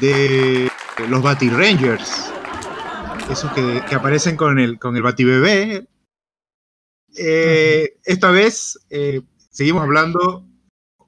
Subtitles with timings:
[0.00, 0.70] de
[1.08, 2.32] los Batty Rangers.
[3.30, 5.86] Esos que, que, aparecen con el, con el Batibebé.
[7.16, 10.46] Eh, esta vez eh, seguimos hablando,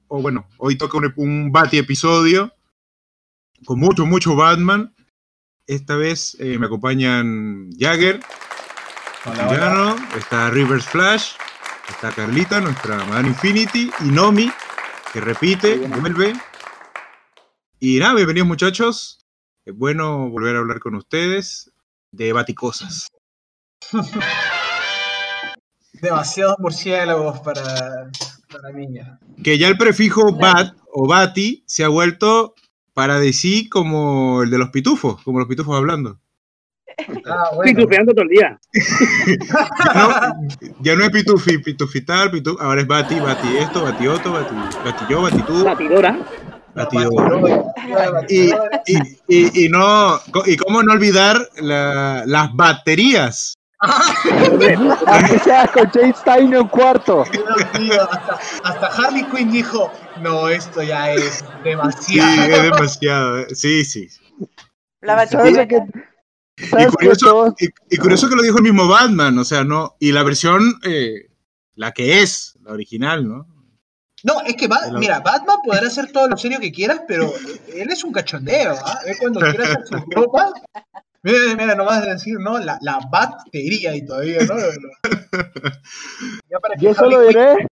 [0.07, 2.51] o bueno, hoy toca un, un Batty episodio
[3.65, 4.93] con mucho, mucho Batman.
[5.67, 8.21] Esta vez eh, me acompañan Jagger,
[9.25, 11.33] Hola, Villano, está Rivers Flash,
[11.89, 14.51] está Carlita, nuestra Madame Infinity, y Nomi,
[15.13, 16.33] que repite, vuelve.
[17.81, 19.25] Y nada, bienvenidos muchachos.
[19.63, 21.71] Es bueno volver a hablar con ustedes
[22.11, 23.07] de baticosas.
[25.93, 28.11] Demasiados murciélagos para,
[28.51, 29.17] para niñas.
[29.41, 32.53] Que ya el prefijo bat o bati se ha vuelto
[32.93, 36.19] para decir como el de los pitufos, como los pitufos hablando.
[37.25, 37.77] Ah, bueno.
[37.77, 38.59] Pitufeando todo el día.
[38.73, 40.11] Ya no,
[40.81, 45.05] ya no es pitufi, pitufital, pitu, ahora es bati, bati esto, bati otro, bati, bati
[45.09, 46.19] yo, bati tú, Batidora.
[48.29, 48.51] Y,
[48.85, 53.55] y, y, y no, y cómo no olvidar la- las baterías.
[53.81, 57.23] Aunque sea con James Stein en cuarto.
[57.31, 62.41] Dios mío, hasta, hasta Harley Quinn dijo, no, esto ya es Sí, demasiado.
[62.55, 63.39] es demasiado.
[63.39, 63.47] eh.
[63.55, 64.07] Sí, sí.
[65.01, 65.67] La ¿Sabes batidora.
[65.67, 65.79] que,
[66.57, 69.45] Y sabes que curioso, todos, y, y curioso que lo dijo el mismo Batman, o
[69.45, 71.29] sea, no, y la versión, eh,
[71.75, 73.47] la que es, la original, ¿no?
[74.23, 77.31] No, es que, Ba- El- mira, Batman podrá hacer todo lo serio que quieras, pero
[77.73, 78.99] él es un cachondeo, ¿ah?
[79.05, 80.51] Él cuando quiera hacer su ropa,
[81.23, 82.57] mira, mira, nomás de decir, ¿no?
[82.59, 84.55] La, la batería y todavía, ¿no?
[86.49, 87.67] Ya para que yo solo Harley Quinn- diré,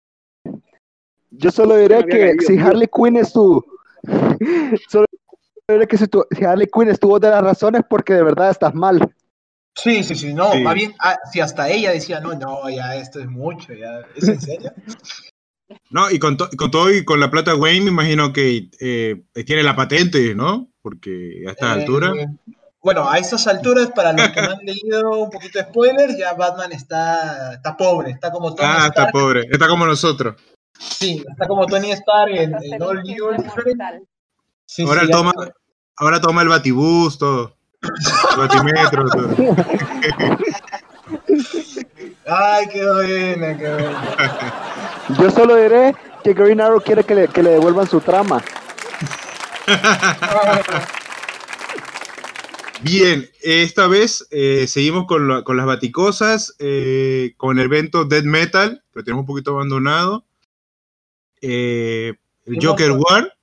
[1.32, 2.66] yo solo diré que caído, si tío.
[2.66, 3.64] Harley Quinn es tu,
[4.90, 5.06] solo
[5.68, 8.74] diré que si, tu- si Harley Quinn estuvo de las razones porque de verdad estás
[8.74, 9.14] mal.
[9.76, 10.62] Sí, sí, sí, no, Sí.
[10.62, 14.28] más bien, ah, si hasta ella decía, no, no, ya esto es mucho, ya, ¿es
[14.28, 14.72] en serio?
[15.90, 19.24] No, y con, to- con todo y con la plata Wayne, me imagino que eh,
[19.46, 20.70] tiene la patente, ¿no?
[20.82, 22.14] Porque a esta Eh, altura.
[22.82, 26.34] Bueno, a estas alturas, para los que no han leído un poquito de spoiler, ya
[26.34, 29.12] Batman está, está pobre, está como Tony Ah, está Stark.
[29.14, 30.36] pobre, está como nosotros.
[30.78, 33.02] Sí, está como Tony Stark en, en All.
[34.66, 35.32] Sí, Ahora sí, toma,
[35.96, 37.56] ahora toma el batibús, todo.
[37.82, 37.92] El
[38.38, 39.30] batimetro, todo.
[42.28, 44.16] Ay, qué buena, qué buena.
[45.20, 48.44] Yo solo diré que Green Arrow quiere que le, que le devuelvan su trama.
[52.82, 58.24] Bien, esta vez eh, seguimos con, la- con las baticosas, eh, con el evento Dead
[58.24, 60.26] Metal, que lo tenemos un poquito abandonado.
[61.42, 62.14] Eh,
[62.46, 63.34] el Joker War.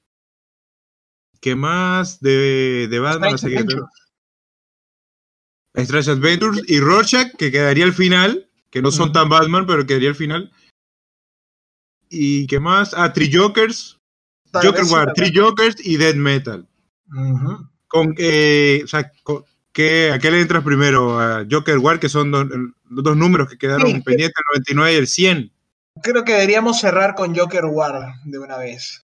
[1.41, 3.33] ¿Qué más de, de Batman?
[3.33, 3.93] No sé Strange Adventures.
[5.75, 10.11] Strange Adventures y Rorschach, que quedaría al final, que no son tan Batman, pero quedaría
[10.11, 10.53] al final.
[12.11, 12.93] ¿Y qué más?
[12.95, 13.99] Ah, Three Jokers,
[14.51, 15.33] Tal Joker War, Three.
[15.35, 16.67] Jokers y Dead Metal.
[17.87, 21.19] Con, eh, o sea, con- ¿qué, ¿A qué le entras primero?
[21.21, 24.01] A Joker War, que son do- los dos números que quedaron Sí.
[24.03, 25.53] pendientes, el 99 y el 100.
[26.03, 29.05] Creo que deberíamos cerrar con Joker War de una vez.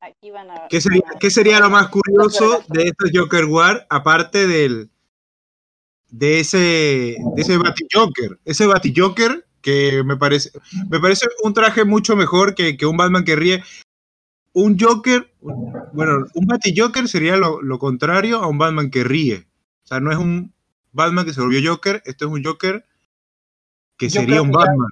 [0.00, 4.46] Aquí van a ¿Qué sería, qué sería lo más curioso de estos Joker War, aparte
[4.46, 4.90] del
[6.08, 7.58] de ese de ese
[7.92, 8.38] Joker?
[8.44, 10.52] Ese Joker que me parece
[10.88, 13.64] me parece un traje mucho mejor que, que un Batman que ríe.
[14.52, 15.28] Un Joker,
[15.92, 19.48] bueno, un Joker sería lo, lo contrario a un Batman que ríe.
[19.82, 20.54] O sea, no es un
[20.92, 22.84] Batman que se volvió Joker, esto es un Joker
[23.98, 24.88] que Yo sería un que ya- Batman.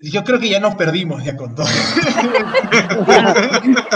[0.00, 1.66] Yo creo que ya nos perdimos ya con todo.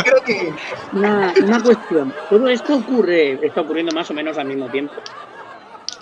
[0.05, 0.55] creo que
[0.93, 2.15] Una, una cuestión.
[2.31, 4.95] Todo esto ocurre, está ocurriendo más o menos al mismo tiempo.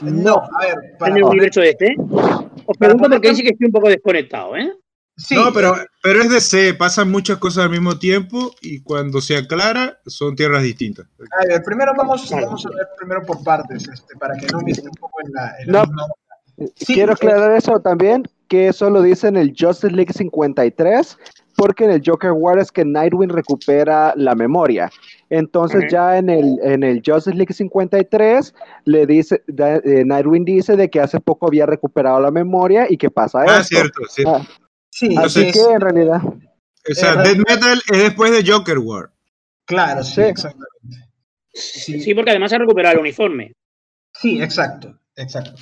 [0.02, 1.96] no, a ver, para en el universo de este.
[2.70, 4.70] Os pregunto porque sí que estoy un poco desconectado, ¿eh?
[5.16, 9.36] sí, no, pero, pero es DC, pasan muchas cosas al mismo tiempo y cuando se
[9.38, 11.06] aclara son tierras distintas.
[11.40, 14.72] A ver, primero vamos, vamos a ver primero por partes, este, para que no me
[14.72, 15.86] esté un poco en la, en la No.
[15.86, 16.14] misma onda.
[16.76, 21.16] Sí, Quiero eh, aclarar eso también, que eso lo dice en el Justice League 53,
[21.56, 24.90] porque en el Joker War es que Nightwing recupera la memoria.
[25.30, 28.54] Entonces ya en el, en el Justice League 53
[28.84, 32.96] le dice, da- eh, Nightwing dice de que hace poco había recuperado la memoria y
[32.96, 33.64] que pasa Ah, esto.
[33.76, 34.36] cierto, cierto.
[34.36, 34.46] Ah,
[34.90, 39.10] Sí, así es- que en realidad, O sea, Dead Metal es después de Joker War.
[39.66, 40.20] Claro, sí, Sí.
[40.22, 41.06] exactamente.
[41.52, 42.00] Sí.
[42.00, 42.14] Sí.
[42.14, 43.52] porque además ha recuperado el uniforme.
[44.14, 45.52] Sí, exacto, exacto.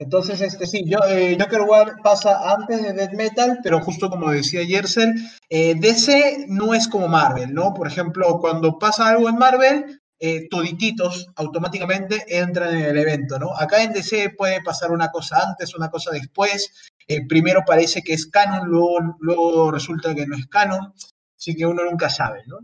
[0.00, 4.30] Entonces, este sí, yo, eh, Joker War pasa antes de Death Metal, pero justo como
[4.30, 5.12] decía Yersel,
[5.50, 7.74] eh, DC no es como Marvel, ¿no?
[7.74, 13.54] Por ejemplo, cuando pasa algo en Marvel, eh, todititos automáticamente entran en el evento, ¿no?
[13.54, 16.72] Acá en DC puede pasar una cosa antes, una cosa después.
[17.06, 20.94] eh, primero parece que es canon, luego, luego resulta que no es canon,
[21.36, 22.58] así que uno nunca sabe, ¿no?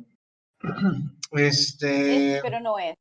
[1.33, 2.94] Este, Es, pero no es.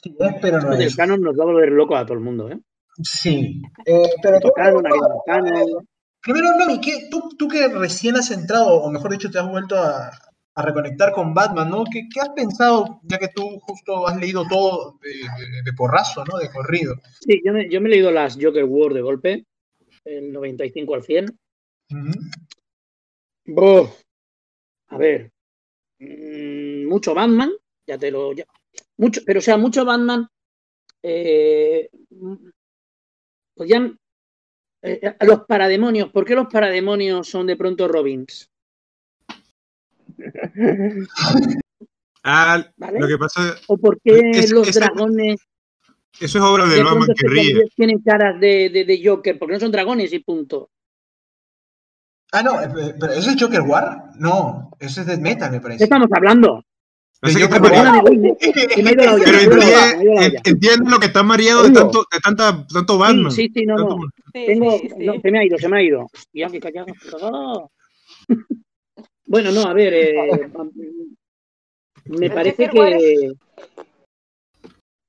[0.00, 0.94] sí, es, pero no es.
[0.94, 2.60] canon nos va a volver loco a todo el mundo, ¿eh?
[3.02, 5.80] Sí, eh, pero no.
[6.22, 9.76] Primero, Nomi, ¿qué- tú, tú que recién has entrado, o mejor dicho, te has vuelto
[9.76, 10.10] a,
[10.54, 11.84] a reconectar con Batman, ¿no?
[11.90, 16.24] ¿Qué, qué has pensado, ya que tú justo has leído todo de, de- de porrazo,
[16.26, 16.38] ¿no?
[16.38, 16.94] De corrido.
[17.20, 19.44] Sí, yo me, yo me he leído las Joker War de golpe,
[20.04, 21.26] el 95 al 100.
[21.90, 22.12] Ujú.
[23.46, 23.88] Buh.
[24.88, 25.30] A ver,
[26.00, 27.50] mm, mucho Batman,
[27.86, 28.32] ya te lo.
[28.34, 28.44] ya-
[28.98, 30.26] mucho, pero o sea, mucho Batman.
[31.02, 31.88] Eh,
[33.64, 33.90] ya.
[34.82, 38.50] eh, a los parademonios, ¿por qué los parademonios son de pronto Robins?
[42.22, 43.00] Ah, ¿Vale?
[43.00, 45.40] lo que pasa, ¿O por qué Es- los ese- dragones
[46.20, 47.64] eso es obra de de Batman que ríe.
[47.74, 49.38] tienen caras de, de, de Joker?
[49.38, 50.68] Porque no son dragones y punto.
[52.32, 54.10] Ah, no, eh, pero ¿eso es Joker War?
[54.18, 55.84] No, eso es Death Metal, me ¿Qué parece.
[55.84, 56.62] estamos hablando?
[57.22, 58.02] Así que Yo está mareado.
[58.02, 60.26] Pero se me ha ido la olla, entiende, se me ha ido la olla.
[60.26, 63.30] en- entiende lo que está mareado de tanto, de tanta, tanto Batman.
[63.32, 64.02] Sí, sí, sí, no, Tanto- no.
[64.32, 65.04] Sí, Tengo, sí, sí.
[65.06, 66.06] no, se me ha ido, se me ha ido.
[66.12, 66.86] Hostia, qué callado.
[67.20, 67.70] Oh.
[69.26, 70.14] Bueno, no, a ver, eh,
[72.06, 73.32] me parece que.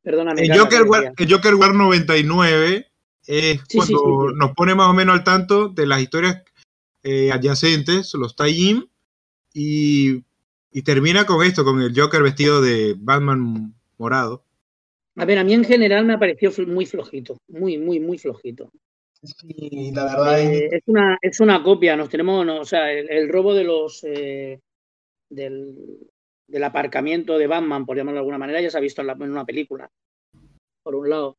[0.03, 0.41] Perdóname.
[0.41, 2.87] El Joker, que War, el Joker War 99
[3.27, 4.35] es Sí, sí, cuando sí, sí.
[4.39, 6.43] nos pone más o menos al tanto de las historias
[7.03, 8.87] eh, adyacentes, los tie-in,
[9.53, 10.23] y,
[10.71, 14.43] y termina con esto, con el Joker vestido de Batman morado.
[15.17, 17.37] A ver, a mí en general me ha parecido fl- muy flojito.
[17.49, 18.71] Muy, muy, muy flojito.
[19.23, 20.49] Sí, la verdad es...
[20.49, 23.63] Eh, es, una, es una copia, nos tenemos, no, o sea, el, el robo de
[23.63, 24.59] los eh,
[25.29, 25.75] del,
[26.47, 29.13] del aparcamiento de Batman, por llamarlo de alguna manera, ya se ha visto en, la-
[29.13, 29.89] en una película,
[30.83, 31.37] por un lado.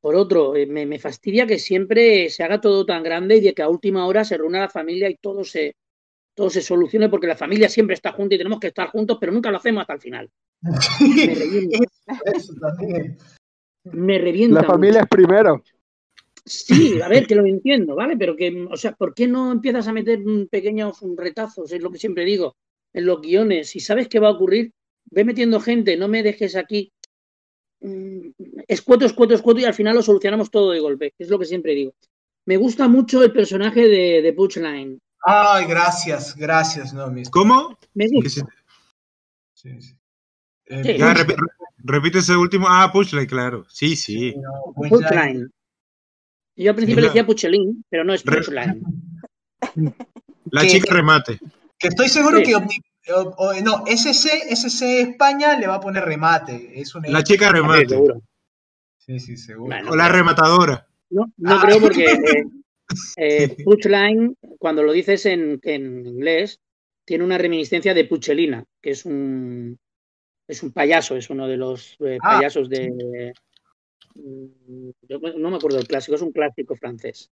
[0.00, 3.54] Por otro, eh, me, me fastidia que siempre se haga todo tan grande y de
[3.54, 5.74] que a última hora se reúna la familia y todo se,
[6.38, 9.32] todo se solucione, porque la familia siempre está junta y tenemos que estar juntos, pero
[9.32, 10.30] nunca lo hacemos hasta el final.
[10.62, 11.78] Me revienta,
[12.32, 13.18] Eso también.
[13.84, 14.72] me revienta La mucho.
[14.72, 15.62] familia es primero.
[16.44, 18.16] Sí, a ver, que lo entiendo, ¿vale?
[18.16, 21.72] Pero que, o sea, ¿por qué no empiezas a meter pequeños retazos?
[21.72, 22.54] Es lo que siempre digo,
[22.92, 23.68] en los guiones.
[23.70, 24.70] Si sabes qué va a ocurrir,
[25.10, 26.92] ve metiendo gente, no me dejes aquí
[27.80, 28.28] mm,
[28.68, 31.46] escueto, escueto, escueto y al final lo solucionamos todo de golpe, que es lo que
[31.46, 31.94] siempre digo.
[32.46, 35.00] Me gusta mucho el personaje de, de Butchline.
[35.24, 36.94] Ay, gracias, gracias.
[37.30, 37.78] ¿Cómo?
[37.94, 38.30] Me gusta.
[38.30, 38.42] si-
[39.54, 39.94] Sí, sí.
[40.66, 40.98] Eh, Sí.
[40.98, 41.36] ya, repi-
[41.78, 42.66] repite ese último.
[42.68, 43.64] Ah, Pushline, claro.
[43.68, 44.34] Sí, sí.
[44.36, 44.72] no.
[44.76, 45.50] Butchline.
[46.56, 48.82] Yo al principio le decía Puchelín, pero no es Butchline.
[50.50, 50.68] La ¿Qué?
[50.68, 51.38] chica remate.
[51.78, 52.44] Que estoy seguro Sí.
[52.44, 52.54] que
[53.12, 56.80] o- o- no, SC, SC España le va a poner remate.
[56.80, 57.98] Es un La chica remate.
[58.98, 59.66] Sí, sí, seguro.
[59.74, 59.90] Bueno.
[59.90, 60.86] O la rematadora.
[61.10, 61.60] No, no Ah.
[61.64, 62.44] creo porque eh,
[63.16, 66.58] eh, Punchline, cuando lo dices en, en inglés,
[67.04, 69.78] tiene una reminiscencia de Puchelina, que es un
[70.46, 72.36] es un payaso, es uno de los eh, Ah.
[72.38, 73.32] payasos de
[74.14, 77.30] mm, yo no me acuerdo del clásico, es un clásico francés.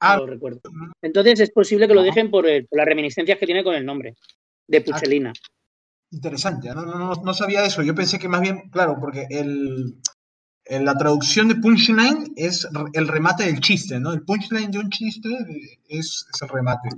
[0.00, 0.16] Ah.
[0.16, 0.60] No lo recuerdo.
[1.02, 2.04] Entonces es posible que lo Ah.
[2.04, 4.14] dejen por, el- por las reminiscencias que tiene con el nombre
[4.68, 5.32] de Puchelina.
[6.10, 7.82] Interesante, no, no, no, sabía eso.
[7.82, 9.96] Yo pensé que más bien, claro, porque el,
[10.70, 14.12] la traducción de punchline es el remate del chiste, ¿no?
[14.12, 16.88] El punchline de un chiste eh, es, es el remate.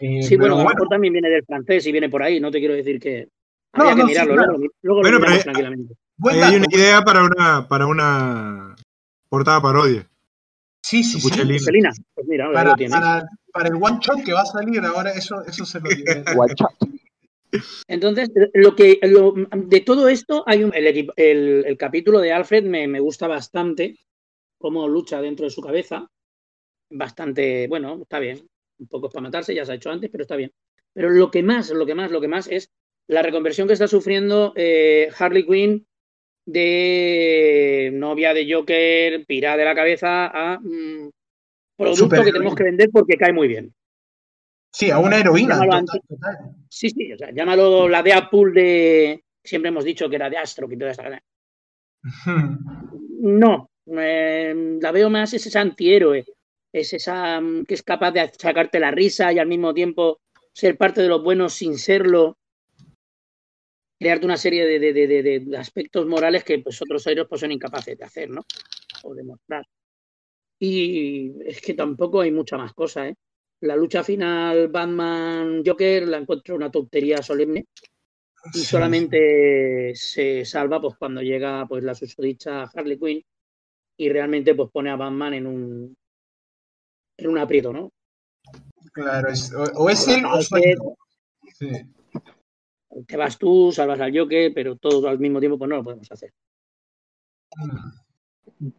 [0.00, 2.50] Eh, Sí, bueno, a lo mejor también viene del francés y viene por ahí, no
[2.50, 3.28] te quiero decir que
[3.74, 4.48] No, habría que no, sí, mirarlo, claro.
[4.52, 5.94] luego, lo- luego Bueno, lo miramos pero- tranquilamente.
[6.16, 6.52] buen Ahí dato.
[6.52, 8.76] hay una idea para una, para una
[9.28, 10.06] portada parodia.
[10.82, 11.28] Sí, sí, sí.
[11.28, 11.58] Puchelina.
[11.58, 12.96] Puchelina, pues mira, Para, lo tienes.
[12.96, 16.22] para, para el one shot que va a salir ahora, eso, eso se lo diré.
[16.36, 16.90] Watch out.
[17.86, 20.86] Entonces, lo que lo- de todo esto hay un, el,
[21.16, 23.96] el- el capítulo de Alfred me, me gusta bastante
[24.58, 26.08] cómo lucha dentro de su cabeza.
[26.90, 28.46] Bastante, bueno, está bien.
[28.78, 30.52] Un poco es para matarse, ya se ha hecho antes, pero está bien.
[30.92, 32.70] Pero lo que más, lo que más, lo que más es
[33.08, 35.86] la reconversión que está sufriendo eh, Harley Quinn
[36.46, 41.10] de novia de Joker, pirada de la cabeza, a mm,
[41.76, 43.72] producto que tenemos que vender porque cae muy bien.
[44.72, 45.54] Sí, a una heroína.
[45.58, 46.36] Llámalo total, total.
[46.68, 49.24] Sí, sí, o sea, llámalo la de Apple de.
[49.42, 50.92] Siempre hemos dicho que era de Astro y toda.
[52.04, 52.30] Ujú.
[53.20, 56.24] No, eh, la veo más, es esa antihéroe.
[56.72, 60.18] Es esa mm, que es capaz de sacarte la risa y al mismo tiempo
[60.52, 62.36] ser parte de los buenos sin serlo.
[64.00, 67.40] crearte una serie de, de- de- de- de aspectos morales que pues, otros héroes pues,
[67.40, 68.44] son incapaces de hacer, ¿no?
[69.02, 69.66] O demostrar.
[70.60, 73.16] Y es que tampoco hay mucha más cosa, ¿eh?
[73.60, 77.66] La lucha final Batman-Joker la encuentro una tontería solemne
[78.54, 78.64] y Sí.
[78.64, 83.22] solamente se salva pues cuando llega pues la susodicha Harley Quinn
[83.96, 85.96] y realmente pues pone a Batman en un
[87.16, 87.90] en un aprieto, ¿no?
[88.92, 90.94] Claro, es- o, o es él o soy ser- yo.
[91.54, 91.68] Sí.
[93.06, 96.10] Te vas tú, salvas al Joker, pero todos al mismo tiempo pues no lo podemos
[96.12, 96.32] hacer.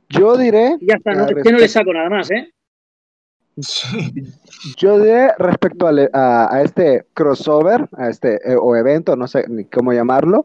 [0.10, 2.54] Yo diré, Y ya está, no, Ah, es que no le saco nada más, ¿eh?
[3.62, 4.14] Sí.
[4.78, 9.66] yo diré respecto a, a este crossover, a este eh, o evento, no sé ni
[9.66, 10.44] cómo llamarlo,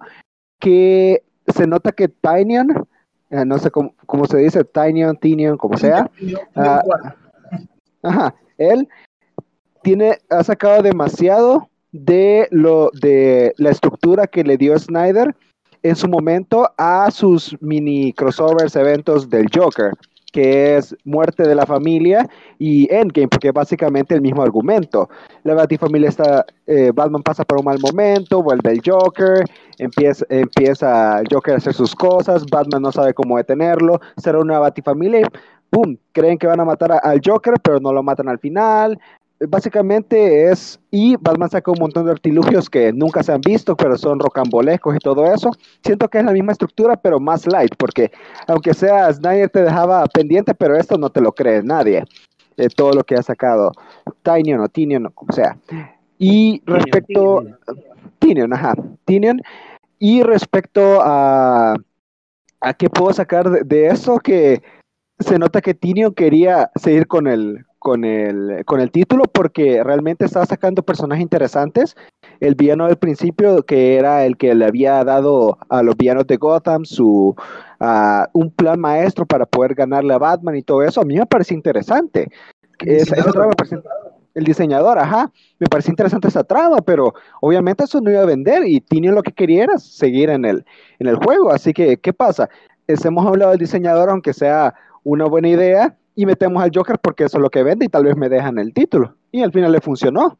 [0.61, 2.87] que se nota que Tynion,
[3.31, 6.11] eh, no sé cómo, cómo se dice, Tynion, Tynion, como sea,
[6.55, 6.83] Ah,
[8.03, 8.87] Ajá, él
[9.83, 15.35] tiene, ha sacado demasiado de lo de la estructura que le dio Snyder
[15.83, 19.93] en su momento a sus mini crossovers, eventos del Joker,
[20.35, 25.09] que es muerte de la familia y Endgame, porque es básicamente el mismo argumento.
[25.45, 29.45] La Batifamilia está, eh, Batman pasa por un mal momento, vuelve el Joker,
[29.79, 34.59] empieza, empieza el Joker a hacer sus cosas, Batman no sabe cómo detenerlo, será una
[34.59, 35.29] Batifamilia
[35.71, 35.97] ¡pum!
[36.13, 38.99] Creen que van a matar al Joker, pero no lo matan al final.
[39.41, 43.99] Básicamente es, y Batman saca un montón de artilugios que nunca se han visto, pero
[43.99, 45.51] son rocambolescos y todo eso.
[45.83, 48.11] Siento que es la misma estructura, pero más light, porque
[48.47, 52.05] aunque sea Snyder te dejaba pendiente, pero esto no te lo cree nadie.
[52.57, 53.73] eh, todo lo que ha sacado
[54.23, 55.57] Tinion o Tinion, o como sea.
[56.19, 57.45] Y respecto.
[58.19, 58.75] Tinion, ajá,
[59.05, 59.41] Tinion.
[59.99, 61.75] Y respecto a,
[62.61, 64.63] a qué puedo sacar de, de eso, que
[65.19, 70.25] se nota que Tinion quería seguir con el, con el, con el título porque realmente
[70.25, 71.95] estaba sacando personajes interesantes.
[72.41, 76.39] El villano del principio, que era el que le había dado a los villanos de
[76.39, 77.37] Gotham su
[77.81, 81.27] ah, un plan maestro para poder ganarle a Batman y todo eso, a mí me
[81.27, 82.31] parece interesante.
[82.79, 83.79] Esa- esa trama me parece-
[84.33, 87.13] el diseñador, ajá, me parece interesante esa trama, pero
[87.43, 90.65] obviamente eso no iba a vender y Tinion lo que quería era seguir en el,
[90.99, 91.53] en el juego.
[91.53, 92.49] Así que, ¿qué pasa?
[92.87, 97.25] Es- hemos hablado del diseñador, aunque sea una buena idea, y metemos al Joker porque
[97.25, 99.17] eso es lo que vende y tal vez me dejan el título.
[99.33, 100.39] Y al final le funcionó.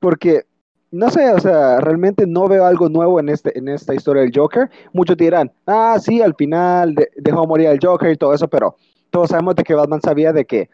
[0.00, 0.42] Porque,
[0.90, 4.32] no sé, o sea, realmente no veo algo nuevo en, este, en esta historia del
[4.34, 4.70] Joker.
[4.92, 8.76] Muchos dirán, ah, sí, al final de- dejó morir al Joker y todo eso, pero
[9.10, 10.68] todos sabemos de que Batman sabía de que,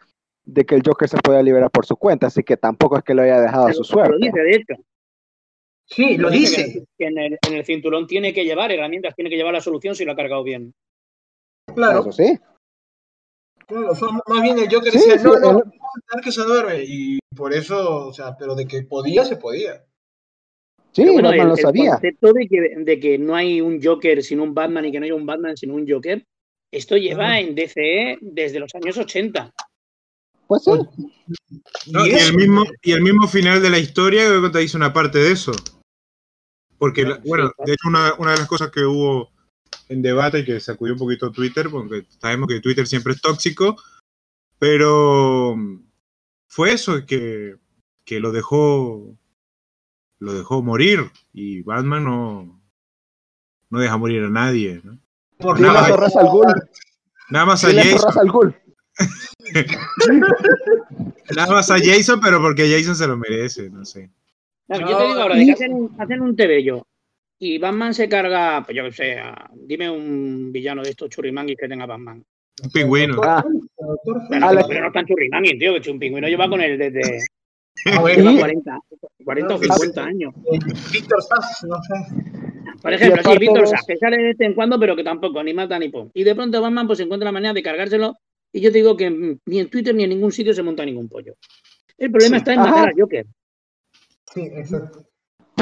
[0.45, 3.15] de que el Joker se podía liberar por su cuenta, así que tampoco es que
[3.15, 4.17] lo haya dejado a su Lo suerte.
[4.21, 4.75] dice, de hecho.
[5.87, 6.85] Sí, lo dice.
[6.99, 9.95] Que en el, en el cinturón tiene que llevar herramientas, tiene que llevar la solución
[9.95, 10.73] si lo ha cargado bien.
[11.75, 12.39] Claro, Eso sí.
[13.67, 15.63] Claro, fue más bien el Joker Sí, decía, sí, no, no,
[16.11, 16.83] tener que se duerme.
[16.87, 19.85] Y por eso, o sea, pero de que podía, se podía.
[20.93, 21.91] Sí, Pero bueno, Batman el, lo el sabía.
[21.93, 25.05] concepto de que, de que no hay un Joker sin un Batman y que no
[25.07, 26.25] hay un Batman sin un Joker,
[26.73, 29.53] esto lleva en DCE desde los años 80.
[30.47, 30.71] Pues sí.
[31.91, 34.77] No, Y el mismo, y el mismo final de la historia creo que te dice
[34.77, 35.53] una parte de eso.
[36.79, 37.67] Porque, Sí, bueno, claro.
[37.67, 39.31] de hecho, una, una de las cosas que hubo
[39.89, 43.77] en debate y que sacudió un poquito Twitter, porque sabemos que Twitter siempre es tóxico,
[44.59, 45.57] pero
[46.49, 47.57] fue eso, que,
[48.05, 49.17] que lo dejó
[50.19, 52.61] lo dejó morir y Batman no,
[53.71, 54.81] no deja morir a nadie.
[54.83, 54.99] ¿no?
[55.39, 56.47] Porque Nada, zorras al Ghul.
[57.31, 58.29] Nada más a Jason, al
[61.37, 64.09] nada más a Jason, pero porque Jason se lo merece, no sé.
[64.67, 66.87] Claro, yo te digo ahora, hacen un, hacen un TVO
[67.39, 71.57] y Batman se carga, pues yo que sé, a- dime un villano de estos churrimanguis
[71.59, 72.23] que tenga Batman.
[72.63, 73.21] Un pingüino.
[73.23, 73.45] Ah,
[74.31, 74.67] Pero, Alex.
[74.69, 77.21] pero no están churrimanguis, tío, que un pingüino lleva con él desde
[77.87, 78.79] Ah, bueno, lleva Y- 40,
[79.25, 80.33] 40 o Ah, 50 años.
[80.93, 81.95] Víctor Sass, no sé.
[82.81, 85.53] Por ejemplo, sí, Víctor Sass, que sale de vez en cuando, pero que tampoco, ni
[85.53, 86.09] mata ni pum.
[86.15, 88.17] Y de pronto Batman pues encuentra la manera de cargárselo.
[88.53, 89.11] Y yo te digo que
[89.45, 91.35] ni en Twitter ni en ningún sitio se monta ningún pollo.
[91.99, 92.39] El problema Sí.
[92.39, 92.71] está en Ajá.
[92.71, 93.27] matar a Joker.
[94.33, 95.05] Sí, exacto.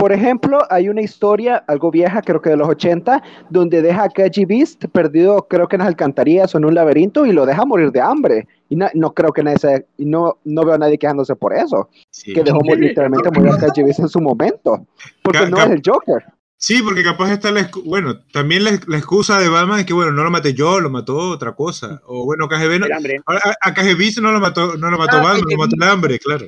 [0.03, 4.09] Por ejemplo, hay una historia, algo vieja, creo que de los 80, donde deja a
[4.09, 7.65] KG Beast perdido, creo que en las alcantarillas o en un laberinto, y lo deja
[7.65, 8.49] morir de hambre.
[8.69, 11.55] Y na- no creo que nadie se, y no, no veo a nadie quejándose por
[11.55, 11.89] eso.
[12.11, 12.33] Sí.
[12.33, 14.85] Que dejó mo- literalmente morir a KG Beast en su momento.
[15.23, 16.25] Porque no es el Joker.
[16.57, 20.11] Sí, porque capaz está la bueno, también la, la excusa de Batman es que bueno,
[20.11, 22.03] no lo maté yo, lo mató otra cosa.
[22.07, 22.87] O bueno, KGB no,
[23.27, 26.19] a, a, KGB no lo mató, no lo mató Ah, Batman, lo mató el hambre,
[26.19, 26.47] claro.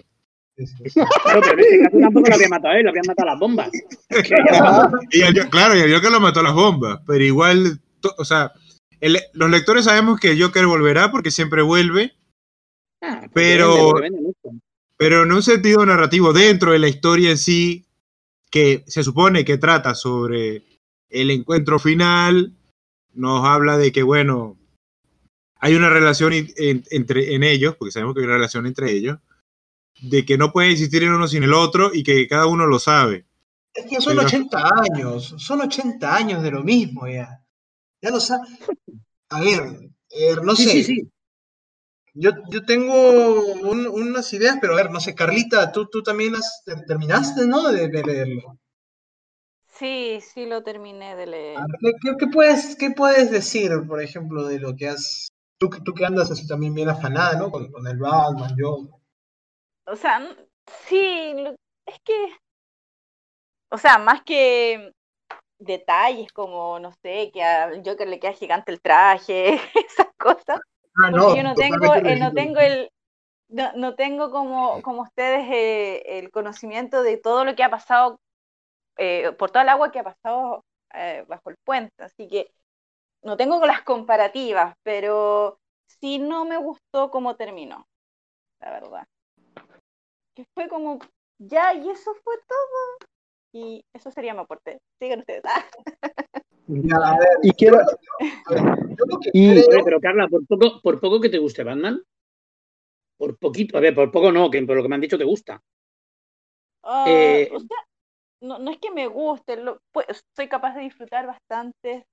[0.56, 3.32] Claro, pero en este caso tampoco lo había matado a él, lo habían matado a
[3.32, 3.70] las bombas.
[5.10, 8.24] Y el- claro, y el Joker lo mató a las bombas, pero igual, to- o
[8.24, 8.52] sea,
[9.00, 12.12] el- los lectores sabemos que el Joker volverá porque siempre vuelve,
[13.06, 13.92] Ah, Pero-
[14.96, 17.84] pero en un sentido narrativo dentro de la historia en sí,
[18.50, 20.62] que se supone que trata sobre
[21.10, 22.52] el encuentro final
[23.12, 24.56] nos habla de que, bueno,
[25.60, 29.18] hay una relación entre, en ellos, porque sabemos que hay una relación entre ellos,
[30.00, 32.78] de que no puede existir en uno sin el otro y que cada uno lo
[32.78, 33.26] sabe.
[33.72, 37.44] Es que son 80 años, son 80 años de lo mismo ya.
[38.00, 38.50] Ya lo sabes.
[39.30, 40.70] A ver, eh, no sé.
[40.70, 41.10] Sí, sí.
[42.16, 42.94] Yo, yo tengo
[43.64, 47.72] unas ideas, pero a ver, no sé, Carlita, tú, tú también has, terminaste, ¿no?
[47.72, 48.60] De, leerlo.
[49.76, 51.58] Sí, sí lo terminé de leer.
[52.20, 55.32] ¿Qué, puedes, ¿Qué puedes decir, por ejemplo, de lo que has...
[55.58, 57.50] Tú, tú que andas así también bien afanada, ¿no?
[57.50, 59.00] Con, con el Batman, yo.
[59.86, 60.20] O sea,
[60.86, 61.34] sí,
[61.86, 62.36] es que...
[63.70, 64.92] O sea, más que
[65.58, 70.60] detalles como, no sé, que al Joker le queda gigante el traje, esas cosas.
[70.96, 72.90] Ah, no, yo no tengo, eh, no tengo el,
[73.48, 78.20] no, no, tengo como, como ustedes eh, el conocimiento de todo lo que ha pasado,
[78.96, 80.64] eh, por toda el agua que ha pasado
[81.26, 82.52] bajo el puente, así que
[83.22, 85.58] no tengo las comparativas, pero
[86.00, 87.88] sí no me gustó cómo terminó,
[88.60, 89.04] la verdad.
[90.34, 90.98] Que fue como,
[91.38, 93.08] ya, y eso fue todo.
[93.52, 94.80] Y eso sería mi aporte.
[94.98, 95.42] Sigan ustedes.
[97.42, 97.78] y quiero.
[99.32, 99.62] y...
[99.84, 102.02] Pero Carla, por poco, por poco que te guste Batman.
[103.16, 105.24] Por poquito, a ver, por poco no, que por lo que me han dicho te
[105.24, 105.62] gusta.
[106.82, 107.78] Ah, eh, o sea,
[108.42, 112.06] no, no, es que me guste, lo, pues, soy capaz de disfrutar bastante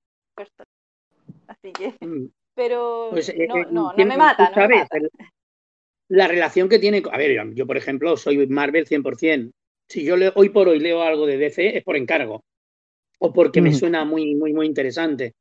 [1.46, 1.94] Así que.
[2.00, 2.26] Mm.
[2.54, 4.96] Pero pues, eh, no, eh, no, no, me mata, no me mata.
[6.12, 7.02] La relación que tiene.
[7.10, 9.52] A ver, yo, por ejemplo, soy Marvel 100%
[9.92, 12.44] si yo hoy por hoy leo algo de DC es por encargo
[13.18, 15.34] o porque me suena muy, muy, muy interesante.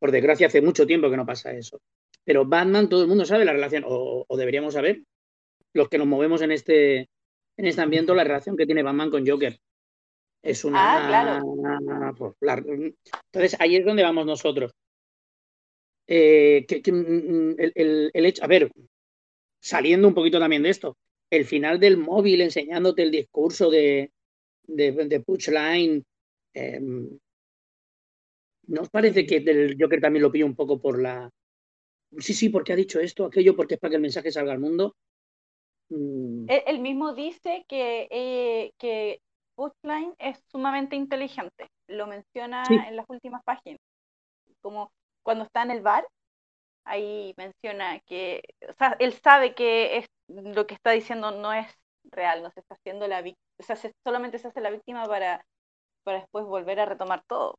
[0.00, 1.80] Por desgracia, hace mucho tiempo que no pasa eso.
[2.24, 5.02] Pero Batman, todo el mundo sabe la relación, o, deberíamos saber,
[5.72, 7.08] los que nos movemos en este,
[7.56, 9.58] en este ambiente, la relación que tiene Batman con Joker.
[10.42, 11.38] Es una.
[11.38, 14.72] Ah, pues, entonces, ahí es donde vamos nosotros.
[16.06, 18.70] Eh, mm, mm, el, el, hecho, a ver,
[19.60, 20.96] saliendo un poquito también de esto,
[21.30, 24.12] el final del móvil enseñándote el discurso de,
[24.62, 26.04] de, de Punchline.
[26.54, 27.18] Em,
[28.68, 31.30] ¿No os parece que el Joker también lo pilla un poco por la.
[32.18, 34.58] Sí, sí, porque ha dicho esto, aquello, porque es para que el mensaje salga al
[34.58, 34.94] mundo?
[35.90, 36.46] Mm.
[36.48, 39.20] Él, mismo dice que, eh, que
[39.54, 41.70] Punchline es sumamente inteligente.
[41.86, 43.80] Lo menciona en las últimas páginas.
[44.60, 44.92] Como
[45.22, 46.06] cuando está en el bar,
[46.88, 51.66] ahí menciona que, o sea, él sabe que es lo que está diciendo no es
[52.10, 55.44] real, no se está haciendo la víctima, o sea, solamente se hace la víctima para,
[56.04, 57.58] para después volver a retomar todo.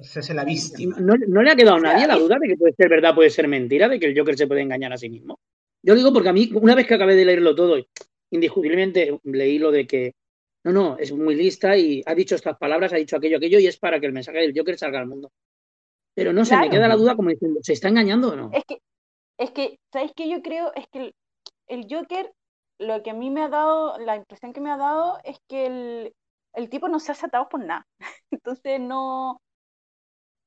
[0.00, 0.96] Se hace la víctima.
[0.98, 3.46] ¿No, le ha quedado a nadie la duda de que puede ser verdad, puede ser
[3.46, 5.38] mentira, de que el Joker se puede engañar a sí mismo?
[5.82, 7.76] Yo digo porque a mí, una vez que acabé de leerlo todo,
[8.30, 10.14] indiscutiblemente leí lo de que
[10.64, 13.66] no, no, es muy lista y ha dicho estas palabras, ha dicho aquello, aquello, y
[13.66, 15.30] es para que el mensaje del Joker salga al mundo.
[16.14, 18.50] Pero no se me queda la duda como diciendo, ¿se está engañando o no?
[18.52, 18.78] Es que,
[19.38, 20.28] es que, ¿sabes qué?
[20.28, 21.12] Yo creo, es que
[21.66, 22.32] el Joker,
[22.78, 25.66] lo que a mí me ha dado, la impresión que me ha dado es que
[26.54, 27.86] el, tipo no se hace atado por nada.
[28.30, 29.40] Entonces no,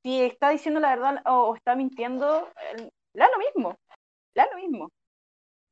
[0.03, 3.75] si está diciendo la verdad o, está mintiendo, le da lo mismo,
[4.35, 4.89] le da lo mismo.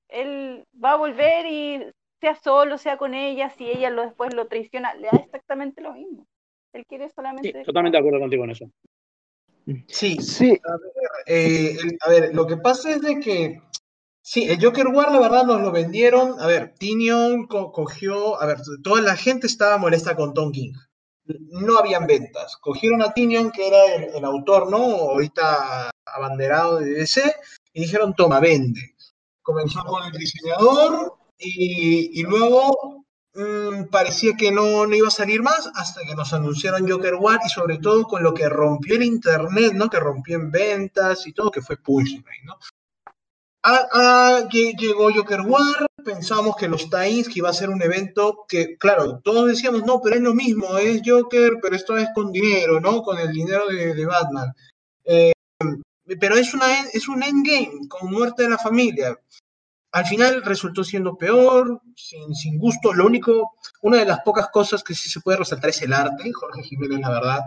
[0.09, 4.47] Él va a volver y sea solo, sea con ella, si ella lo después lo
[4.47, 6.25] traiciona, le da exactamente lo mismo.
[6.73, 7.59] Él quiere solamente...
[7.59, 8.69] Sí, totalmente de acuerdo contigo en eso.
[9.87, 10.59] Sí, sí.
[10.63, 10.91] A ver,
[11.25, 13.61] eh, a ver, lo que pasa es de que
[14.27, 16.39] Sí, el Joker War, la verdad, nos lo vendieron.
[16.39, 18.41] A ver, Tinion cogió.
[18.41, 20.73] A ver, toda la gente estaba molesta con Tom King.
[21.25, 22.57] No habían ventas.
[22.59, 23.85] Cogieron a Tinion, que era
[24.17, 24.77] el, autor, ¿no?
[24.77, 27.21] Ahorita abanderado de DC,
[27.73, 28.95] y dijeron: toma, vende.
[29.43, 33.04] Comenzó con el diseñador y, luego
[33.35, 37.39] mm, parecía que no, no, iba a salir más hasta que nos anunciaron Joker War
[37.45, 39.89] y sobre todo con lo que rompió el internet, ¿no?
[39.89, 42.57] Que rompió en ventas y todo, que fue Pulse, ¿no?
[43.67, 48.45] Ah, ah, llegó Joker War, pensamos que los Times que iba a ser un evento
[48.47, 52.31] que, claro, todos decíamos, no, pero es lo mismo, es Joker, pero esto es con
[52.31, 53.01] dinero, ¿no?
[53.01, 54.53] Con el dinero de, Batman.
[55.03, 55.33] Eh,
[56.19, 59.19] pero es, una, es un endgame, con muerte de la familia.
[59.95, 62.93] Al final resultó siendo peor, sin, sin gusto.
[62.93, 66.33] Lo único, una de las pocas cosas que sí se puede resaltar es el arte.
[66.33, 67.39] Jorge Jiménez, la verdad,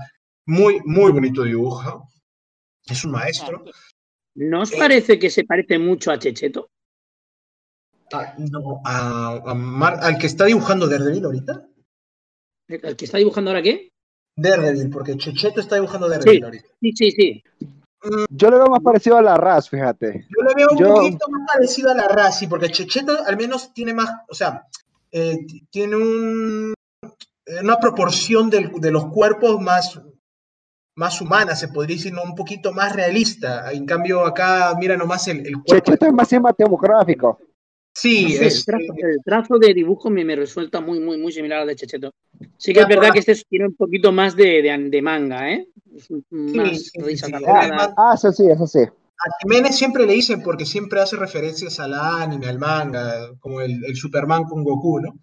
[0.47, 2.09] muy, muy bonito dibujo.
[2.87, 3.67] Es un maestro.
[4.35, 6.71] ¿No os parece que se parece mucho a Checheto?
[8.15, 11.69] Ah, no, al que está dibujando Daredevil ahorita.
[12.83, 13.93] ¿Al que está dibujando ahora qué?
[14.37, 16.69] Daredevil, porque Checheto está dibujando Daredevil ahorita.
[16.81, 17.45] Sí, sí, sí.
[18.31, 20.27] Yo le veo más parecido a la Raz, fíjate.
[20.29, 23.73] Yo le veo un poquito más parecido a la Raz, sí, porque Checheto al menos
[23.75, 24.67] tiene más, o sea,
[25.11, 26.75] eh, tiene un,
[27.63, 30.01] una proporción de los cuerpos más,
[30.95, 32.23] más humana, se podría decir, ¿no?
[32.23, 33.73] un poquito más realista.
[33.73, 35.75] En cambio, acá, mira nomás el, el cuerpo.
[35.75, 37.39] Chechito es más cinematográfico.
[38.01, 41.19] Sí, No sé, es, el, trazo, el trazo de dibujo me, me resulta muy, muy,
[41.19, 42.15] muy similar al de Checheto.
[42.57, 45.67] Sí que es verdad que este tiene un poquito más de, de, de manga, ¿eh?
[46.31, 47.33] Más sí, risa sí.
[47.33, 47.61] cargada.
[47.61, 48.79] Además, Ah, eso sí, eso sí.
[48.81, 53.85] A Jiménez siempre le dicen porque siempre hace referencias al anime, al manga, como el,
[53.85, 55.19] el Superman con Goku, ¿no?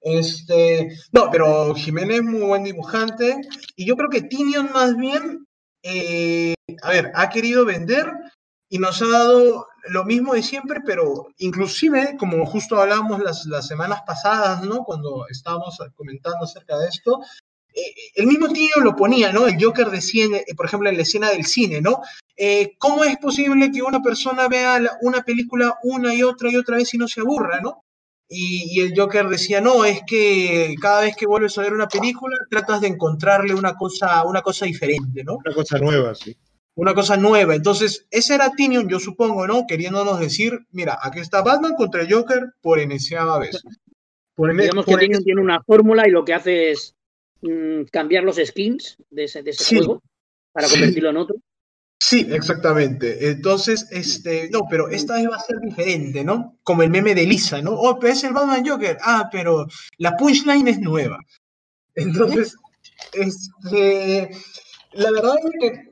[0.00, 3.36] Este, no, pero Jiménez es muy buen dibujante
[3.76, 5.46] y yo creo que Tinion más bien,
[5.84, 8.06] eh, a ver, ha querido vender
[8.68, 13.66] y nos ha dado lo mismo de siempre, pero inclusive, como justo hablábamos las, las
[13.66, 14.84] semanas pasadas, ¿no?
[14.84, 17.20] Cuando estábamos comentando acerca de esto,
[17.74, 19.46] eh, el mismo Tinion lo ponía, ¿no?
[19.46, 22.00] El Joker decía, eh, por ejemplo, en la escena del cine, ¿no?
[22.36, 26.76] eh, ¿cómo es posible que una persona vea una película una y otra y otra
[26.76, 27.84] vez y no se aburra, ¿no?
[28.28, 31.88] Y, y el Joker decía, no, es que cada vez que vuelves a ver una
[31.88, 35.38] película tratas de encontrarle una cosa, una cosa diferente, ¿no?
[35.44, 36.36] Una cosa nueva, sí.
[36.78, 37.56] Una cosa nueva.
[37.56, 39.66] Entonces, ese era Tinion, yo supongo, ¿no?
[39.66, 43.60] Queriéndonos decir, mira, aquí está Batman contra el Joker por enésima vez.
[44.36, 46.94] Por ene- Digamos que Tinion tiene una fórmula y lo que hace es
[47.42, 49.76] mm, cambiar los skins de ese, de ese Sí.
[49.78, 50.02] juego
[50.52, 50.74] para Sí.
[50.74, 51.36] convertirlo en otro.
[52.00, 53.28] Sí, exactamente.
[53.28, 56.56] Entonces, este, no, pero esta vez va a ser diferente, ¿no?
[56.62, 57.72] Como el meme de Lisa, ¿no?
[57.72, 58.98] Oh, pero es el Batman Joker.
[59.02, 59.66] Ah, pero
[59.98, 61.18] la punchline es nueva.
[61.96, 62.54] Entonces,
[63.12, 64.30] este,
[64.92, 65.87] la verdad es que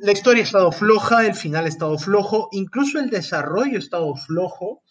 [0.00, 4.14] la historia ha estado floja, el final ha estado flojo, incluso el desarrollo ha estado
[4.16, 4.82] flojo.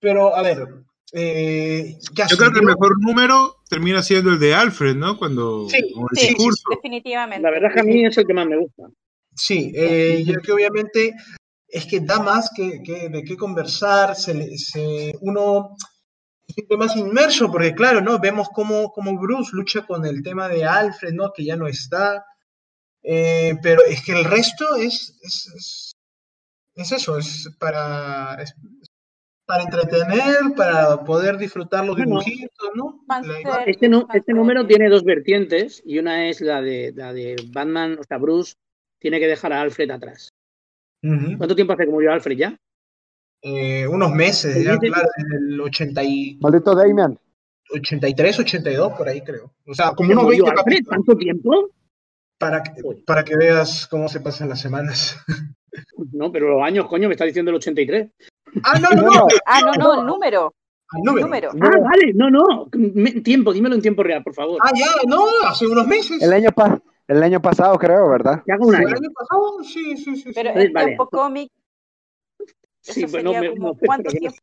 [0.00, 0.66] Pero, a ver,
[1.12, 5.18] eh, ya Yo creo que el mejor número termina siendo el de Alfred, ¿no?
[5.18, 6.62] Cuando Sí, el Sí, discurso.
[6.70, 7.42] definitivamente.
[7.42, 8.84] La verdad es que a mí es el que más me gusta.
[9.34, 11.14] Sí, eh, ya que obviamente
[11.68, 15.76] es que da más que, que- de qué conversar, se, se- uno
[16.46, 18.18] se siente más inmerso, porque claro, ¿no?
[18.18, 21.32] Vemos cómo, cómo Bruce lucha con el tema de Alfred, ¿no?
[21.32, 22.24] Que ya no está,
[23.02, 25.92] eh, pero es que el resto es, es, es,
[26.74, 28.54] es eso, es para, es
[29.46, 32.20] para entretener, para poder disfrutar los Bueno.
[32.20, 33.04] dibujitos, ¿no?
[33.08, 33.64] La.
[33.66, 38.04] Este, este número tiene dos vertientes y una es la de, la de Batman, o
[38.04, 38.54] sea, Bruce
[39.00, 40.28] tiene que dejar a Alfred atrás.
[41.02, 42.56] ¿Cuánto tiempo hace que murió Alfred ya?
[43.42, 47.18] Eh, unos meses, ya, claro, en el 80 y, Maldito Damian.
[47.72, 49.50] 83, 82, por ahí creo.
[49.66, 50.74] O sea, como ¿Que unos murió 20 Alfred?
[50.76, 50.96] capítulos.
[51.06, 51.70] ¿Tanto tiempo?
[52.40, 52.72] Para que,
[53.06, 55.18] para que veas cómo se pasan las semanas.
[56.12, 58.08] No, pero los años, coño, me está diciendo el 83.
[58.64, 59.10] Ah, no, no, No, no.
[59.20, 60.54] no, Ah, no, no, el número.
[60.88, 61.26] Al número.
[61.26, 61.50] número.
[61.60, 62.68] Ah, vale, no, no.
[62.72, 64.58] Me- tiempo, dímelo en tiempo real, por favor.
[64.64, 66.20] Ah, ya, no, hace unos meses.
[66.22, 68.42] El año, pa- el año pasado, creo, ¿verdad?
[68.48, 68.96] Haga un ¿El año.
[68.96, 69.62] año pasado?
[69.62, 70.22] Sí, sí, sí.
[70.22, 70.30] sí.
[70.34, 70.86] Pero Vale, en vale.
[70.86, 71.52] tiempo cómic,
[72.80, 74.38] Sí, bueno, sería me- como, no, pero ¿cuánto tiempo?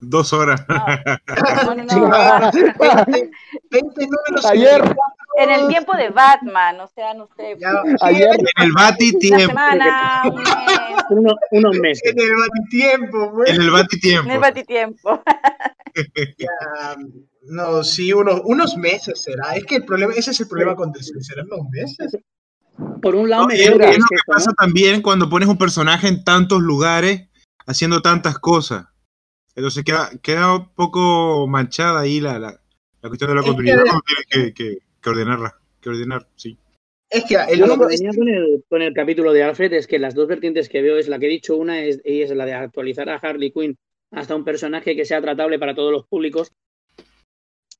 [0.00, 0.64] Dos horas.
[0.68, 3.30] No, no, no, Sí, 20,
[3.70, 4.46] 20 números.
[4.46, 4.94] Ayer.
[5.36, 8.28] En el tiempo de Batman, o sea, no sé, Ya, Ayer.
[8.56, 9.46] En el Bati una tiempo.
[9.48, 10.44] semana, un mes,
[11.10, 12.12] unos, unos meses.
[12.12, 13.50] en el batitiempo, pues.
[13.50, 14.30] En el Bati en tiempo.
[14.30, 15.22] el batitiempo.
[16.38, 16.96] Ya,
[17.48, 19.54] no, sí, unos, unos meses será.
[19.56, 21.12] Es que el problema, ese es el problema con DC.
[21.20, 22.16] ¿Serán unos meses?
[23.02, 24.54] Por un lado, me Es, es lo que pasa ¿no?
[24.54, 27.28] también cuando pones un personaje en tantos lugares
[27.66, 28.86] haciendo tantas cosas.
[29.56, 32.60] Entonces queda, queda un poco manchada ahí la, la,
[33.02, 33.84] la cuestión de la Es que- continuidad.
[34.30, 35.54] que, que, que ordenarla.
[35.80, 36.56] Que ordenar, sí.
[37.10, 39.86] Es que el Yo lo que venía con el, con el capítulo de Alfred es
[39.86, 42.30] que las dos vertientes que veo es la que he dicho, una es, y es
[42.30, 43.76] la de actualizar a Harley Quinn
[44.10, 46.50] hasta un personaje que sea tratable para todos los públicos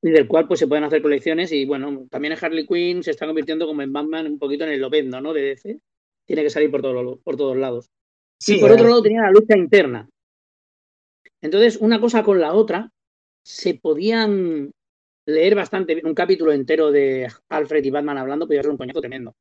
[0.01, 3.11] y del cual pues se pueden hacer colecciones y bueno, también en Harley Quinn se
[3.11, 5.33] está convirtiendo como en Batman un poquito en el Lobezno, ¿no?
[5.33, 5.79] De DC.
[6.25, 7.89] Tiene que salir por, todo, por todos lados.
[8.39, 10.07] Sí, y por eh, otro lado tenía la lucha interna.
[11.45, 12.91] Entonces, una cosa con la otra,
[13.43, 14.71] se podían
[15.27, 16.07] leer bastante bien.
[16.07, 19.33] Un capítulo entero de Alfred y Batman hablando podía ser un coñazo tremendo.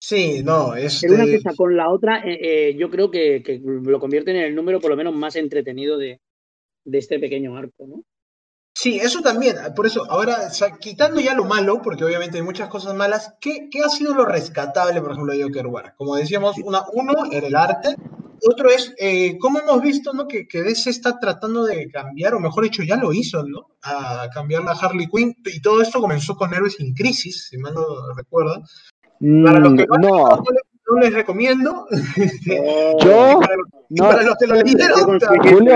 [0.00, 1.42] Sí, no, Pero una este.
[1.42, 4.80] cosa con la otra, eh, eh, yo creo que, que lo convierten en el número
[4.80, 6.20] por lo menos más entretenido de,
[6.84, 8.02] de este pequeño arco, ¿no?
[8.74, 9.56] Sí, eso también.
[9.76, 13.34] Por eso, ahora, o sea, quitando ya lo malo, porque obviamente hay muchas cosas malas,
[13.40, 15.94] ¿qué, qué ha sido lo rescatable, por ejemplo, de Joker War?
[15.96, 17.94] Como decíamos, una, uno era el arte,
[18.48, 20.26] otro es, eh, ¿cómo hemos visto ¿no?
[20.26, 23.68] que, que DC está tratando de cambiar, o mejor dicho, ya lo hizo, ¿no?
[23.82, 27.74] A cambiar la Harley Quinn, y todo esto comenzó con Héroes sin Crisis, si mal
[27.74, 27.84] no
[28.16, 28.62] recuerdo.
[29.44, 31.86] Para los que no, Mm, No, no les, recomiendo.
[33.04, 33.56] yo, para,
[33.88, 35.20] no, para los que lo leyeron.
[35.48, 35.74] Julio.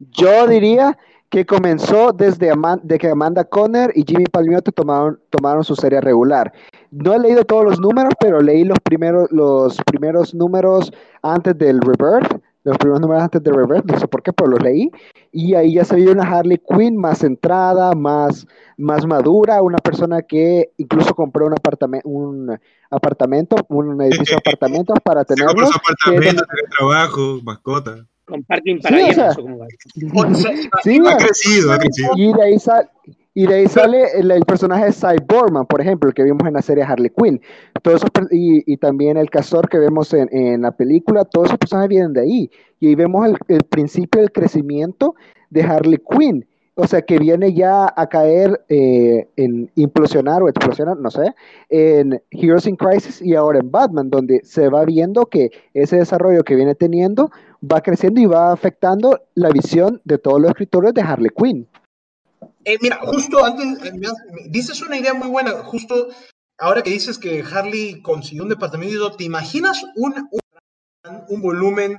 [0.00, 0.98] yo diría
[1.30, 6.52] que comenzó desde de que Amanda Conner y Jimmy Palmiotti tomaron, tomaron su serie regular.
[6.90, 10.90] No he leído todos los números, pero leí los primeros, los primeros números
[11.22, 14.62] antes del Rebirth, los primeros números antes de Reverse, no sé por qué, pero los
[14.62, 14.90] leí,
[15.32, 20.22] y ahí ya se vio una Harley Quinn más centrada, más, más madura, una persona
[20.22, 22.58] que incluso compró un apartamento, un
[22.90, 25.54] apartamento, un edificio de apartamentos para tenerlo.
[25.54, 28.06] que apartamento, tiene trabajo, mascota.
[28.28, 29.30] Con parking para Sí, o sea,
[30.14, 32.10] o sea, Sí, Ha crecido, ha crecido.
[32.16, 32.88] y de ahí sale
[33.34, 36.54] y de ahí sale el, el personaje de Cyborgman, por ejemplo, el que vimos en
[36.54, 37.40] la serie Harley Quinn.
[37.82, 41.58] Todos esos y, y también el castor que vemos en, en la película, todos esos
[41.58, 42.50] personajes vienen de ahí.
[42.80, 45.14] Y ahí vemos el, el principio del crecimiento
[45.50, 46.46] de Harley Quinn.
[46.74, 51.32] O sea, que viene ya a caer eh, en implosionar o explosionar, no sé,
[51.70, 56.44] en Heroes in Crisis y ahora en Batman, donde se va viendo que ese desarrollo
[56.44, 57.30] que viene teniendo
[57.60, 61.66] va creciendo y va afectando la visión de todos los escritores de Harley Quinn.
[62.64, 63.92] Eh, mira, justo antes, eh,
[64.48, 66.08] dices una idea muy buena, justo
[66.58, 70.40] ahora que dices que Harley consiguió un departamento, ¿te imaginas un, un,
[71.28, 71.98] un volumen,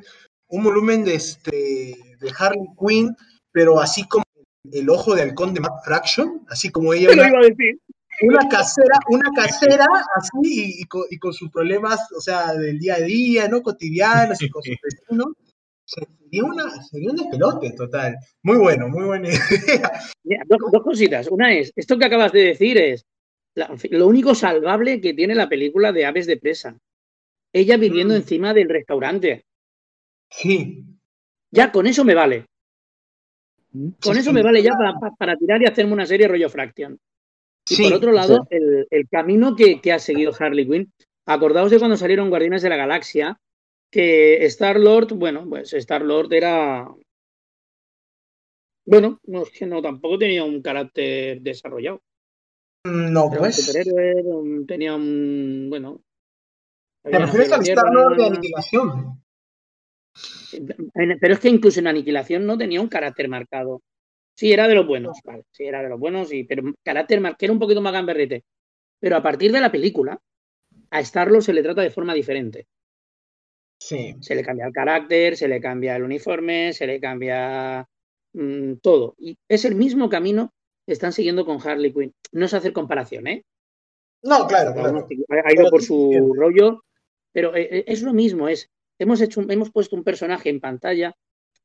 [0.49, 3.15] un volumen de, este, de Harley Quinn,
[3.51, 4.23] pero así como
[4.71, 7.79] el ojo de halcón de Matt Fraction, así como ella, una, iba a decir.
[8.21, 12.77] una casera, una casera así y, y con, y con sus problemas, o sea, del
[12.77, 13.63] día a día, ¿no?
[13.63, 15.33] Cotidianos y con sus vecinos.
[15.91, 18.15] Sería, una, sería un despelote total.
[18.43, 19.39] Muy bueno, muy buena idea.
[20.23, 21.27] Mira, dos, dos cositas.
[21.31, 23.05] Una es, esto que acabas de decir es
[23.55, 26.77] la- lo único salvable que tiene la película de Aves de Presa.
[27.51, 28.17] Ella viviendo Mm.
[28.17, 29.45] encima del restaurante.
[30.29, 30.85] Sí.
[31.51, 32.45] Ya, con eso me vale.
[33.71, 34.33] Con Sí, eso sí.
[34.33, 36.97] me vale ya para, para- para tirar y hacerme una serie rollo Fraction.
[37.69, 40.91] Y Sí, por otro lado, el, el camino que, que ha seguido Harley Quinn.
[41.25, 43.39] Acordaos de cuando salieron Guardianes de la Galaxia,
[43.91, 46.87] que Star-Lord, bueno, pues Star-Lord era...
[48.85, 52.01] Bueno, no, es que no, tampoco tenía un carácter desarrollado.
[52.85, 53.77] No, Era un pues.
[54.25, 55.67] un- tenía un...
[55.69, 56.01] Bueno...
[57.03, 58.25] ¿Te refieres al Star-Lord de.
[58.25, 59.21] Aniquilación?
[60.93, 63.81] Pero es que incluso en Aniquilación no tenía un carácter marcado.
[64.35, 67.35] Sí, era de los buenos, vale, sí, era de los buenos, y, pero carácter mar-
[67.37, 68.43] que era un poquito más gamberrete.
[68.99, 70.19] Pero a partir de la película,
[70.91, 72.67] a Starlo se le trata de forma diferente.
[73.79, 74.15] Sí.
[74.19, 77.87] Se le cambia el carácter, se le cambia el uniforme, se le cambia
[78.33, 79.15] mm, todo.
[79.17, 80.53] Y es el mismo camino
[80.85, 82.13] que están siguiendo con Harley Quinn.
[82.33, 83.45] No es hacer comparación, ¿eh?
[84.21, 85.07] No, claro, claro.
[85.45, 86.83] ha ido por su rollo,
[87.31, 91.15] pero eh, eh, es lo mismo, es hemos hecho hemos puesto un personaje en pantalla,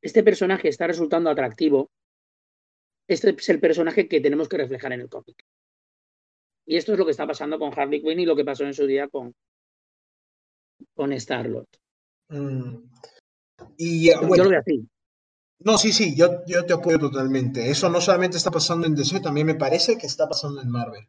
[0.00, 1.90] este personaje está resultando atractivo,
[3.08, 5.42] este es el personaje que tenemos que reflejar en el cómic.
[6.64, 8.74] Y esto es lo que está pasando con Harley Quinn y lo que pasó en
[8.74, 9.34] su día con
[10.94, 11.68] con Star-Lord.
[12.28, 12.76] Mm.
[13.76, 14.86] Y eh, Yo bueno, lo veo así.
[15.60, 17.70] no, sí, sí, yo, yo te apoyo totalmente.
[17.70, 21.06] Eso no solamente está pasando en DC, también me parece que está pasando en Marvel.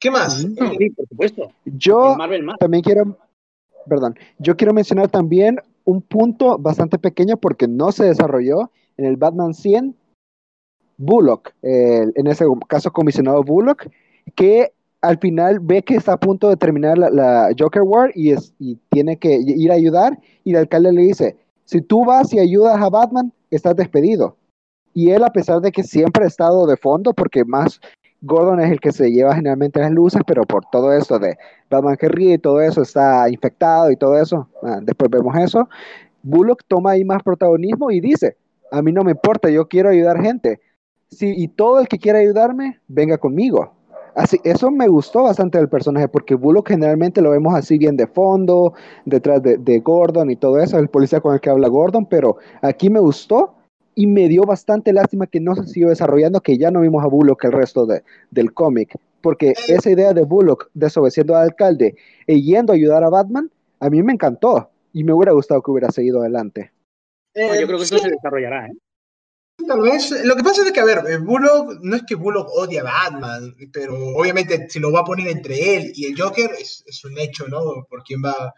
[0.00, 0.44] ¿Qué más?
[0.44, 0.54] Ujú.
[0.64, 1.52] No, sí, por supuesto.
[1.64, 2.58] Yo Marvel más.
[2.58, 3.18] también quiero,
[3.88, 9.16] perdón, yo quiero mencionar también un punto bastante pequeño porque no se desarrolló en el
[9.16, 9.96] Batman 100,
[10.96, 13.86] Bullock, el- en ese caso comisionado Bullock,
[14.34, 18.52] que al final ve que está a punto de terminar la, Joker War y, es,
[18.58, 22.38] y tiene que ir a ayudar y el alcalde le dice, si tú vas y
[22.38, 24.36] ayudas a Batman, estás despedido.
[24.94, 27.80] Y él, a pesar de que siempre ha estado de fondo, porque más
[28.22, 31.36] Gordon es el que se lleva generalmente las luces, pero por todo esto de
[31.70, 35.68] Batman que ríe y todo eso está infectado y todo eso, ah, después vemos eso,
[36.22, 38.36] Bullock toma ahí más protagonismo y dice,
[38.72, 40.60] a mí no me importa, yo quiero ayudar gente.
[41.10, 43.77] Sí, y todo el que quiera ayudarme, venga conmigo.
[44.18, 48.08] Así, eso me gustó bastante del personaje, porque Bullock generalmente lo vemos así bien de
[48.08, 52.04] fondo, detrás de, de Gordon y todo eso, el policía con el que habla Gordon,
[52.04, 53.54] pero aquí me gustó
[53.94, 57.06] y me dio bastante lástima que no se siguió desarrollando, que ya no vimos a
[57.06, 58.02] Bullock el resto de,
[58.32, 61.94] del cómic, porque esa idea de Bullock desobedeciendo al alcalde
[62.26, 65.70] y yendo a ayudar a Batman, a mí me encantó y me hubiera gustado que
[65.70, 66.72] hubiera seguido adelante.
[67.34, 68.72] Eh, yo creo que sí, esto se desarrollará, ¿eh?
[69.66, 70.10] Tal vez.
[70.24, 72.84] Lo que pasa es que, a ver, eh, Bullock, no es que Bullock odie a
[72.84, 77.18] Batman, pero obviamente si lo va a poner entre él y el Joker es, un
[77.18, 77.84] hecho, ¿no?
[77.88, 78.54] Por quién va,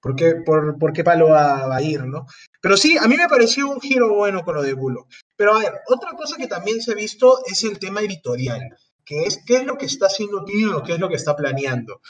[0.00, 2.26] por qué, por, por qué palo va, va a ir, ¿no?
[2.60, 5.08] Pero sí, a mí me pareció un giro bueno con lo de Bullock.
[5.36, 8.62] Pero a ver, otra cosa que también se ha visto es el tema editorial,
[9.04, 12.00] que es qué es lo que está haciendo Tío, qué es lo que está planeando.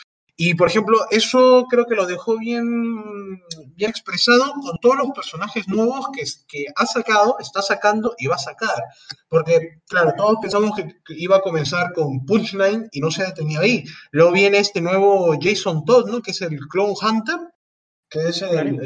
[0.45, 2.65] Y por ejemplo, eso creo que lo dejó bien,
[3.77, 8.35] bien expresado con todos los personajes nuevos que, que ha sacado, está sacando y va
[8.35, 8.75] a sacar.
[9.29, 13.85] Porque, claro, todos pensamos que, iba a comenzar con Punchline y no se detenía ahí.
[14.11, 16.21] Luego viene este nuevo Jason Todd, ¿no?
[16.21, 17.39] Que es el Clone Hunter,
[18.11, 18.81] que es el,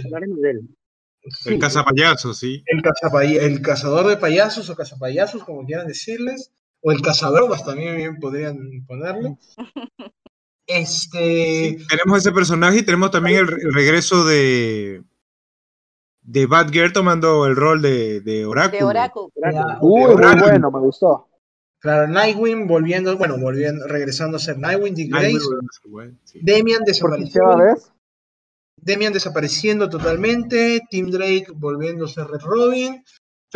[1.40, 2.62] sí, El cazapayaso, sí.
[2.66, 7.96] el, cazapay- el cazador de payasos o cazapayasos, como quieran decirles, o el cazadrogas también
[7.96, 9.38] bien podrían ponerle.
[10.66, 15.02] Este, Tenemos ese personaje y tenemos también el, el regreso de
[16.26, 18.86] de Batgirl tomando el rol de, de De Oráculo.
[18.88, 19.22] Oracle.
[19.36, 21.28] Ya, Uy, ok, muy bueno, me gustó.
[21.78, 25.14] Claro, Nightwing volviendo, bueno, volviendo, regresando a ser Nightwing, Dick
[26.24, 26.40] sí.
[26.42, 27.76] Demian desapareciendo.
[28.76, 33.04] Demian desapareciendo totalmente, Tim Drake volviéndose Red Robin,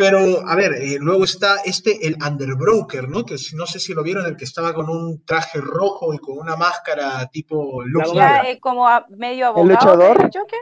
[0.01, 3.23] pero a ver, eh, luego está este, el Underbroker, ¿no?
[3.23, 6.39] Que no sé si lo vieron, el que estaba con un traje rojo y con
[6.39, 8.51] una máscara tipo Luke La Ya Skywalker.
[8.55, 10.17] es como a- medio abogado luchador?
[10.17, 10.59] del Joker.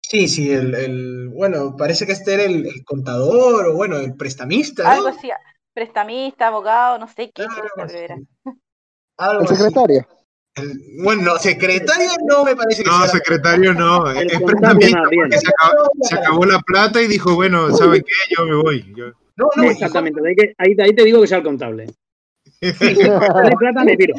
[0.00, 4.14] Sí, sí, el, el- bueno, parece que este era el, el contador o bueno, el
[4.14, 4.90] prestamista, ¿no?
[4.90, 5.30] Algo así,
[5.72, 8.16] prestamista, abogado, no sé qué Algo era.
[9.16, 9.98] Algo El secretario.
[10.08, 10.23] El-
[11.02, 13.08] bueno, secretario no me parece que No, sea.
[13.08, 14.86] secretario no, El es porque
[15.38, 18.34] se acabó, se acabó la plata y dijo, bueno, ¿saben qué?
[18.36, 18.94] Yo me voy.
[18.96, 21.86] Yo- No, no, Exactamente, ahí, que- ahí, ahí te digo que sea el contable.
[22.62, 24.14] Hay plata, me tiro.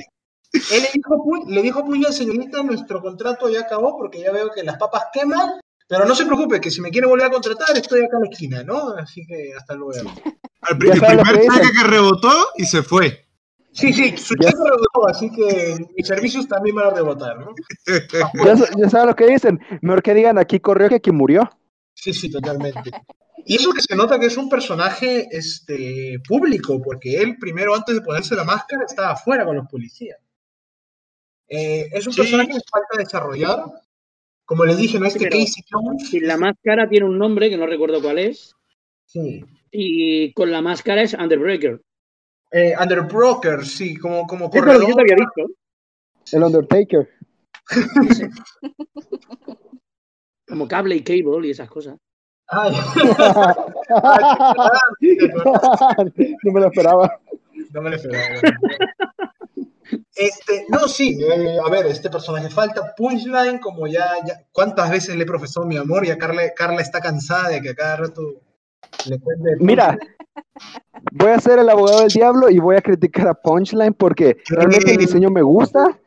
[0.51, 4.51] Él le dijo, "Pu- le dijo Puya, señorita, nuestro contrato ya acabó porque ya veo
[4.53, 5.51] que las papas queman,
[5.87, 8.29] pero no se preocupe, que si me quiere volver a contratar, estoy acá en la
[8.29, 8.89] esquina, ¿no?
[8.97, 9.93] Así que hasta luego.
[10.61, 13.24] Al el sabe primer cheque que rebotó y se fue.
[13.75, 17.53] Sí, sí, su Ya- cheque rebotó, así que mis servicios también van a rebotar, ¿no?
[18.45, 19.59] Ya, sa- ya saben lo que dicen.
[19.81, 21.49] Mejor que digan aquí corrió que aquí murió.
[21.93, 22.89] Sí, sí, totalmente.
[23.45, 27.95] Y eso que se nota que es un personaje este, público, porque él primero, antes
[27.95, 30.17] de ponerse la máscara, estaba afuera con los policías.
[31.47, 32.21] Eh, es un Sí.
[32.21, 33.59] personaje que falta desarrollar.
[34.45, 36.09] Como les dije, no este pero- Casey Jones.
[36.09, 38.55] Si la máscara tiene un nombre que no recuerdo cuál es,
[39.05, 39.43] Sí.
[39.71, 41.81] y con la máscara es Underbreaker.
[42.51, 44.95] Eh, Underbroker, sí, como, como Eso es lo que yo corredor.
[44.95, 45.47] te había visto.
[46.31, 47.09] El Undertaker.
[50.47, 51.95] Como cable y cable y esas cosas.
[52.47, 52.71] Ay,
[56.43, 57.19] no me lo esperaba.
[57.71, 58.23] no me lo esperaba.
[60.15, 62.93] Este, no, sí, eh, a ver, este personaje falta.
[62.95, 66.05] Punchline, como ya, ya, ¿cuántas veces le he profesado mi amor?
[66.05, 68.41] Ya Carla, Carla está cansada de que a cada rato.
[69.59, 69.97] Mira,
[71.11, 74.91] voy a ser el abogado del diablo y voy a criticar a Punchline porque realmente
[74.91, 75.97] el diseño me gusta,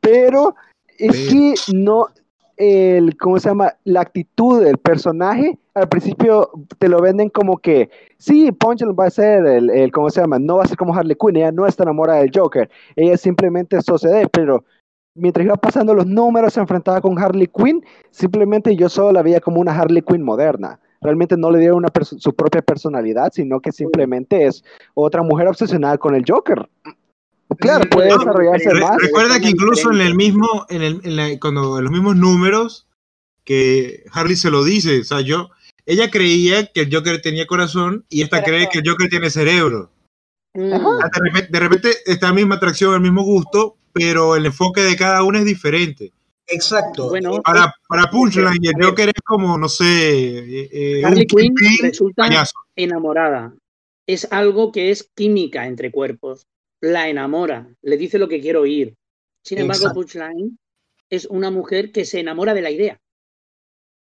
[0.00, 0.54] pero
[0.98, 2.06] es que no,
[2.56, 3.74] el, ¿cómo se llama?
[3.84, 9.10] La actitud del personaje, al principio te lo venden como que, sí, Punchline va a
[9.10, 10.38] ser el, el, ¿cómo se llama?
[10.38, 13.80] No va a ser como Harley Quinn, ella no está enamorada del Joker, ella simplemente
[13.82, 14.64] sucede, pero
[15.14, 19.40] mientras iba pasando los números, se enfrentaba con Harley Quinn, simplemente yo solo la veía
[19.40, 20.80] como una Harley Quinn moderna.
[21.00, 25.96] Realmente no le dieron una su propia personalidad, sino que simplemente es otra mujer obsesionada
[25.98, 26.68] con el Joker.
[27.58, 28.96] Claro, puede no, desarrollarse Re- más.
[29.00, 32.86] recuerda que incluso en el mismo, en, el, en, la- cuando, en los mismos números
[33.44, 35.48] que Harley se lo dice, o sea, yo,
[35.86, 39.90] ella creía que el Joker tenía corazón y esta cree que el Joker tiene cerebro.
[40.54, 40.72] Mm.
[40.74, 41.08] Ajá.
[41.14, 44.96] De repente, de repente está la misma atracción, el mismo gusto, pero el enfoque de
[44.96, 46.12] cada uno es diferente.
[46.48, 47.08] Exacto.
[47.10, 48.84] Bueno, Para, para Punchline, el.
[48.84, 52.58] Joker es como, no sé, eh, eh, Harley Quinn resulta payaso.
[52.74, 53.54] enamorada.
[54.06, 56.46] Es algo que es química entre cuerpos.
[56.80, 58.94] La enamora, le dice lo que quiero oír.
[59.44, 60.00] Sin embargo, Exacto.
[60.00, 60.58] Punchline
[61.10, 62.98] es una mujer que se enamora de la idea.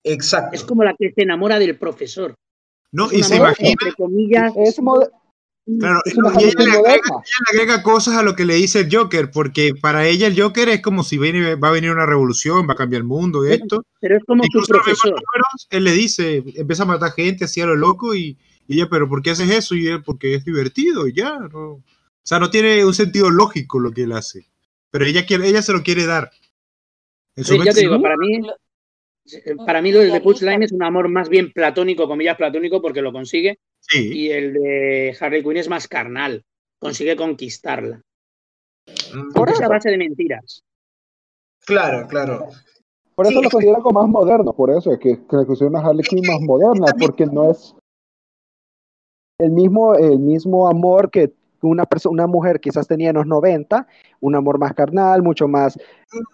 [0.04, 0.56] Exacto.
[0.56, 2.36] Es como la que se enamora del profesor.
[2.92, 3.08] ¿no?
[3.08, 4.80] Es Y se imagina, entre comillas, Es,
[5.80, 7.22] claro, y ella le, agrega, ella
[7.54, 10.70] le agrega cosas a lo que le dice el Joker, porque para ella el Joker
[10.70, 13.52] es como si viene- va a venir una revolución, va a cambiar el mundo y
[13.54, 13.84] esto.
[14.00, 15.12] pero es como su Incluso mismos profesor.
[15.12, 18.88] números, él le dice, empieza a matar gente así a lo loco y, y ella,
[18.90, 19.76] pero ¿por qué haces eso?
[19.76, 21.60] Y él, porque es divertido y ya, ¿no?
[21.72, 21.84] O
[22.24, 24.46] sea, no tiene un sentido lógico lo que él hace.
[24.92, 26.32] Pero ella quiere, ella se lo quiere dar.
[27.36, 28.42] Su Sí, ya te digo, para mí,
[29.66, 33.12] para mí lo de Punchline es un amor más bien platónico, comillas platónico, porque lo
[33.12, 36.44] consigue, sí, y el de Harley Quinn es más carnal,
[36.80, 38.02] consigue conquistarla.
[39.14, 39.70] Mm, Por Es a eso.
[39.70, 40.64] base de mentiras.
[41.66, 42.48] Claro, claro.
[43.16, 45.76] Por eso Sí, lo consideran como más moderno, por eso es que, que le consideran
[45.80, 47.76] una Harley Quinn más moderna, porque no es
[49.40, 53.88] el mismo, el mismo amor que una persona, una mujer quizás tenía en los 90,
[54.20, 55.78] un amor más carnal, mucho más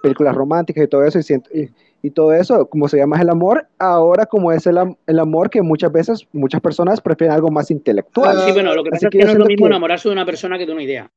[0.01, 1.69] películas románticas y todo eso, y, siento- y,
[2.01, 5.61] y todo eso, como se llama el amor, ahora como es el, el amor que
[5.61, 8.37] muchas veces, muchas personas prefieren algo más intelectual.
[8.37, 9.65] Ah, Sí, bueno, lo que así pasa es que que yo no es lo mismo
[9.65, 11.11] que- enamorarse de una persona que de una idea.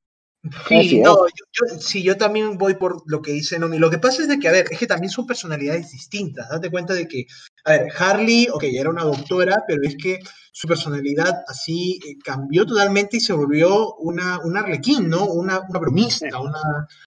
[0.68, 3.78] Sí, no, yo, yo- sí, yo también voy por lo que dice Nomi.
[3.78, 6.48] Lo que pasa es de que, a ver, es que también son personalidades distintas.
[6.48, 7.26] Date cuenta de que,
[7.64, 10.18] a ver, Harley, ok, era una doctora, pero es que
[10.52, 15.26] su personalidad así eh, cambió totalmente y se volvió una, una arlequín, ¿no?
[15.26, 16.58] Una, una bromista, una,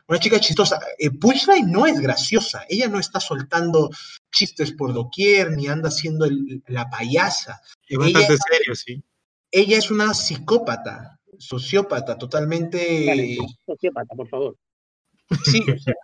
[0.08, 0.80] una chica chistosa.
[1.00, 1.10] Eh,
[1.66, 2.64] no es graciosa.
[2.70, 3.90] Ella no está soltando
[4.32, 7.60] chistes por doquier, ni anda haciendo el- la payasa.
[7.88, 9.04] es bastante ella- serio, sí.
[9.52, 13.06] Ella es una psicópata, sociópata, totalmente...
[13.06, 14.56] Vale, sociópata, por favor.
[15.46, 15.96] Sí, o sea,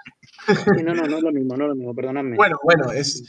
[0.48, 2.36] Sí, no, no, no es lo mismo, no es lo mismo, perdonadme.
[2.36, 3.24] Bueno, bueno, es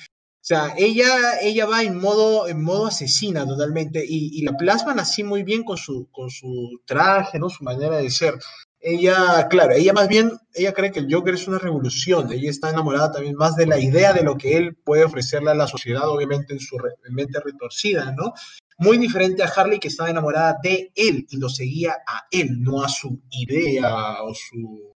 [0.47, 5.25] sea, ella, ella va en modo, en modo asesina totalmente y, y la plasman así
[5.25, 7.51] muy bien con su, con su traje, ¿no?
[7.51, 8.35] Su manera de ser.
[8.79, 12.71] Ella, claro, ella más bien, ella cree que el Joker es una revolución, ella está
[12.71, 16.09] enamorada también más de la idea de lo que él puede ofrecerle a la sociedad,
[16.09, 16.77] obviamente en su
[17.11, 18.33] mente retorcida, ¿no?
[18.79, 22.83] Muy diferente a Harley que estaba enamorada de él y lo seguía a él, no
[22.83, 24.93] a su idea o su,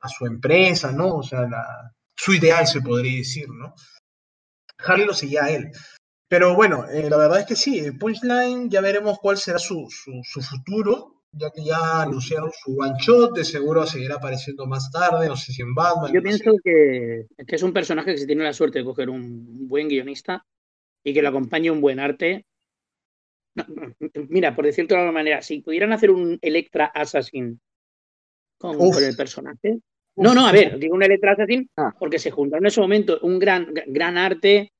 [0.00, 1.16] a su empresa, ¿no?
[1.16, 1.46] O sea,
[2.16, 3.74] su ideal se podría decir, ¿no?
[4.78, 5.70] Harley lo seguía a él.
[6.30, 10.40] Pero bueno, eh, la verdad es que sí, Punchline, ya veremos cuál será su, su,
[10.40, 15.36] futuro, ya que ya anunciaron su one shot, de seguro seguirá apareciendo más tarde, no
[15.36, 16.12] sé si en Batman.
[16.12, 19.66] Yo pienso que, que, es un personaje que si tiene la suerte de coger un
[19.66, 20.46] buen guionista
[21.04, 22.44] y que le acompañe un buen arte.
[24.28, 27.60] Mira, por decirlo de alguna manera, si pudieran hacer un Electra Assassin
[28.58, 29.80] con, con el personaje,
[30.16, 31.94] no, no, a ver, digo un Electra Assassin ah.
[31.98, 34.72] porque se juntaron en ese momento un gran, gran arte,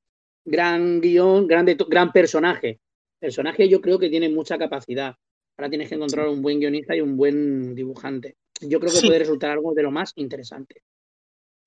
[0.45, 2.79] gran guion, gran, gran personaje.
[3.19, 5.15] Personaje yo creo que tiene mucha capacidad.
[5.57, 8.35] Ahora tienes que encontrar un buen guionista y un buen dibujante.
[8.61, 10.81] Yo creo que puede resultar algo de lo más interesante.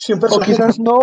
[0.09, 0.99] o quizás no,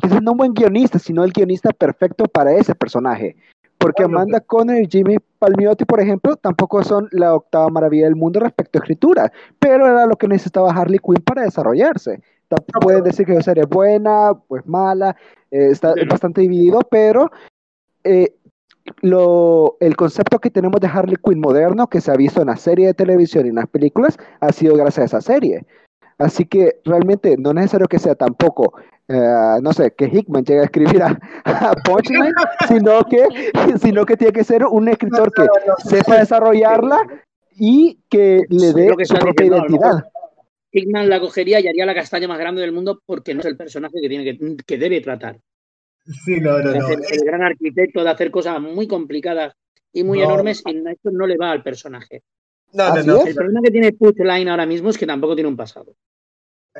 [0.00, 3.36] quizás no un buen guionista, sino el guionista perfecto para ese personaje.
[3.80, 8.38] Porque Amanda Conner y Jimmy Palmiotti, por ejemplo, tampoco son la octava maravilla del mundo
[8.38, 12.20] respecto a escritura, pero era lo que necesitaba Harley Quinn para desarrollarse.
[12.82, 15.16] Pueden decir que la serie es buena, pues mala,
[15.50, 17.30] eh, está bastante dividido, pero
[18.04, 18.34] eh,
[19.00, 22.56] lo, el concepto que tenemos de Harley Quinn moderno, que se ha visto en la
[22.56, 25.64] serie de televisión y en las películas, ha sido gracias a esa serie.
[26.18, 28.74] Así que realmente no es necesario que sea tampoco,
[29.12, 31.18] eh, no sé, que Hickman llegue a escribir a,
[31.84, 32.32] Punchline,
[32.68, 33.50] sino que,
[33.82, 35.48] sino que tiene que ser un escritor que
[35.84, 37.00] sepa desarrollarla
[37.56, 40.04] y que le dé su propia identidad.
[40.70, 43.56] Hickman la cogería y haría la castaña más grande del mundo porque no es el
[43.56, 45.40] personaje que, tiene que, debe tratar.
[46.24, 46.88] Sí, no, no, no.
[46.90, 49.54] El, gran arquitecto de hacer cosas muy complicadas
[49.92, 52.22] y muy enormes y esto no le va al personaje.
[52.72, 53.26] No, no, no.
[53.26, 55.96] El problema que tiene Punchline ahora mismo es que tampoco tiene un pasado.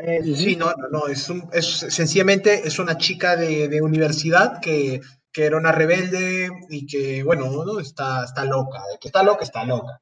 [0.02, 4.60] Eh, sí, no, no, no, es, un, es sencillamente es una chica de, de universidad
[4.60, 5.00] que,
[5.32, 7.80] que, era una rebelde y que, bueno, ¿no?
[7.80, 10.00] está, está loca, de que está loca, está loca.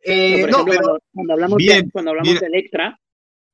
[0.00, 2.98] Eh, no, pero, cuando, hablamos, de, cuando hablamos de Electra,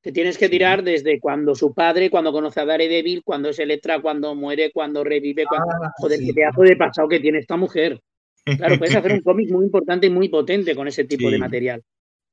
[0.01, 4.01] te tienes que tirar desde cuando su padre, cuando conoce a Daredevil, cuando es Electra,
[4.01, 5.71] cuando muere, cuando revive, cuando...
[5.71, 7.99] Ah, joder, qué pedazo de pasado que tiene esta mujer.
[8.43, 11.81] Claro, puedes hacer un cómic muy importante y muy potente con ese tipo de material,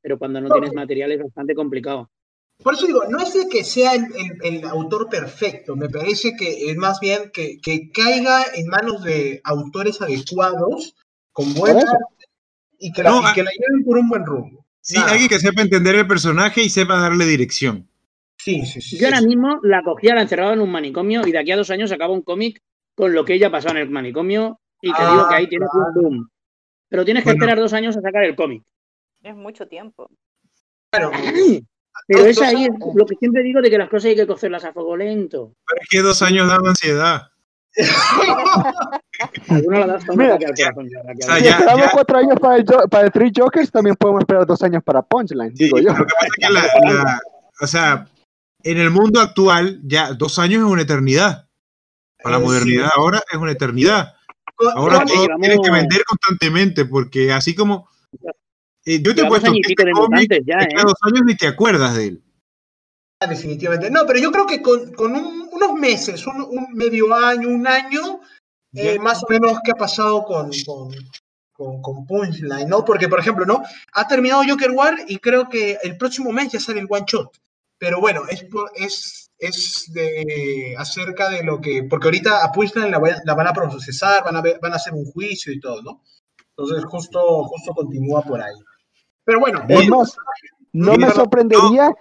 [0.01, 2.11] pero cuando no tienes material es bastante complicado.
[2.63, 6.77] Por eso digo, no es de que sea el, autor perfecto, me parece que es
[6.77, 7.59] más bien que,
[7.93, 10.95] caiga en manos de autores adecuados,
[11.33, 11.79] con buen
[12.79, 14.67] y que, la, y que la lleven por un buen rumbo.
[14.81, 17.89] Sí, alguien que sepa entender el personaje y sepa darle dirección.
[18.37, 18.99] Sí, sí, sí.
[18.99, 21.71] Yo ahora mismo la cogía, la encerraba en un manicomio y de aquí a dos
[21.71, 22.61] años acaba un cómic
[22.97, 25.95] con lo que ella pasó en el manicomio y te digo que ahí tienes un
[25.95, 26.31] boom.
[26.89, 28.65] Pero tienes que esperar dos años a sacar el cómic.
[29.23, 30.11] Es mucho tiempo.
[30.91, 31.13] Claro.
[32.07, 34.73] Pero es ahí lo que siempre digo de que las cosas hay que cocerlas a
[34.73, 35.55] fuego lento.
[35.67, 37.29] Pero es que dos años dan ansiedad.
[39.49, 43.97] Alguno la das Mira, si esperamos cuatro años para el, para el Three Jokers, también
[43.97, 45.93] podemos esperar dos años para Punchline, digo yo.
[45.93, 47.21] Lo que pasa es que la,
[47.61, 48.07] o sea,
[48.63, 51.49] en el mundo actual, ya dos años es una eternidad.
[52.23, 54.15] Para la modernidad ahora es una eternidad.
[54.75, 57.89] Ahora todo tienes que vender constantemente, porque así como
[58.85, 60.75] eh, yo te he puesto que este cómic, ya, ¿eh?
[60.83, 62.23] dos años ni te acuerdas de él.
[63.21, 63.91] Ah, definitivamente.
[63.91, 68.21] No, pero yo creo que con, con unos meses, un, un, medio año, un año,
[68.75, 70.91] eh, más o menos qué ha pasado con, con,
[71.53, 72.85] con, con, Punchline, ¿no?
[72.85, 73.63] Porque, por ejemplo, ¿no?
[73.93, 77.31] Ha terminado Joker War y creo que el próximo mes ya sale el One Shot.
[77.79, 81.85] Pero bueno, es, es, es de, acerca de lo que.
[81.85, 84.95] Porque ahorita a Punchline la, la van a procesar, van a, ver, van a hacer
[84.95, 86.03] un juicio y todo, ¿no?
[86.57, 88.55] Entonces, justo, justo continúa por ahí.
[89.25, 89.65] Pero bueno,
[90.73, 91.95] no me sorprendería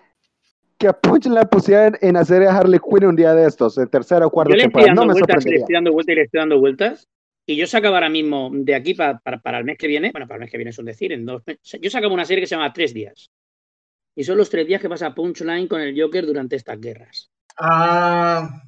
[0.78, 3.88] que a Punch la pusieran en hacer a Harley Quinn un día de estos, en
[3.88, 4.94] tercera o cuarta temporada.
[4.94, 7.08] No me vueltas, le estoy dando vueltas y le estoy dando vueltas.
[7.46, 10.38] Y yo sacaba ahora mismo de aquí para, para, el mes que viene, bueno, para
[10.38, 11.44] el mes que viene es un decir, en dos
[11.82, 13.30] yo sacaba una serie que se llama Tres Días.
[14.16, 17.32] Y son los tres días que pasa Punchline con el Joker durante estas guerras.
[17.58, 18.62] Ah.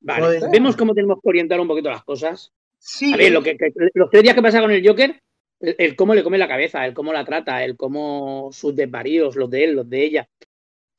[0.00, 2.52] Vale, vemos cómo tenemos que orientar un poquito las cosas.
[2.78, 3.12] Sí.
[3.14, 3.56] A ver, lo que,
[3.94, 5.20] los tres días que pasa con el Joker
[5.62, 9.48] el, cómo le come la cabeza, el cómo la trata, el cómo sus desvaríos, los
[9.48, 10.28] de él, los de ella.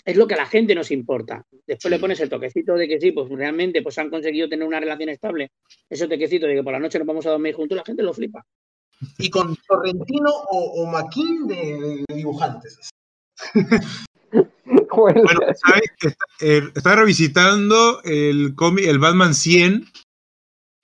[0.05, 1.45] Es lo que a la gente nos importa.
[1.65, 4.79] Después le pones el toquecito de que sí, pues realmente pues han conseguido tener una
[4.79, 5.51] relación estable.
[5.89, 8.13] Ese toquecito de que por la noche nos vamos a dormir juntos, la gente lo
[8.13, 8.45] flipa.
[9.17, 12.89] Y con Torrentino o, o Maquín de, dibujantes.
[14.95, 15.23] bueno,
[15.55, 15.91] ¿sabes?
[16.01, 19.85] Está, eh, está, revisitando el cómic, el Batman 100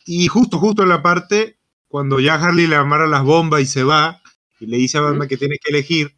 [0.06, 1.59] Y justo, justo en la parte,
[1.90, 4.22] cuando ya Harley le amarra las bombas y se va,
[4.62, 6.16] y le dice a Batman que tiene que elegir,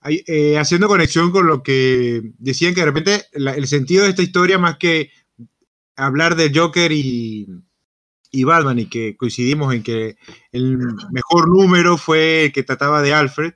[0.00, 4.10] hay- eh, haciendo conexión con lo que decían que de repente la- el sentido de
[4.10, 5.10] esta historia, más que
[5.96, 7.48] hablar de Joker y,
[8.32, 10.16] y Batman, y que coincidimos en que
[10.52, 10.78] el
[11.12, 13.54] mejor número fue el que trataba de Alfred,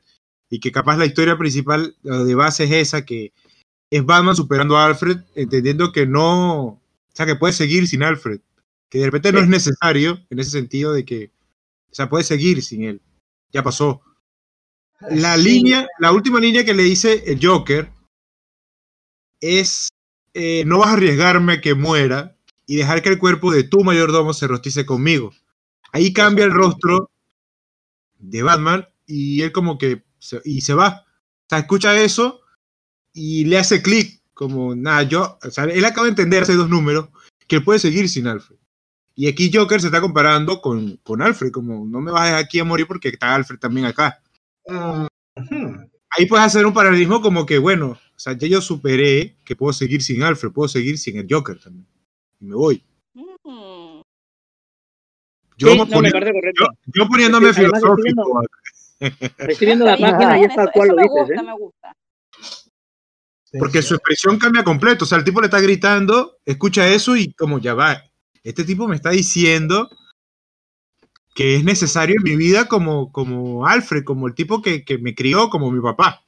[0.50, 3.32] y que capaz la historia principal de base es esa, que
[3.90, 6.82] es Batman superando a Alfred, entendiendo que no, o
[7.14, 8.40] sea, que puede seguir sin Alfred,
[8.92, 11.32] que de repente no es necesario en ese sentido de que,
[11.90, 13.00] o sea, puede seguir sin él,
[13.50, 14.02] ya pasó.
[15.08, 15.44] La Sí.
[15.44, 17.90] línea, la última línea que le dice el Joker
[19.40, 19.88] es,
[20.34, 22.36] eh, no vas a arriesgarme a que muera
[22.66, 25.32] y dejar que el cuerpo de tu mayordomo se rostice conmigo.
[25.90, 27.10] Ahí cambia el rostro
[28.18, 31.06] de Batman y él como que se, y se va.
[31.06, 32.42] O sea, escucha eso
[33.14, 36.68] y le hace clic, como, nada, yo, o sea, él acaba de entender hace dos
[36.68, 37.08] números
[37.48, 38.58] que él puede seguir sin Alfred.
[39.14, 42.44] Y aquí Joker se está comparando con, con Alfred, como, no me vas a dejar
[42.44, 44.20] aquí a morir porque está Alfred también acá.
[44.66, 45.06] Mm.
[46.10, 49.72] Ahí puedes hacer un paralelismo como que, bueno, o sea, ya yo superé que puedo
[49.72, 51.86] seguir sin Alfred, puedo seguir sin el Joker también.
[52.40, 52.82] Y me voy.
[53.14, 54.00] Mm.
[55.58, 58.42] Yo, Sí, no, me yo- yo poniéndome además filosófico.
[59.38, 61.44] Estoy viendo la página y está es tal cual lo me dices, gusta, ¿eh?
[61.44, 61.92] me gusta.
[63.58, 65.04] Porque su expresión cambia completo.
[65.04, 68.02] O sea, el tipo le está gritando, escucha eso y como ya va.
[68.44, 69.88] Este tipo me está diciendo
[71.34, 75.14] que es necesario en mi vida como, como Alfred, como el tipo que, que me
[75.14, 76.24] crió, como mi papá.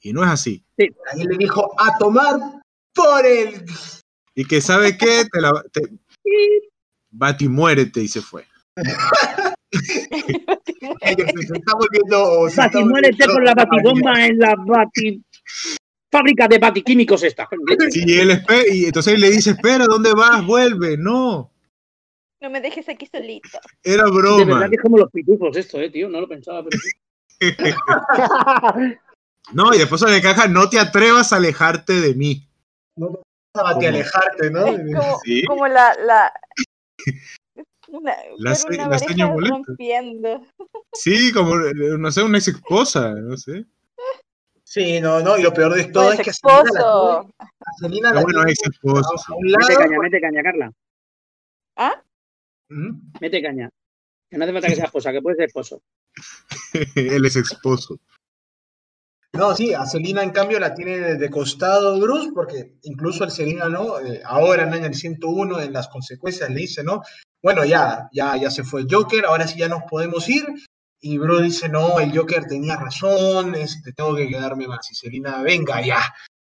[0.00, 0.64] Y no es así.
[0.78, 2.38] Ahí le dijo a tomar
[2.94, 3.64] por el.
[4.34, 5.82] Y que sabe qué, te la, te,
[7.10, 8.46] Bati, muérete y se fue.
[8.76, 10.02] Se
[11.02, 12.48] está volviendo.
[12.54, 15.22] Bati, muérete con la batibomba en la bati...
[16.10, 17.48] fábrica de batiquímicos esta.
[17.92, 18.42] Y él
[18.72, 20.44] y entonces le dice, espera, ¿dónde vas?
[20.44, 20.96] Vuelve.
[20.96, 21.52] No,
[22.40, 23.58] No me dejes aquí solito.
[23.82, 24.44] era De broma.
[24.54, 26.08] verdad que es como los pitufos esto, eh, tío.
[26.08, 26.90] No lo pensaba, pero sí.
[29.52, 32.46] No, y después de caja, no te atrevas a alejarte de mí.
[32.96, 33.08] No
[33.54, 34.66] te vas a alejarte, ¿no?
[34.66, 35.42] Como, Sí.
[35.46, 36.32] como la, la,
[37.88, 40.42] una, La se- una la rompiendo.
[40.92, 43.64] Sí, como, no sé, una ex esposa, no sé.
[44.70, 47.30] Sí, no, no, y lo peor de todo Pues es que Selena esposo.
[47.80, 49.08] Selena la bueno, ex esposa.
[49.28, 49.80] a, un Mete lado.
[49.80, 50.72] caña, mete caña, Carla.
[51.76, 52.02] ¿Ah?
[52.68, 53.00] Ujú.
[53.18, 53.70] Mete caña.
[54.30, 55.80] Que no hace falta que sea esposa, que puede ser esposo.
[56.96, 57.98] Él es esposo.
[59.32, 63.30] No, sí, a Selina en cambio la tiene de, de costado Bruce, porque incluso el
[63.30, 63.98] Selina, ¿no?
[64.00, 64.76] Eh, ahora ¿no?
[64.76, 67.00] en el 101, en las consecuencias, le dice, ¿no?
[67.42, 70.44] Bueno, ya, ya, ya se fue el Joker, ahora sí ya nos podemos ir.
[71.00, 74.90] Y Bruce dice, no, el Joker tenía razón, este, tengo que quedarme más.
[74.90, 76.00] Y Selina, venga, ya.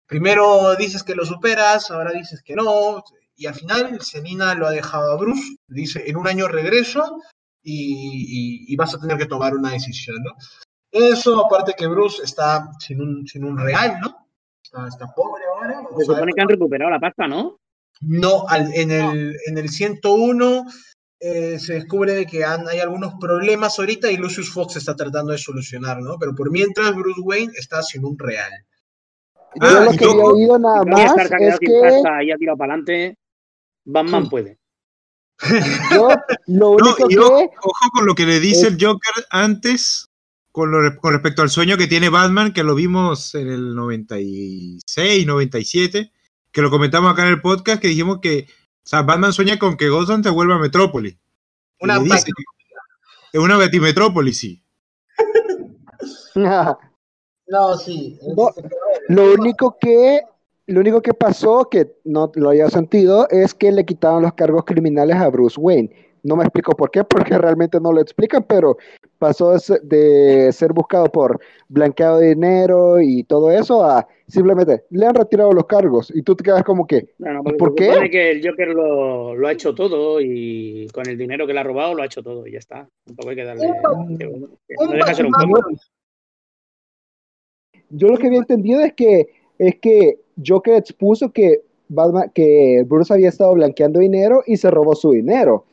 [0.06, 3.02] Primero dices que lo superas, ahora dices que no.
[3.36, 7.20] Y al final Selina lo ha dejado a Bruce, dice, en un año regreso
[7.62, 10.32] y, y- y vas a tener que tomar una decisión, ¿no?
[10.90, 14.26] Eso, aparte que Bruce está sin un, sin un real, ¿no?
[14.64, 15.82] Está, está pobre ahora.
[15.98, 17.58] Se supone que han recuperado la pasta, ¿no?
[18.00, 20.64] No, al- en, el, en el 101
[21.20, 25.32] eh, se descubre de que han- hay algunos problemas ahorita y Lucius Fox está tratando
[25.32, 26.16] de solucionar, ¿no?
[26.18, 28.50] Pero por mientras Bruce Wayne está sin un real.
[29.60, 32.58] Yo Ah, lo que había luego- oído nada más es que pasta y ha tirado
[32.58, 33.16] para adelante.
[33.84, 34.30] Batman Sí.
[34.30, 34.58] puede.
[35.92, 36.16] yo lo
[36.46, 40.06] No, único y ojo, que ojo con lo que le dice es- el Joker antes
[40.52, 43.74] con, lo re- con respecto al sueño que tiene Batman, que lo vimos en el
[43.76, 46.12] 96, 97,
[46.50, 48.46] que lo comentamos acá en el podcast, que dijimos que
[48.88, 51.12] o sea, Batman sueña con que Gotham se vuelva Metrópolis.
[51.12, 53.58] Y Una es una
[54.32, 54.62] sí.
[57.48, 58.18] No, sí.
[58.34, 58.48] No,
[59.08, 60.22] lo único que
[60.68, 64.64] lo único que pasó que no lo había sentido es que le quitaron los cargos
[64.64, 66.07] criminales a Bruce Wayne.
[66.28, 68.76] No me explico por qué, porque realmente no lo explican, pero
[69.18, 74.84] pasó de ser, de ser buscado por blanqueado de dinero y todo eso a simplemente
[74.90, 77.14] le han retirado los cargos y tú te quedas como que
[77.58, 77.86] ¿Por qué?
[77.86, 81.60] supone que el Joker lo, lo ha hecho todo y con el dinero que le
[81.60, 82.88] ha robado lo ha hecho todo y ya está.
[83.06, 83.66] Tampoco hay que darle.
[83.66, 85.32] Un- que- que un no deja de ser un.
[87.90, 93.12] Yo lo que había entendido es que es que Joker expuso que Batman, que Bruce
[93.12, 95.64] había estado blanqueando dinero y se robó su dinero.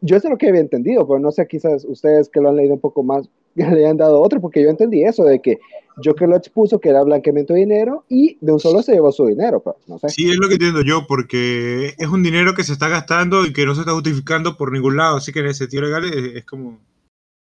[0.00, 2.56] Yo eso es lo que había entendido, pero no sé, quizás ustedes que lo han
[2.56, 5.58] leído un poco más le hayan dado otro, porque yo entendí eso de que
[6.04, 9.26] Joker lo expuso que era blanqueamiento de dinero y de un solo se llevó su
[9.26, 10.10] dinero, pero no sé.
[10.10, 13.52] Sí, es lo que entiendo yo, porque es un dinero que se está gastando y
[13.54, 16.36] que no se está justificando por ningún lado, así que en el sentido legal es,
[16.36, 16.78] es como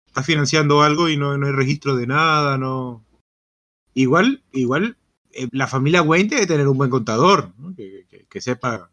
[0.07, 3.05] está financiando algo y no, no hay registro de nada, no.
[3.93, 4.97] Igual, igual,
[5.33, 7.75] eh, la familia Wayne debe tener un buen contador, ¿no?
[7.77, 8.91] que, que- que sepa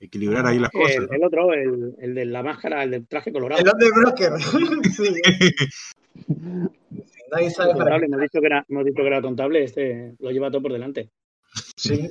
[0.00, 0.96] equilibrar ahí las cosas.
[0.96, 3.60] El, el otro, el, el de la máscara, el del traje colorado.
[3.60, 4.32] El Underbroker.
[4.92, 5.20] sí.
[7.30, 8.06] Nadie sabe para qué.
[8.06, 11.10] hemos, dicho que era, hemos dicho que era tontable, este lo lleva todo por delante.
[11.76, 12.08] Sí,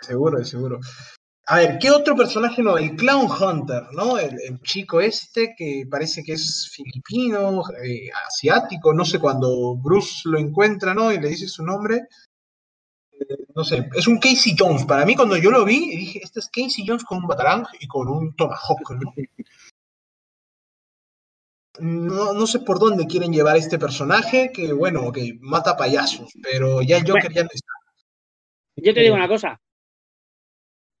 [0.00, 0.80] seguro, seguro.
[1.48, 2.76] A ver, ¿qué otro personaje no?
[2.76, 4.18] El Clown Hunter, ¿no?
[4.18, 10.22] El, el chico este que parece que es filipino, eh, asiático, no sé, cuando Bruce
[10.24, 11.12] lo encuentra, ¿no?
[11.12, 12.08] Y le dice su nombre.
[13.20, 14.84] Eh, no sé, es un Casey Jones.
[14.84, 17.86] Para mí, cuando yo lo vi, dije, este es Casey Jones con un batarang y
[17.86, 19.12] con un tomahawk, ¿no?
[21.78, 26.80] No, no sé por dónde quieren llevar este personaje, que bueno, ok, mata payasos, pero
[26.80, 27.72] ya el Joker ya no está.
[28.76, 29.60] Yo te digo una cosa.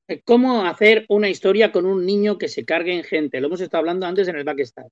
[0.08, 3.40] Eh, ¿Cómo hacer una historia con un niño que se cargue en gente?
[3.40, 4.88] Lo hemos estado hablando antes en el Backstab.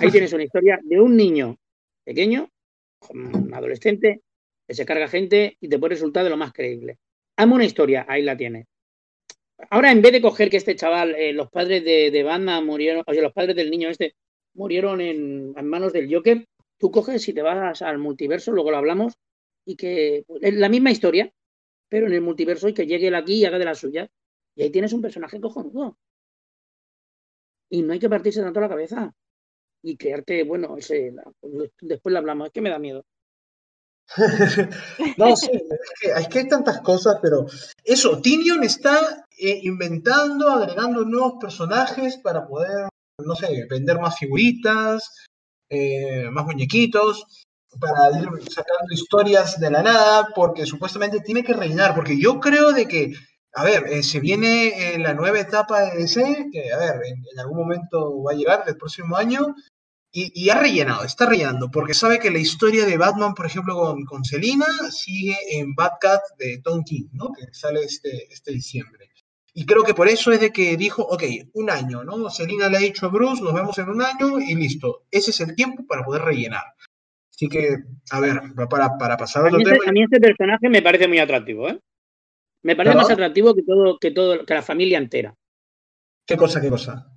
[0.00, 1.56] Ahí tienes una historia de un niño
[2.04, 2.50] pequeño,
[3.10, 4.22] un adolescente,
[4.74, 6.98] se carga gente y te puede resultar de lo más creíble.
[7.36, 8.66] Hazme una historia, ahí la tienes.
[9.70, 13.02] Ahora, en vez de coger que este chaval, eh, los padres de, de Batman murieron,
[13.06, 14.14] o sea, los padres del niño este
[14.58, 16.46] murieron en, manos del Joker,
[16.78, 19.14] tú coges y te vas al multiverso, luego lo hablamos,
[19.64, 21.32] y que pues, es la misma historia,
[21.88, 24.08] pero en el multiverso y que llegue él aquí y haga de la suya.
[24.54, 25.96] Y ahí tienes un personaje cojonudo.
[27.70, 29.14] Y no hay que partirse tanto la cabeza.
[29.82, 31.14] Y crearte, bueno, ese,
[31.80, 33.04] después lo hablamos, es que me da miedo.
[35.16, 35.50] No, sí,
[36.02, 37.46] es que, hay tantas cosas, pero
[37.84, 42.88] eso, Tinion está eh, inventando, agregando nuevos personajes para poder,
[43.24, 45.26] no sé, vender más figuritas,
[45.70, 47.46] eh, más muñequitos,
[47.78, 52.72] para ir sacando historias de la nada, porque supuestamente tiene que rellenar, porque yo creo
[52.72, 53.12] de que,
[53.54, 57.24] a ver, eh, se viene eh, la nueva etapa de DC, que, a ver, en,
[57.32, 59.54] en algún momento va a llegar el próximo año,
[60.10, 63.74] y, y ha rellenado, está rellenando, porque sabe que la historia de Batman, por ejemplo,
[63.74, 67.32] con, con Selina, sigue en Batcat de Tom King, ¿no?
[67.32, 69.10] Que sale este, este diciembre.
[69.54, 72.30] Y creo que por eso es de que dijo, ok, un año, ¿no?
[72.30, 75.06] Selina le ha dicho a Bruce, nos vemos en un año y listo.
[75.10, 76.62] Ese es el tiempo para poder rellenar.
[77.30, 77.76] Así que,
[78.10, 78.40] a ver,
[78.70, 79.78] para, para pasar a otro tema.
[79.86, 81.78] a mí este personaje me parece muy atractivo, ¿eh?
[82.62, 85.34] Me parece más atractivo que todo, que todo, que la familia entera.
[86.26, 87.10] ¿Qué cosa, qué cosa?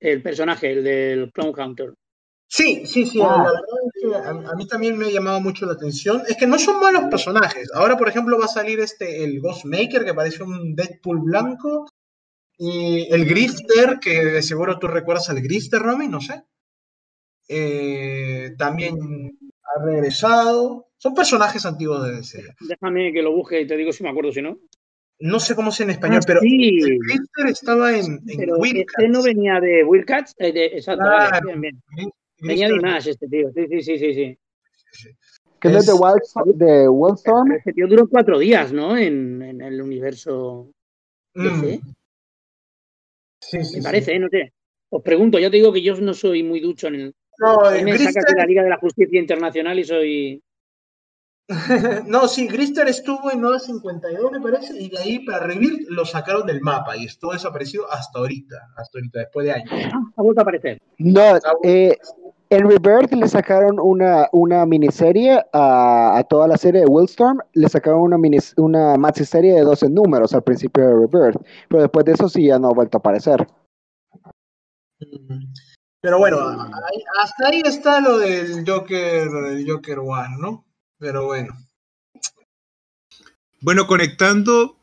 [0.00, 1.94] El personaje, el del Clown Hunter.
[2.46, 3.38] Sí, sí, sí, Ah.
[3.38, 6.22] la verdad es que a, a mí también me ha llamado mucho la atención.
[6.28, 7.68] Es que no son malos personajes.
[7.74, 11.86] Ahora, por ejemplo, va a salir este, el Ghostmaker, que parece un Deadpool blanco,
[12.56, 16.44] y el Grifter, que de seguro tú recuerdas al Grifter, Romy, no sé.
[17.48, 18.96] Eh, también
[19.64, 20.86] ha regresado.
[20.96, 22.42] Son personajes antiguos de DC.
[22.60, 24.56] Déjame que lo busque y te digo si me acuerdo si no.
[25.20, 28.56] No sé cómo es en español, Ah, pero sí, el Grifter estaba en, en pero
[28.56, 28.94] Wildcats.
[28.98, 30.34] este no venía de Wildcats.
[30.38, 31.30] eh, de- exacto, Claro.
[31.30, 31.60] vale, bien,
[31.96, 32.10] bien.
[32.46, 33.50] Venía de este tío.
[33.54, 34.14] Sí, sí, sí, sí.
[34.14, 35.08] sí.
[35.60, 35.92] Que no es de,
[36.54, 37.44] de Wildstorm.
[37.48, 38.96] Pero Este tío duró cuatro días, ¿no?
[38.96, 40.70] En, en el universo
[41.36, 41.80] Mm, DC.
[43.40, 43.80] sí, sí, Me sí.
[43.82, 44.18] parece, ¿eh?
[44.18, 44.52] No sé.
[44.90, 47.14] Os pregunto, ya te digo que yo no soy muy ducho en el.
[47.38, 50.42] No, el me sacas de la Liga de la Justicia Internacional y soy.
[52.06, 56.04] No, sí, Grister estuvo en Nueva 52, me parece, y de ahí para revivir lo
[56.06, 59.70] sacaron del mapa y estuvo desaparecido hasta ahorita, hasta ahorita, después de años.
[59.92, 60.80] Ah, ha vuelto a aparecer.
[60.98, 61.98] No, eh,
[62.50, 67.68] en Rebirth le sacaron una, una miniserie a, a toda la serie de Wildstorm, le
[67.68, 72.04] sacaron una, minis, una maxi serie de 12 números al principio de Rebirth, pero después
[72.04, 73.46] de eso sí ya no ha vuelto a aparecer.
[75.00, 75.52] Mm.
[76.04, 76.38] Pero bueno,
[77.22, 80.66] hasta ahí está lo del Joker, el Joker One, ¿no?
[80.98, 81.54] Pero bueno.
[83.62, 84.76] Bueno, conectando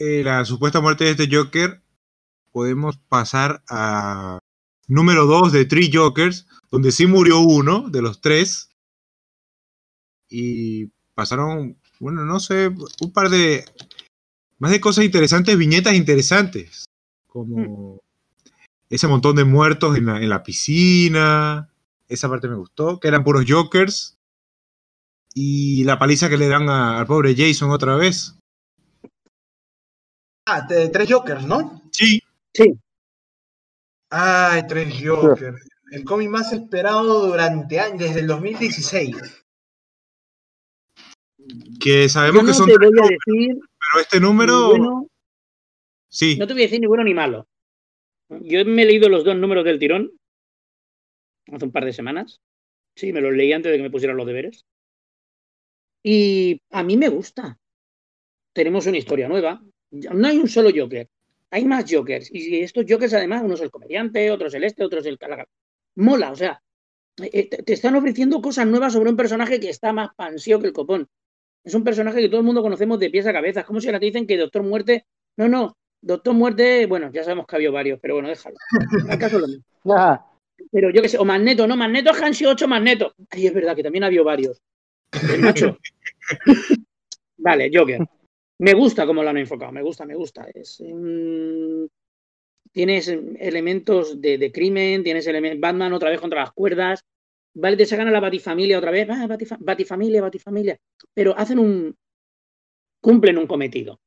[0.00, 1.80] eh, la supuesta muerte de este Joker,
[2.50, 4.40] podemos pasar a
[4.88, 8.68] número 2 de Three Jokers, donde sí murió uno de los tres.
[10.28, 12.68] Y pasaron, bueno, no sé,
[13.00, 13.64] un par de.
[14.58, 16.84] Más de cosas interesantes, viñetas interesantes.
[17.28, 18.00] Como
[18.90, 21.70] ese montón de muertos en la, en la piscina.
[22.08, 24.16] Esa parte me gustó, que eran puros Jokers.
[25.32, 28.34] Y la paliza que le dan a- al pobre Jason otra vez.
[30.46, 31.82] Ah, tres Jokers, ¿no?
[31.92, 32.20] Sí,
[32.52, 32.78] Sí,
[34.10, 35.66] Ay, tres Jokers.
[35.94, 39.16] El cómic más esperado durante años, desde el 2016.
[41.78, 45.08] que sabemos no que son te voy a decir pero este número bueno,
[46.08, 47.46] sí, no te voy a decir ni bueno ni malo.
[48.28, 50.10] Yo me he leído los dos números del tirón
[51.52, 52.40] hace un par de semanas.
[52.96, 54.64] Sí, me los leí antes de que me pusieran los deberes.
[56.02, 57.56] Y a mí me gusta.
[58.52, 59.62] Tenemos una historia nueva.
[59.92, 61.08] No hay un solo Joker.
[61.50, 62.30] Hay más Jokers.
[62.32, 65.18] Y estos Jokers, además, uno es el comediante, otro es el este, otro es el
[65.18, 65.46] calaga.
[65.96, 66.60] Mola, o sea,
[67.22, 70.68] eh, te te están ofreciendo cosas nuevas sobre un personaje que está más pansío que
[70.68, 71.08] el copón.
[71.62, 73.60] Es un personaje que todo el mundo conocemos de pies a cabeza.
[73.60, 75.06] Es como si ahora te dicen que Doctor Muerte.
[75.36, 75.76] No, no.
[76.00, 78.56] Doctor Muerte, bueno, ya sabemos que ha habido varios, pero bueno, déjalo.
[79.08, 79.64] ¿Acaso lo mismo?
[79.94, 80.26] Ajá.
[80.70, 83.14] Pero yo qué sé, o Magneto, no, Magneto han sido ocho Magneto.
[83.30, 84.60] Ay, es verdad que también ha habido varios.
[85.32, 85.78] El macho.
[87.38, 88.00] vale, Joker.
[88.58, 90.46] Me gusta cómo lo han enfocado, me gusta, me gusta.
[90.52, 91.86] Es, mm,
[92.74, 95.60] tienes elementos de, de crimen, tienes elementos.
[95.60, 97.04] Batman otra vez contra las cuerdas.
[97.54, 99.08] Vale, te sacan a la Batifamilia otra vez.
[99.08, 100.76] Ah, Batifa- Batifamilia, Batifamilia.
[101.14, 101.94] Pero hacen un.
[103.00, 104.00] cumplen un cometido.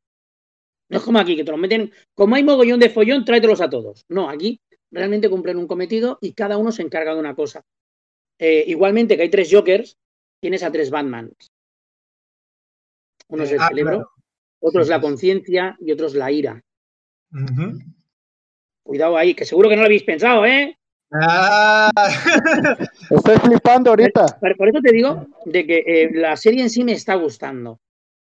[0.89, 1.91] No es como aquí, que te los meten.
[2.13, 4.03] Como hay mogollón de follón, tráetelos a todos.
[4.09, 4.59] No, aquí
[4.91, 7.61] realmente cumplen un cometido y cada uno se encarga de una cosa.
[8.39, 9.97] Eh, igualmente que hay tres Jokers,
[10.41, 11.51] tienes a tres Batmans.
[13.29, 14.09] Uno es el Ah, cerebro, claro.
[14.59, 16.63] otro es la conciencia y otro es la ira.
[18.87, 20.77] Cuidado ahí, que seguro que no lo habéis pensado, ¿eh?
[21.11, 21.91] Ah,
[23.09, 24.25] Estoy flipando ahorita.
[24.39, 27.81] Por, por eso te digo de que eh, la serie en sí me está gustando.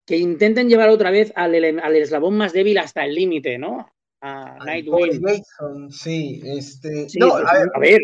[0.05, 3.89] Que intenten llevar otra vez al, eslabón más débil hasta el límite, ¿no?
[4.21, 5.21] A Nightwing.
[5.21, 7.07] Jason, sí, este.
[7.07, 8.01] Sí, no, pues, a ver, a ver,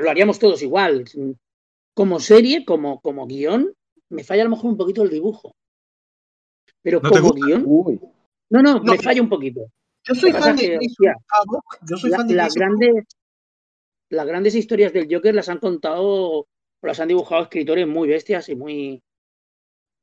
[0.00, 1.06] lo haríamos todos igual.
[1.94, 3.72] Como serie, como, como guion,
[4.10, 5.54] me falla a lo mejor un poquito el dibujo.
[6.82, 7.98] Pero ¿No te como guion, Uy.
[8.50, 8.92] no, no, No.
[8.92, 9.62] me falla un poquito.
[10.04, 13.04] Yo soy fan de Jason Havoc, Yo soy La- fan de las grandes
[14.10, 16.46] las grandes historias del Joker las han contado o
[16.82, 19.02] las han dibujado escritores muy bestias y muy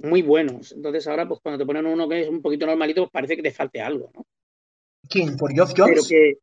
[0.01, 0.71] muy buenos.
[0.71, 3.43] Entonces ahora pues cuando te ponen uno que es un poquito normalito pues parece que
[3.43, 4.25] te falte algo, ¿no?
[5.09, 5.35] ¿Quién?
[5.37, 6.07] ¿Por Geoff Pero Jones?
[6.07, 6.37] que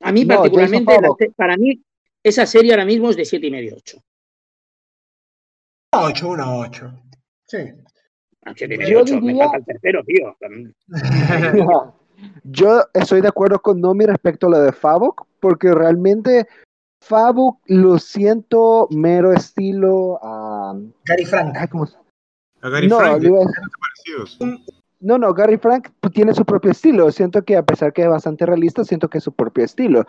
[0.00, 1.80] a mí No, particularmente para mí
[2.22, 4.02] esa serie ahora mismo es de siete y medio, ocho.
[5.94, 6.92] Una 8, una 8.
[7.46, 7.58] Sí.
[8.44, 9.20] Ah, Siete y Yo medio, ocho.
[9.20, 10.36] Me diría- falta el tercero, tío.
[12.44, 16.46] Yo estoy de acuerdo con Nomi respecto a lo de Favok, porque realmente
[17.02, 20.18] Favok lo siento mero estilo.
[20.22, 21.56] ah, Gary Frank.
[21.58, 21.96] ay, ¿cómo se-
[22.62, 24.46] A Gary no, Frank, a-
[25.00, 27.10] no, no, Gary Frank tiene su propio estilo.
[27.10, 30.04] Siento que a pesar que es bastante realista, siento que es su propio estilo.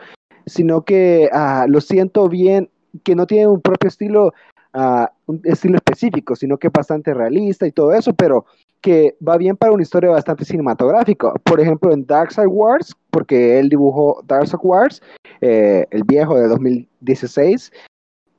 [0.45, 2.69] Sino que ah, lo siento bien,
[3.03, 4.33] que no tiene un propio estilo,
[4.73, 8.45] ah, un estilo específico, sino que es bastante realista y todo eso, pero
[8.83, 11.31] que va bien para una historia bastante cinematográfica.
[11.43, 15.01] Por ejemplo, en Darkseid Wars, porque él dibujó Darkseid Wars,
[15.41, 17.71] eh, el viejo de 2016,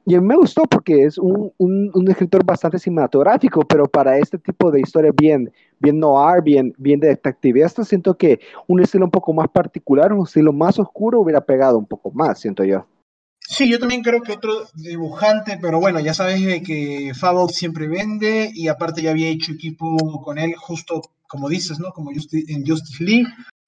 [0.07, 4.19] y a mí me gustó porque es un, un- un escritor bastante cinematográfico, pero para
[4.19, 9.11] este tipo de historias bien, bien noir, bien, bien detectivista, siento que un estilo un
[9.11, 12.85] poco más particular, un estilo más oscuro hubiera pegado un poco más, siento yo.
[13.47, 18.51] Sí, yo también creo que otro dibujante, pero bueno, ya sabes que Favok siempre vende
[18.55, 21.91] y aparte ya había hecho equipo con él justo como dices, ¿no?
[21.93, 23.27] Como Justi- en Justice League.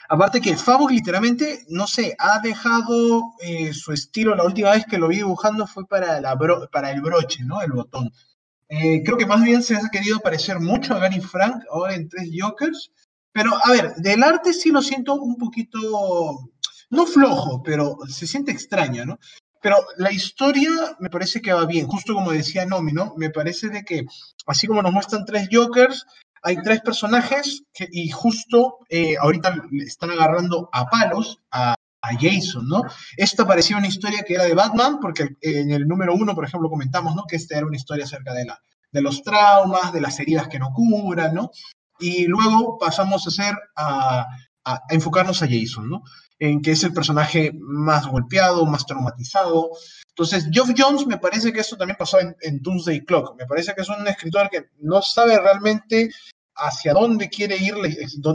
[0.08, 4.98] Aparte que Favok literalmente, no sé, ha dejado eh, su estilo, la última vez que
[4.98, 7.60] lo vi dibujando fue para, la bro- para el broche, ¿no?
[7.60, 8.10] El botón.
[8.68, 12.08] Eh, creo que más bien se ha querido parecer mucho a Gary Frank ahora en
[12.08, 12.92] Tres Jokers.
[13.32, 15.78] Pero, a ver, del arte sí lo siento un poquito,
[16.90, 19.18] no flojo, pero se siente extraño, ¿no?
[19.66, 23.14] Pero la historia me parece que va bien, justo como decía Nomi, ¿no?
[23.16, 24.06] Me parece de que,
[24.46, 26.06] así como nos muestran tres Jokers,
[26.44, 32.68] hay tres personajes que, y justo eh, ahorita están agarrando a palos a, a Jason,
[32.68, 32.82] ¿no?
[33.16, 36.70] Esta parecía una historia que era de Batman, porque en el número uno, por ejemplo,
[36.70, 37.24] comentamos, ¿no?
[37.28, 38.62] Que esta era una historia acerca de, la,
[38.92, 41.50] de los traumas, de las heridas que no curan, ¿no?
[41.98, 44.20] Y luego pasamos a a,
[44.64, 46.04] a, a enfocarnos a Jason, ¿no?
[46.38, 49.70] En que es el personaje más golpeado, más traumatizado.
[50.08, 53.36] Entonces, Geoff Jones me parece que esto también pasó en, en Doomsday Clock.
[53.38, 56.10] Me parece que es un escritor que no sabe realmente
[56.56, 57.74] hacia dónde quiere ir,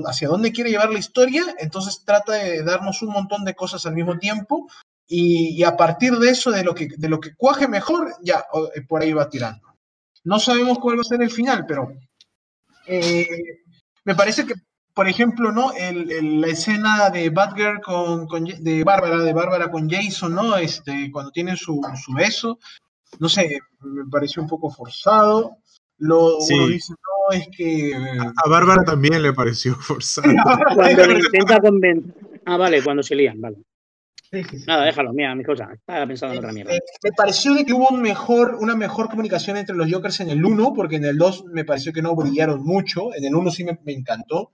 [0.05, 3.95] hacia dónde quiere llevar la historia, entonces trata de darnos un montón de cosas al
[3.95, 4.69] mismo tiempo
[5.07, 6.87] y, a partir de eso, de lo, que,
[7.35, 8.45] cuaje mejor, ya
[8.87, 9.75] por ahí va tirando.
[10.23, 11.91] No sabemos cuál va a ser el final, pero
[12.85, 13.27] eh,
[14.05, 14.53] me parece que,
[14.93, 15.71] por ejemplo, ¿no?
[15.73, 20.57] El, el, la escena de Batgirl con, con, de Bárbara, de Bárbara con Jason, ¿no?
[20.57, 22.59] Este, cuando tienen su, su beso,
[23.19, 25.57] no sé, me pareció un poco forzado.
[25.97, 26.55] Lo, sí.
[26.55, 27.93] uno dice, no, es que.
[27.95, 30.33] A, a Bárbara también le pareció forzado.
[30.75, 32.13] cuando le intenta convencer.
[32.45, 33.57] Ah, vale, cuando se lían, vale.
[34.31, 34.65] Sí, sí, sí.
[34.65, 35.69] Nada, déjalo, mira, mi cosa.
[35.73, 36.73] Estaba pensando en otra mierda.
[36.73, 40.29] Eh, me pareció de que hubo un mejor, una mejor comunicación entre los Jokers en
[40.29, 43.13] el 1, porque en el 2 me pareció que no brillaron mucho.
[43.13, 44.51] En el 1 sí me, me encantó.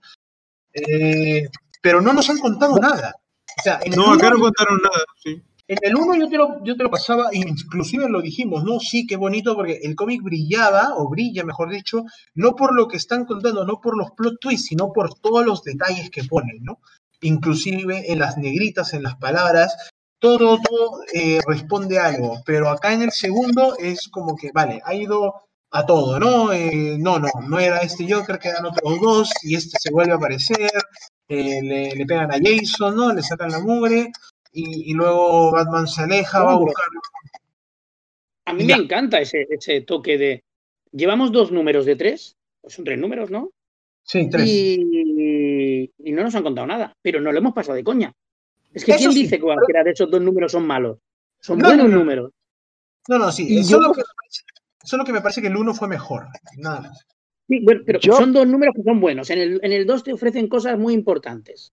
[0.86, 1.48] Eh,
[1.82, 3.14] pero no nos han contado nada.
[3.58, 5.42] O sea, en el no, acá no contaron nada, sí.
[5.70, 8.80] En el 1 yo te, lo, yo te lo pasaba, inclusive lo dijimos, ¿no?
[8.80, 12.04] Sí, qué bonito, porque el cómic brillaba, o brilla, mejor dicho,
[12.34, 15.62] no por lo que están contando, no por los plot twists, sino por todos los
[15.62, 16.80] detalles que ponen, ¿no?
[17.20, 19.76] Inclusive en las negritas, en las palabras,
[20.18, 24.80] todo, todo eh, responde a algo, pero acá en el segundo es como que, vale,
[24.86, 25.34] ha ido
[25.70, 26.52] a todo, ¿no?
[26.52, 30.16] Eh, no, no, no era este Joker, quedan otros dos, y este se vuelve a
[30.16, 30.70] aparecer,
[31.28, 33.12] eh, le, le pegan a Jason, ¿no?
[33.12, 34.10] Le sacan la mugre
[34.52, 36.84] y, y luego Batman se aleja, va a buscar.
[38.46, 38.76] A mí Ya.
[38.78, 40.44] me encanta ese, ese toque de.
[40.90, 43.50] Llevamos dos números de tres, pues son tres números, ¿no?
[44.02, 44.48] Sí, tres.
[44.48, 48.10] Y, y no nos han contado nada, pero no lo hemos pasado de coña.
[48.72, 50.96] Es que Eso ¿quién sí, dice que cualquiera de esos dos números son malos?
[51.40, 51.98] Son No, buenos no, no.
[51.98, 52.32] números.
[53.08, 53.54] No, no, sí.
[53.58, 54.02] Yo- Solo, que,
[54.88, 56.26] solo que me parece que el uno fue mejor.
[56.56, 57.06] Nada más.
[57.48, 59.30] Sí, bueno, pero Yo- son dos números que son buenos.
[59.30, 61.72] En el, en el 2 te ofrecen cosas muy importantes.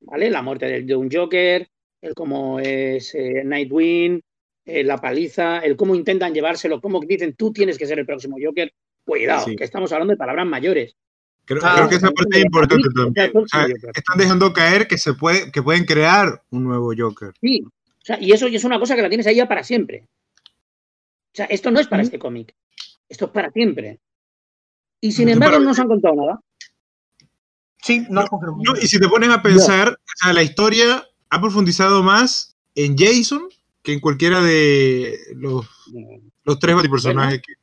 [0.00, 0.30] ¿Vale?
[0.30, 1.66] La muerte de, de un Joker,
[2.02, 4.20] el cómo es eh, Nightwing,
[4.66, 8.36] eh, la paliza, el cómo intentan llevárselo, cómo dicen tú tienes que ser el próximo
[8.42, 8.72] Joker.
[9.04, 9.56] Cuidado, Sí.
[9.56, 10.94] que estamos hablando de palabras mayores.
[11.46, 13.30] Creo, Ah, creo que esa parte es importante también.
[13.36, 17.32] O sea, están dejando caer que se puede, que pueden crear un nuevo Joker.
[17.40, 19.62] Sí, o sea, y eso y es una cosa que la tienes ahí ya para
[19.64, 20.06] siempre.
[21.34, 22.54] O sea, esto no es para este cómic.
[23.08, 23.98] Esto es para siempre.
[25.00, 26.40] Y sin embargo, para- no nos han contado nada.
[27.82, 28.24] Sí, no.
[28.62, 32.96] No, y si te pones a pensar, o sea, la historia ha profundizado más en
[32.96, 33.48] Jason
[33.82, 35.66] que en cualquiera de los,
[36.44, 37.54] los tres personajes que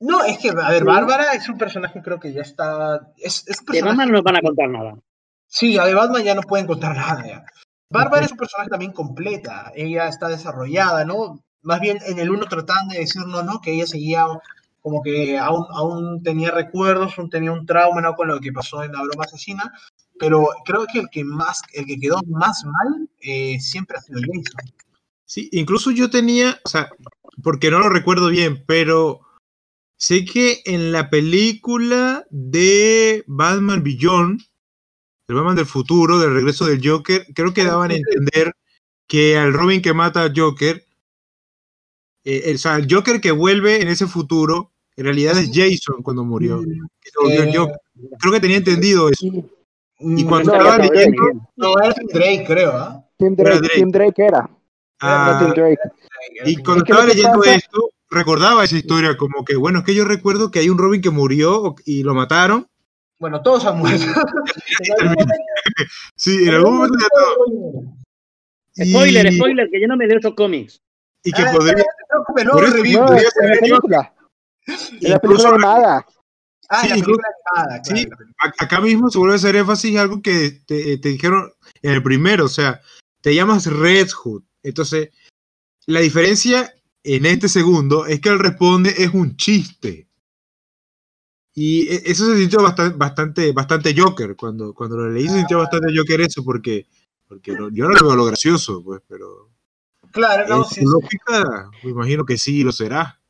[0.00, 3.12] No, es que, a ver, Bárbara es un personaje, creo que ya está.
[3.18, 3.82] Es, es un De.
[3.82, 4.94] Batman no nos van a contar nada.
[5.46, 7.44] Sí, a de Batman ya no pueden contar nada ya.
[7.90, 9.70] Bárbara es un personaje también completa.
[9.76, 11.43] Ella está desarrollada, ¿no?
[11.64, 13.60] Más bien en el uno trataban de decirnos, ¿no?
[13.60, 14.26] Que ella seguía
[14.80, 18.14] como que aún, aún tenía recuerdos, aún tenía un trauma, ¿no?
[18.14, 19.72] Con lo que pasó en la broma asesina.
[20.18, 24.20] Pero creo que el que más, el que quedó más mal eh, siempre ha sido
[24.20, 24.72] Jason.
[25.24, 26.90] Sí, incluso yo tenía, o sea,
[27.42, 29.20] porque no lo recuerdo bien, pero
[29.96, 34.42] sé que en la película de Batman Beyond,
[35.28, 38.54] el Batman del futuro, del regreso del Joker, creo que daban a entender
[39.06, 40.86] que al Robin que mata al Joker,
[42.24, 46.02] eh, el, o sea, el Joker que vuelve en ese futuro, en realidad es Jason
[46.02, 46.60] cuando murió.
[46.60, 47.76] que se volvió el Eh, Joker.
[48.20, 49.26] Creo que tenía entendido eso.
[49.26, 49.44] Y
[50.00, 51.22] Mm, cuando No, estaba leyendo,
[51.56, 53.04] No, era Drake, creo, ¿ah?
[53.16, 53.74] Tim Drake, Drake.
[53.76, 54.50] Tim Drake era.
[55.00, 55.78] ah, Tim Drake.
[56.44, 59.94] Y cuando Es estaba leyendo pasa- esto, recordaba esa historia, como que, bueno, es que
[59.94, 62.66] yo recuerdo que hay un Robin que murió y lo mataron.
[63.20, 64.04] Bueno, todos han muerto.
[66.16, 67.94] Sí, en algún momento ya todo.
[68.76, 70.80] Y, Spoiler, spoiler, que yo no me leo esos cómics.
[71.24, 72.76] Y que Ah, podría, no por eso-.
[73.00, 74.14] No, podría ser la el película.
[74.66, 76.06] En la incluso película animada.
[76.68, 78.00] Ah, Sí, la incluso- película animada, claro.
[78.00, 78.08] sí,
[78.58, 81.52] acá mismo se vuelve a hacer énfasis algo que te, te dijeron
[81.82, 82.80] en el primero, o sea,
[83.20, 84.42] te llamas Red Hood.
[84.62, 85.10] Entonces,
[85.86, 90.08] la diferencia en este segundo es que el responde es un chiste.
[91.54, 94.34] Y e- eso se sintió bastante, bastante, bastante Joker.
[94.36, 96.86] Cuando, cuando lo leí se sintió bastante Joker eso, porque,
[97.28, 99.50] porque no- yo no lo veo lo gracioso, pues, pero
[100.14, 103.20] Claro, no, sí, lógica, me imagino que sí lo será.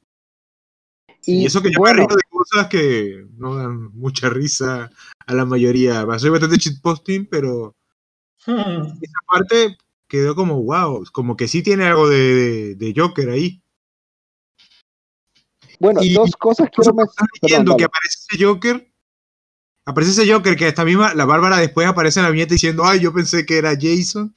[1.24, 4.90] Y, Y, eso que yo bueno, me río de cosas que no dan mucha risa
[5.26, 6.06] a la mayoría.
[6.18, 7.74] Soy bastante shitposting, pero
[8.46, 8.98] Hmm.
[9.00, 13.62] esa parte quedó como wow, como que sí tiene algo de, de- de Joker ahí.
[15.80, 17.28] bueno, y- dos cosas quiero mencionar.
[17.40, 18.92] leyendo que aparece ese Joker,
[19.86, 23.00] aparece ese Joker que esta misma, la Bárbara después aparece en la viñeta diciendo, ay,
[23.00, 24.36] yo pensé que era Jason.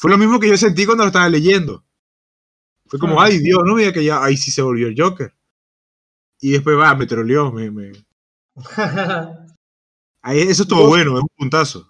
[0.00, 1.84] Fue lo mismo que yo sentí cuando lo estaba leyendo.
[2.86, 5.34] Fue como, ay, Dios, no me diga que ya, ahí sí se volvió el Joker.
[6.40, 7.92] Y después va, me troleó, me, me-
[10.22, 11.86] ahí, eso estuvo bueno, es un puntazo.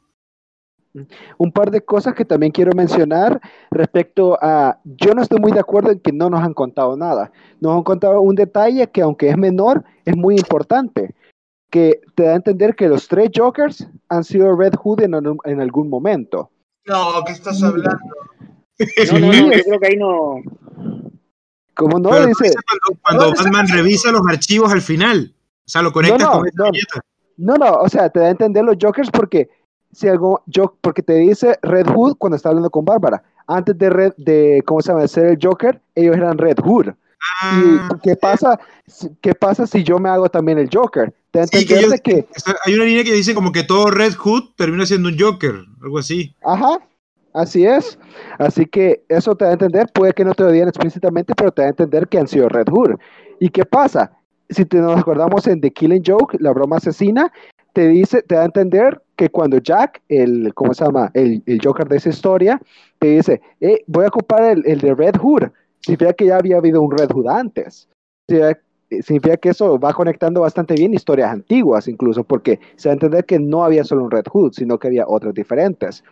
[1.38, 3.40] un par de cosas que también quiero mencionar
[3.70, 7.30] respecto a, yo no estoy muy de acuerdo en que no nos han contado nada.
[7.60, 11.14] Nos han contado un detalle que aunque es menor, es muy importante,
[11.70, 15.60] que te da a entender que los tres Jokers han sido Red Hood en, en
[15.60, 16.50] algún momento.
[16.86, 17.98] No, ¿qué estás hablando?
[19.12, 20.36] No, no, no, yo creo que ahí no.
[21.74, 22.08] ¿Cómo no?
[22.08, 25.34] Pero Dice, cuando, cuando ¿Dónde Batman revisa los archivos al final.
[25.66, 26.70] O sea, lo conectas No, no, con esta no.
[26.70, 27.00] viñeta.
[27.36, 29.50] no, no, o sea, te da a entender los Jokers porque
[29.92, 33.22] si algo, yo, porque te dice Red Hood cuando está hablando con Bárbara.
[33.46, 35.02] Antes de Red, de, ¿cómo se llama?
[35.02, 36.88] De ser el Joker, ellos eran Red Hood.
[37.42, 41.12] Ah, ¿Y qué pasa, si- qué pasa si yo me hago también el Joker?
[41.30, 42.26] Te Sí, que yo- que,
[42.64, 45.98] hay una línea que dice como que todo Red Hood termina siendo un Joker, algo
[45.98, 46.34] así.
[46.42, 46.78] ajá,
[47.34, 47.98] así es.
[48.38, 51.52] Así que eso te da a entender, puede que no te lo digan explícitamente, pero
[51.52, 52.98] te da a entender que han sido Red Hood.
[53.38, 54.12] ¿Y qué pasa?
[54.48, 57.32] Si te nos acordamos en The Killing Joke, la broma asesina,
[57.72, 61.10] te dice, te da a entender que cuando Jack, el, ¿cómo se llama?
[61.14, 62.60] El, el Joker de esa historia,
[62.98, 65.44] te dice, eh, voy a ocupar el, el de Red Hood.
[65.80, 67.88] Significa que ya había habido un Red Hood antes.
[68.28, 68.60] Significa-
[69.02, 73.24] significa que eso va conectando bastante bien historias antiguas, incluso, porque se da a entender
[73.24, 76.02] que no había solo un Red Hood, sino que había otras diferentes.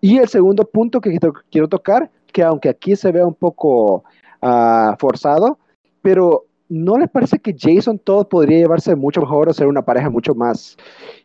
[0.00, 1.18] Y el segundo punto que
[1.50, 4.04] quiero, tocar, que aunque aquí se vea un poco
[4.42, 5.58] ah, forzado,
[6.02, 10.08] pero ¿no les parece que Jason todo podría llevarse mucho mejor o ser una pareja
[10.10, 10.76] mucho más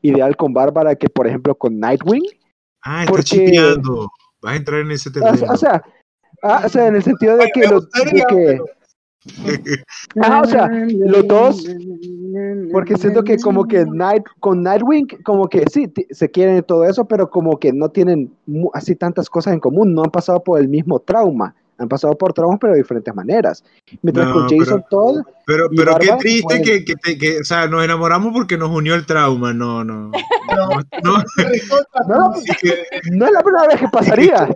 [0.02, 2.24] ideal con Bárbara que, por ejemplo, con Nightwing?
[2.84, 4.10] Ah, está Porque- chipeando.
[4.42, 5.38] Vas a entrar en ese terreno.
[5.38, 5.84] sea, o sea,
[6.44, 8.66] ah, o sea, en el sentido de que los, de que, pero-
[10.22, 11.64] Ajá, o sea, los dos,
[12.72, 16.86] porque siento que como que Night, con Nightwing, como que sí, se quieren y todo
[16.86, 18.34] eso, pero como que no tienen
[18.74, 22.34] así tantas cosas en común, no han pasado por el mismo trauma, han pasado por
[22.34, 23.64] traumas pero de diferentes maneras.
[24.02, 26.64] Mientras No, con Jason pero- Todd, Pero, pero qué triste bueno.
[26.66, 29.54] que, que, te- que, o sea, nos enamoramos porque nos unió el trauma.
[29.54, 30.10] No, no.
[30.52, 30.68] No,
[31.04, 31.24] No,
[32.08, 32.34] No.
[33.12, 34.50] no es la primera vez que pasaría.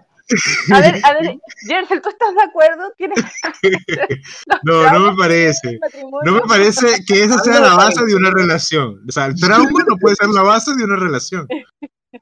[0.74, 2.92] A ver, a ver, Jersey, ¿tú estás de acuerdo?
[2.98, 3.20] ¿Tienes
[4.64, 5.80] no, no me parece.
[6.24, 9.00] No me parece que esa sea la base de una relación.
[9.08, 11.48] O sea, el trauma no puede ser la base de una relación.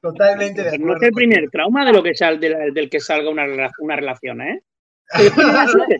[0.02, 0.86] Totalmente de acuerdo.
[0.86, 3.44] no es el primer trauma de lo que sal, de la- del que salga una,
[3.78, 4.62] una relación, ¿eh?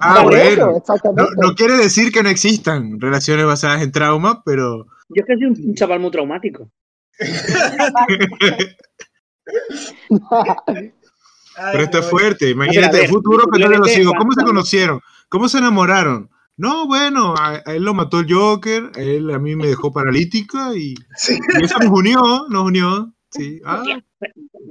[0.01, 0.43] Ah, bueno.
[0.43, 1.33] eso, No, exactamente.
[1.37, 5.45] no quiere decir que no existan relaciones basadas en trauma, pero Yo es que soy
[5.45, 6.71] un, un chaval muy traumático.
[11.57, 12.11] Ay, Pero está qué bueno.
[12.11, 12.51] fuerte.
[12.51, 14.15] Imagínate, ver, el futuro que simplemente los hijos.
[14.19, 15.01] ¿Cómo se conocieron?
[15.29, 16.31] ¿Cómo se enamoraron?
[16.57, 19.93] No, bueno, a, a él lo mató el Joker, a él a mí me dejó
[19.93, 21.37] paralítica y, Sí.
[21.61, 23.13] y eso nos unió, nos unió.
[23.31, 23.61] Sí.
[23.65, 23.83] Ah,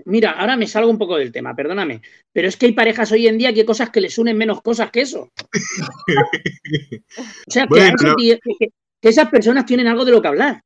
[0.06, 2.02] Mira, ahora me salgo un poco del tema, perdóname.
[2.32, 4.62] Pero es que hay parejas hoy en día que hay cosas que les unen menos
[4.62, 5.30] cosas que eso.
[7.48, 8.16] O sea, Bueno, no.
[8.16, 8.68] que- que-
[9.02, 10.62] que esas personas tienen algo de lo que hablar.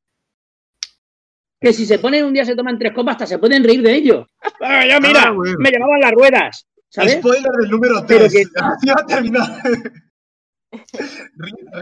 [1.59, 3.93] Que si se ponen un día se toman tres copas, hasta se pueden reír de
[3.95, 4.27] ello.
[4.61, 5.55] Ah, ya mira, Ah, bueno.
[5.59, 6.67] me llevaban las ruedas.
[6.89, 7.13] ¿Sabes?
[7.19, 8.33] Spoiler del número Pero 3.
[8.51, 9.61] que- a terminar.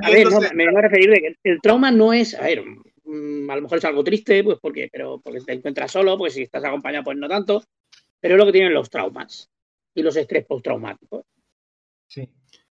[0.01, 2.63] A ver, no, me vengo a referir de que el trauma no es, a ver,
[3.03, 6.34] mm, a lo mejor es algo triste, pues porque, pero porque te encuentras solo, pues
[6.34, 7.63] si estás acompañado, pues no tanto,
[8.19, 9.49] pero es lo que tienen los traumas
[9.95, 11.23] y los estrés postraumáticos,
[12.07, 12.30] Sí.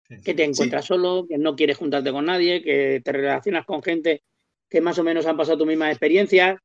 [0.08, 0.24] Sí, sí.
[0.24, 4.24] que te encuentras solo, que no quieres juntarte con nadie, que te relacionas con gente
[4.70, 6.58] que más o menos han pasado tus mismas experiencias.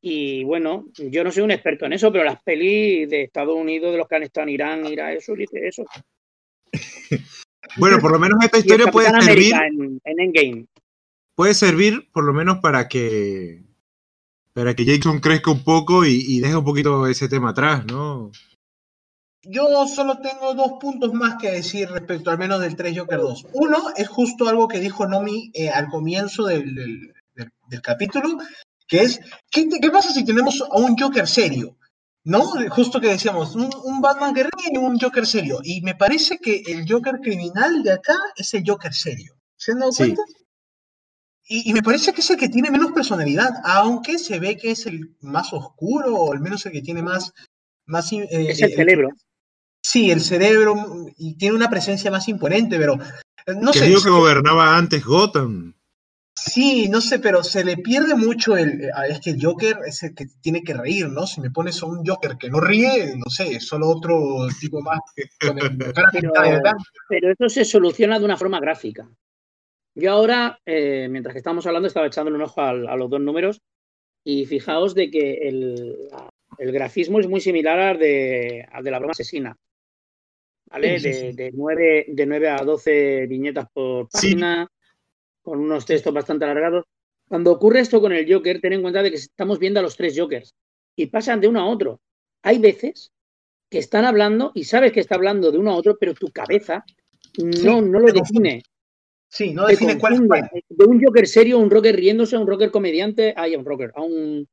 [0.00, 3.92] Y bueno, yo no soy un experto en eso, pero las pelis de Estados Unidos,
[3.92, 5.84] de los que han estado en Irán, Irak, eso dice eso.
[7.76, 10.66] Bueno, por lo menos esta historia puede servir, en, en Endgame.
[11.34, 13.62] puede servir por lo menos para que
[14.52, 18.30] para que Jason crezca un poco y, y deje un poquito ese tema atrás, ¿no?
[19.42, 23.46] Yo solo tengo dos puntos más que decir respecto al menos del 3 Joker 2.
[23.54, 28.38] Uno es justo algo que dijo Nomi eh, al comienzo del, del- del- del capítulo,
[28.86, 29.20] que es,
[29.50, 31.76] ¿qué, qué pasa si tenemos a un Joker serio?
[32.26, 32.42] ¿No?
[32.70, 35.60] Justo que decíamos, un, un Batman guerrero y un Joker serio.
[35.62, 39.34] Y me parece que el Joker criminal de acá es el Joker serio.
[39.56, 39.98] ¿Se han dado Sí.
[40.04, 40.22] cuenta?
[41.46, 44.70] Y, y me parece que es el que tiene menos personalidad, aunque se ve que
[44.70, 47.32] es el más oscuro, o al menos el que tiene más...
[47.84, 49.10] más eh, Es el eh, cerebro.
[49.82, 50.74] Sí, el cerebro
[51.18, 53.86] y tiene una presencia más imponente, pero eh, no que sé.
[53.86, 55.74] digo que gobernaba antes Gotham.
[56.46, 58.82] Sí, no sé, pero se le pierde mucho el.
[58.84, 61.26] eh, Es que el Joker es el que tiene que reír, ¿no?
[61.26, 64.82] Si me pones a un Joker que no ríe, no sé, es solo otro tipo
[64.82, 65.00] más
[65.40, 65.78] con el-
[66.12, 66.32] Pero-.
[67.08, 69.08] Pero eso se soluciona de una forma gráfica.
[69.96, 73.20] Yo ahora, eh, mientras que estábamos hablando, estaba echándole un ojo al- a, los dos
[73.20, 73.60] números
[74.24, 76.08] y fijaos de que el,
[76.58, 79.56] el grafismo es muy similar al de, al de la broma asesina.
[80.70, 80.98] ¿Vale?
[80.98, 81.36] Sí, sí, de, sí.
[81.36, 84.32] de 9, de 9 a 12 viñetas por Sí.
[84.34, 84.66] página,
[85.44, 86.84] con unos textos bastante alargados.
[87.28, 89.96] Cuando ocurre esto con el Joker, ten en cuenta de que estamos viendo a los
[89.96, 90.54] tres Jokers
[90.96, 92.00] y pasan de uno a otro.
[92.42, 93.12] Hay veces
[93.70, 96.84] que están hablando y sabes que está hablando de uno a otro, pero tu cabeza
[97.38, 98.62] no, no lo define.
[99.28, 100.50] Sí, no define cuál es cuál.
[100.68, 103.92] De un Joker serio un Rocker riéndose, a un Rocker comediante, ay, a un Rocker,
[103.94, 104.46] a un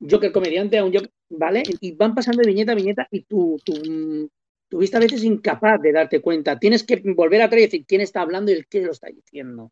[0.00, 1.62] Joker comediante, a un Joker, ¿vale?
[1.80, 4.28] Y van pasando de viñeta a viñeta y tu, tu,
[4.68, 6.58] tu vista a veces es incapaz de darte cuenta.
[6.58, 9.70] Tienes que volver atrás y decir quién está hablando y el qué lo está diciendo.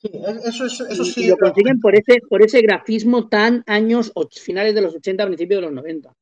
[0.00, 1.24] Sí, es- eso, es- eso y, sí.
[1.24, 5.58] y lo consiguen por ese, por ese grafismo tan años, finales de los 80, principios
[5.58, 6.12] de los 90.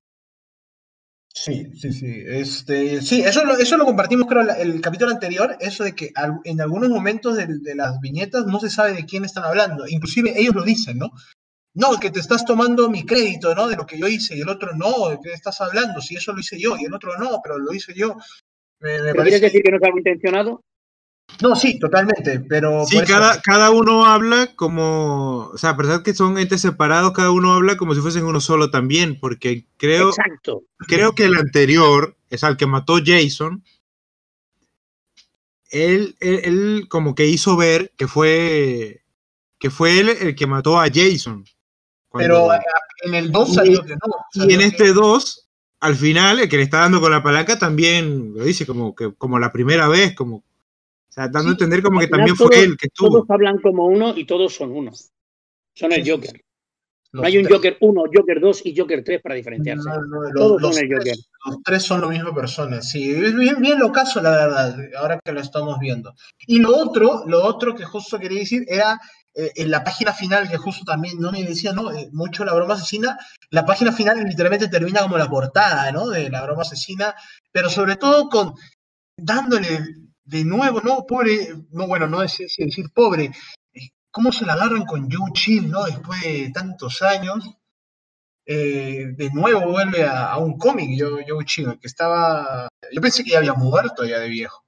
[1.33, 2.23] Sí, sí, sí.
[2.27, 6.11] Este, sí, eso lo, eso lo compartimos, creo, el capítulo anterior, eso de que
[6.45, 9.87] en algunos momentos de, las viñetas no se sabe de quién están hablando.
[9.87, 11.11] Inclusive ellos lo dicen, ¿no?
[11.75, 13.69] No, que te estás tomando mi crédito, ¿no?
[13.69, 16.01] De lo que yo hice, y el otro no, ¿de qué estás hablando?
[16.01, 18.17] Si eso lo hice yo, y el otro no, pero lo hice yo.
[18.81, 20.65] Me, me ¿Pero parece- quieres decir que no es algo intencionado?
[21.41, 22.85] No, sí, totalmente, pero...
[22.85, 27.13] Sí, eso- cada, cada uno habla como, o sea, a pesar que son entes separados,
[27.13, 30.65] cada uno habla como si fuesen uno solo también, porque creo, Exacto.
[30.89, 33.63] creo que el anterior, es al que mató Jason,
[35.71, 39.03] él, él, él como que hizo ver que fue,
[39.59, 41.45] que fue él el que mató a Jason.
[42.13, 42.65] Pero Cuando-
[43.05, 44.47] en el 2 salió que no.
[44.49, 45.49] y en que- este 2,
[45.81, 49.13] al final, el que le está dando con la palanca también lo dice como que
[49.15, 50.43] como la primera vez, como,
[51.19, 51.49] sea, dando Sí.
[51.49, 53.09] a entender como que también fue todos- él que estuvo.
[53.11, 54.93] Todos hablan como uno y todos son uno.
[55.75, 56.41] Son el Joker.
[57.11, 59.89] Los No hay un tres- Joker 1, Joker 2 y Joker 3 para diferenciarse.
[59.89, 61.15] No, no, los- Todos los son el tres- Joker.
[61.47, 63.11] Los tres son la misma persona, sí.
[63.13, 66.15] Es bien, bien lo caso, la verdad, ahora que lo estamos viendo.
[66.47, 69.01] Y lo otro, lo otro que justo quería decir era
[69.35, 71.93] eh, en la página final, que justo también no me decía, ¿no?
[71.93, 73.17] Eh, mucho la broma asesina.
[73.51, 76.09] La página final literalmente termina como la portada, ¿no?
[76.09, 77.15] De la broma asesina,
[77.53, 78.55] pero sobre todo con
[79.17, 79.79] dándole
[80.29, 81.07] de nuevo, ¿no?
[81.07, 83.31] Pobre, no, bueno, no es es decir pobre,
[83.73, 85.85] eh, cómo se la agarran con Joe Chill, ¿no?
[85.85, 87.49] Después de tantos años
[88.45, 92.69] eh, de nuevo vuelve a, a un cómic, yo, Joe Chill, que estaba.
[92.93, 94.63] Yo pensé que ya había muerto ya de viejo.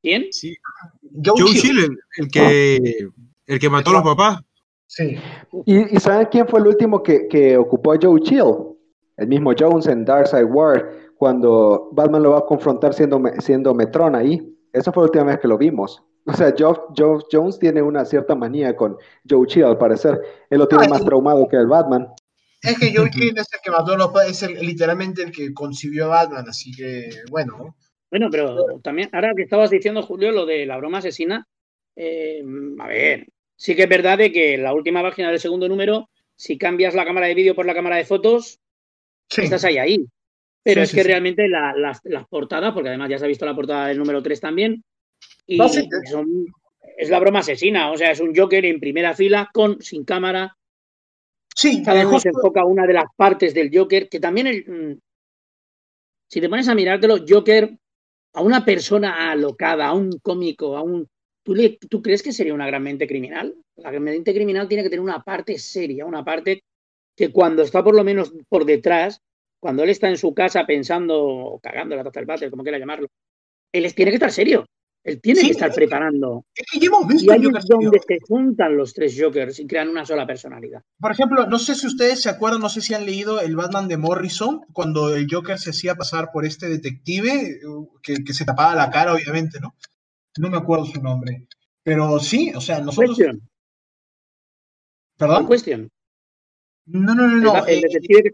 [0.00, 0.26] ¿Quién?
[0.30, 0.56] Sí.
[1.02, 1.60] Joe, Joe Chill.
[1.60, 3.08] Chill, el, el que,
[3.46, 4.40] el que mató a los papás.
[4.86, 5.16] Sí.
[5.66, 8.76] ¿Y, y saben quién fue el último que, que ocupó a Joe Chill?
[9.16, 14.14] El mismo Jones en Darkseid War, cuando Batman lo va a confrontar siendo, siendo Metrón
[14.14, 14.40] ahí.
[14.72, 16.02] Esa fue la última vez que lo vimos.
[16.26, 18.96] O sea, Joe, Joe Jones tiene una cierta manía con
[19.28, 20.20] Joe Chill, al parecer.
[20.50, 22.08] Él lo tiene más traumado que el Batman.
[22.62, 25.52] Es que Joe Chill es el que mató a los es el- literalmente el que
[25.52, 27.76] concibió a Batman, así que, bueno.
[28.10, 31.46] Bueno, pero también, ahora que estabas diciendo, Julio, lo de la broma asesina,
[31.94, 32.42] eh,
[32.78, 36.56] a ver, sí que es verdad de que la última página del segundo número, si
[36.56, 38.60] cambias la cámara de vídeo por la cámara de fotos,
[39.28, 39.42] Sí.
[39.42, 40.06] estás ahí, ahí.
[40.64, 41.08] Pero Sí, es que sí.
[41.08, 44.22] realmente la- las, las portadas, porque además ya se ha visto la portada del número
[44.22, 44.82] 3 también,
[45.46, 45.88] y No, sí.
[46.10, 46.46] son-
[46.96, 50.56] es la broma asesina, o sea, es un Joker en primera fila, con, sin cámara,
[51.56, 54.98] Sí, cada uno se enfoca una de las partes del Joker, que también el, mm,
[56.28, 57.70] si te pones a mirártelo, Joker,
[58.34, 61.06] a una persona alocada, a un cómico, a un...
[61.44, 63.54] ¿tú, le- ¿Tú crees que sería una gran mente criminal?
[63.76, 66.62] La gran mente criminal tiene que tener una parte seria, una parte
[67.16, 69.20] que cuando está por lo menos por detrás,
[69.64, 72.78] cuando él está en su casa pensando, o cagando la taza del váter, como quiera
[72.78, 73.08] llamarlo,
[73.72, 74.66] él es- tiene que estar serio.
[75.02, 76.44] Él tiene Sí, que estar es- preparando.
[76.54, 79.66] es que ya hemos Y visto ahí es donde se juntan los tres Jokers y
[79.66, 80.82] crean una sola personalidad.
[81.00, 83.88] Por ejemplo, no sé si ustedes se acuerdan, no sé si han leído el Batman
[83.88, 87.58] de Morrison, cuando el Joker se hacía pasar por este detective, eh,
[88.02, 89.74] que, que se tapaba la cara, obviamente, ¿no?
[90.38, 91.46] No me acuerdo su nombre.
[91.82, 93.16] Pero sí, o sea, nosotros.
[93.16, 93.40] Question.
[95.16, 95.48] ¿Perdón?
[95.48, 95.88] Question.
[96.86, 97.52] No, no, no, El, no.
[97.54, 98.30] va- el eh, que-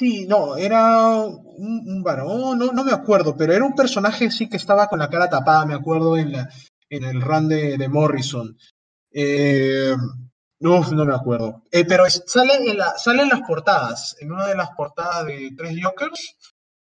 [0.00, 4.48] Sí, no, era un, un varón, no, no me acuerdo, pero era un personaje sí
[4.48, 6.48] que estaba con la cara tapada, me acuerdo, en, la,
[6.88, 8.56] en el run de, Morrison.
[9.12, 9.94] Eh,
[10.60, 11.64] no me acuerdo.
[11.70, 15.50] Eh, pero sale, en la, sale en las portadas, en una de las portadas de
[15.54, 16.34] Tres Jokers,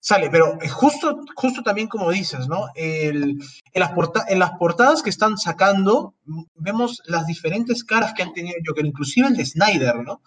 [0.01, 2.69] sale, pero eh, justo, justo también como dices, ¿no?
[2.77, 3.41] En,
[3.75, 6.15] las porta- en las portadas que están sacando,
[6.55, 10.23] vemos las diferentes caras que han tenido Joker, inclusive el de Snyder, ¿no?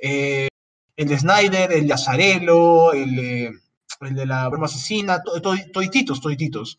[0.00, 0.46] Eh,
[1.00, 6.76] el de Snyder, el de Azarelo, el de, la broma asesina, to- to- todititos, todititos.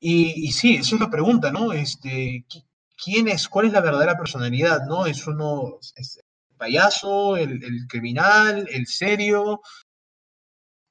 [0.00, 1.70] Y, y sí, es la pregunta, ¿no?
[1.74, 2.64] Este, qui-
[2.96, 5.04] ¿quién es, cuál es la verdadera personalidad, ¿no?
[5.04, 9.60] ¿Es uno es el payaso, el, criminal, el serio?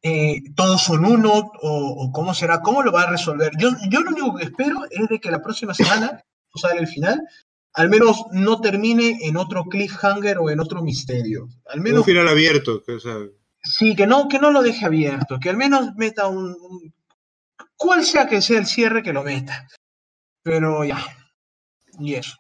[0.04, 1.52] Eh, ¿Todos son uno?
[1.64, 2.62] O, cómo será?
[2.62, 3.52] ¿Cómo lo va a resolver?
[3.58, 6.88] Yo, yo lo único que espero es de que la próxima semana, o sale el
[6.88, 7.20] final,
[7.74, 11.48] al menos no termine en otro cliffhanger o en otro misterio.
[11.68, 12.84] Al Un final abierto.
[12.84, 13.18] que, o sea,
[13.64, 16.94] Sí, que no, que no lo deje abierto, que al menos meta un, un-
[17.78, 19.68] cual sea que sea el cierre, que lo meta.
[20.44, 21.00] Pero ya.
[22.00, 22.38] Y eso.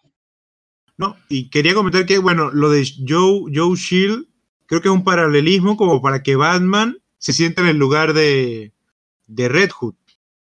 [0.98, 4.28] No, y quería comentar que, bueno, lo de Joe, Joe Shield,
[4.66, 8.74] creo que es un paralelismo como para que Batman se sienta en el lugar de,
[9.28, 9.96] de Red Hood.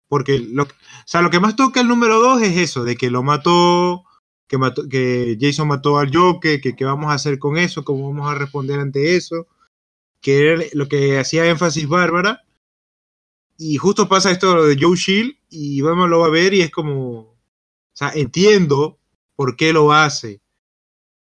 [0.07, 0.67] Porque lo, o
[1.05, 4.03] sea, lo que más toca el número 2 es eso, de que lo mató,
[4.47, 8.09] que, mató, que Jason mató al Joker, que qué vamos a hacer con eso, cómo
[8.09, 9.47] vamos a responder ante eso,
[10.21, 12.43] que era lo que hacía énfasis Bárbara.
[13.57, 16.71] Y justo pasa esto de Joe Shield y Batman lo va a ver y es
[16.71, 17.37] como, o
[17.93, 18.99] sea, entiendo
[19.35, 20.41] por qué lo hace,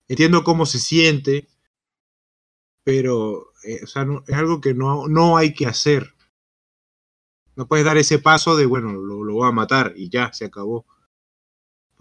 [0.07, 1.47] entiendo cómo se siente,
[2.83, 6.13] pero eh, o sea, es algo que no, no hay que hacer.
[7.55, 10.45] No puedes dar ese paso de, bueno, lo, lo voy a matar y ya, se
[10.45, 10.85] acabó.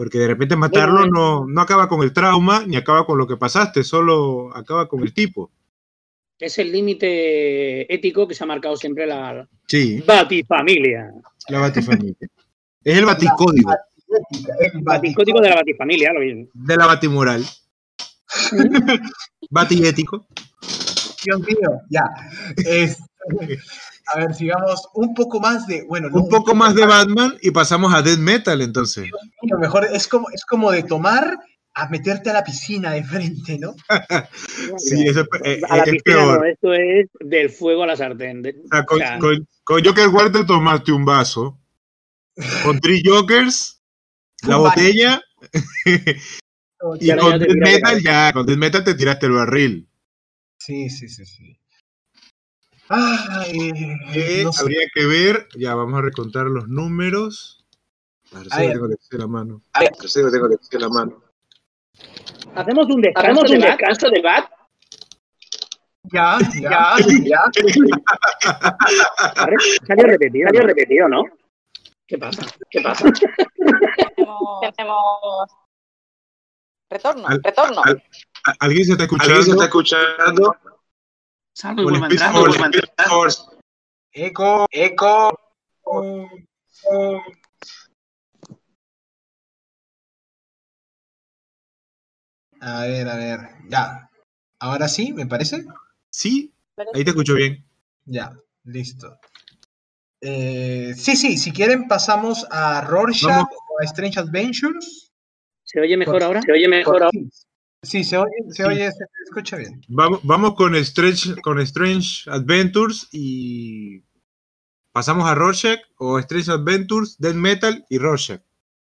[0.01, 3.27] Porque de repente matarlo Bueno, no, no acaba con el trauma ni acaba con lo
[3.27, 5.51] que pasaste, solo acaba con el tipo.
[6.39, 11.13] Es el límite ético que se ha marcado siempre la Sí, Batifamilia.
[11.51, 12.15] la batifamilia.
[12.83, 13.71] Es el baticódigo
[14.59, 16.47] El Baticódigo de la Batifamilia, lo mismo.
[16.55, 17.45] de la batimoral.
[19.51, 20.27] Batiético.
[21.27, 22.05] Dios mío, ya.
[22.57, 23.03] Es-
[24.13, 25.85] a ver, sigamos un poco más de.
[25.85, 29.09] Bueno, no, Un poco más de Batman y pasamos a Death Metal entonces.
[29.43, 31.39] Lo mejor es como, es como de tomar
[31.75, 33.75] a meterte a la piscina de frente, ¿no?
[34.79, 36.39] Sí, eso es, a la es piscina peor.
[36.41, 38.43] no, esto es del fuego a la sartén.
[38.43, 41.59] De- O sea, con, o sea, con, con Joker War te tomaste un vaso
[42.65, 43.81] con Three Jokers,
[44.43, 45.21] la botella,
[47.01, 49.89] y con la Metal ya, con Death Metal te tiraste el barril.
[50.59, 51.60] Sí, sí, sí, sí.
[52.93, 53.71] Ay,
[54.15, 54.63] Eh, no sé.
[54.63, 57.65] Habría que ver, ya vamos a recontar los números.
[58.33, 58.73] A ver, A si ver.
[58.73, 59.63] tengo que decir la mano.
[59.73, 59.93] A ver.
[59.93, 61.23] Tengo que decir la mano.
[62.57, 63.79] Hacemos un descanso, Hacemos un de Bat.
[63.79, 64.51] descanso de bat.
[66.13, 67.41] Ya, ya, ya.
[69.87, 70.49] Salió repetido.
[70.49, 71.23] Salió repetido, ¿no?
[72.09, 72.45] ¿Qué pasa?
[72.71, 73.05] ¿Qué pasa?
[74.17, 74.99] Tenemos, tenemos
[76.91, 77.83] retorno, Al- retorno.
[77.85, 78.03] al-
[78.47, 79.35] ¿A- ¿Alguien se está escuchando?
[79.35, 80.57] ¿Alguien se está escuchando?
[81.63, 82.37] Y a entrar.
[82.37, 83.09] A entrar.
[83.09, 83.43] Force.
[84.13, 85.39] Eco, Eco.
[92.61, 93.41] A ver, a ver.
[93.69, 94.11] Ya.
[94.59, 95.65] Ahora sí, me parece.
[96.11, 96.53] Sí,
[96.95, 97.65] ahí te escucho bien.
[98.05, 98.33] Ya,
[98.65, 99.19] listo.
[100.21, 103.49] Eh, sí, sí, si quieren pasamos a Rorschach Vamos.
[103.69, 105.13] o a Strange Adventures.
[105.65, 106.43] ¿Se oye mejor ahora?
[106.43, 107.19] Se oye mejor ahora.
[107.83, 108.63] Sí, se oye, se Sí.
[108.63, 109.81] oye, se escucha bien.
[109.89, 114.03] Vamos, vamos con Strange, con Strange Adventures y
[114.93, 118.43] pasamos a Rorschach o Strange Adventures, Death Metal y Rorschach.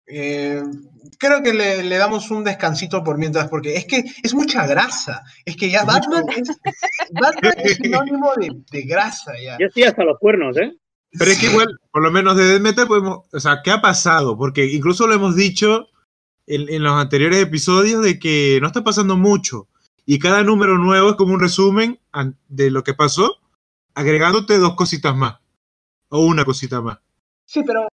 [0.06, 0.60] Eh,
[1.18, 5.22] creo que le, le damos un descansito por mientras, porque es que es mucha grasa.
[5.44, 6.48] Es que ya Es Batman es,
[7.12, 9.58] Batman es sinónimo de, de grasa ya.
[9.60, 10.72] Yo estoy hasta los cuernos, ¿eh?
[11.16, 13.80] Pero es que igual, por lo menos de Death Metal podemos, o sea, ¿qué ha
[13.80, 14.36] pasado?
[14.36, 15.86] Porque incluso lo hemos dicho
[16.54, 19.68] en, en los anteriores episodios de que no está pasando mucho
[20.06, 21.98] y cada número nuevo es como un resumen
[22.48, 23.36] de lo que pasó,
[23.94, 25.38] agregándote dos cositas más
[26.08, 26.98] o una cosita más.
[27.46, 27.88] Sí, pero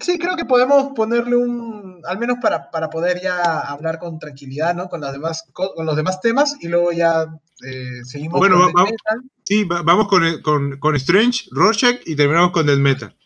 [0.00, 4.74] sí, creo que podemos ponerle un, al menos para, para poder ya hablar con tranquilidad,
[4.74, 4.88] ¿no?
[4.88, 7.22] Con las demás, co- con los demás temas y luego ya
[7.66, 8.90] eh, seguimos Bueno, con va- vamos.
[8.90, 9.30] Metal.
[9.44, 13.16] Sí, va- vamos con, con, con Strange, Rorschach y terminamos con Death Metal.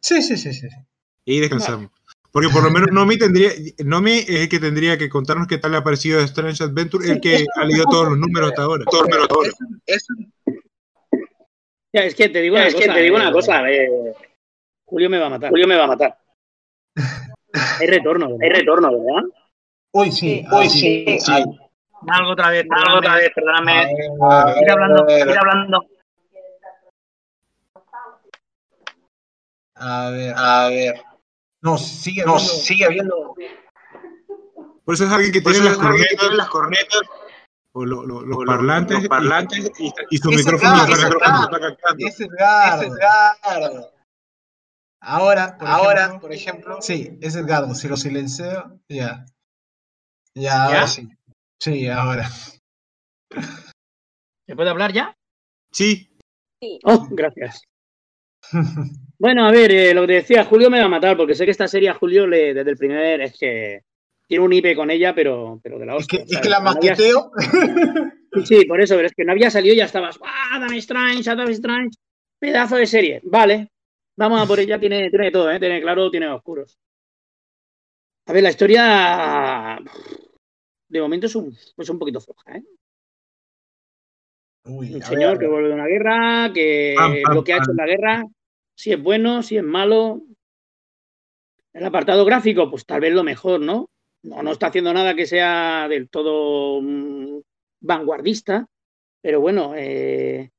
[0.00, 0.68] Sí, sí, sí, sí.
[1.24, 1.90] Y descansamos.
[2.38, 3.50] Porque por lo menos Nomi tendría,
[3.84, 7.20] Nomi es el que tendría que contarnos qué tal le ha parecido Strange Adventure, el
[7.20, 8.84] que ha leído todos los números hasta ahora.
[8.88, 9.42] Todo, pero todo.
[9.86, 10.14] Eso,
[11.92, 12.94] Ya, es que te digo una Es que cosa.
[12.94, 13.68] te digo eh, una cosa.
[13.70, 13.88] eh,
[14.84, 15.50] Julio me va a matar.
[15.50, 16.16] Julio me va a matar.
[17.80, 18.58] Hay retorno, Hay ¿verdad?
[18.60, 19.22] retorno, ¿verdad?
[19.94, 21.04] Uy, sí, Uy, sí.
[21.06, 21.20] sí.
[21.20, 21.44] sí.
[22.08, 22.64] Algo otra vez.
[22.70, 23.90] Algo otra vez, perdóname.
[24.62, 25.86] Ir hablando, ir hablando.
[29.80, 31.07] a ver, A ver.
[31.62, 33.34] No, sigue No, habiendo- sigue habiendo.
[34.84, 37.00] Por eso es alguien que tiene las es alguien que cornetas tiene las cornetas,
[37.72, 40.84] o lo- lo- los o parlantes, los parlantes y, su micrófono
[41.98, 43.92] es Edgardo.
[45.00, 47.74] Ahora, por Ahora, ejemplo, por ejemplo, sí, es Edgardo.
[47.74, 49.26] Si lo silencio, ya.
[50.34, 50.86] Ya, ahora ¿Ya?
[50.88, 51.08] sí.
[51.60, 52.28] Sí, ahora.
[54.46, 55.14] ¿Se puede hablar ya?
[55.72, 56.04] Sí,
[56.60, 56.80] Sí.
[56.82, 57.62] Oh, gracias.
[59.20, 61.50] Bueno, a ver, eh, lo que decía, Julio me va a matar, porque sé que
[61.50, 63.80] esta serie a Julio le, desde el primer es que
[64.28, 66.36] tiene un IP con ella, pero, pero de la Es que, hostia.
[66.36, 67.32] es que la No había- maqueteo.
[68.44, 70.18] Sí, por eso, pero es que no había salido y ya estabas.
[70.22, 71.96] ¡Ah, Adam Strange, Adam Strange!
[72.38, 73.20] Pedazo de serie.
[73.24, 73.72] Vale,
[74.16, 74.78] vamos a por ella.
[74.78, 75.58] Tiene, tiene todo, ¿eh?
[75.58, 76.78] Tiene claro, tiene oscuros.
[78.26, 79.80] A ver, la historia.
[80.88, 82.62] De momento es un, es un poquito floja, ¿eh?
[84.68, 86.94] Uy, Un señor ver, que vuelve de una guerra, que
[87.32, 88.24] lo que ha hecho en la guerra,
[88.74, 90.22] si es bueno, si es malo.
[91.72, 93.90] El apartado gráfico, pues tal vez lo mejor, ¿no?
[94.22, 97.40] No, no está haciendo nada que sea del todo mm,
[97.80, 98.66] vanguardista,
[99.22, 100.50] pero bueno, eh,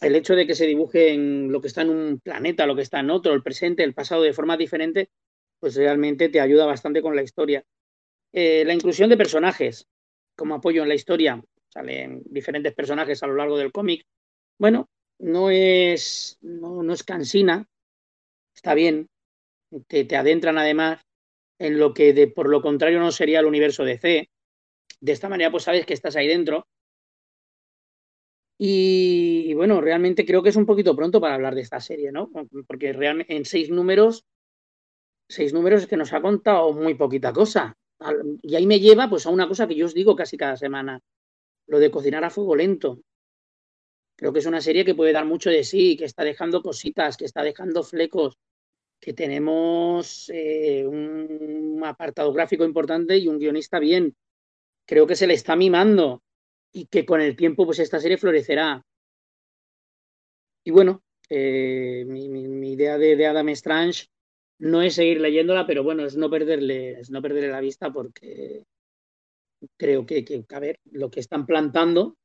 [0.00, 2.82] el hecho de que se dibuje en lo que está en un planeta, lo que
[2.82, 5.10] está en otro, el presente, el pasado de forma diferente,
[5.58, 7.64] pues realmente te ayuda bastante con la historia.
[8.32, 9.86] Eh, la inclusión de personajes
[10.36, 14.04] como apoyo en la historia, salen diferentes personajes a lo largo del cómic.
[14.58, 14.88] Bueno,
[15.18, 17.66] no es, no, no es cansina,
[18.54, 19.08] está bien,
[19.86, 21.00] te, te adentran además
[21.58, 24.28] en lo que de, por lo contrario no sería el universo DC.
[25.00, 26.66] De esta manera pues sabes que estás ahí dentro.
[28.58, 32.12] Y, y bueno, realmente creo que es un poquito pronto para hablar de esta serie,
[32.12, 32.30] ¿no?
[32.66, 34.24] Porque realmente en seis números,
[35.28, 37.74] seis números es que nos ha contado muy poquita cosa.
[38.42, 41.00] Y ahí me lleva pues a una cosa que yo os digo casi cada semana
[41.70, 43.00] lo de cocinar a fuego lento.
[44.16, 47.16] Creo que es una serie que puede dar mucho de sí, que está dejando cositas,
[47.16, 48.36] que está dejando flecos,
[49.00, 54.16] que tenemos eh, un apartado gráfico importante y un guionista bien.
[54.84, 56.22] Creo que se le está mimando
[56.72, 58.84] y que con el tiempo pues esta serie florecerá.
[60.64, 64.06] Y bueno, eh, mi, idea de, de Adam Strange
[64.58, 68.66] no es seguir leyéndola, pero bueno, es no perderle, es no perderle la vista porque
[69.76, 72.16] creo que, que, a ver, lo que están plantando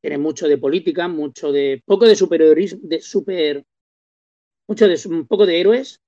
[0.00, 3.64] tiene mucho de política, mucho de, poco de superheroísmo, de super,
[4.66, 6.00] mucho de, un poco de héroes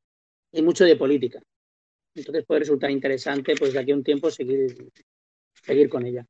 [0.53, 1.43] y mucho de política.
[2.15, 4.91] Entonces puede resultar interesante, pues de aquí a un tiempo, seguir,
[5.65, 6.27] seguir con ella.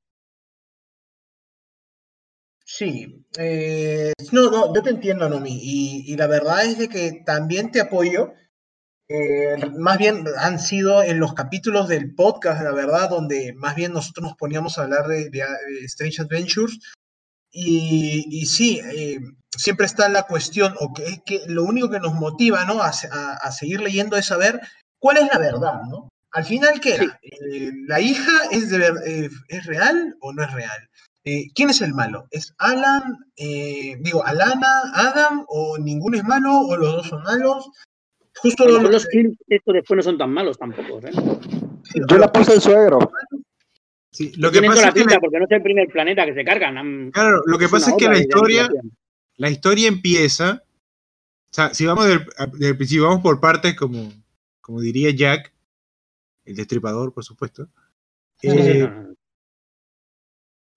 [2.64, 7.22] Sí, eh, no, no, yo te entiendo, Nomi, y, y la verdad es de que
[7.26, 8.32] también te apoyo.
[9.14, 13.92] Eh, más bien han sido en los capítulos del podcast, la verdad, donde más bien
[13.92, 16.78] nosotros nos poníamos a hablar de, de- de Strange Adventures.
[17.50, 19.20] Y, y sí, eh,
[19.54, 22.80] siempre está la cuestión, o que es que lo único que nos motiva, ¿no?
[22.82, 24.60] A, a- a seguir leyendo es saber
[24.98, 26.08] cuál es la verdad, ¿no?
[26.30, 27.20] Al final, ¿qué era?
[27.22, 30.88] Eh, ¿La hija es, de ver- eh, es real o no es real?
[31.24, 32.26] Eh, ¿Quién es el malo?
[32.30, 37.68] ¿Es Alan, digo, Alana, Adam, o ninguno es malo, o los dos son malos?
[38.36, 39.06] Justo lo los
[39.48, 41.00] estos después no son tan malos tampoco.
[41.06, 41.10] ¿eh?
[42.08, 42.98] Yo la puse el suegro.
[44.10, 46.34] Sí, lo que pasa es la que la, porque no es el primer planeta que
[46.34, 46.76] se cargan.
[46.78, 48.68] han- claro, lo que es pasa es que la historia,
[49.36, 52.26] la historia empieza, o sea, si vamos del,
[52.58, 54.12] del principio, vamos por partes, como,
[54.60, 55.52] como diría Jack,
[56.44, 57.68] el destripador, por supuesto.
[58.40, 58.92] Sí, sí, Eh.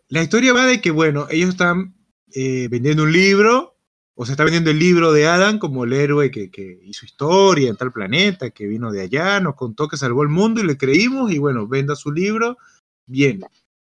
[0.10, 1.96] La historia va de que, bueno, ellos están
[2.34, 3.75] eh, vendiendo un libro,
[4.16, 7.70] o se está vendiendo el libro de Adam como el héroe que, que hizo historia
[7.70, 10.78] en tal planeta, que vino de allá, nos contó que salvó el mundo y le
[10.78, 12.58] creímos, y bueno, venda su libro,
[13.06, 13.42] bien.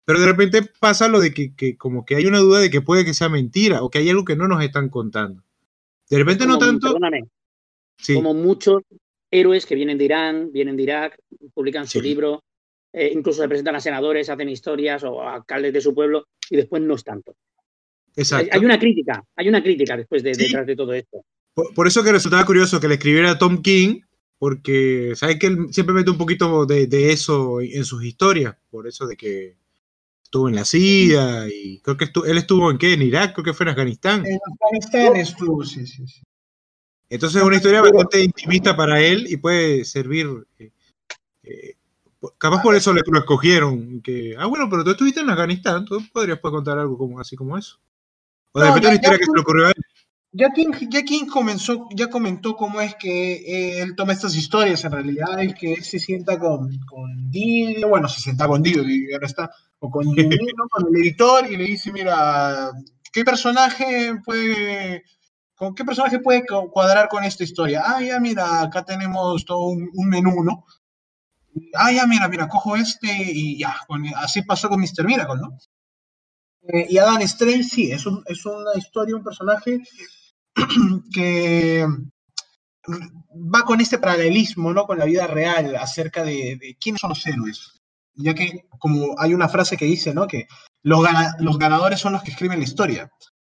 [0.03, 2.81] Pero de repente pasa lo de que, que como que hay una duda de que
[2.81, 5.43] puede que sea mentira, o que hay algo que no nos están contando.
[6.09, 6.87] De repente no tanto...
[6.87, 7.27] Perdóname,
[7.97, 8.83] Sí, como muchos
[9.31, 11.17] héroes que vienen de Irán, vienen de Irak,
[11.53, 12.43] publican su libro,
[12.93, 16.55] eh, incluso se presentan a senadores, hacen historias o a alcaldes de su pueblo y
[16.55, 17.35] después no es tanto.
[18.17, 18.49] Hay, exacto.
[18.51, 20.43] hay una crítica, hay una crítica después de, Sí.
[20.43, 21.23] detrás de todo esto.
[21.53, 24.01] Por, por eso que resultaba curioso que le escribiera Tom King,
[24.37, 28.87] porque sabe que él siempre mete un poquito de, de eso en sus historias, por
[28.87, 29.57] eso de que
[30.23, 33.45] estuvo en la CIA y creo que estu- él estuvo en qué, en Irak, creo
[33.45, 34.25] que fue en Afganistán.
[34.25, 36.21] En Afganistán estuvo, sí, sí, sí.
[37.09, 40.27] Entonces es una historia bastante intimista para él y puede servir.
[40.59, 40.71] eh,
[41.43, 41.75] eh,
[42.37, 44.01] capaz por eso le, lo escogieron.
[44.01, 47.35] Que, ah, bueno, pero tú estuviste en Afganistán, tú podrías pues, contar algo como, así
[47.35, 47.79] como eso.
[48.55, 49.83] O de No, repente ya- una historia ya que se le ocurrió a él.
[50.37, 54.83] Ya King, ya King comenzó, ya comentó cómo es que eh, él toma estas historias.
[54.83, 58.81] En realidad es que él se sienta con, con Dio, bueno, se sienta con Dio,
[58.83, 59.49] ya no está,
[59.79, 62.71] o con el editor y le dice, mira,
[63.13, 65.03] ¿qué personaje puede,
[65.55, 67.83] con qué personaje puede cu- cuadrar con esta historia?
[67.85, 70.65] Ah, ya mira, acá tenemos todo un, un menú, ¿no?
[71.75, 73.73] Ah, ya mira, mira, cojo este y ya,
[74.17, 75.05] así pasó con Mr.
[75.05, 75.57] Miracle, ¿no?
[76.67, 79.81] Eh, y Adam Strange, sí, es, un- es una historia, un personaje
[81.13, 81.85] que
[83.53, 84.85] va con este paralelismo, ¿no?
[84.85, 87.71] Con la vida real acerca de, de quiénes son los héroes.
[88.15, 90.27] Ya que, como hay una frase que dice, ¿no?
[90.27, 90.47] Que
[90.83, 93.09] los, gana- los ganadores son los que escriben la historia.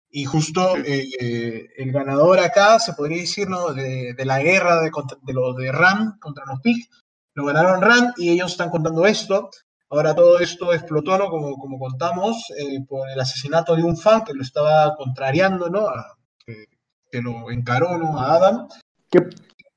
[0.10, 3.74] Y justo eh, eh, el ganador acá, se podría decir, ¿no?
[3.74, 4.92] De, de la guerra de,
[5.24, 6.88] de los de Ram contra los Pig,
[7.34, 9.50] lo ganaron Ram y ellos están contando esto.
[9.90, 11.30] Ahora todo esto explotó, ¿no?
[11.30, 15.88] Como, como contamos, eh, por el asesinato de un fan que lo estaba contrariando, ¿no?
[15.88, 16.66] A- que,
[17.12, 18.20] que lo encaró, ¿no?
[18.20, 18.68] A Adam.
[19.10, 19.20] Que,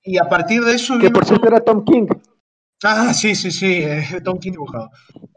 [0.02, 2.06] Y a partir de eso que por cierto era Tom King.
[2.82, 4.90] Ah, sí, sí, sí, eh, Tom King dibujado.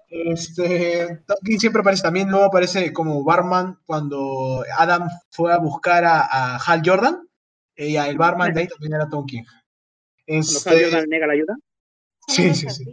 [0.09, 6.03] Este, Tom King siempre aparece también, luego aparece como barman cuando Adam fue a buscar
[6.05, 7.27] a, a Hal Jordan.
[7.75, 9.43] Y el barman de ahí también era Tom King.
[9.43, 11.55] Cuando Este, Hal Jordan nega la ayuda.
[12.27, 12.85] Sí, sí, sí.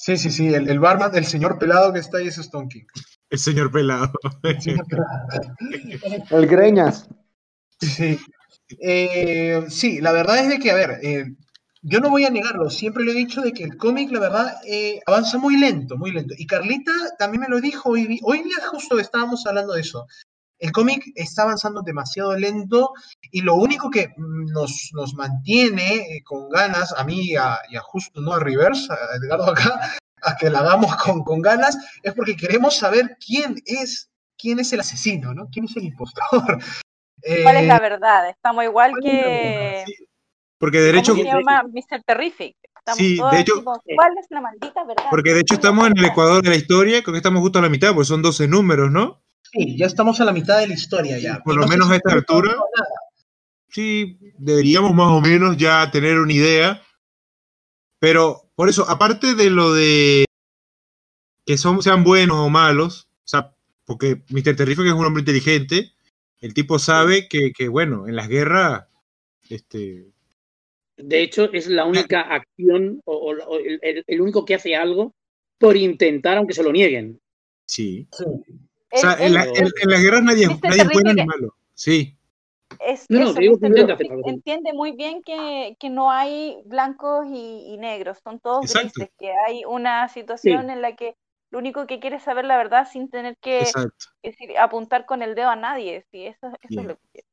[0.00, 2.84] Sí, sí, sí, el, el barman, el señor pelado que está ahí, es Tom King.
[3.28, 4.10] El señor pelado.
[4.42, 5.56] El señor pelado.
[6.30, 7.06] El Greñas.
[7.78, 8.18] Sí.
[8.80, 11.26] Eh, sí, la verdad es de que, a ver, eh,
[11.82, 14.54] yo no voy a negarlo, siempre lo he dicho de que el cómic, la verdad,
[14.66, 16.34] eh, avanza muy lento, muy lento.
[16.38, 20.06] Y Carlita también me lo dijo hoy, hoy día justo estábamos hablando de eso.
[20.60, 22.92] El cómic está avanzando demasiado lento
[23.32, 27.58] y lo único que mm, nos, nos mantiene eh, con ganas, a mí y a,
[27.70, 29.80] y a justo, no a Reverse, a Edgardo acá,
[30.22, 34.72] a que la hagamos con, con ganas, es porque queremos saber quién es, quién es
[34.74, 35.48] el asesino, ¿no?
[35.50, 36.22] ¿Quién es el impostor?
[37.42, 38.28] ¿Cuál es Eh, la verdad?
[38.30, 39.84] Estamos igual ¿cuál es la que.
[39.86, 39.94] Sí,
[40.58, 41.62] Porque de hecho, ¿Cómo se llama?
[41.64, 42.02] Mr.
[42.06, 42.56] Terrific.
[42.76, 45.04] Estamos Sí, de todos hecho- tipo, ¿Cuál es la maldita verdad?
[45.10, 47.62] porque de hecho estamos en el Ecuador de la historia, creo que estamos justo a
[47.62, 49.22] la mitad, porque son 12 números, ¿no?
[49.52, 51.40] Sí, ya estamos a la mitad de la historia ya.
[51.42, 52.54] Por Y lo no menos a esta altura.
[53.68, 56.82] Sí, deberíamos más o menos ya tener una idea.
[57.98, 60.24] Pero por eso, aparte de lo de
[61.44, 63.54] que son, sean buenos o malos, o sea,
[63.84, 64.54] porque Mr.
[64.56, 65.92] Terrific es un hombre inteligente,
[66.40, 68.86] el tipo sabe que, que, bueno, en las guerras,
[69.48, 70.06] este,
[70.96, 75.12] De hecho, es la única acción o, o- el- el único que hace algo
[75.58, 77.20] por intentar, aunque se lo nieguen.
[77.66, 78.06] sí.
[78.12, 78.24] Sí.
[78.92, 81.24] O sea, Él- en, la- él- en- en las guerras nadie, nadie es bueno ni
[81.24, 81.54] malo.
[81.74, 82.16] Sí,
[82.78, 83.58] es No, no, eso, digo
[84.26, 88.90] entiende muy bien que, que no hay blancos y, y negros, son todos Exacto.
[88.94, 91.16] grises, que hay una situación en la que
[91.50, 93.64] lo único que quiere es saber la verdad sin tener que
[94.22, 97.26] decir, apuntar con el dedo a nadie, sí, eso, eso es lo que quiere.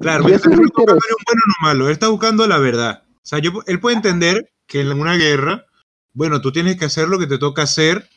[0.00, 3.04] Claro, él está buscando un bueno un malo, él está buscando la verdad.
[3.16, 5.66] O sea, yo, él puede entender que en una guerra,
[6.12, 8.08] bueno, tú tienes que hacer lo que te toca hacer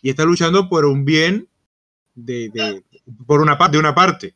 [0.00, 1.48] y está luchando por un bien
[2.14, 2.84] de, de-
[3.26, 4.34] por una parte, de una parte,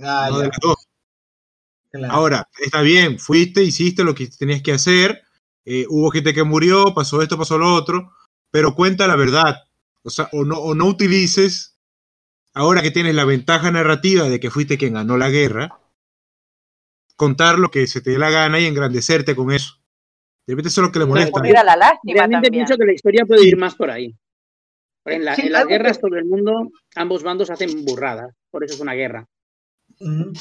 [0.00, 0.86] Ah, no de las dos.
[1.90, 2.14] claro.
[2.14, 5.22] Ahora, está bien, fuiste, hiciste lo que tenías que hacer,
[5.64, 8.12] eh, hubo gente que murió, pasó esto, pasó lo otro,
[8.50, 9.56] pero cuenta la verdad.
[10.02, 11.76] O sea, o no, o no utilices,
[12.54, 15.78] ahora que tienes la ventaja narrativa de que fuiste quien ganó la guerra,
[17.16, 19.74] contar lo que se te dé la gana y engrandecerte con eso.
[20.46, 21.32] De repente eso es lo que le molesta.
[21.32, 22.64] porque- Mira la lástima Realmente también.
[22.64, 24.14] pienso que la historia puede ir más por ahí.
[25.10, 28.74] En, la- Sí, en las guerras todo el mundo, ambos bandos hacen burradas, por eso
[28.74, 29.26] es una guerra.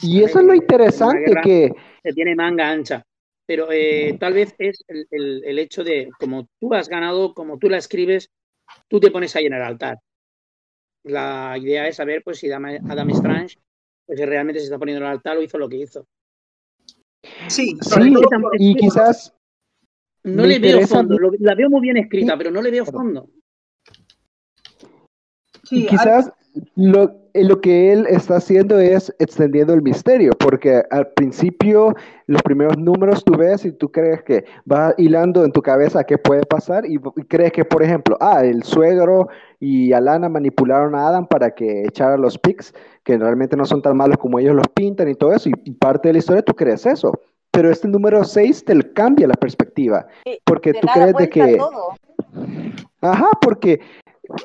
[0.04, 1.72] Y eso es lo interesante, que
[2.04, 3.04] Se tiene manga ancha.
[3.46, 7.58] Pero eh, tal vez es el, el- el hecho de, como tú has ganado, como
[7.58, 8.30] tú la escribes,
[8.90, 9.98] tú te pones ahí en el altar.
[11.04, 13.56] La idea es saber pues, si Adam, Strange
[14.06, 16.06] pues, realmente se está poniendo en el altar o hizo lo que hizo.
[17.48, 18.00] Sí, sí,
[18.60, 19.34] y quizás
[20.24, 23.30] No le veo fondo, lo- la veo muy bien escrita, pero no le veo fondo.
[25.68, 26.32] Sí, Y quizás
[26.76, 31.96] lo, eh, lo que él está haciendo es extendiendo el misterio, porque al principio,
[32.26, 36.18] los primeros números tú ves y tú crees que va hilando en tu cabeza qué
[36.18, 39.28] puede pasar y, y crees que, por ejemplo, ah, el suegro
[39.60, 42.74] y Alana manipularon a Adam para que echara los pics,
[43.04, 46.10] que realmente no son tan malos como ellos los pintan y todo eso, y, parte
[46.10, 47.12] de la historia tú crees eso.
[47.52, 51.58] Pero este número 6 te cambia la perspectiva, Sí, porque tú crees de que...
[51.58, 51.96] todo.
[53.02, 53.80] Ajá, porque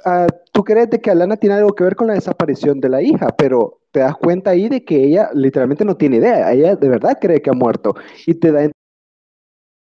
[0.04, 3.02] ah, tú crees de que Alana tiene algo que ver con la desaparición de la
[3.02, 6.88] hija, pero te das cuenta ahí de que ella literalmente no tiene idea, ella de
[6.88, 7.94] verdad cree que ha muerto
[8.26, 8.70] y te da a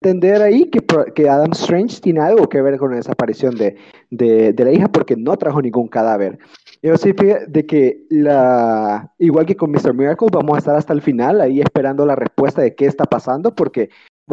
[0.03, 0.81] entender ahí que,
[1.15, 3.77] que Adam Strange tiene algo que ver con la desaparición de,
[4.11, 6.39] de- de la hija porque no trajo ningún cadáver.
[6.83, 7.12] Yo sí
[7.49, 9.95] de que la, igual que con Mr.
[9.95, 13.55] Miracle, vamos a estar hasta el final ahí esperando la respuesta de qué está pasando,
[13.55, 13.89] porque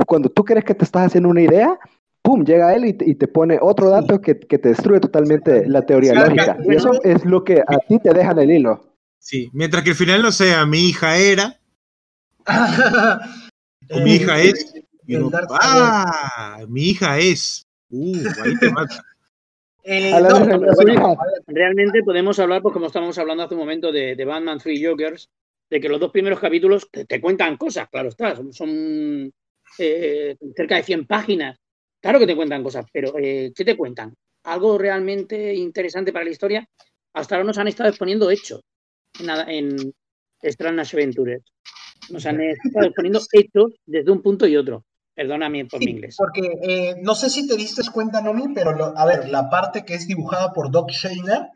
[0.05, 1.79] cuando tú crees que te estás haciendo una idea,
[2.31, 2.45] ¡pum!
[2.45, 5.85] llega él y te, y te pone otro dato que, que te destruye totalmente la
[5.85, 6.57] teoría Claro, lógica.
[6.65, 8.95] Y eso es lo que a ti te deja en el hilo.
[9.19, 11.59] Sí, mientras que el final no sea mi hija era,
[13.91, 14.73] o mi hija es,
[15.05, 15.29] y uno,
[15.61, 17.67] ah, mi hija es.
[17.89, 19.03] Uh, ahí te mata.
[19.83, 24.15] eh, no, pero bueno, Realmente podemos hablar, pues como estábamos hablando hace un momento de,
[24.15, 25.29] de Batman Three Jokers,
[25.69, 29.31] de que los dos primeros capítulos te, te cuentan cosas, claro está, son, son,
[29.77, 31.60] eh, cerca de 100 páginas.
[32.01, 34.13] Claro que te cuentan cosas, pero eh, ¿qué te cuentan?
[34.43, 36.67] ¿Algo realmente interesante para la historia?
[37.13, 38.61] Hasta ahora nos han estado exponiendo hechos
[39.19, 39.93] en, en
[40.41, 41.43] Strange Adventures.
[42.09, 44.83] Nos han estado exponiendo hechos desde un punto y otro.
[45.13, 46.15] Perdóname por mi inglés.
[46.17, 49.83] porque eh, no sé si te diste cuenta, Nomi, pero lo- a ver, la parte
[49.85, 51.49] que es dibujada por Doc Shainer,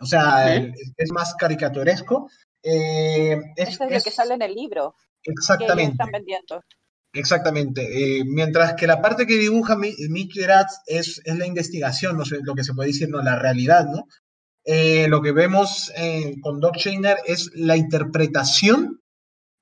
[0.00, 0.58] o sea, ¿Eh?
[0.58, 2.28] el- es más caricaturesco,
[2.62, 6.10] eh, es, Eso es lo es- que sale en el libro que ellos exactamente, están
[6.10, 6.62] vendiendo.
[7.12, 8.18] Exactamente.
[8.20, 12.24] eh, mientras que la parte que dibuja Mi- Mitch Gerads es, es la investigación, no
[12.24, 14.06] sé, lo que se puede decir, no, la realidad, ¿no?
[14.64, 19.00] Eh, lo que vemos eh, con Doc Shainer es la interpretación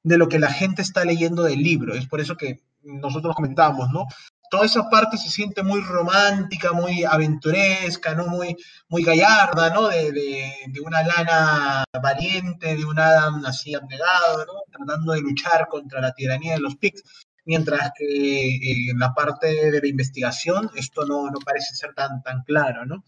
[0.02, 1.94] de lo que la gente está leyendo del libro.
[1.94, 4.04] Es por eso que nosotros comentábamos, ¿no?
[4.50, 8.26] Toda esa parte se siente muy romántica, muy aventuresca, ¿no?
[8.26, 8.56] Muy,
[8.88, 9.88] muy gallarda, ¿no?
[9.88, 14.52] De, de- de una lana valiente, de un Adam así abnegado, ¿no?
[14.72, 17.02] Tratando de luchar contra la tiranía de los Pigs.
[17.44, 22.22] Mientras que eh, en la parte de la investigación esto no, no parece ser tan,
[22.22, 23.04] tan claro, ¿no?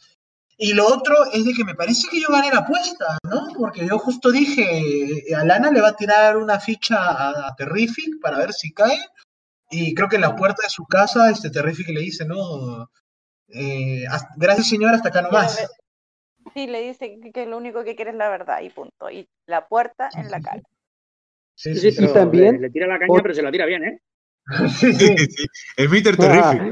[0.58, 3.48] Y lo otro es de que me parece que yo gané la apuesta, ¿no?
[3.56, 8.20] Porque yo justo dije, eh, Alana le va a tirar una ficha a, a Terrific
[8.20, 8.98] para ver si cae.
[9.70, 12.88] Y creo que en la puerta de su casa, este Terrific le dice, ¿no?
[13.48, 15.66] Eh, "Hasta- gracias señor, hasta acá nomás.
[16.54, 19.10] Sí, le dice que, lo único que quiere es la verdad y punto.
[19.10, 20.60] Y la puerta en la cara.
[21.54, 22.00] Sí, Sí, sí, sí, sí.
[22.02, 23.98] pero también- le, le tira la caña, pero se la tira bien, ¿eh?
[24.68, 25.06] Sí, sí.
[25.16, 25.46] Sí,
[25.76, 26.16] el Mr.
[26.16, 26.62] Terrific.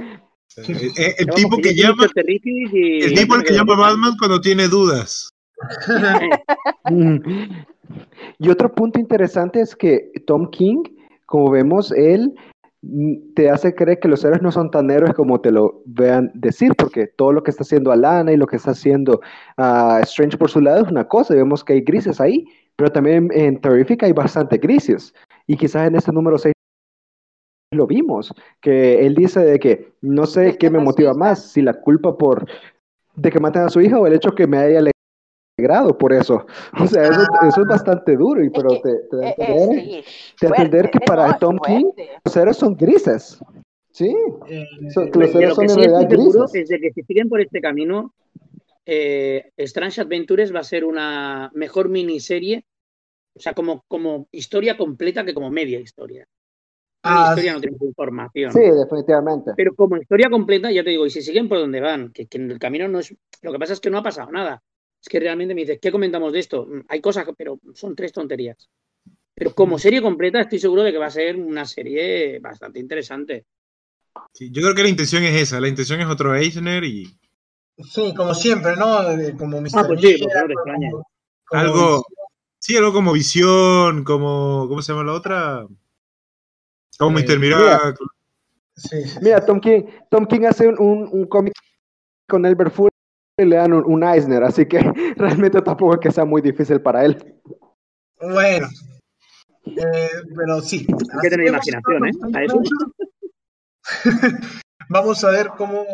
[0.56, 4.68] El, el- el Vamos, tipo que llama, y- el tipo que llama Batman cuando tiene
[4.68, 5.30] dudas.
[8.38, 10.82] Y otro punto interesante es que Tom King,
[11.26, 12.34] como vemos, él
[13.34, 16.72] te hace creer que los héroes no son tan héroes como te lo vean decir,
[16.76, 19.20] porque todo lo que está haciendo Alana y lo que está haciendo
[19.58, 22.44] ah, Strange por su lado es una cosa, y vemos que hay grises ahí,
[22.76, 25.12] pero también en Terrific hay bastante grises,
[25.46, 26.54] y quizás en este número 6
[27.72, 31.62] lo vimos, que él dice de que no sé De qué me motiva más, si
[31.62, 32.46] la culpa por
[33.14, 34.90] de que maten a su hija o el hecho que me haya
[35.56, 36.46] grado por eso.
[36.82, 39.44] O sea, eso, eso es bastante duro, y, pero te, te da a eh, eh,
[39.52, 40.04] entender, sí,
[40.40, 41.84] te da a entender fuerte, que para no, Tom King
[42.24, 43.38] los héroes son grises.
[43.92, 44.16] Sí,
[44.48, 46.62] Eh, son- De los héroes son en sí realidad estoy seguro grises.
[46.62, 48.14] es de que si siguen por este camino,
[48.84, 52.64] eh, Strange Adventures va a ser una mejor miniserie,
[53.36, 56.26] o sea, como, como historia completa que como media historia.
[57.02, 58.52] Ah, historia no tiene información.
[58.52, 59.52] Sí, definitivamente.
[59.56, 62.38] Pero como historia completa, ya te digo, y si siguen por donde van, que, que
[62.38, 63.14] en el camino no es.
[63.42, 64.62] Lo que pasa es que no ha pasado nada.
[65.02, 66.66] Es que realmente me dices, ¿qué comentamos de esto?
[66.66, 68.68] Mm, Hay cosas, pero son tres tonterías.
[69.34, 73.46] Pero como serie completa, estoy seguro de que va a ser una serie bastante interesante.
[74.34, 77.06] Sí, yo creo que la intención es esa, la intención es otro Eisner y
[77.78, 78.98] sí, como siempre, ¿no?
[79.38, 79.70] Como Mr.
[79.74, 80.90] Ah, pues sí, pues extraña.
[80.90, 81.04] como-
[81.46, 82.04] como- algo,
[82.58, 85.66] sí, algo como visión, como, ¿cómo se llama la otra?
[87.00, 87.24] Como Eh.
[88.76, 91.54] Sí, sí, Mira, Tom King, Tom King hace un, un, un cómic
[92.28, 92.90] con Elber Full
[93.38, 94.80] y le dan un, un Eisner, así que
[95.16, 97.40] realmente tampoco es que sea muy difícil para él.
[98.20, 98.68] Bueno.
[99.64, 100.86] Eh, pero sí.
[100.88, 102.10] Hay que tener imaginación, ¿eh?
[102.34, 102.60] A eso.
[104.90, 105.84] Vamos a ver cómo,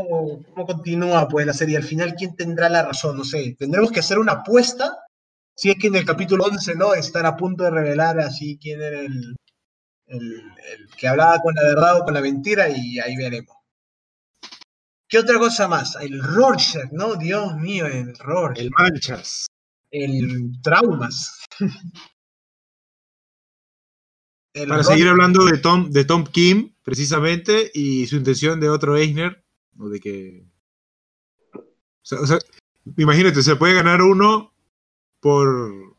[0.53, 1.77] cómo continúa pues la serie.
[1.77, 3.17] Al final, ¿quién tendrá la razón?
[3.17, 3.55] No sé.
[3.57, 4.99] Tendremos que hacer una apuesta.
[5.55, 6.95] Si es que en el capítulo 11, ¿no?
[6.95, 9.37] Están a punto de revelar así quién era el,
[10.07, 10.33] el,
[10.73, 13.57] el que hablaba con la verdad o con la mentira y ahí veremos.
[15.09, 15.97] ¿Qué otra cosa más?
[16.01, 17.15] El Rorschach, ¿no?
[17.15, 18.59] Dios mío, el Rorschach.
[18.59, 19.47] El Manchas.
[19.91, 21.45] El Traumas.
[24.53, 24.97] El Para Rorschach.
[24.97, 29.45] seguir hablando de Tom, de Tom Kim, precisamente, y su intención de otro Eisner,
[29.79, 30.47] o de que.
[31.53, 31.61] O
[32.01, 32.39] sea, o sea,
[32.97, 34.55] imagínate, se puede ganar uno
[35.21, 35.97] por,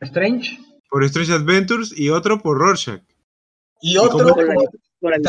[0.00, 0.58] Strange.
[0.88, 3.02] por Strange Adventures y otro por Rorschach.
[3.86, 4.30] Y otro.
[4.34, 4.60] Con con Como-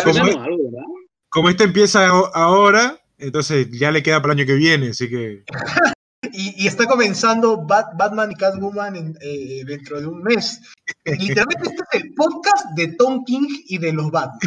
[0.06, 0.88] visión ganó algo, ¿verdad?
[1.30, 5.44] Como este empieza ahora, entonces ya le queda para el año que viene, así que.
[6.34, 10.60] Y, y está comenzando Bat- Batman y Catwoman en- eh, dentro de un mes.
[11.06, 14.40] Literalmente este es el podcast de Tom King y de los Batman.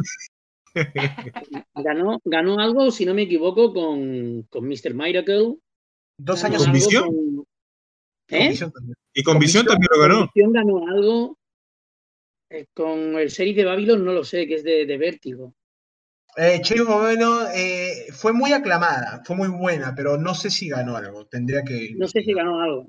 [1.74, 4.92] Ganó, ganó algo, si no me equivoco, con, con Mr.
[4.92, 5.56] Miracle.
[6.18, 7.04] Dos Ganó años ¿Con Visión?
[7.06, 7.44] con- con
[8.30, 8.54] ¿Eh?
[8.54, 8.70] Y con
[9.32, 10.30] Con Visión Visión, también lo Con ganó.
[10.34, 11.37] Visión ganó algo.
[12.50, 15.54] Eh, con el series de Babylon no lo sé, que es de, de Vértigo.
[16.36, 20.96] Eh, Cherry Bueno eh, fue muy aclamada, fue muy buena, pero no sé si ganó
[20.96, 21.26] algo.
[21.26, 21.94] Tendría que.
[21.96, 22.86] No sé si ganó algo.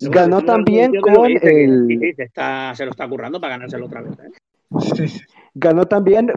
[0.00, 4.12] Ganó también con el- está, se lo está currando para ganárselo otra vez.
[4.20, 4.30] ¿eh?
[5.08, 5.20] Sí.
[5.54, 6.30] Ganó también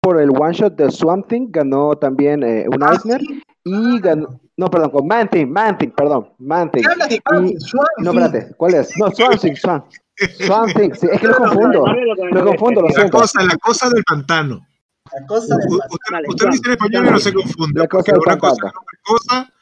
[0.00, 3.42] por el one shot de Swamp Thing, ganó también eh, un Ah, Eisner sí.
[3.64, 6.82] y ganó, no, perdón, con Man Thing, Man Thing, perdón, Man Thing.
[6.82, 7.60] ¿Qué habla de Batman?
[7.60, 8.96] Swan No, espérate, ¿cuál es?
[8.98, 9.86] No, Swamp Thing, Swamp.
[10.46, 11.84] Swamp Thing, sí, es que lo confundo,
[12.32, 14.66] lo confundo, lo La cosa, la cosa del pantano.
[15.18, 15.56] La cosa.
[15.56, 17.82] Usted, Vale, usted lo dice en español y no se confunda.
[17.82, 18.80] La cosa del una cosa pantano.
[18.92, 19.52] es cosa,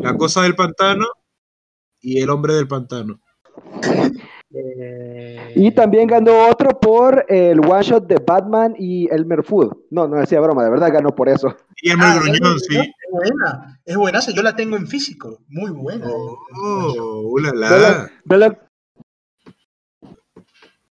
[0.00, 1.06] la cosa del pantano
[2.00, 3.20] y el hombre del pantano.
[4.52, 9.76] Eh, Y también ganó otro por el one shot de Batman y Elmer Food.
[9.90, 11.54] No, no decía broma, de verdad ganó por eso.
[11.82, 12.76] Y el Ah, gruñón, es sí.
[13.10, 16.06] buena, es buena, yo la tengo en físico, muy buena.
[16.08, 16.36] Oh,
[17.36, 17.38] Digo,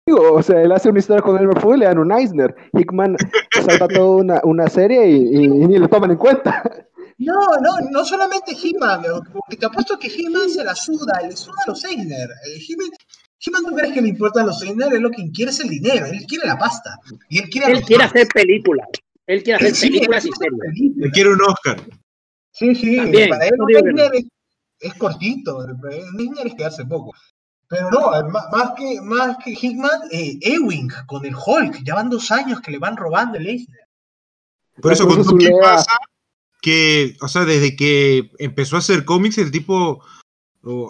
[0.10, 2.56] O sea, él hace una historia con Elmer Food y le dan un Eisner.
[2.74, 3.16] Hickman
[3.52, 6.64] salva toda una, una serie y, y- y ni lo toman en cuenta.
[7.20, 9.02] No, no, no solamente He-Man,
[9.34, 12.30] porque te apuesto que He-Man se la suda, le suda a los Eisner.
[12.46, 12.90] Eh, He-Man,
[13.40, 16.06] He-Man no crees que le importan los Eisner, él lo que quiere es el dinero,
[16.06, 17.00] él quiere la pasta.
[17.30, 18.88] Y él quiere él hacer películas.
[19.26, 20.96] Él quiere hacer Sí, películas y series.
[20.96, 21.82] Le quiere un Oscar.
[22.52, 23.74] Sí, sí, También, para él no que.
[23.78, 24.26] Eisner es,
[24.80, 27.14] es cortito, Eisner es quedarse poco.
[27.70, 32.10] Pero no, más, más que, más que Hickman, eh, Ewing con el Hulk, ya van
[32.10, 33.82] dos años que le van robando el Eisner.
[34.82, 35.92] Por eso con Zulea- pasa
[36.62, 40.02] que, o sea, desde que empezó a hacer cómics, el tipo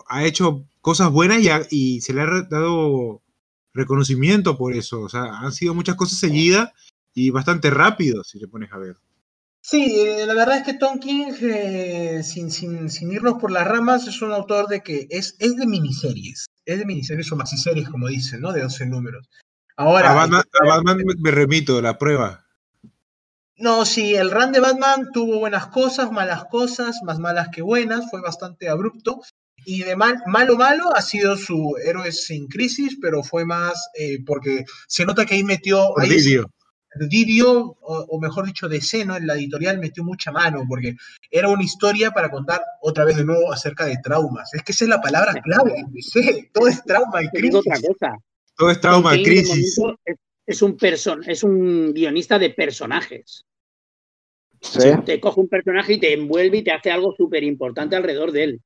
[0.07, 3.21] ha hecho cosas buenas y, ha- y se le ha dado
[3.73, 5.01] reconocimiento por eso.
[5.01, 6.71] O sea, han sido muchas cosas seguidas
[7.13, 8.95] y bastante rápido, si te pones a ver.
[9.61, 13.67] Sí, eh, la verdad es que Tom King, eh, sin, sin, sin irnos por las
[13.67, 16.45] ramas, es un autor de que es, es de miniseries.
[16.67, 18.51] Es de miniseries o maxiseries, como dicen, ¿no?
[18.51, 19.29] De 12 números.
[19.77, 22.45] Ahora, A Batman, a Batman me- me remito, la prueba.
[23.57, 28.09] no, sí, el run de Batman tuvo buenas cosas, malas cosas, más malas que buenas,
[28.11, 29.21] fue bastante abrupto.
[29.65, 34.19] Y de mal, malo, malo ha sido su Héroes sin Crisis, pero fue más eh,
[34.25, 35.97] porque se nota que ahí metió.
[35.99, 36.09] ahí
[36.97, 37.77] Didio.
[37.81, 39.15] O, o mejor dicho, DC, ¿no?
[39.15, 40.95] En la editorial metió mucha mano, porque
[41.29, 44.53] era una historia para contar otra vez de nuevo acerca de traumas.
[44.53, 45.85] Es que esa es la palabra clave.
[46.53, 47.89] Todo es trauma y digo otra crisis.
[47.99, 48.17] cosa.
[48.55, 49.77] Todo es trauma, de crisis.
[50.05, 50.15] Es,
[50.45, 53.45] es un person, es un guionista de personajes.
[54.61, 54.89] Sí.
[55.05, 58.43] Te coge un personaje y te envuelve y te hace algo súper importante alrededor de
[58.43, 58.61] él.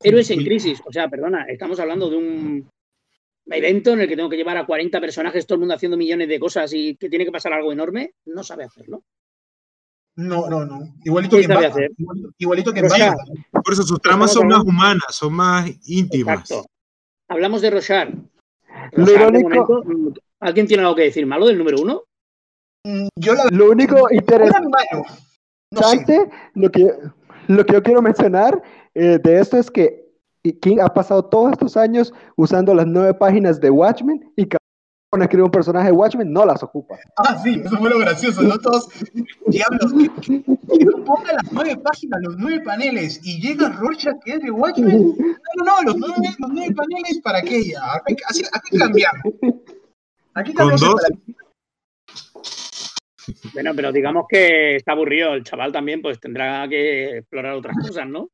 [0.00, 0.80] Héroes en crisis.
[0.86, 2.70] O sea, perdona, estamos hablando de un
[3.46, 6.28] evento en el que tengo que llevar a 40 personajes, todo el mundo haciendo millones
[6.28, 8.14] de cosas y que tiene que pasar algo enorme.
[8.26, 9.02] No sabe hacerlo.
[10.16, 10.94] No, no, no.
[11.04, 11.90] Igualito ¿Qué que en hacer?
[11.98, 12.88] Igualito, igualito que en.
[13.50, 16.40] Por eso sus tramas son más humanas, son más íntimas.
[16.40, 16.66] Exacto.
[17.28, 18.10] Hablamos de Rochard.
[18.92, 22.04] Lo Rochard, de irónico- momento, ¿alguien tiene algo que decir malo del número uno?
[22.84, 25.04] Mm, Yo la Lo único interesante malo.
[25.72, 26.28] No sé.
[26.54, 26.92] lo que,
[27.48, 28.62] lo que yo quiero mencionar
[28.94, 30.03] eh, de esto es que
[30.52, 34.58] King ha pasado todos estos años usando las nueve páginas de Watchmen y cada
[35.16, 36.96] vez escribir un personaje de Watchmen no las ocupa.
[37.16, 38.58] Ah, sí, eso fue lo gracioso, ¿no?
[38.58, 38.88] Todos,
[39.46, 44.32] diablos, que, que- no ponga las nueve páginas, los nueve paneles, y llega Rorschach que
[44.34, 45.14] es de Watchmen.
[45.16, 47.80] No, no, no, los nueve, los nueve paneles, ¿para qué ya?
[47.94, 49.22] Aquí, así, aquí cambiamos.
[50.34, 51.00] Aquí Con cambiamos.
[53.54, 55.32] Bueno, pero digamos que está aburrido.
[55.34, 58.28] El chaval también pues tendrá que explorar otras cosas, ¿no?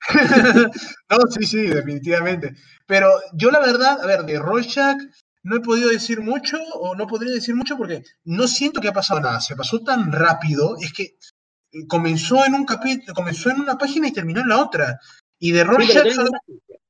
[1.10, 2.54] no, sí, sí, definitivamente.
[2.86, 4.98] Pero yo la verdad, a ver, de Rorschach
[5.42, 8.92] no he podido decir mucho, o no podría decir mucho porque no siento que ha
[8.92, 9.40] pasado nada.
[9.40, 11.16] Se pasó tan rápido, es que
[11.88, 14.98] comenzó en un capítulo, comenzó en una página y terminó en la otra.
[15.38, 16.80] Y de Rorschach solo- te,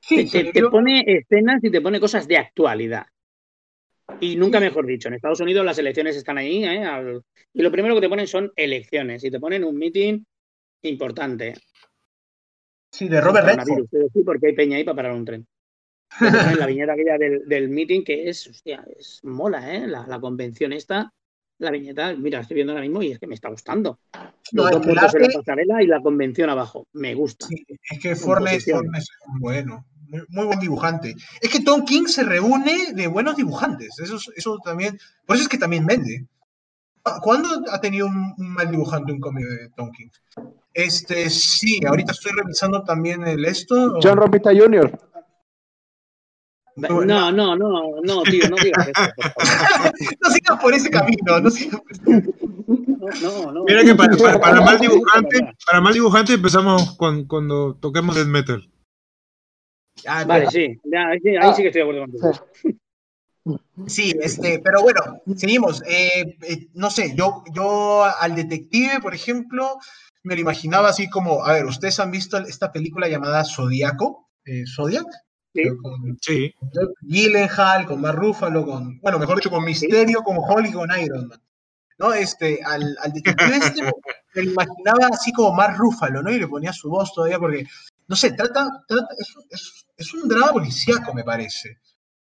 [0.00, 3.06] sí, te- se te vio- pone escenas y te pone cosas de actualidad.
[4.20, 6.84] Y nunca mejor dicho, en Estados Unidos las elecciones están ahí, ¿eh?
[6.84, 7.22] Al-
[7.52, 10.24] y lo primero que te ponen son elecciones y te ponen un meeting
[10.82, 11.54] importante.
[12.96, 13.86] Sí, de Robert Redford.
[13.90, 15.46] Decir, porque hay peña ahí para parar un tren.
[16.64, 19.86] La viñeta aquella del, del meeting que es, hostia, es mola, ¿eh?
[19.86, 21.12] La, la convención esta,
[21.58, 23.98] la viñeta, mira, estoy viendo ahora mismo y es que me está gustando.
[24.52, 26.86] No, Los dos muertos en la arte- pasarela y la convención abajo.
[26.92, 27.46] Me gusta.
[27.46, 28.74] Sí, es que Fornes, es
[29.40, 31.14] bueno, muy, muy buen dibujante.
[31.40, 34.96] Es que Tom King se reúne de buenos dibujantes, eso, es- eso también,
[35.26, 36.26] por eso es que también vende.
[37.22, 40.08] ¿Cuándo ha tenido un, un mal dibujante un cómic de Tom King?
[40.78, 43.98] Este, sí, ahorita estoy revisando también el esto.
[44.02, 44.92] John Romita Jr.
[46.76, 49.10] No, No, no, no, no, tío, no digas eso.
[50.22, 52.32] no sigas por ese camino, no sigas por ese camino.
[53.52, 53.64] No.
[53.64, 58.26] Mira que para, para- para mal dibujante, para mal dibujante empezamos con- cuando toquemos death
[58.26, 58.70] metal.
[60.06, 62.46] Ah, Vale, sí, ya, ahí, sí- ahí sí que estoy de acuerdo contigo.
[63.86, 65.00] Sí, este, pero bueno,
[65.36, 65.82] seguimos.
[65.86, 69.78] Eh, eh, no sé, yo, yo al detective, por ejemplo,
[70.26, 74.28] me lo imaginaba así como, a ver, ¿ustedes han visto esta película llamada Zodíaco?
[74.44, 75.06] Eh, ¿Zodiac?
[75.54, 75.62] Sí.
[75.82, 76.52] Con Sí.
[77.02, 81.40] Gyllenhaal, con Mark Ruffalo, con, bueno, mejor dicho, con Misterio, con Holly, con Iron Man.
[81.98, 82.12] ¿No?
[82.12, 83.82] Este, al, al detective este
[84.34, 86.30] me lo imaginaba así como Mark Ruffalo, ¿no?
[86.30, 87.64] Y le ponía su voz todavía porque,
[88.06, 91.78] no sé, trata, trata es, es- es un drama policíaco, me parece.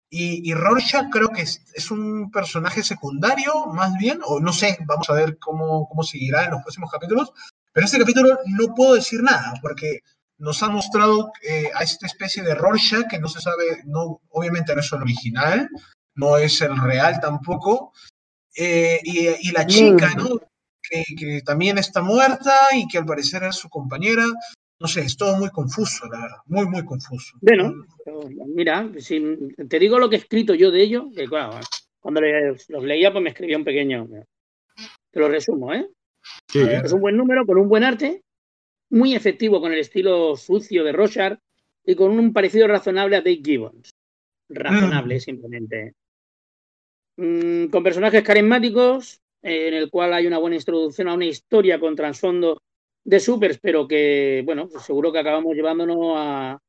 [0.09, 4.77] Y, y Rorschach creo que es, es un personaje secundario, más bien, o no sé,
[4.85, 7.31] vamos a ver cómo, cómo seguirá en los próximos capítulos.
[7.73, 9.99] Pero este capítulo no puedo decir nada, porque
[10.37, 14.73] nos han mostrado eh, a esta especie de Rorschach que no se sabe, no, obviamente
[14.73, 15.69] no es el original,
[16.15, 17.93] no es el real tampoco.
[18.55, 20.39] Eh, y, y la chica, ¿no?
[20.81, 24.25] Que, que también está muerta y que al parecer es su compañera.
[24.79, 27.37] No sé, es todo muy confuso, la verdad, muy, muy confuso.
[27.41, 27.73] Bueno,
[28.53, 29.21] mira, si
[29.69, 31.57] te digo lo que he escrito yo de ello, que claro,
[32.01, 34.07] cuando los leía, pues me escribía un pequeño.
[35.09, 35.87] Te lo resumo, ¿eh?
[36.47, 36.59] Sí.
[36.59, 38.21] Es un buen número con un buen arte,
[38.89, 41.37] muy efectivo con el estilo sucio de Rochard
[41.85, 43.89] y con un parecido razonable a Dave Gibbons.
[44.49, 45.93] Razonable, simplemente.
[47.17, 51.79] Mm, con personajes carismáticos, eh, en el cual hay una buena introducción a una historia
[51.79, 52.57] con trasfondo
[53.03, 56.59] de supers, pero que, bueno, pues seguro que acabamos llevándonos a,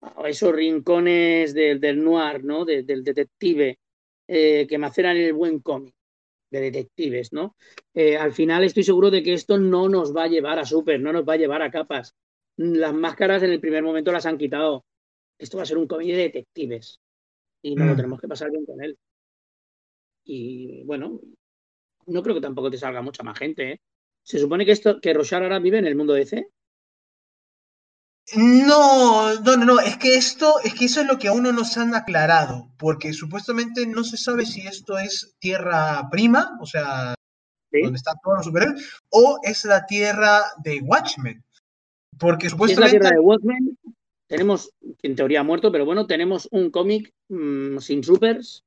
[0.00, 2.64] a esos rincones del, del noir, ¿no?
[2.64, 3.78] De- del detective,
[4.28, 5.92] eh, que maceran el buen cómic
[6.52, 7.56] de detectives, ¿no?
[7.94, 11.00] Eh, al final estoy seguro de que esto no nos va a llevar a super,
[11.00, 12.14] no nos va a llevar a capas.
[12.56, 14.84] Las máscaras en el primer momento las han quitado.
[15.38, 17.00] Esto va a ser un cómic de detectives
[17.62, 17.96] y no lo Mm.
[17.96, 18.96] tenemos que pasar bien con él.
[20.24, 21.20] Y bueno,
[22.06, 23.72] no creo que tampoco te salga mucha más gente.
[23.72, 23.80] ¿eh?
[24.22, 26.46] Se supone que esto, que Rochard ahora vive en el mundo DC.
[28.36, 31.52] No, no, no, no, es que esto, es que eso es lo que aún no
[31.52, 37.14] nos han aclarado, porque supuestamente no se sabe si esto es tierra prima, o sea,
[37.70, 37.82] ¿sí?
[37.82, 41.42] donde están todos los superhéroes, o es la tierra de Watchmen,
[42.18, 43.78] porque Si es la supuestamente tierra de Watchmen.
[44.28, 44.70] Tenemos,
[45.02, 48.64] en teoría ha muerto, pero bueno, tenemos un cómic mm, sin supers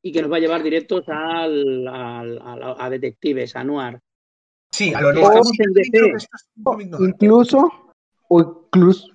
[0.00, 4.00] y que nos va a llevar directos al, al- al- a detectives, a noir.
[4.70, 6.12] sí, a lo que estamos en DC.
[7.00, 7.85] Incluso,
[8.28, 9.06] o incluso,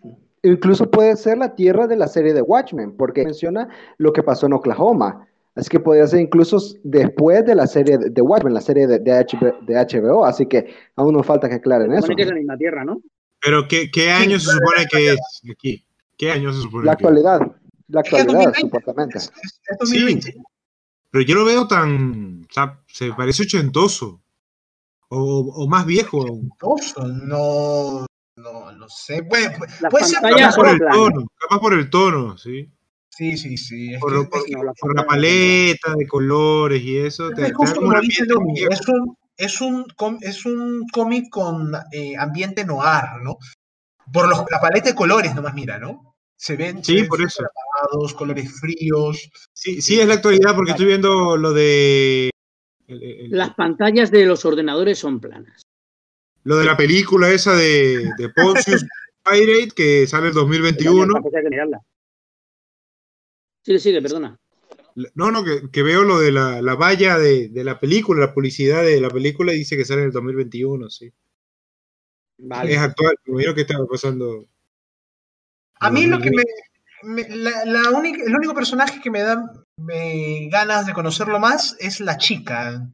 [0.44, 4.46] incluso puede ser la tierra de la serie de Watchmen, porque menciona lo que pasó
[4.48, 5.28] en Oklahoma.
[5.54, 9.00] Así que podría ser incluso después de la serie de de Watchmen, la serie de,
[9.00, 10.24] de, HB de HBO.
[10.26, 12.02] Así que aún nos falta que aclaren Se eso.
[12.04, 13.02] supone que es la misma tierra, ¿no?
[13.42, 15.20] Pero ¿qué, qué año se supone que es
[15.52, 15.86] aquí?
[16.18, 17.10] ¿Qué año se supone La que es?
[17.10, 17.40] actualidad.
[17.90, 18.60] La Es que actualidad, 2020.
[18.62, 19.18] supuestamente.
[19.18, 20.36] Es, es- es 2020.
[21.12, 22.46] Pero yo lo veo tan.
[22.50, 24.22] o sea, se parece ochentoso.
[25.10, 26.50] O, o más viejo aún.
[26.62, 28.06] Oso, No,
[28.42, 29.24] no, no sé.
[29.24, 30.20] Puede, puede- puede ser.
[30.22, 31.28] Capaz por el tono.
[31.38, 32.70] Capaz por el tono, sí.
[33.10, 33.98] Sí, sí, sí.
[34.00, 37.30] Por, lo- No, la paleta de colores y eso.
[37.32, 39.86] Te, es justo como dice Domi, es un, es un,
[40.22, 43.38] es un cómic con eh, ambiente noir, ¿no?
[44.12, 46.16] Por los, la paleta de colores nomás, mira, ¿no?
[46.36, 47.44] Se ven, se Sí, ven por eso.
[47.44, 49.30] apagados, colores fríos.
[49.54, 52.32] Sí, sí, es la actualidad porque estoy viendo lo de.
[52.88, 55.61] el- el- Las pantallas de los ordenadores son planas.
[56.44, 58.86] Lo de la película esa de, de Pontius
[59.24, 61.14] Pirate que sale en 2021.
[61.14, 61.80] Tampoco hay que mirarla.
[63.64, 64.38] Sigue, sigue, perdona.
[65.16, 68.34] No, no, que, que veo lo de la, la valla de, de la película, la
[68.34, 71.14] publicidad de la película y dice que sale en el 2021, sí.
[72.40, 72.74] Vale.
[72.74, 74.48] Es actual, me imagino que estaba pasando.
[75.80, 76.52] A mí lo que 2020.
[77.04, 79.44] me, me- la, la única, el único personaje que me da
[79.78, 82.86] me, ganas de conocerlo más es la chica.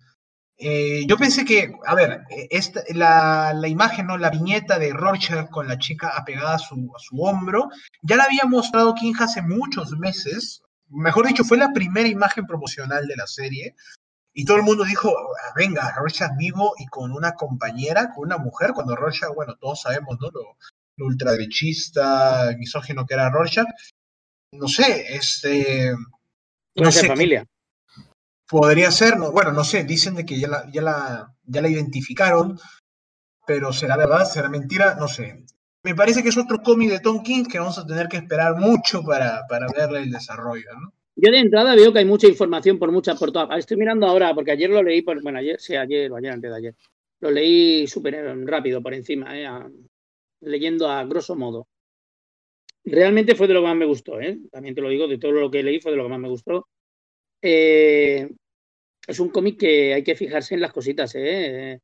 [0.60, 4.18] Eh, yo pensé que, a ver, eh, esta, la, la imagen, ¿no?
[4.18, 7.70] la viñeta de Rorschach con la chica apegada a su, a su hombro,
[8.02, 10.64] ya la había mostrado King hace muchos meses.
[10.90, 13.76] Mejor dicho, fue la primera imagen promocional de la serie.
[14.34, 18.38] Y todo el mundo dijo, "Ah, venga, Rorschach vivo y con una compañera, con una
[18.38, 20.30] mujer, cuando Rorschach, bueno, todos sabemos, ¿no?
[20.32, 20.58] Lo,
[20.98, 23.68] lo ultraderechista, misógino que era Rorschach.
[24.52, 25.94] No sé, este,
[26.76, 27.46] no sé, familia.
[28.48, 31.70] Podría ser, no, bueno, no sé, dicen de que ya la, ya la, ya la
[31.70, 32.58] identificaron,
[33.46, 35.46] pero será verdad, será mentira, no sé.
[35.84, 38.56] Me parece que es otro cómic de Tom King que vamos a tener que esperar
[38.58, 40.94] mucho para, para verle el desarrollo, ¿no?
[41.20, 43.58] Yo de entrada veo que hay mucha información por muchas, por todas.
[43.58, 46.58] Estoy mirando ahora, porque ayer lo leí, bueno, ayer, sí, ayer o ayer antes de
[46.58, 46.76] ayer.
[47.22, 49.50] Lo leí súper rápido por encima, eh,
[50.42, 51.68] leyendo a grosso modo.
[52.84, 54.38] Realmente fue de lo que más me gustó, ¿eh?
[54.52, 56.30] También te lo digo, de todo lo que leí fue de lo que más me
[56.30, 56.68] gustó.
[57.42, 58.30] Eh,
[59.08, 61.80] es un cómic que hay que fijarse en las cositas, ¿eh?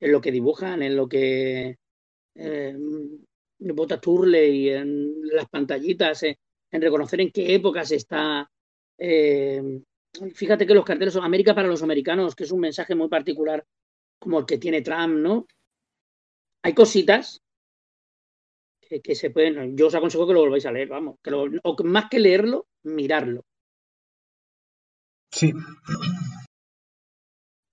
[0.00, 1.76] En lo que dibujan, en lo que
[2.34, 2.76] eh,
[3.58, 6.38] bota Turley, en las pantallitas, eh,
[6.70, 8.50] en reconocer en qué época se está.
[10.34, 13.64] fíjate que los carteles son América para los americanos, que es un mensaje muy particular,
[14.18, 15.46] como el que tiene Trump, ¿no?
[16.62, 17.40] Hay cositas
[19.02, 19.76] que, se pueden.
[19.76, 21.16] Yo os aconsejo que lo volváis a leer, vamos.
[21.62, 23.44] O más que leerlo, mirarlo.
[25.36, 25.52] Sí.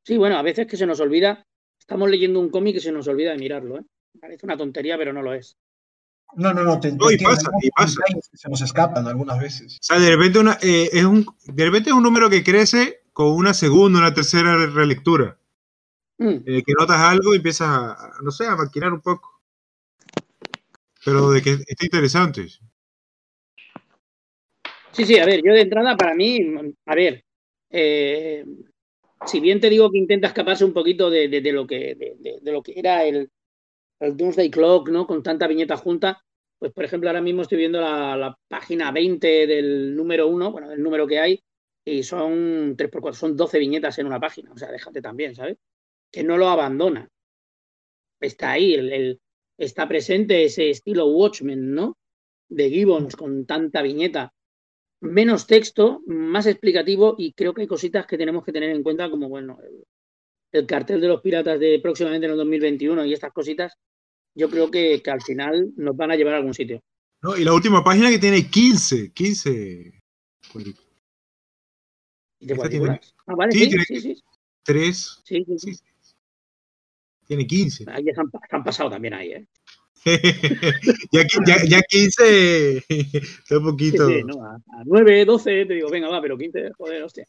[0.06, 1.46] Sí, bueno, a veces que se nos olvida.
[1.80, 3.84] Estamos leyendo un cómic y se nos olvida de mirarlo, ¿eh?
[4.20, 5.56] Parece una tontería, pero no lo es.
[6.36, 8.02] No, no, no, te, No, y entiendo, pasa, y pasa.
[8.34, 9.76] se nos escapan algunas veces.
[9.76, 13.04] O sea, de repente, una, eh, es un, de repente es un número que crece
[13.14, 15.38] con una segunda, una tercera re- relectura.
[16.18, 16.28] Mm.
[16.46, 19.42] En el que notas algo y empiezas a, a, no sé, a maquinar un poco.
[21.06, 22.48] Pero de que está interesante.
[24.92, 26.40] Sí, sí, a ver, yo de entrada, para mí,
[26.86, 27.24] a ver,
[27.74, 28.46] eh,
[29.26, 31.98] si bien te digo que intenta escaparse un poquito de, lo, que,
[32.76, 33.32] era el,
[34.00, 35.08] Doomsday Clock, ¿no?
[35.08, 36.22] Con tanta viñeta junta,
[36.60, 40.84] pues por ejemplo, ahora mismo estoy viendo la, página 20 del número 1, bueno, del
[40.84, 41.44] número que hay,
[41.84, 45.58] y son 3x4, son 12 viñetas en una página, o sea, déjate también, ¿sabes?
[46.12, 47.10] Que no lo abandona.
[48.20, 49.20] Está ahí, el-
[49.58, 51.98] está presente ese estilo Watchmen, ¿no?
[52.50, 54.32] De Gibbons con tanta viñeta
[55.04, 59.10] menos texto, más explicativo y creo que hay cositas que tenemos que tener en cuenta
[59.10, 59.84] como, bueno, el,
[60.52, 63.74] el cartel de los piratas de próximamente en el 2021 y estas cositas,
[64.36, 66.82] yo creo que, que al final nos van a llevar a algún sitio.
[67.22, 67.38] ¿no?
[67.38, 70.02] Y la última página que tiene 15, 15.
[72.40, 73.14] ¿Y de cuadrículas?
[73.26, 74.24] Ah, vale, sí, sí, tiene- sí, sí,
[74.64, 75.72] 3, sí, sí,
[77.28, 77.86] tiene 15.
[77.88, 78.22] Ahí se
[78.52, 79.48] han pasado también ahí, ¿eh?
[81.12, 84.08] Ya, ya, ya 15 está Sí, poquito.
[84.08, 84.44] sí, ¿no?
[84.46, 87.26] A, a 9, 12, te digo, venga, va, pero 15, joder, hostia.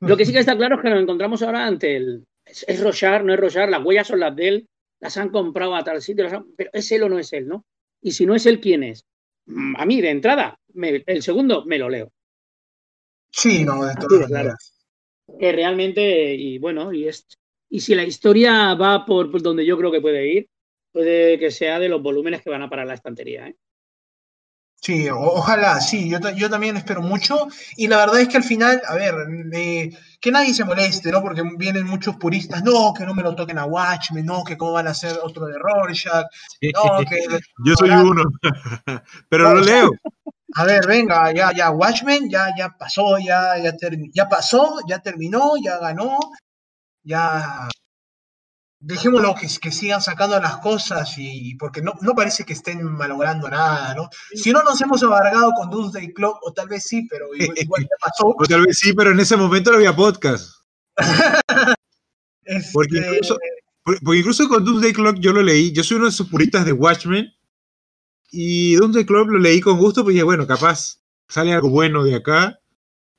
[0.00, 2.24] Lo que sí que está claro es que nos encontramos ahora ante el.
[2.44, 4.68] Es, es Rochard, no es Rochard, las huellas son las de él,
[5.00, 7.48] las han comprado a tal sitio, las han- pero ¿es él o no es él,
[7.48, 7.64] no?
[8.02, 9.04] Y si no es él, ¿quién es?
[9.46, 12.10] Mm, A mí, de entrada, me- el segundo me lo leo.
[13.30, 14.28] Sí, no, de todas de claro.
[14.28, 14.74] maneras.
[15.40, 17.26] Que realmente, y bueno, y es.
[17.70, 20.48] Y si la historia va por, por donde yo creo que puede ir,
[20.94, 23.56] puede que sea de los volúmenes que van a parar la estantería, ¿eh?
[24.80, 27.48] Sí, o- ojalá, sí, yo, yo también espero mucho.
[27.76, 29.14] Y la verdad es que al final, a ver,
[29.54, 29.90] eh,
[30.20, 31.22] que nadie se moleste, ¿no?
[31.22, 34.72] Porque vienen muchos puristas, no, que no me lo toquen a Watchmen, no, que cómo
[34.72, 36.26] van a hacer otro de Rorschach,
[36.74, 37.16] no, que...
[37.64, 38.24] Yo soy uno.
[39.30, 39.90] Pero lo leo.
[40.54, 43.72] A ver, venga, ya, ya, Watchmen, ya, ya pasó, ya, ya,
[44.12, 46.18] ya pasó, ya terminó, ya ganó,
[47.02, 47.68] ya,
[48.86, 53.48] dejémoslo que, que sigan sacando las cosas y porque no, no parece que estén malogrando
[53.48, 54.08] nada, ¿no?
[54.34, 57.82] Si no nos hemos abargado con Doomsday Clock, o tal vez sí, pero igual, igual
[57.82, 58.26] ya pasó.
[58.38, 60.50] O tal vez sí, pero en ese momento no había podcast.
[62.46, 63.38] Este, Porque incluso,
[63.82, 65.72] por- porque incluso con Doomsday Clock yo lo leí.
[65.72, 67.32] Yo soy uno de esos puristas de Watchmen.
[68.30, 72.16] Y Doomsday Clock lo leí con gusto, pues dije, bueno, capaz sale algo bueno de
[72.16, 72.58] acá.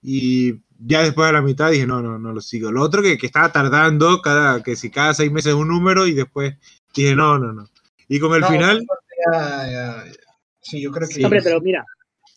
[0.04, 2.72] Y ya después de la mitad dije, no, no, no lo sigo.
[2.72, 6.14] Lo otro que, que estaba tardando, cada, que si cada seis meses un número, y
[6.14, 6.56] después
[6.94, 7.70] dije, no, no, no.
[8.08, 8.86] Y con el no, final,
[9.34, 9.72] ya, ya,
[10.06, 10.14] ya.
[10.60, 11.16] Sí, yo creo que.
[11.16, 11.24] Sí.
[11.24, 11.86] Hombre, pero mira,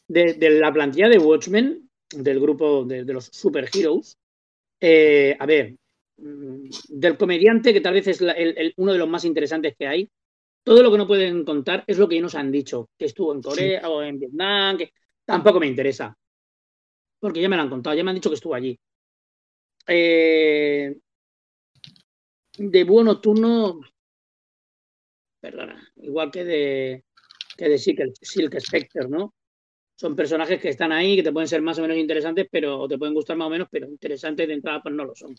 [0.07, 4.17] de, de la plantilla de Watchmen, del grupo de, de los superheroes,
[4.81, 5.75] eh, a ver,
[6.19, 9.75] mm, del comediante, que tal vez es la- el- el- uno de los más interesantes
[9.79, 10.09] que hay,
[10.63, 13.33] todo lo que no pueden contar es lo que ellos nos han dicho, que estuvo
[13.35, 14.93] en Corea o en Vietnam, que
[15.25, 16.15] tampoco me interesa.
[17.21, 18.79] Porque ya me lo han contado, ya me han dicho que estuvo allí.
[19.87, 20.95] Eh,
[22.59, 23.81] de búho nocturno,
[25.41, 27.05] perdona, igual que de,
[27.57, 29.35] que de Silk, Silk Spectre, ¿no?
[29.97, 32.89] Son personajes que están ahí, que te pueden ser más o menos interesantes, pero o
[32.89, 35.35] te pueden gustar más o menos, pero interesantes de entrada pues no lo son.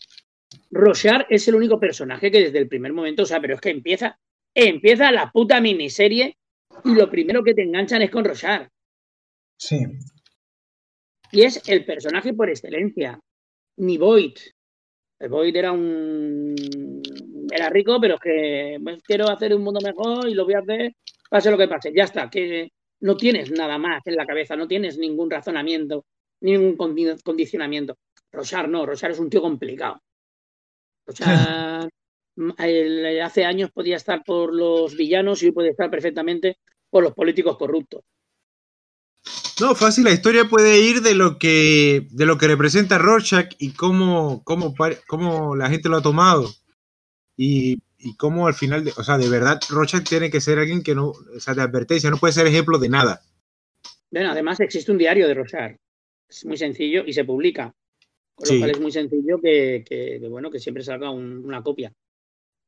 [0.70, 3.70] Rochard es el único personaje que desde el primer momento, o sea, pero es que
[3.70, 4.18] empieza,
[4.54, 6.36] empieza la puta miniserie
[6.84, 8.68] y lo primero que te enganchan es con Rochard.
[9.56, 9.86] Sí.
[11.32, 13.18] Y es el personaje por excelencia.
[13.76, 14.34] Ni Void.
[15.18, 16.54] El Void era un.
[17.50, 20.60] Era rico, pero es que pues, quiero hacer un mundo mejor y lo voy a
[20.60, 20.92] hacer,
[21.28, 21.92] pase lo que pase.
[21.94, 22.70] Ya está, que
[23.00, 26.04] no tienes nada más en la cabeza, no tienes ningún razonamiento,
[26.40, 27.96] ningún condi- condicionamiento.
[28.32, 30.00] Rosar no, Rosar es un tío complicado.
[32.58, 36.58] El- hace años podía estar por los villanos y hoy puede estar perfectamente
[36.88, 38.02] por los políticos corruptos.
[39.60, 43.72] No, fácil, la historia puede ir de lo que, de lo que representa Rorschach y
[43.72, 44.74] cómo, cómo,
[45.06, 46.50] cómo la gente lo ha tomado.
[47.36, 50.82] Y, y cómo al final, de, o sea, de verdad, Rorschach tiene que ser alguien
[50.82, 53.20] que no, o sea, de advertencia, no puede ser ejemplo de nada.
[54.10, 55.76] Bueno, además existe un diario de Rosar.
[56.28, 57.72] Es muy sencillo y se publica.
[58.34, 58.58] Con lo Sí.
[58.58, 61.92] cual es muy sencillo que, que- que, bueno, que siempre salga un- una copia.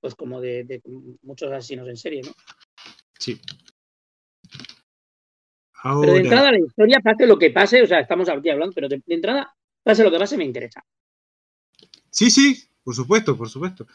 [0.01, 0.82] Pues como de, de
[1.23, 2.32] muchos asesinos en serie, ¿no?
[3.19, 3.40] Sí.
[5.82, 8.72] Pero de Ahora, entrada la historia, pase lo que pase, o sea, estamos aquí hablando,
[8.74, 10.84] pero de, de entrada, pase lo que pase, me interesa.
[12.10, 13.86] sí, sí, por supuesto, por supuesto.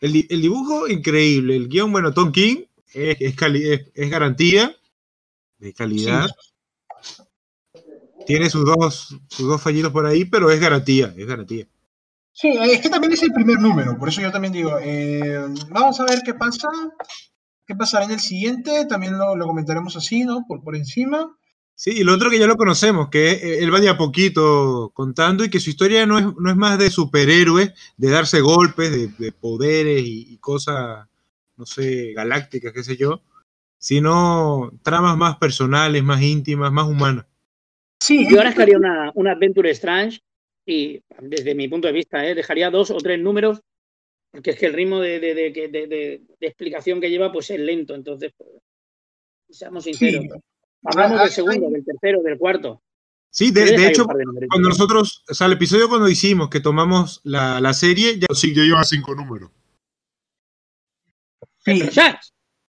[0.00, 1.56] El, el dibujo, increíble.
[1.56, 4.74] El guion, bueno, Tom King es, es, cali- es- es garantía
[5.58, 6.28] de calidad.
[8.26, 11.66] Tiene sus dos, sus dos fallidos por ahí, pero es garantía, es garantía.
[12.32, 15.38] Sí, es que también es el primer número, por eso yo también digo, eh,
[15.70, 16.68] vamos a ver qué pasa,
[17.70, 20.44] qué pasará en el siguiente, también lo, lo comentaremos así, ¿no?
[20.48, 21.36] Por, por encima.
[21.76, 25.44] Sí, y lo otro que ya lo conocemos, que él va de a poquito contando
[25.44, 29.08] y que su historia no es, no es más de superhéroes, de darse golpes, de,
[29.16, 31.06] de poderes y, y cosas,
[31.56, 33.22] no sé, galácticas, qué sé yo,
[33.78, 37.24] sino tramas más personales, más íntimas, más humanas.
[38.00, 40.20] Sí, Yo ahora haría una, una Adventure Strange
[40.66, 42.34] y, desde mi punto de vista, ¿eh?
[42.34, 43.60] dejaría dos o tres números,
[44.30, 47.32] porque es que el ritmo de, de- de- de- de- de- de explicación que lleva
[47.32, 47.94] pues es lento.
[47.94, 48.50] Entonces, pues,
[49.50, 50.22] seamos sinceros.
[50.24, 50.28] Sí.
[50.84, 52.82] Hablamos Ah, del segundo, hay- del tercero, del cuarto.
[53.32, 57.72] Sí, de, hecho, cuando nosotros, o sea, el episodio cuando hicimos que tomamos la, la
[57.74, 59.50] serie, ya, sí, ya lleva cinco números.
[61.64, 61.82] sí.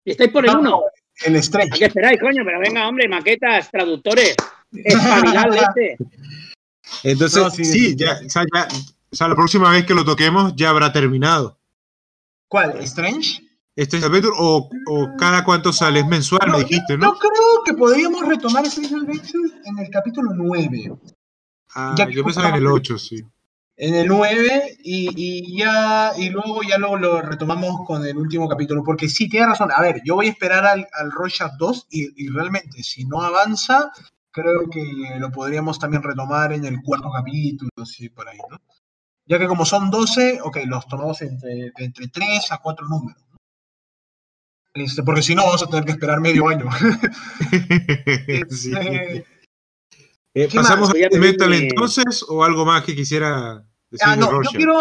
[0.04, 0.82] Y estáis por el No, uno.
[1.24, 2.42] el ¿A qué esperáis, coño?
[2.44, 4.34] Pero venga, hombre, maquetas, traductores,
[4.72, 5.96] espabilad, leche.
[7.04, 7.96] Entonces, No, sí, sí, sí.
[7.96, 8.68] ya, o sea, ya-
[9.12, 11.58] o sea, la próxima vez que lo toquemos ya habrá terminado.
[12.48, 12.78] ¿Cuál?
[12.80, 13.42] ¿Strange?
[13.76, 17.14] Es Adventure, o, o cada cuánto sale, es mensual, me dijiste, Yo ¿no?
[17.18, 20.94] creo que podríamos retomar Strange Adventures en el capítulo 9.
[21.74, 23.24] Ah, ya yo pensaba en el 8, sí.
[23.76, 28.46] En el 9 y, y ya y luego ya lo, lo retomamos con el último
[28.46, 28.82] capítulo.
[28.84, 29.70] Porque sí, tiene razón.
[29.74, 33.22] A ver, yo voy a esperar al, al Rorschach 2 y, y realmente si no
[33.22, 33.90] avanza,
[34.30, 38.58] creo que lo podríamos también retomar en el cuarto capítulo, así por ahí, ¿no?
[39.26, 43.22] Ya que como son 12, ok, los tomamos entre, entre 3 a 4 números.
[44.74, 46.66] Este, porque si no, vamos a tener que esperar medio año.
[48.50, 48.72] Sí.
[48.74, 49.26] Este,
[50.34, 50.96] Eh, ¿qué ¿Pasamos más?
[51.14, 54.74] A Metal entonces o algo más que quisiera decir Ah, no, yo quiero,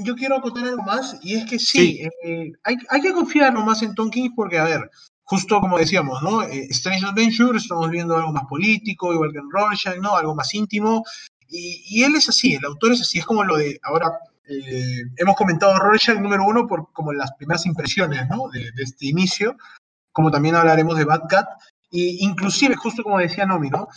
[0.00, 3.82] yo quiero acotar algo más, y es que sí, eh, hay, hay que confiar nomás
[3.82, 4.90] en Tom King porque, a ver,
[5.22, 6.42] justo como decíamos, ¿no?
[6.42, 10.16] Eh, Strange Adventure, estamos viendo algo más político, igual que en Rorschach, ¿no?
[10.16, 11.04] Algo más íntimo,
[11.50, 14.06] y, y él es así, el autor es así, es como lo de, ahora,
[14.48, 18.48] eh, hemos comentado Rorschach número uno por como las primeras impresiones, ¿no?
[18.48, 19.56] De, de este inicio,
[20.12, 21.46] como también hablaremos de Bad Cat,
[21.90, 23.88] y inclusive, justo como decía Nomi, ¿no?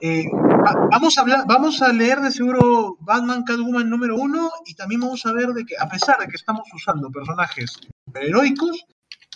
[0.00, 4.74] Eh, va- vamos, a hablar, vamos a leer de seguro Batman Catwoman número uno y
[4.74, 7.78] también vamos a ver de que, a pesar de que estamos usando personajes
[8.14, 8.84] heroicos,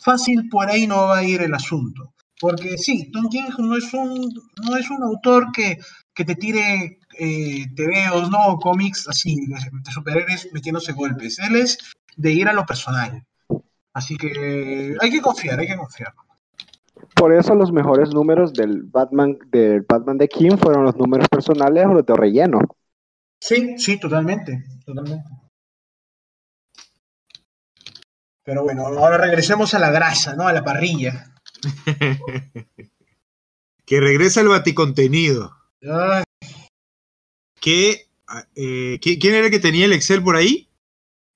[0.03, 2.13] fácil por ahí no va a ir el asunto.
[2.39, 4.31] Porque sí, Tom King no es un,
[4.67, 5.79] no es un autor que,
[6.15, 8.59] que te tire eh, tebeos, ¿no?
[8.59, 11.39] cómics así, de, de superhéroes metiéndose golpes.
[11.39, 11.79] Él es
[12.17, 13.25] de ir a lo personal.
[13.93, 16.15] Así que hay que confiar, hay que confiar.
[17.15, 21.87] Por eso los mejores números del Batman, del Batman de King fueron los números personales
[21.87, 22.61] o los de relleno.
[23.41, 25.29] Sí, sí, totalmente, totalmente.
[28.45, 30.49] Pero bueno, ahora regresemos a la grasa, ¿no?
[30.49, 31.33] A la parrilla.
[33.85, 35.57] que regresa el baticontenido.
[35.83, 36.25] Ay,
[37.63, 38.09] Que,
[38.57, 40.69] eh, ¿qui- ¿Quién era el que tenía el Excel por ahí?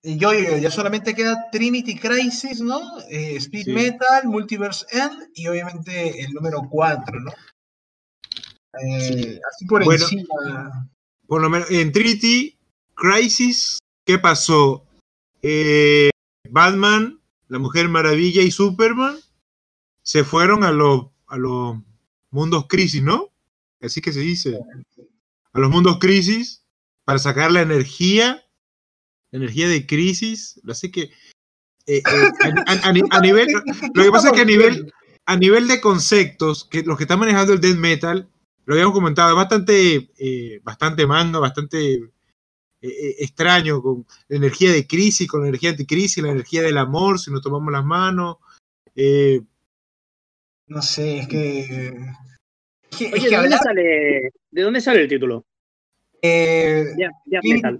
[0.03, 2.81] y yo, yo- ya solamente queda Trinity Crisis, ¿no?
[3.11, 3.73] Eh, Speed Sí.
[3.73, 7.33] Metal, Multiverse End y obviamente el número 4, ¿no?
[8.83, 9.41] Eh, Sí.
[9.53, 10.05] Así por Bueno.
[10.05, 10.89] encima.
[11.27, 12.57] Por lo menos en Trinity
[12.95, 14.85] Crisis, ¿qué pasó?
[15.43, 16.11] Eh,
[16.51, 19.17] Batman, la Mujer Maravilla y Superman
[20.03, 21.79] se fueron a los a los
[22.31, 23.31] mundos crisis, ¿no?
[23.81, 24.57] Así que se dice.
[25.57, 26.65] A los mundos crisis
[27.05, 28.45] para sacar la energía,
[29.31, 30.61] la energía de crisis.
[30.69, 31.03] Así que
[31.87, 32.03] eh, eh,
[32.67, 33.49] a, a- a ni- a nivel,
[33.95, 34.93] lo que pasa es que a nivel,
[35.25, 38.29] a nivel de conceptos, que los que están manejando el death metal,
[38.65, 42.11] lo habíamos comentado, es bastante, eh, bastante manga, bastante
[42.81, 47.31] extraño, con la energía de crisis, con la energía anticrisis, la energía del amor, si
[47.31, 48.37] nos tomamos las manos.
[50.69, 52.13] No sé, es que.
[53.05, 55.45] Es Oye, que ¿de dónde, sale, ¿de dónde sale el título?
[56.23, 56.85] eh,
[57.43, 57.79] metal.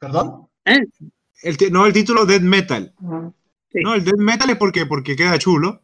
[0.00, 0.46] ¿Perdón?
[1.42, 2.92] el ti- no, el título death metal.
[3.72, 3.78] Sí.
[3.82, 5.82] No, el death metal es porque, porque queda chulo.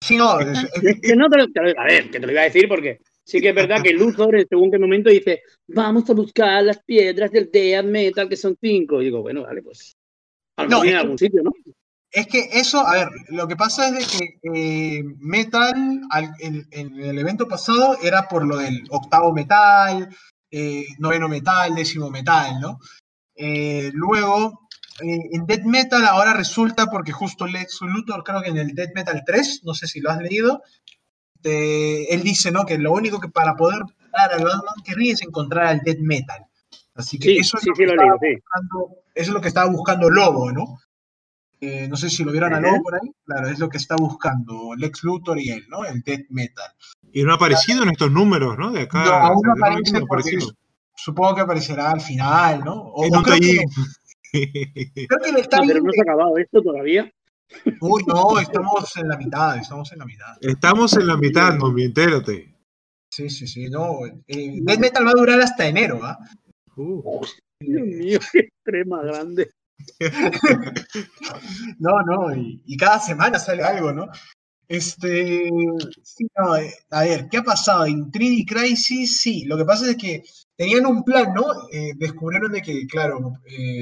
[0.00, 0.38] Sí, no.
[0.40, 2.42] es- es- Es que no te lo- te lo- a ver, que te lo iba
[2.42, 6.08] a decir porque sí que es verdad que Luthor, en según qué momento, dice, vamos
[6.10, 9.00] a buscar las piedras del Death Metal, que son cinco.
[9.00, 9.96] Y digo, bueno, vale, pues.
[10.56, 11.50] A lo No, en algún sitio, ¿no?
[12.16, 14.38] Es que eso, a ver, lo que pasa es de que
[14.98, 20.08] eh, Metal, al- en, en el evento pasado, era por lo del octavo metal,
[20.50, 22.78] eh, noveno metal, décimo metal, ¿no?
[23.34, 24.66] Eh, luego,
[25.00, 29.22] en Death Metal ahora resulta, porque justo Lex Luthor, creo que en el Death Metal
[29.26, 30.62] 3, no sé si lo has leído,
[31.42, 32.64] él dice, ¿no?
[32.64, 33.82] Que lo único que para poder
[34.12, 36.46] dar al Batman querría es encontrar al Death Metal.
[36.94, 39.40] Así que Sí, eso es sí, lo sí, que lo estaba buscando- eso es lo
[39.42, 40.78] que estaba buscando Lobo, ¿no?
[41.60, 42.60] Eh, no sé si lo vieron a.
[42.60, 43.10] Lobo por ahí.
[43.24, 45.84] Claro, es lo que está buscando Lex Luthor y él, ¿no?
[45.84, 46.70] El Death Metal.
[47.12, 48.72] Y no ha aparecido en estos números, ¿no?
[48.72, 49.04] De acá.
[49.04, 50.38] No, aún no aparece porque.
[50.94, 52.74] Supongo que aparecerá al final, ¿no?
[52.74, 53.64] O, En o un creo, que,
[54.32, 57.10] creo que en el No, pero no se ha acabado esto todavía.
[57.80, 60.36] Uy, no, estamos en la mitad, estamos en la mitad.
[60.40, 62.54] Estamos en la mitad, Mombi, entérate.
[63.10, 64.04] Sí, sí, sí, no.
[64.26, 66.18] eh, Death Metal va a durar hasta enero, ¿ah?
[66.76, 67.24] Uh,
[67.60, 69.50] Dios mío, qué extrema grande.
[71.78, 74.06] No, no, y, y cada semana sale algo, ¿no?
[74.68, 75.48] Este,
[76.02, 77.86] sí, no, eh, a ver, ¿qué ha pasado?
[77.86, 80.24] En 3D Crisis, sí, lo que pasa es que
[80.56, 81.44] tenían un plan, ¿no?
[81.72, 83.80] Eh, descubrieron de que, claro, eh,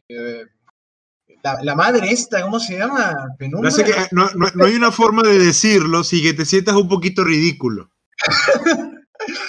[1.43, 3.13] la, la madre esta, ¿cómo se llama?
[3.13, 3.71] no, Penumbra.
[3.71, 6.89] sé que- no- no- no hay una forma de decirlo sin que te sientas un
[6.89, 7.91] poquito ridículo.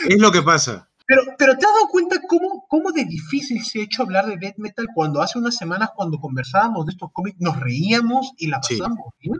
[0.08, 0.90] Es lo que pasa.
[1.08, 4.38] Pero, pero ¿te has dado cuenta cómo, cómo de difícil se ha hecho hablar de
[4.38, 8.60] Death Metal cuando hace unas semanas cuando conversábamos de estos cómics nos reíamos y la
[8.64, 8.78] Sí.
[8.78, 9.36] pasábamos bien?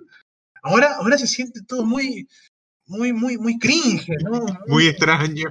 [0.62, 2.28] Ahora, ahora se siente todo muy,
[2.88, 4.46] muy, muy, muy cringe, ¿no?
[4.68, 5.46] Muy extraño.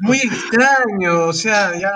[0.00, 1.92] muy extraño, o sea, ya...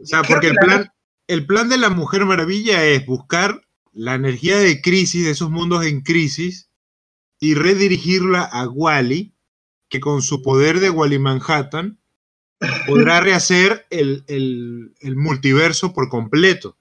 [0.00, 0.92] O sea, porque que el la- plan,
[1.26, 3.62] el plan de la Mujer Maravilla es buscar
[3.92, 6.68] la energía de crisis, de esos mundos en crisis,
[7.40, 9.34] y redirigirla a Wally,
[9.88, 11.98] que con su poder de Wally Manhattan
[12.86, 16.76] podrá rehacer el, el- el multiverso por completo.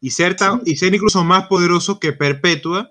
[0.00, 2.90] Y ser, tan- y ser incluso más poderoso que Perpetua,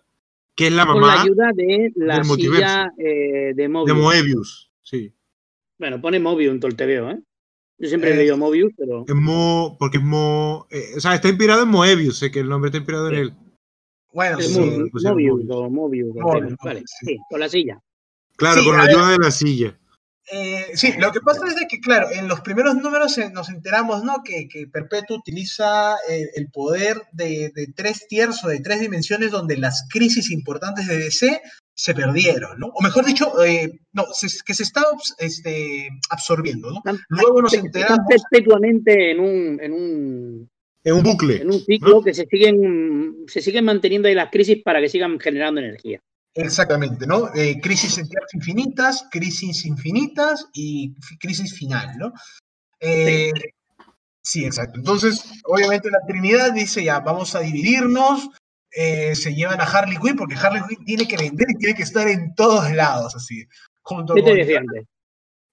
[0.55, 3.67] que es la Con la mamá ayuda de la silla eh, de.
[3.67, 4.71] Moebius.
[4.81, 5.13] Sí.
[5.77, 7.19] Bueno, pone Mobius en todo el TVO, ¿eh?
[7.79, 9.03] Yo siempre Eh, he leído Mobius, pero.
[9.07, 12.47] Es Mo, porque es Mo, eh, o sea, está inspirado en Moebius, sé que el
[12.49, 13.33] nombre está inspirado en él.
[14.13, 15.15] Bueno, sí, Mobius, pusieron
[15.73, 16.55] Mobius Mobius.
[16.63, 17.05] vale, sí.
[17.07, 17.81] sí, con la silla.
[18.37, 18.89] Claro, Sí, con la ver.
[18.95, 19.79] ayuda de la silla.
[20.31, 23.49] Eh, sí, lo que pasa es de que, claro, en los primeros números eh, nos
[23.49, 24.21] enteramos, ¿no?
[24.23, 29.31] Que, que Perpetuo utiliza eh, el poder de, de tres tiers o de tres dimensiones
[29.31, 31.41] donde las crisis importantes de DC
[31.73, 32.67] se perdieron, ¿no?
[32.67, 34.83] O mejor dicho, eh, no, se- que se está
[35.17, 36.81] este, absorbiendo, ¿no?
[37.09, 40.49] Luego nos están enteramos, perpetuamente en un, en un,
[40.83, 41.41] En un bucle.
[41.41, 42.01] en un ciclo ¿no?
[42.03, 45.99] que se siguen, se siguen manteniendo ahí las crisis para que sigan generando energía.
[46.33, 47.33] Exactamente, ¿no?
[47.35, 52.13] Eh, crisis en tierras infinitas, crisis infinitas y crisis final, ¿no?
[52.79, 53.31] Eh,
[54.21, 54.79] sí, exacto.
[54.79, 58.29] Entonces, obviamente la Trinidad dice ya, vamos a dividirnos,
[58.71, 61.83] eh, se llevan a Harley Quinn porque Harley Quinn tiene que vender y tiene que
[61.83, 63.45] estar en todos lados, así,
[63.81, 64.65] junto ¿Qué te con,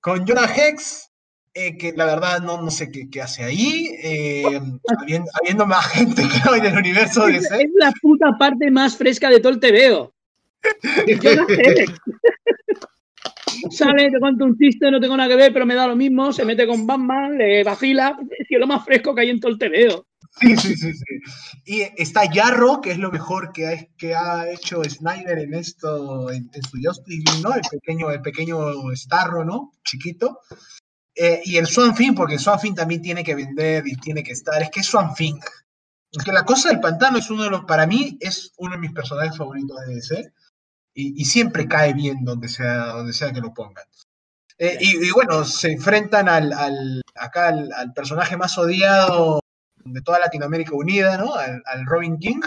[0.01, 1.11] con Jonah Hex,
[1.55, 4.61] eh, que la verdad no, no sé qué, qué hace ahí, eh,
[5.01, 8.97] habiendo, habiendo más gente que en el universo de Es, es la puta parte más
[8.97, 10.15] fresca de todo el TVO.
[11.23, 11.87] Yo no sé.
[13.71, 16.33] Sale, te cuento un chiste, no tengo nada que ver, pero me da lo mismo.
[16.33, 18.17] Se mete con Batman, le vacila.
[18.49, 20.07] Es lo más fresco que hay en todo el TVO.
[20.41, 21.05] Sí, sí, sí, sí.
[21.65, 26.31] Y está Yarro, que es lo mejor que ha, que ha hecho Snyder en esto,
[26.31, 27.55] en, en su Justice League, ¿no?
[27.55, 28.59] El pequeño, el pequeño
[28.95, 29.73] Starro, ¿no?
[29.83, 30.41] Chiquito.
[31.21, 34.33] Eh, y el Swan Thing, porque Swan Thing también tiene que vender y tiene que
[34.33, 34.63] estar.
[34.63, 35.41] Es que es Swan Thing.
[36.13, 38.81] Es que la cosa del pantano es uno de los, para mí, es uno de
[38.81, 40.33] mis personajes favoritos de DC.
[41.01, 43.85] Y, y siempre cae bien donde sea, donde sea que lo pongan.
[44.59, 49.39] Eh, y, y bueno, se enfrentan al, al- acá al, al personaje más odiado
[49.85, 51.35] de toda Latinoamérica unida, ¿no?
[51.37, 52.41] Al, al Robin King.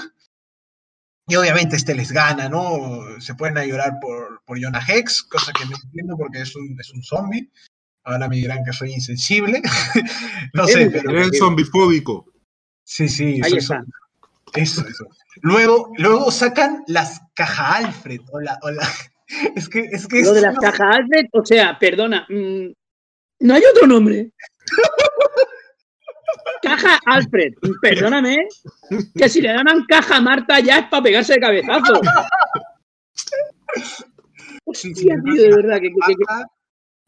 [1.28, 3.22] Y obviamente este les gana, ¿no?
[3.22, 6.76] Se pueden a llorar por, por Jonah Hex, cosa que no entiendo porque es un,
[6.78, 7.50] es un zombie.
[8.04, 9.62] Ahora me dirán que soy insensible.
[10.54, 12.26] no sé, pero Eres zombifóbico.
[12.84, 13.40] sí, sí.
[13.42, 13.76] Ahí soy está.
[13.78, 13.94] zombie.
[14.56, 15.06] Eso, eso.
[15.42, 18.20] Luego, luego sacan las caja Alfred.
[18.32, 18.88] O la, o la-
[19.56, 22.26] Es que, es que Lo de las cajas Alfred, o sea, perdona.
[22.30, 22.68] mm,
[23.40, 24.32] no hay otro nombre.
[26.62, 28.38] Caja Alfred, perdóname,
[29.16, 32.02] que si le llaman caja Marta ya es para pegarse de cabezazo.
[34.66, 36.48] Hostia, tío, de verdad, que, que- que- Caja-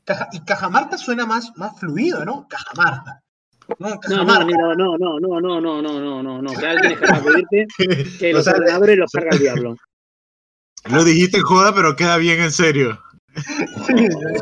[0.06, 2.48] Caja- y Cajamarta suena más, más fluido, ¿no?
[2.48, 3.22] Cajamarta.
[3.80, 4.45] No, No, no, Cajamarta.
[4.45, 7.44] no, no, no, no, no, no, no, no, no, no, que alguien es capaz de
[7.52, 9.76] decirte que los ordenadores los carga el diablo.
[10.91, 12.99] Lo dijiste en joda, pero queda bien en serio.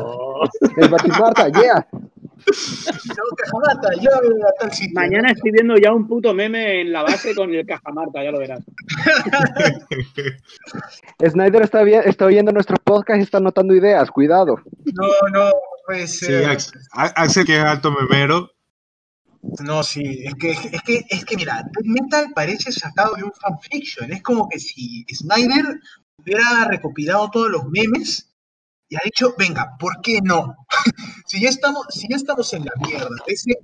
[0.02, 0.44] Oh,
[0.76, 1.86] El Batimarta, yeah.
[1.92, 2.02] No,
[3.36, 4.10] Cajamarta, yo
[4.72, 4.92] sitio.
[4.94, 8.32] mañana estoy viendo ya un puto meme en la base con el caja Marta, ya
[8.32, 8.60] lo verás.
[11.30, 14.56] Snyder está, está oyendo nuestro podcast y está anotando ideas, cuidado.
[14.94, 15.50] No, no,
[15.86, 16.46] puede Sí, ser.
[16.50, 18.50] Axel, Axel, que es alto memero.
[19.64, 23.32] No, sí, es que, es que, es que mira, Death Metal parece sacado de un
[23.32, 24.12] fanfiction.
[24.12, 25.80] Es como que si Snyder
[26.16, 28.28] hubiera recopilado todos los memes
[28.88, 30.54] y ha dicho, venga, ¿por qué no?
[31.26, 33.08] si, ya estamos, si ya estamos en la mierda,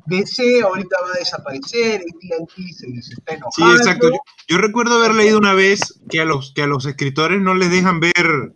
[0.07, 3.77] DC ahorita va a desaparecer, el se, se está Sí, enojando.
[3.77, 4.11] exacto.
[4.49, 7.71] Yo, recuerdo haber leído una vez que a los, que a los escritores no les
[7.71, 8.55] dejan ver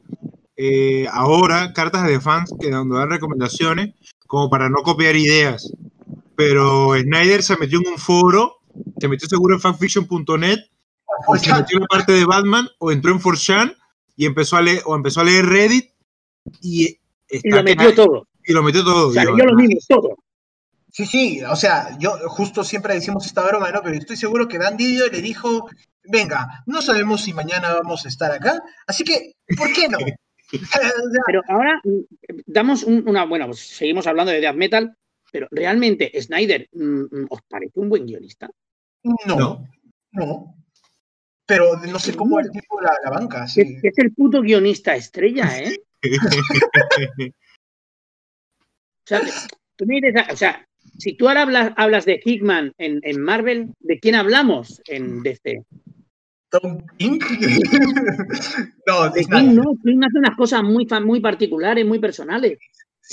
[0.56, 3.94] eh, ahora cartas de fans que dan recomendaciones
[4.26, 5.70] como para no copiar ideas.
[6.42, 8.56] Pero Snyder se metió en un foro,
[8.98, 10.58] se metió seguro en fanfiction.net,
[11.26, 13.76] o se metió en la parte de Batman, o entró en 4chan
[14.16, 15.90] y empezó a leer, o empezó a leer Reddit
[16.60, 16.98] y,
[17.28, 18.28] está Y lo metió todo.
[18.44, 19.08] y lo metió todo.
[19.08, 20.16] O sea, Digo, yo lo mismo, todo.
[20.90, 23.80] Sí, sí, o sea, yo justo siempre decimos esta broma, ¿no?
[23.82, 25.66] Pero estoy seguro que Dan Didio le dijo,
[26.04, 29.98] venga, no sabemos si mañana vamos a estar acá, así que, ¿por qué no?
[31.26, 32.00] Pero ahora mm,
[32.46, 33.24] damos un- una.
[33.24, 34.96] Bueno, pues seguimos hablando de death metal,
[35.32, 38.48] pero realmente Snyder, mm, mm, ¿os parece un buen guionista?
[39.02, 39.66] no, No.
[40.12, 40.54] no.
[41.44, 43.78] Pero no sé cómo el tipo la, la banca, sí.
[43.82, 45.76] Es el puto guionista estrella, ¿eh?
[49.04, 49.20] O sea,
[49.76, 50.66] tú me dices, o sea,
[50.98, 55.64] si tú ahora hablas, hablas de Hickman en, en Marvel, ¿de quién hablamos en DC?
[56.50, 57.18] Tom King.
[58.86, 59.24] no, De.
[59.24, 62.58] King no, King hace unas cosas muy, muy particulares, muy personales.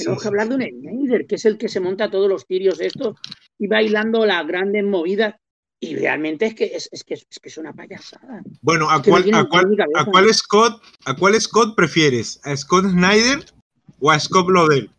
[0.04, 2.80] Tenemos que hablar de un Snyder, que es el que se monta todos los tirios
[2.82, 3.16] estos
[3.58, 5.36] y bailando las grandes movidas.
[5.82, 8.42] Y realmente es que es, es que, es que es una payasada.
[8.62, 10.00] Bueno, ¿a Es que no cuál, a, cuál, cabeza.
[10.02, 12.42] ¿a cuál Scott, ¿a cuál Scott prefieres?
[12.44, 13.46] ¿A Scott Snyder
[14.00, 14.90] o a Scott Lobel?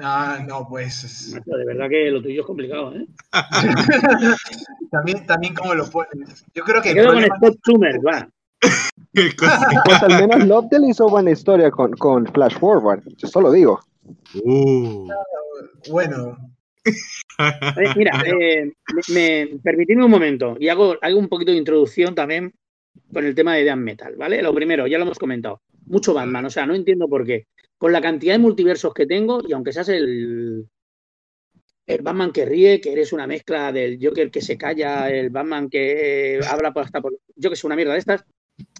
[0.00, 1.32] Ah, no, pues.
[1.34, 3.06] de verdad que lo tuyo es complicado, ¿eh?
[4.90, 6.44] también, también como lo pones.
[6.54, 8.28] Yo creo que Me quedo con problema- Scott Schumer, va.
[9.84, 13.02] Pues al menos Lobdell hizo buena historia con, con Flash Forward.
[13.16, 13.80] Yo solo digo.
[14.42, 15.08] Uh.
[15.90, 16.36] Bueno,
[17.38, 18.72] Eh, mira, eh,
[19.08, 22.52] me, me- permitidme un momento y hago, hago un poquito de introducción también
[23.12, 24.40] con el tema de Death Metal, ¿vale?
[24.42, 27.46] Lo primero, ya lo hemos comentado, mucho Batman, o sea, no entiendo por qué.
[27.78, 30.68] Con la cantidad de multiversos que tengo, y aunque seas el,
[31.86, 35.68] el Batman que ríe, que eres una mezcla del Joker que se calla, el Batman
[35.68, 37.18] que eh, habla por hasta por.
[37.34, 38.24] Yo que soy una mierda de estas,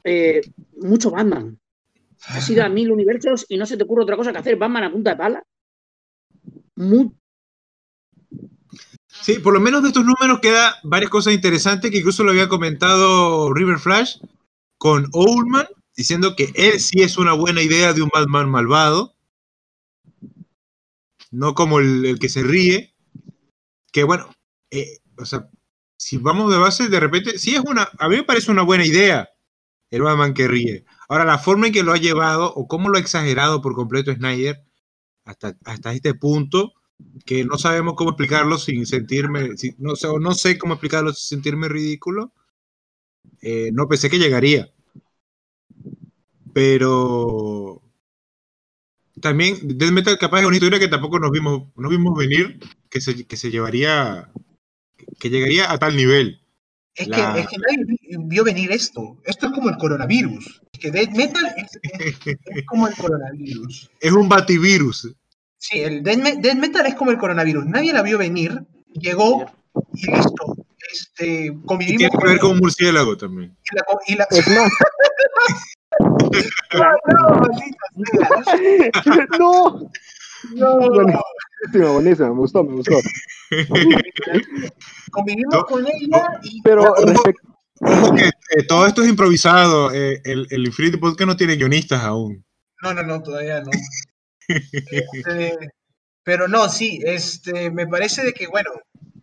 [0.05, 0.41] eh,
[0.81, 1.59] mucho Batman.
[2.27, 4.85] Has ido a mil universos y no se te ocurre otra cosa que hacer Batman
[4.85, 5.43] a punta de pala.
[9.09, 12.49] Sí, por lo menos de estos números queda varias cosas interesantes que incluso lo había
[12.49, 14.19] comentado River Flash
[14.77, 19.15] con Owlman diciendo que él sí es una buena idea de un Batman malvado,
[21.31, 22.95] no como el, el que se ríe,
[23.93, 24.29] que bueno,
[24.71, 25.49] eh, o sea,
[25.97, 28.85] si vamos de base, de repente, sí es una, a mí me parece una buena
[28.85, 29.29] idea
[29.95, 30.85] el Batman que ríe.
[31.09, 34.13] Ahora, la forma en que lo ha llevado o cómo lo ha exagerado por completo
[34.13, 34.63] Snyder
[35.25, 36.73] hasta, hasta este punto,
[37.25, 42.33] que no sabemos cómo explicarlo sin sentirme, no sé cómo explicarlo sin sentirme ridículo,
[43.41, 44.73] eh, no pensé que llegaría.
[46.53, 47.83] Pero
[49.21, 52.59] también Death Metal capaz es una historia que tampoco nos vimos, no vimos venir,
[52.91, 54.31] que se, que se llevaría,
[55.19, 56.44] que llegaría a tal nivel.
[56.97, 59.17] Es, La- que, es que nadie vi- vio venir esto.
[59.25, 60.63] Esto es como el coronavirus.
[60.73, 63.91] Es que Death Metal es, es- es como el coronavirus.
[64.01, 65.13] Es un bativirus.
[65.59, 67.67] Sí, el Death, Me- Death Metal es como el coronavirus.
[67.67, 68.63] Nadie la vio venir,
[68.93, 69.47] llegó
[69.95, 70.57] y listo.
[70.93, 73.57] Este, Y tiene que con ver con un murciélago también.
[73.73, 74.71] y la, y la- Es más,
[76.75, 79.91] no, maldita no.
[80.53, 80.91] No, no.
[80.91, 82.97] Buenísimo, buenísimo, me gustó, me gustó.
[85.11, 87.43] Convivimos No, con ella y Pero Ojo, respecto,
[87.81, 89.93] ojo que eh, todo esto es improvisado.
[89.93, 92.45] eh, el, el Infinity Podcast no tiene guionistas aún.
[92.83, 93.71] No, no, no, todavía no.
[94.49, 95.71] Este,
[96.23, 98.71] pero no, sí, este, me parece de que, bueno,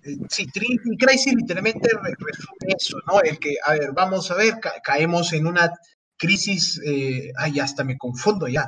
[0.04, 3.22] eh, sí, Trinity Crisis literalmente re- resume eso, ¿no?
[3.22, 5.72] El que, a ver, vamos a ver, ca- caemos en una
[6.18, 8.68] crisis, eh, ay, hasta me confundo ya,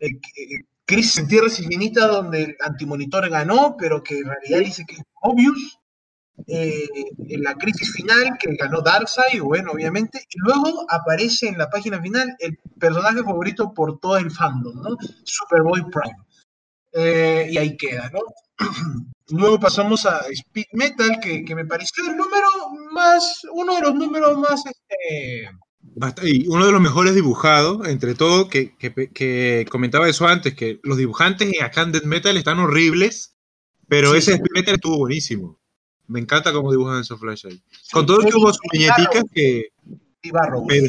[0.00, 4.84] Eh, eh, crisis en tierras infinitas donde el antimonitor ganó, pero que en realidad dice
[4.86, 5.78] que es obvious,
[6.46, 6.88] eh,
[7.28, 12.00] en la crisis final que ganó Darkseid, bueno, obviamente, y luego aparece en la página
[12.00, 14.96] final el personaje favorito por todo el fandom, ¿no?
[15.24, 16.26] Superboy Prime.
[16.92, 18.20] Eh, y ahí queda, ¿no?
[19.28, 22.48] Luego pasamos a Speed Metal, que, que me pareció el número
[22.92, 25.48] más, uno de los números más, este,
[26.22, 30.80] Y uno de los mejores dibujados, entre todo, que, que, que comentaba eso antes, que
[30.82, 33.36] los dibujantes en acá en Death Metal están horribles,
[33.88, 34.18] pero Sí.
[34.18, 35.58] ese Speed Metal estuvo buenísimo.
[36.08, 37.62] Me encanta cómo dibujan esos Flash ahí.
[37.92, 39.68] Con todo que hubo sus viñeticas que
[40.22, 40.64] Ibarro.
[40.68, 40.88] Pero-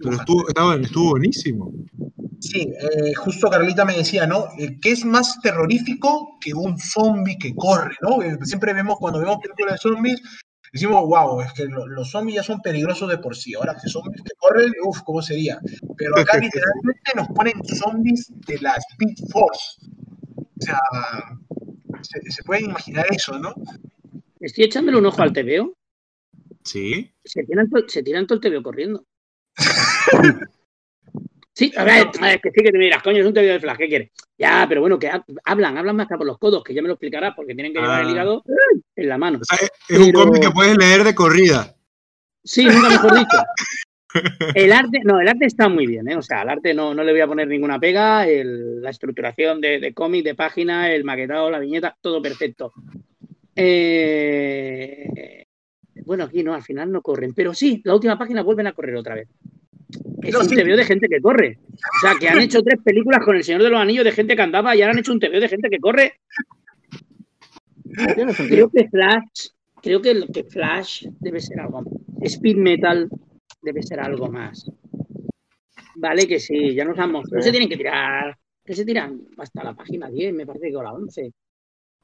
[0.00, 1.72] pero estuvo, estaba- estuvo buenísimo.
[2.40, 4.46] Sí, eh, justo Carlita me decía, ¿no?
[4.58, 8.22] Eh, ¿Qué es más terrorífico que un zombie que corre, ¿no?
[8.22, 10.22] Eh, Siempre vemos, cuando vemos películas de zombies,
[10.72, 13.54] decimos, wow, es que lo- los zombies ya son peligrosos de por sí.
[13.54, 15.58] Ahora que zombies que corren, uff, ¿cómo sería?
[15.96, 19.80] Pero acá literalmente nos ponen zombies de la Speed Force.
[20.36, 20.78] O sea,
[22.02, 23.54] se, se pueden imaginar eso, ¿no?
[24.40, 25.74] Estoy echándole un ojo al TVO.
[26.64, 27.10] Sí.
[27.24, 29.04] Se tiran, se tiran todo el TVO corriendo.
[31.58, 33.58] Sí, a ver, a ver, que sí que te miras, coño, es un TVO de
[33.58, 34.10] Flash, ¿qué quieres?
[34.38, 36.86] Ya, pero bueno, que ha- hablan, hablan más que por los codos, que ya me
[36.86, 38.10] lo explicarás, porque tienen que llevar el Ah.
[38.12, 38.44] hígado
[38.94, 39.40] en la mano.
[39.40, 39.58] O sea,
[39.88, 41.74] es, un cómic que puedes leer de corrida.
[42.44, 43.38] Sí, nunca mejor dicho.
[44.54, 46.16] El arte, no, el arte está muy bien, ¿eh?
[46.16, 49.60] O sea, al arte no, no le voy a poner ninguna pega, el- la estructuración
[49.60, 52.72] de, de cómic, de página, el maquetado, la viñeta, todo perfecto.
[53.56, 55.44] Eh,
[56.06, 58.94] bueno, aquí no, al final no corren, pero sí, la última página vuelven a correr
[58.96, 59.28] otra vez.
[60.22, 60.54] Es No, un sí.
[60.56, 61.58] TVO de gente que corre.
[61.72, 64.36] O sea, que han hecho tres películas con El Señor de los Anillos de gente
[64.36, 66.14] que andaba y ahora han hecho un TVO de gente que corre.
[68.48, 69.48] Creo que Flash,
[69.82, 71.82] creo que, que Flash debe ser algo.
[72.22, 73.08] Speed Metal
[73.62, 74.70] debe ser algo más.
[75.96, 77.30] Vale, que sí, ya nos vamos.
[77.32, 80.76] No se tienen que tirar, que se tiran hasta la página 10, me parece que
[80.76, 81.32] o la 11.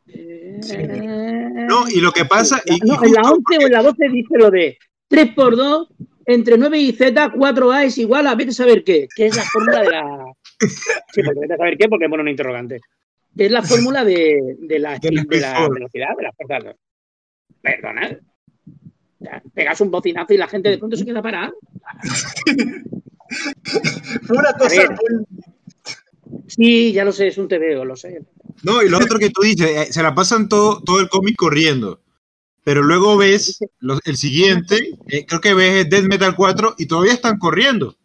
[0.09, 0.77] Eh, Sí.
[0.77, 2.61] No, y lo que pasa.
[2.67, 4.77] Y, y no, en la justo 11 o en la 12 dice lo de
[5.11, 5.87] 3x2
[6.27, 9.43] entre 9 y Z, 4A es igual a vete a saber qué, que es la
[9.43, 10.25] fórmula de la.
[11.13, 12.81] Sí, porque vete a saber qué, porque pone un interrogante.
[13.37, 16.77] Es la fórmula de, de la, De la de la velocidad de las fuerzas.
[17.61, 18.19] Perdona.
[19.55, 21.53] Pegas un bocinazo y la gente de pronto se queda parada.
[24.29, 24.95] Una cosa
[26.47, 28.23] Sí, ya lo sé, es un TVO, lo sé.
[28.63, 31.37] No, y lo otro que tú dices, eh, se la pasan todo, todo el cómic
[31.37, 32.01] corriendo.
[32.65, 37.13] Pero luego ves lo- el siguiente, eh, creo que ves Death Metal 4 y todavía
[37.13, 37.97] están corriendo.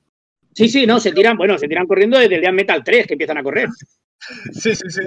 [0.54, 3.14] Sí, sí, no, se tiran, bueno, se tiran corriendo desde el Death Metal 3 que
[3.14, 3.70] empiezan a correr.
[4.52, 5.00] Sí, sí, sí.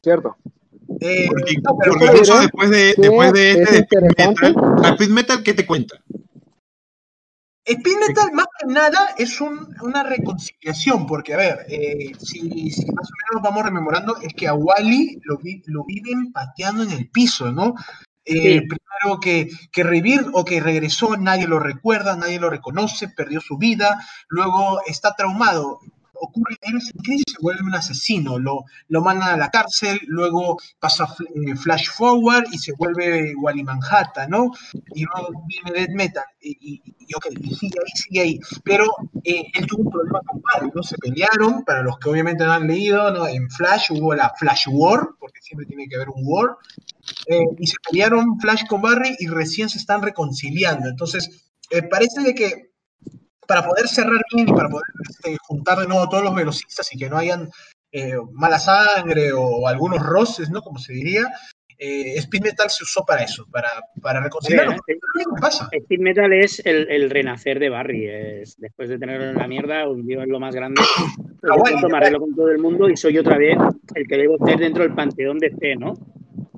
[0.00, 0.36] Cierto.
[1.00, 4.28] Eh, Porque, no, porque incluso después de, que después de es este de Speed.
[4.28, 4.54] Metal,
[4.94, 5.96] Speed Metal, ¿qué te cuenta?
[7.64, 12.86] Speed Metal más que nada es un- una reconciliación, porque a ver, eh, si, si
[12.92, 16.90] más o menos vamos rememorando, es que a Wally lo, vi- lo viven pateando en
[16.92, 17.74] el piso, ¿no?
[18.24, 18.62] Eh.
[18.62, 23.58] Primero que, que revivir o que regresó, nadie lo recuerda, nadie lo reconoce, perdió su
[23.58, 25.80] vida, luego está traumado.
[26.24, 30.56] ocurre héroes en crisis se vuelve un asesino, lo, lo mandan a la cárcel, luego
[30.78, 31.04] pasa
[31.34, 34.52] eh, Flash Forward y se vuelve Wally Manhattan, ¿no?
[34.94, 38.40] Y luego viene Dead Metal, y, y, y ok, y sigue ahí, sigue ahí.
[38.62, 38.86] Pero
[39.24, 40.82] eh, él tuvo un problema con Barry, ¿no?
[40.84, 43.26] Se pelearon, para los que obviamente no han leído, ¿no?
[43.26, 46.50] En Flash hubo la Flash War, porque siempre tiene que haber un War,
[47.26, 50.88] eh, y se pelearon Flash con Barry y recién se están reconciliando.
[50.88, 52.72] Entonces, eh, parece de que
[53.46, 56.98] para poder cerrar bien y para poder este, juntar de nuevo todos los velocistas y
[56.98, 57.50] que no hayan
[57.90, 60.62] eh, mala sangre o, algunos roces, ¿no?
[60.62, 61.28] Como se diría,
[61.78, 63.68] eh, Speed Metal se usó para eso, para,
[64.00, 64.76] para reconciliarlo.
[64.86, 64.94] Que
[65.40, 65.68] pasa.
[65.72, 68.06] Speed Metal es el, el renacer de Barry.
[68.08, 70.80] Es, después de tenerlo en la mierda, hundido en lo más grande,
[71.40, 73.58] pronto me arreglo con todo el mundo y soy otra vez
[73.94, 75.94] el que debo ser dentro del panteón de C, ¿no?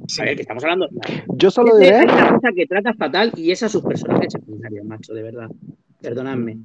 [0.07, 0.21] Sí.
[0.23, 0.89] A ver, que estamos hablando.
[1.37, 4.85] Yo solo diré, hay una cosa que trata fatal y es a sus personajes secundarios,
[4.85, 5.49] macho, de verdad.
[6.01, 6.59] Perdonadme.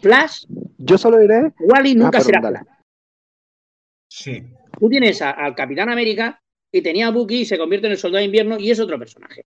[0.00, 0.44] Flash,
[0.78, 2.40] yo solo diré, Wally nunca Ah, será.
[2.40, 2.62] Flash.
[4.08, 4.42] Sí.
[4.78, 6.40] Tú tienes a- al Capitán América
[6.70, 8.98] y tenía a Bucky y se convierte en el Soldado de Invierno y es otro
[8.98, 9.44] personaje.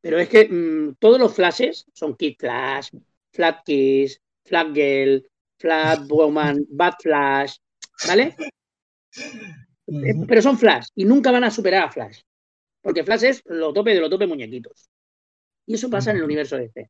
[0.00, 2.90] Pero es que mm, todos los flashes son Kid Flash,
[3.32, 5.28] Flat Kiss, Flat Girl,
[5.58, 7.56] Flat Woman, Bad Flash,
[8.06, 8.36] ¿vale?
[9.90, 10.12] Eh.
[10.28, 12.20] Pero son Flash y nunca van a superar a Flash.
[12.82, 14.88] Porque Flash es lo tope de lo tope muñequitos.
[15.66, 16.88] Y eso pasa en el universo DC.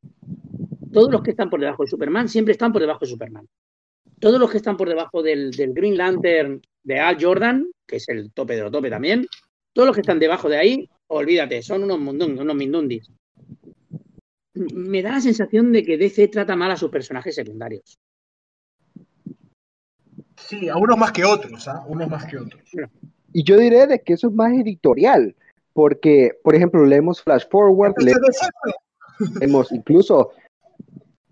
[0.92, 3.46] Todos los que están por debajo de Superman siempre están por debajo de Superman.
[4.20, 8.08] Todos los que están por debajo del, del Green Lantern de Al Jordan, que es
[8.08, 9.26] el tope de lo tope también,
[9.72, 13.10] todos los que están debajo de ahí, olvídate, son unos, mundung- unos mindundis.
[14.54, 17.98] Me da la sensación de que DC trata mal a sus personajes secundarios.
[20.36, 21.84] Sí, a unos más que otros, ¿ah?
[21.88, 22.62] Unos más que otros.
[23.32, 25.36] y yo diré de que eso es más editorial,
[25.78, 28.10] porque, por ejemplo, leemos Flash Forward, le-
[29.40, 30.30] leemos incluso,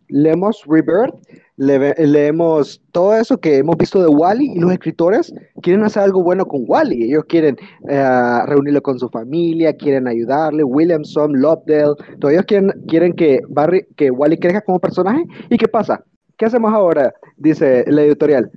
[0.08, 1.16] leemos Rebirth,
[1.56, 6.22] le- leemos todo eso que hemos visto de Wally y los escritores quieren hacer algo
[6.22, 7.02] bueno con Wally.
[7.08, 7.56] Ellos quieren
[7.88, 13.84] eh, reunirlo con su familia, quieren ayudarle, Williamson, Lovedale, todos ellos quieren, quieren que, Barry,
[13.96, 15.24] que Wally crezca como personaje.
[15.50, 16.04] ¿Y qué pasa?
[16.38, 17.12] ¿Qué hacemos ahora?
[17.36, 18.48] Dice la editorial.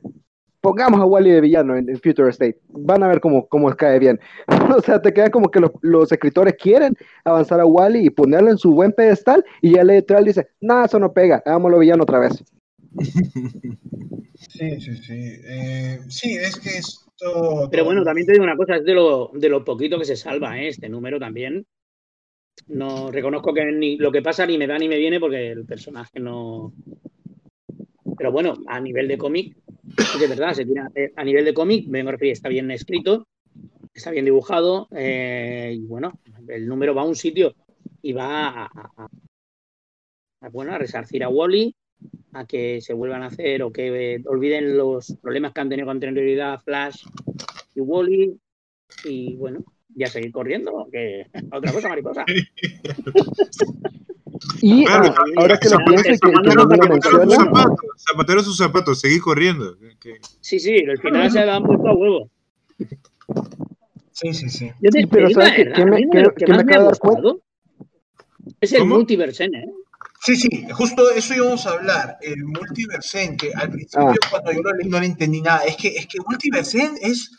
[0.62, 2.60] Pongamos a Wally de villano en, en Future State.
[2.70, 4.20] Van a ver cómo, cómo cae bien.
[4.78, 8.50] o sea, te queda como que los, los escritores quieren avanzar a Wally y ponerlo
[8.50, 12.04] en su buen pedestal y ya la editorial dice, nada, eso no pega, hagámoslo villano
[12.04, 12.44] otra vez.
[14.40, 15.42] Sí, sí, sí.
[15.46, 17.68] Eh, sí, es que esto.
[17.70, 20.16] Pero bueno, también te digo una cosa, es de lo, de lo poquito que se
[20.16, 20.70] salva, ¿eh?
[20.70, 21.66] este número también.
[22.68, 25.66] No reconozco que ni lo que pasa ni me da ni me viene porque el
[25.66, 26.74] personaje no.
[28.20, 29.56] Pero bueno, a nivel de cómic,
[29.98, 33.26] es verdad, se tira, eh, a nivel de cómic, me refiero, está bien escrito,
[33.94, 36.20] está bien dibujado, eh, y bueno,
[36.50, 37.56] el número va a un sitio
[38.02, 39.08] y va a,
[40.52, 41.74] bueno, a resarcir a Wally,
[42.34, 45.86] a que se vuelvan a hacer o que eh, olviden los problemas que han tenido
[45.86, 47.06] con anterioridad Flash
[47.74, 48.38] y Wally
[49.06, 49.64] y bueno,
[49.96, 52.26] ya seguir corriendo, que otra cosa mariposa.
[54.62, 57.78] Y Claro, ah, ahora que lo Zapatero, pienso y que, que no lo menciona, zapatos,
[57.98, 59.78] zapatero sus zapatos, seguí corriendo.
[60.00, 62.30] Que- Sí, sí, al final se han puesto a huevo.
[64.14, 64.72] Sí, sí, sí.
[64.82, 67.00] Yo te pero ¿sabes qué- me- que qué me más me acabo ha de dar
[67.00, 67.22] cuenta?
[67.22, 67.42] gustado
[68.62, 68.96] es el ¿Cómo?
[68.96, 69.66] multiversen, ¿eh?
[70.22, 72.18] Sí, sí, justo eso íbamos a hablar.
[72.22, 74.28] El Multiversen, que al principio Ah.
[74.30, 75.60] cuando yo lo leí no le entendí nada.
[75.64, 77.32] Es que, es que Multiversen es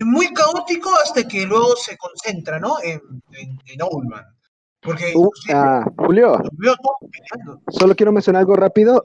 [0.00, 2.76] muy caótico hasta que luego se concentra, ¿no?
[2.82, 3.00] En,
[3.32, 4.24] en, en Owlman.
[4.82, 6.42] Porque Uh, ah, Julio,
[7.68, 9.02] solo quiero mencionar algo rápido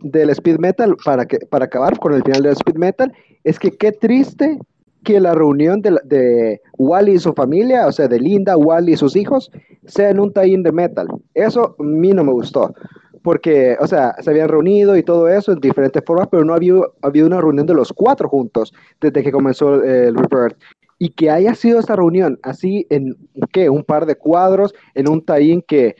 [0.00, 3.12] del Speed Metal para, que, para acabar con el final del Speed Metal.
[3.44, 4.58] Es que qué triste
[5.04, 8.96] que la reunión de, de Wally y su familia, o sea, de Linda, Wally y
[8.96, 9.50] sus hijos,
[9.86, 11.08] sea en un tie-in de metal.
[11.34, 12.74] Eso a mí no me gustó.
[13.22, 16.74] Porque, o sea, se habían reunido y todo eso en diferentes formas, pero no había,
[17.02, 20.58] había una reunión de los cuatro juntos desde que comenzó eh, el Rebirth.
[21.02, 23.16] Y que haya sido esta reunión así en,
[23.52, 23.70] ¿qué?
[23.70, 25.96] Un par de cuadros, en un tie-in que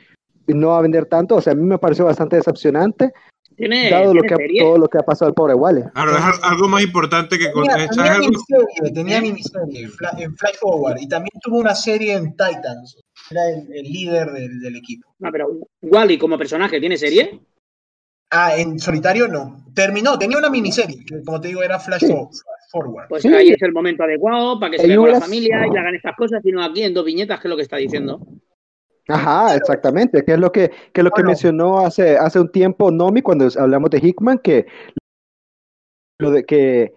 [0.47, 1.35] no va a vender tanto.
[1.37, 3.11] O sea, a mí me pareció bastante decepcionante,
[3.55, 5.81] Tiene, dado lo que, ha- todo lo que ha pasado al pobre Wally.
[5.95, 7.51] Claro, es al- algo más importante que...
[7.51, 8.27] con- Tenía, ¿sabes tenía algo?
[8.27, 12.97] miniserie, tenía miniserie Fla- en Flash Forward y también tuvo una serie en Titans.
[13.31, 15.15] Era el, el líder del, del equipo.
[15.17, 15.47] No, pero
[15.81, 17.39] Wally como personaje tiene serie.
[18.29, 19.65] Ah, en solitario no.
[19.73, 22.35] Terminó, tenía una miniserie, que como te digo era Flash For- Forward.
[23.09, 23.33] Pues Sí.
[23.33, 26.15] ahí es el momento adecuado para que se vea con la familia y hagan estas
[26.15, 28.19] cosas, sino aquí en dos viñetas, que es lo que está diciendo.
[29.07, 31.29] Ajá, exactamente, que es lo que, que es lo que Bueno.
[31.29, 34.65] mencionó hace, hace un tiempo Nomi cuando hablamos de Hickman, que
[36.19, 36.93] lo de que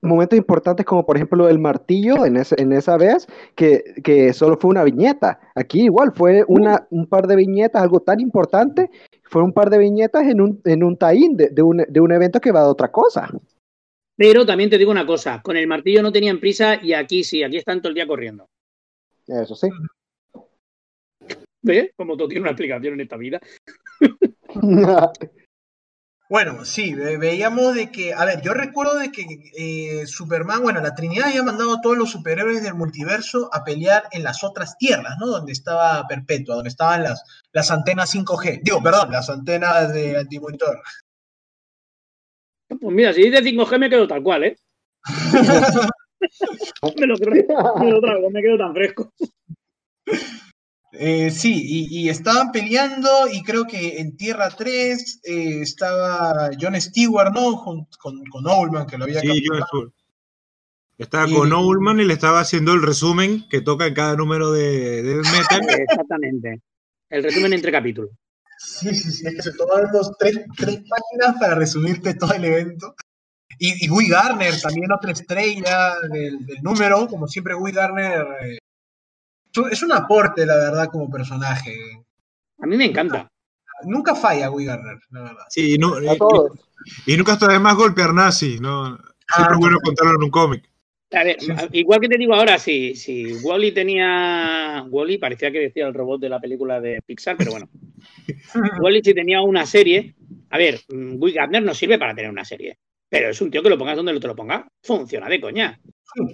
[0.00, 3.26] momentos importantes como por ejemplo el martillo en, ese- en esa vez,
[3.56, 5.40] que, que solo fue una viñeta.
[5.56, 8.88] Aquí igual fue una, un par de viñetas, algo tan importante,
[9.24, 12.12] fue un par de viñetas en un, en un tie-in de, de un, de un
[12.12, 13.28] evento que va de otra cosa.
[14.18, 17.44] Pero también te digo una cosa, con el martillo no tenían prisa y aquí sí,
[17.44, 18.46] aquí están todo el día corriendo.
[19.28, 19.68] Eso sí.
[21.62, 21.90] ¿Ves?
[21.96, 23.38] Como todo tiene una explicación en esta vida.
[26.30, 29.24] Bueno, sí, ve- veíamos de que, a ver, yo recuerdo de que
[29.56, 34.04] eh, Superman, bueno, la Trinidad había mandado a todos los superhéroes del multiverso a pelear
[34.12, 35.26] en las otras tierras, ¿no?
[35.26, 37.22] Donde estaba Perpetua, donde estaban las,
[37.52, 38.60] las antenas 5G.
[38.62, 40.78] Digo, perdón, las antenas de antimonitor.
[42.80, 44.56] Pues mira, si dice 5G me quedo tal cual, ¿eh?
[46.98, 49.12] me, lo creo, me lo trago, me quedo tan fresco.
[50.92, 56.80] Eh, sí, y, y estaban peleando y creo que en Tierra 3 eh, estaba John
[56.80, 57.52] Stewart, ¿no?
[57.56, 59.92] Jun- con, con Oldman, que lo había Sí, estuve-
[60.96, 64.50] Estaba Y- con Oldman y le estaba haciendo el resumen que toca en cada número
[64.50, 65.60] de, de Metal.
[65.88, 66.60] Exactamente.
[67.10, 68.10] El resumen entre capítulos.
[68.58, 72.44] Sí, sí, sí, es que se tomaron dos, tres, tres páginas para resumirte todo el
[72.44, 72.94] evento.
[73.58, 78.58] Y, y Guy Garner, también otra estrella del, del número, como siempre Guy Garner eh,
[79.70, 81.76] es- un aporte, la verdad, como personaje.
[82.60, 83.28] A mí me encanta.
[83.84, 85.44] Nunca falla Guy Garner, la verdad.
[85.48, 86.52] Sí, y, no- A todos.
[87.06, 88.96] y- y nunca está de más golpear nazi, ¿no?
[88.96, 89.06] Siempre
[89.36, 90.68] Ah, es bueno contarlo en un cómic.
[91.10, 91.38] A ver,
[91.72, 94.84] igual que te digo ahora, si, si Wally tenía.
[94.90, 97.68] Wally parecía que decía el robot de la película de Pixar, pero bueno.
[98.82, 100.14] Wally si tenía una serie.
[100.50, 102.78] A ver, mm, Guy Gardner no sirve para tener una serie.
[103.10, 104.68] Pero es un tío que lo pongas donde te lo ponga.
[104.82, 105.80] Funciona de coña.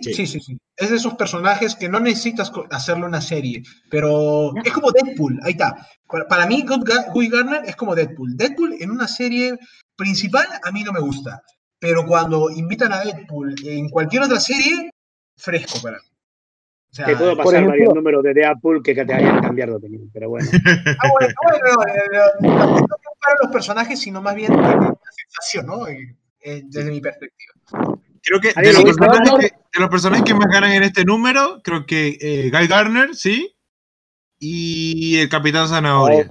[0.01, 0.57] Sí, sí, sí, sí.
[0.77, 5.53] Es de esos personajes que no necesitas hacerle una serie, pero es como Deadpool, ahí
[5.53, 5.87] está.
[6.29, 8.37] Para, mí, Guy Ga- Guy Garner es como Deadpool.
[8.37, 9.57] Deadpool en una serie
[9.97, 11.43] principal a mí no me gusta,
[11.85, 14.90] pero cuando invitan a Deadpool en cualquier otra serie,
[15.36, 16.05] fresco para mí.
[16.90, 19.77] O sea, Te puedo pasar ejemplo- varios números de Deadpool que, te hayan cambiado de
[19.77, 20.11] opinión.
[20.11, 20.48] Pero bueno.
[21.02, 25.86] ah, bueno, bueno, eh, eh, tampoco para los personajes, sino más bien la sensación, ¿no?
[25.86, 27.52] Eh, eh, desde mi perspectiva.
[28.23, 31.05] Creo que A de los, personajes que, de los personajes que más ganan en este
[31.05, 33.55] número, creo que eh, Guy Garner, sí.
[34.39, 36.31] Y el Capitán Zanahoria.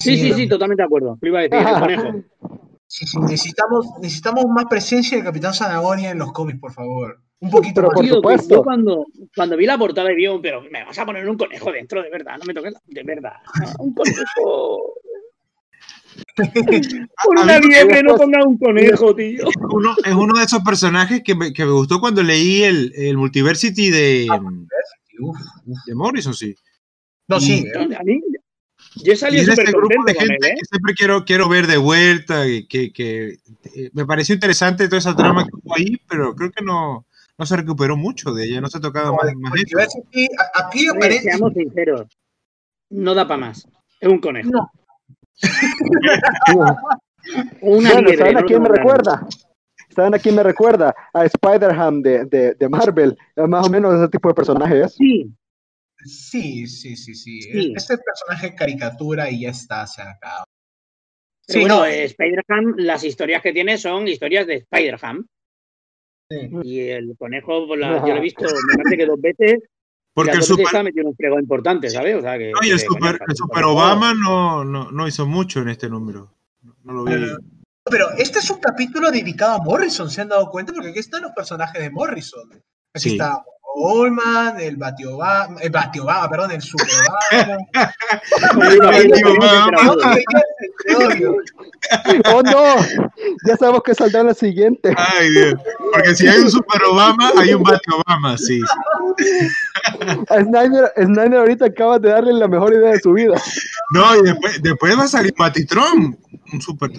[0.00, 1.18] Sí, sí, sí, totalmente de acuerdo.
[1.20, 2.24] Lo iba a decir, el conejo.
[2.94, 7.22] Sí, sí, necesitamos, necesitamos más presencia del Capitán Zanahoria en los cómics, por favor.
[7.40, 7.94] Un poquito Pero más.
[7.96, 8.54] por supuesto.
[8.56, 11.38] Yo cuando, cuando vi la portada y vi, un- pero me vas a poner un
[11.38, 13.32] conejo dentro, de verdad, no me toques, la- de verdad.
[13.62, 14.92] Ah, Un conejo.
[17.24, 19.48] Por una liebre no después- ponga un conejo, tío.
[19.48, 22.92] Es uno, es uno de esos personajes que me, que me gustó cuando leí el,
[22.94, 24.26] el Multiversity de,
[25.18, 25.78] Uf, uf.
[25.86, 26.54] de Morrison, sí.
[27.26, 27.96] No, sí, Y- ¿eh?
[27.98, 28.20] A mí,
[28.96, 30.54] yo Y salí es este grupo de gente él, ¿eh?
[30.58, 33.38] que siempre quiero, quiero ver de vuelta, y que, que
[33.74, 37.06] eh, me pareció interesante toda esa trama que hubo ahí, pero creo que no,
[37.38, 39.78] no se recuperó mucho de ella, no se ha tocado más, más eso.
[40.54, 41.22] Aquí A ver, aparece.
[41.22, 42.06] seamos sinceros.
[42.90, 43.66] No da para más.
[44.00, 44.50] Es un conejo.
[44.50, 44.70] No.
[47.62, 48.10] O una Bueno.
[48.18, 49.26] ¿saben a no quién me recuerda?
[49.94, 50.94] ¿Saben a quién me recuerda?
[51.12, 53.16] A Spider-Ham de, de, de Marvel.
[53.36, 54.94] Es más o menos ese tipo de personajes.
[54.94, 55.30] Sí,
[56.04, 57.42] Sí, sí, sí, sí.
[57.42, 57.72] Sí.
[57.76, 60.44] Este personaje caricatura y ya está, se acaba.
[61.46, 65.26] Sí, bueno, no, eh, Spider-Ham, las historias que tiene son historias de Spider-Ham.
[66.30, 66.50] sí.
[66.62, 69.62] Y el conejo, pues, la- yo lo he visto, me parece que dos veces.
[70.14, 72.16] Porque el las dos veces super, ha metido un fregado importante, ¿sabes?
[72.16, 75.08] O sea, que, no, y el que, super, coño, el super Obama no, no, no
[75.08, 76.34] hizo mucho en este número.
[76.84, 77.14] No, lo vi.
[77.14, 77.36] Eh,
[77.84, 80.72] Pero este es un capítulo dedicado a Morrison, ¿se han dado cuenta?
[80.72, 82.48] Porque aquí están los personajes de Morrison.
[82.94, 83.12] Aquí Sí.
[83.12, 83.42] está
[83.74, 87.58] Olman, el Batiobama, el Batiobama, perdón, el Super Obama.
[92.32, 92.76] ¡Oh, no!
[93.46, 94.94] Ya sabemos que saldrá la siguiente.
[94.96, 95.54] Ay, Dios.
[95.92, 98.60] Porque si hay un super Obama, hay un Bate Obama, sí.
[100.28, 103.40] A Snyder, Snyder ahorita acaba de darle la mejor idea de su vida.
[103.92, 106.18] No, y después, después va a salir Patitron,
[106.52, 106.90] un super.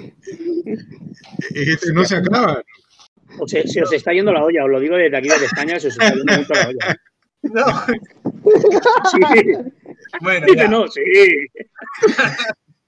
[1.55, 2.61] Este no se acaba.
[3.39, 5.79] O sea, se os está yendo la olla, os lo digo desde aquí, desde España,
[5.79, 6.97] se os está yendo mucho la olla.
[7.43, 7.65] No,
[9.11, 9.19] Sí,
[10.21, 10.67] bueno, dice ya.
[10.67, 11.01] no, sí.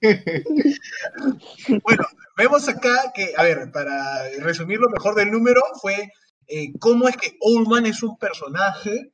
[1.82, 2.04] Bueno,
[2.36, 6.10] vemos acá que, a ver, para resumir lo mejor del número, fue
[6.46, 9.10] eh, cómo es que Oldman es un personaje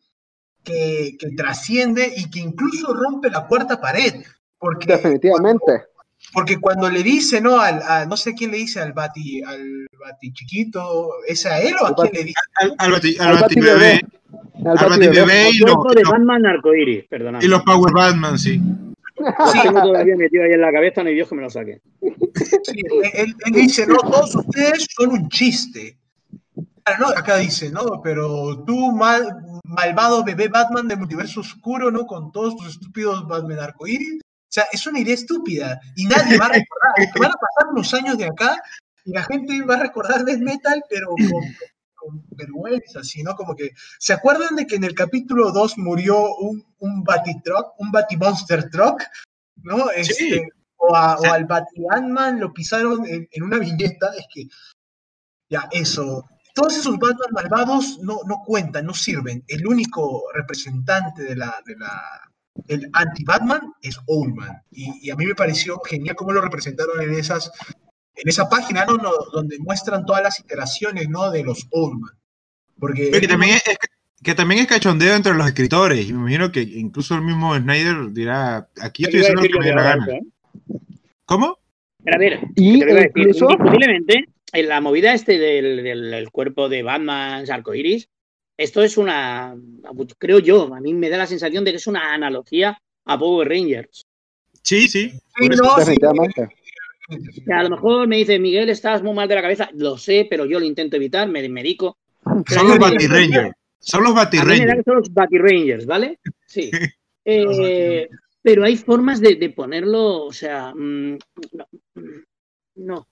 [0.64, 4.22] que, que trasciende y que incluso rompe la cuarta pared.
[4.59, 5.86] Porque, Definitivamente.
[6.32, 7.59] Porque cuando le dice, ¿no?
[7.60, 11.74] Al, a- no sé quién le dice al Bati, al Bati chiquito, ¿es a él
[11.80, 12.40] o a quién le dice?
[12.60, 14.00] Al, al, bati, al Al Bati Bati bebé,
[14.64, 15.20] Al al Bati Bati Bebé.
[15.20, 17.38] bebé y, lo- Cuerpo de Batman arcoíris, perdona.
[17.42, 18.60] y los Power Batman, sí.
[19.18, 21.80] Lo tengo todavía metido ahí en la cabeza, no hay Dios que me lo saque.
[22.64, 22.80] Sí,
[23.14, 25.98] él, él dice, no, todos ustedes son un chiste.
[26.84, 28.00] Ah, no, acá dice, ¿no?
[28.02, 29.22] Pero tú, mal,
[29.62, 32.06] malvado bebé Batman del multiverso oscuro, ¿no?
[32.06, 34.20] Con todos tus estúpidos Batman arcoíris.
[34.52, 36.92] O sea, es una idea estúpida y nadie va a recordar.
[37.18, 38.54] Van a pasar unos años de acá
[39.04, 41.42] y la gente va a recordar Death Metal, pero con
[41.94, 43.70] con vergüenza, sino como que,
[44.00, 49.00] ¿se acuerdan de que en el capítulo 2 murió un, un Batitruck, un Batimonster Truck?
[49.62, 49.88] ¿No?
[49.92, 54.48] Este, o, a- o al Bati-Ant-Man lo pisaron en, en una viñeta, es que,
[55.48, 56.24] ya, eso.
[56.54, 59.44] Todos esos Batman malvados no, no cuentan, no sirven.
[59.46, 62.02] El único representante de la, de la
[62.68, 64.62] el anti-Batman es Oldman.
[64.70, 67.50] Y, y a mí me pareció genial cómo lo representaron en esas
[68.14, 68.96] en esa página ¿no?
[68.98, 71.30] No, donde muestran todas las iteraciones ¿no?
[71.30, 72.12] de los Oldman.
[72.78, 73.86] Porque Que también es, es que,
[74.22, 76.08] que también es cachondeo entre los escritores.
[76.08, 79.64] Y me imagino que incluso el mismo Snyder dirá, aquí estoy diciendo lo que me
[79.66, 80.06] dé la gana.
[80.08, 80.20] ¿eh?
[81.24, 81.58] ¿Cómo?
[82.04, 86.82] Pero a ver, Y incluso, indiscutiblemente, en la movida este del, del- del cuerpo de
[86.82, 88.08] Batman, arcoiris,
[88.56, 89.56] esto es una,
[90.18, 93.48] creo yo, a mí me da la sensación de que es una analogía a Power
[93.48, 94.06] Rangers.
[94.62, 95.12] Sí, sí.
[97.46, 100.26] No, a lo mejor me dice, Miguel, estás muy mal de la cabeza, lo sé,
[100.30, 101.98] pero yo lo intento evitar, me medico.
[102.46, 103.52] Son los Batirangers.
[103.80, 104.84] Son los Batirangers.
[104.84, 106.18] son los Batirangers, ¿vale?
[106.46, 106.70] Sí.
[107.24, 108.08] Eh,
[108.42, 111.16] pero hay formas de, de ponerlo, o sea, mm,
[111.52, 111.68] no,
[112.74, 113.08] no,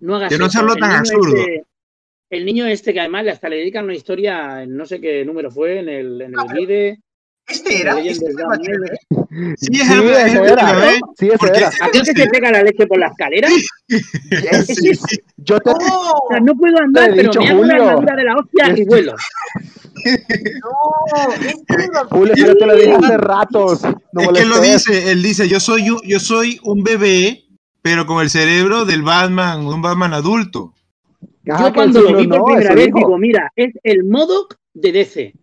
[0.00, 1.34] no hagas De no hacerlo tan absurdo.
[1.34, 1.64] este-
[2.30, 5.50] el niño este que además hasta le dedican una historia, en no sé qué número
[5.50, 6.98] fue, en el, en el Vide,
[7.46, 8.54] Este era, Legend este era.
[8.56, 9.54] ¿eh?
[9.56, 10.72] Sí, es Sí, el, es ese era.
[10.74, 11.00] bebé.
[11.18, 11.70] Sí, ese era.
[11.80, 13.48] aquel que se pega la leche por la escalera.
[14.66, 15.18] Sí, sí.
[15.38, 18.24] Yo te, o sea, no puedo andar, Te pero dicho, me hago la armadura de
[18.24, 19.14] la hostia y vuelo.
[20.04, 23.82] No, este Julio, yo te lo dije hace ratos.
[24.12, 27.44] No es que él lo dice, él dice, yo soy, yo soy un bebé,
[27.82, 30.74] pero con el cerebro del Batman, un Batman adulto.
[31.48, 32.98] Yo cuando lo vi por no, primera vez dijo.
[32.98, 35.34] digo, mira, es el Modoc de DC.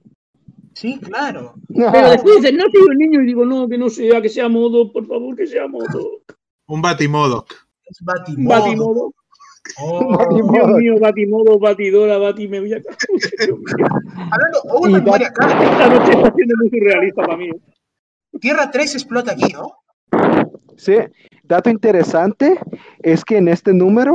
[0.73, 1.55] Sí, claro.
[1.73, 4.49] Pero después dicen, no soy un niño y digo, no, que no sea, que sea
[4.49, 6.21] modo, por favor, que sea modo.
[6.67, 7.53] Un Batimodoc.
[7.85, 8.61] Es Batimodo.
[8.61, 9.13] Batimodo.
[9.79, 10.17] Oh.
[10.53, 12.77] Dios mío, Batimodo, Batidora, Bati, me voy a
[14.31, 15.47] Hablando, muere acá.
[15.47, 17.49] Esta noche está siendo muy surrealista para mí.
[18.39, 19.73] Tierra 3 explota aquí, ¿no?
[20.77, 20.97] Sí,
[21.43, 22.59] dato interesante
[23.01, 24.14] es que en este número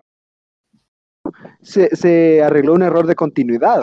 [1.62, 3.81] se, se arregló un error de continuidad.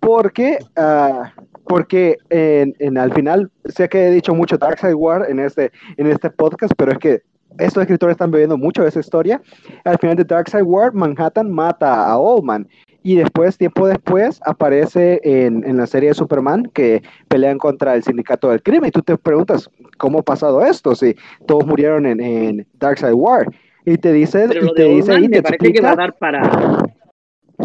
[0.00, 1.32] Porque, ah,
[1.66, 6.06] porque en, en- al final, sé que he dicho mucho Darkseid War en este, en
[6.06, 7.22] este podcast, pero es que
[7.58, 9.40] estos escritores están bebiendo mucho de esa historia.
[9.84, 12.68] Al final de Darkseid War, Manhattan mata a Oldman.
[13.06, 18.02] Y después, tiempo después, aparece en, en la serie de Superman que pelean contra el
[18.02, 18.88] sindicato del crimen.
[18.88, 19.68] Y tú te preguntas,
[19.98, 20.94] ¿cómo ha pasado esto?
[20.94, 21.14] Si
[21.46, 23.46] todos murieron en, en Darkseid War.
[23.86, 25.80] Y te dice, Pero y lo te de dice Oldman y te me parece que
[25.82, 25.96] va a explica.
[25.96, 26.93] dar para.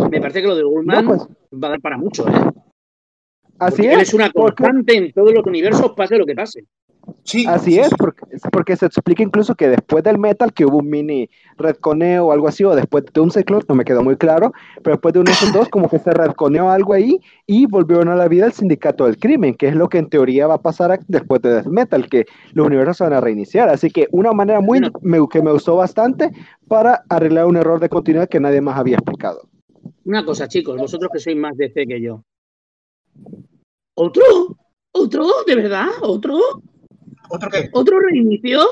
[0.09, 1.27] Me parece que lo de Oldman No, pues,
[1.61, 2.31] va a dar para mucho, ¿eh?
[3.59, 4.07] así Porque él es.
[4.09, 6.65] es una porque- constante en todos los universos, pase lo que pase.
[7.23, 7.43] Sí.
[7.47, 7.95] Así sí, es, sí.
[7.97, 11.27] porque, es porque se explica incluso que después del metal que hubo un mini
[11.57, 14.51] redconeo o algo así, o después de un ciclo, no me quedó muy claro,
[14.83, 18.09] pero después de uno de esos dos, como que se redconeó algo ahí y volvieron
[18.09, 20.61] a la vida el sindicato del crimen, que es lo que en teoría va a
[20.61, 23.69] pasar a- después de Death Metal, que los universos se van a reiniciar.
[23.69, 24.91] Así que una manera muy Bueno.
[25.01, 26.29] me- que me gustó bastante
[26.67, 29.41] para arreglar un error de continuidad que nadie más había explicado.
[30.09, 32.23] Una cosa, chicos, vosotros que sois más DC que yo.
[33.93, 34.23] ¿Otro?
[34.91, 35.27] ¿Otro?
[35.45, 35.85] ¿De verdad?
[36.01, 36.39] ¿Otro?
[37.29, 37.69] ¿Otro qué?
[37.73, 38.65] ¿Otro reinicio?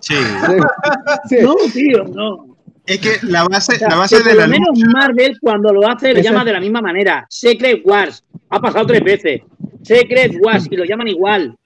[0.00, 0.14] Sí.
[1.40, 2.56] No, tío, no.
[2.84, 4.90] Es que la base, O sea, la base que de por la lo menos lucha.
[4.92, 7.24] Marvel cuando lo hace lo llama de la misma manera.
[7.30, 8.24] Secret Wars.
[8.48, 9.42] Ha pasado tres veces.
[9.84, 11.56] Secret Wars y lo llaman igual.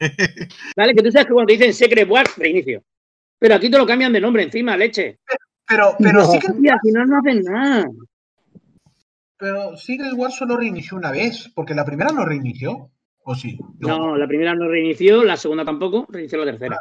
[0.78, 0.94] ¿Vale?
[0.94, 2.82] Que tú sabes que cuando te dicen Secret Wars, reinicio.
[3.38, 5.18] Pero aquí te lo cambian de nombre encima, leche.
[5.68, 6.24] Pero, pero No.
[6.24, 7.86] sí que Y al final no hacen nada.
[9.42, 12.90] Pero Secret War solo reinició una vez, porque la primera no reinició.
[13.24, 13.58] ¿O sí?
[13.80, 16.78] No, la primera no reinició, la segunda tampoco, reinició la tercera.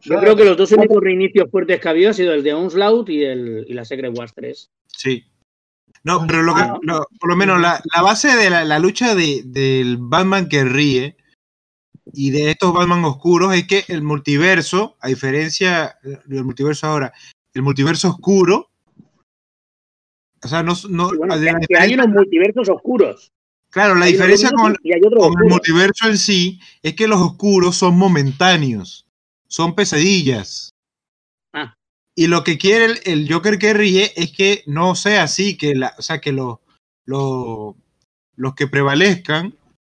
[0.00, 2.42] Yo Solo- creo que los dos únicos reinicios fuertes que ha habido ha sido el
[2.44, 4.70] de Onslaught y, el, y la Secret Wars 3.
[4.86, 5.24] Sí.
[6.04, 6.78] No, pero lo que, Ah.
[6.82, 10.64] lo- por lo menos la, la base de la, la lucha de, del Batman que
[10.64, 11.16] ríe
[12.12, 15.96] y de estos Batman oscuros es que el multiverso, a diferencia
[16.26, 17.12] del multiverso ahora,
[17.54, 18.70] el multiverso oscuro,
[20.42, 21.34] o sea, no, no bueno,
[21.68, 23.32] que, hay unos multiversos oscuros.
[23.70, 29.06] claro, la Hay diferencia con, el multiverso en sí es que los oscuros son momentáneos,
[29.48, 30.70] son pesadillas.
[31.52, 31.74] Ah.
[32.14, 35.74] Y lo que quiere el, el Joker que ríe es que no sea así, que
[35.74, 36.60] la, o sea, que lo-
[37.06, 37.76] lo-
[38.36, 39.54] los que prevalezcan,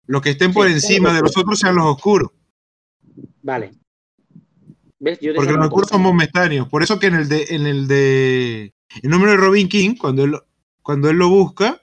[0.06, 2.30] los que estén por encima de los otros sean los oscuros.
[3.42, 3.72] Vale.
[4.98, 5.18] ¿Ves?
[5.20, 6.68] Yo de Porque los oscuros son momentáneos.
[6.68, 8.72] Por eso que en el de, en el de
[9.02, 10.34] el número de Robin King, cuando él,
[10.82, 11.82] cuando él lo busca,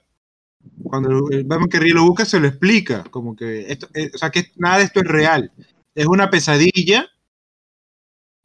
[0.84, 3.04] cuando el Batman que ríe lo busca, se lo explica.
[3.10, 5.52] Como que esto, eh, o sea que nada de esto es real.
[5.94, 7.08] Es una pesadilla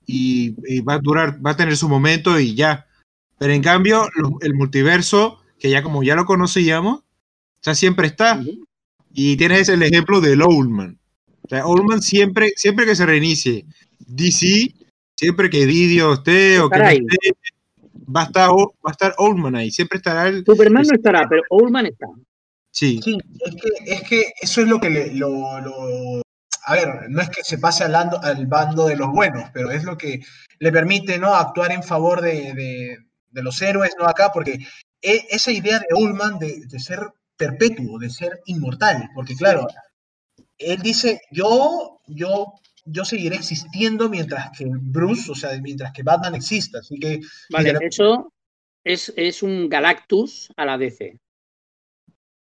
[0.05, 2.87] y, y va a durar, va a tener su momento y ya.
[3.37, 7.01] Pero en cambio, lo- el multiverso, que ya como ya lo conocíamos,
[7.61, 8.41] sea, siempre está.
[9.13, 10.99] Y tienes el ejemplo del Oldman.
[11.43, 13.65] O sea, Oldman siempre, siempre que se reinicie
[13.99, 14.73] DC,
[15.15, 17.17] siempre que Didio esté o que no esté,
[18.15, 19.71] va a estar, va a estar Oldman ahí.
[19.71, 20.43] Siempre estará el.
[20.45, 22.07] Superman no estará, pero Oldman está.
[22.71, 22.99] Sí.
[23.03, 26.21] Sí, es que, es que eso es lo que le, lo, lo-
[26.65, 29.71] A ver, no es que se pase al, lando- al bando de los buenos, pero
[29.71, 30.19] es lo que
[30.59, 31.33] le permite, ¿no?
[31.33, 32.97] Actuar en favor de, de-
[33.31, 34.05] de los héroes, ¿no?
[34.07, 34.59] Acá, porque
[35.01, 36.99] e- esa idea de Ullman de, de ser
[37.37, 39.67] perpetuo, de ser inmortal, porque claro,
[40.57, 42.53] él dice, yo, yo,
[42.91, 47.19] yo seguiré existiendo mientras que Bruce, o sea, mientras que Batman exista, así que...
[47.49, 48.31] Vale, eso
[48.83, 51.17] es, es un Galactus a la DC.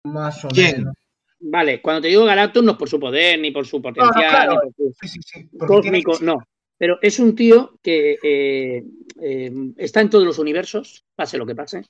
[0.04, 0.78] Más o ¿Quién?
[0.78, 0.94] menos.
[1.40, 4.52] Vale, cuando te digo Galactus no es por su poder, ni por su potencial, claro.
[4.52, 6.44] ni por su Sí, sí, sí, porque tiene cósmico, no.
[6.76, 8.84] Pero es un tío que eh,
[9.20, 11.84] eh, está en todos los universos, pase lo que pase.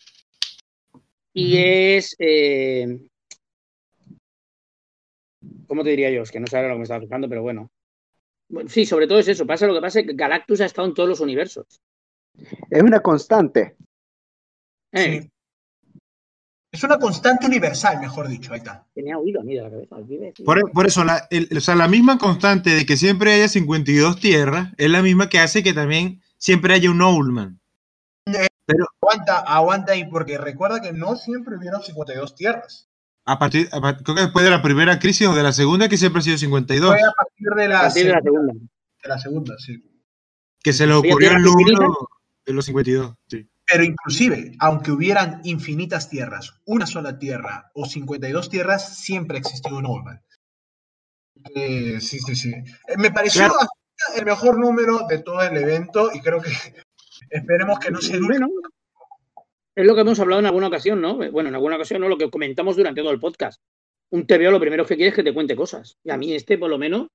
[1.33, 2.17] Y es.
[2.19, 3.07] eh,
[5.69, 6.23] ¿Cómo te diría yo?
[6.23, 7.71] Es que no sé ahora lo que me estaba buscando, pero bueno.
[8.51, 9.47] Bueno, Sí, sobre todo es eso.
[9.47, 11.67] Pasa lo que pase, que Galactus ha estado en todos los universos.
[12.71, 13.77] Es una constante.
[14.93, 15.31] Eh, Sí.
[16.73, 18.87] Es una constante universal, mejor dicho, ahí está.
[18.95, 19.97] Tenía oído a mí de la cabeza.
[19.97, 20.47] olvidé, tío.
[20.47, 24.21] Por, por eso, la, el- o sea, la misma constante de que siempre haya 52
[24.21, 27.59] tierras es la misma que hace que también siempre haya un Oldman.
[29.03, 32.89] Aguanta, aguanta ahí, porque recuerda que no siempre hubieron 52 tierras.
[33.27, 35.97] A partir, a creo que después de la primera crisis o de la segunda, que
[35.99, 36.91] siempre ha sido 52.
[36.93, 37.13] Fue a
[37.49, 39.85] partir de A la, partir de la segunda, de la segunda, sí.
[40.63, 42.09] Que se le ¿Había ocurrió el número
[42.45, 43.15] de los 52.
[43.29, 43.49] Sí.
[43.67, 49.87] Pero inclusive, aunque hubieran infinitas tierras, una sola tierra o 52 tierras, siempre existió un
[49.87, 50.21] Oldman.
[51.55, 52.51] Eh, sí, sí, sí.
[52.51, 53.55] Eh, me pareció Claro.
[54.17, 56.51] el mejor número de todo el evento y creo que
[57.31, 58.27] esperemos que no el último.
[58.29, 58.49] Bueno,
[59.75, 61.17] es lo que hemos hablado en alguna ocasión, ¿no?
[61.31, 62.09] Bueno, en alguna ocasión, ¿no?
[62.09, 63.61] Lo que comentamos durante todo el podcast.
[64.11, 65.97] Un TVO lo primero que quiere es que te cuente cosas.
[66.03, 67.09] Y a mí este, por lo menos,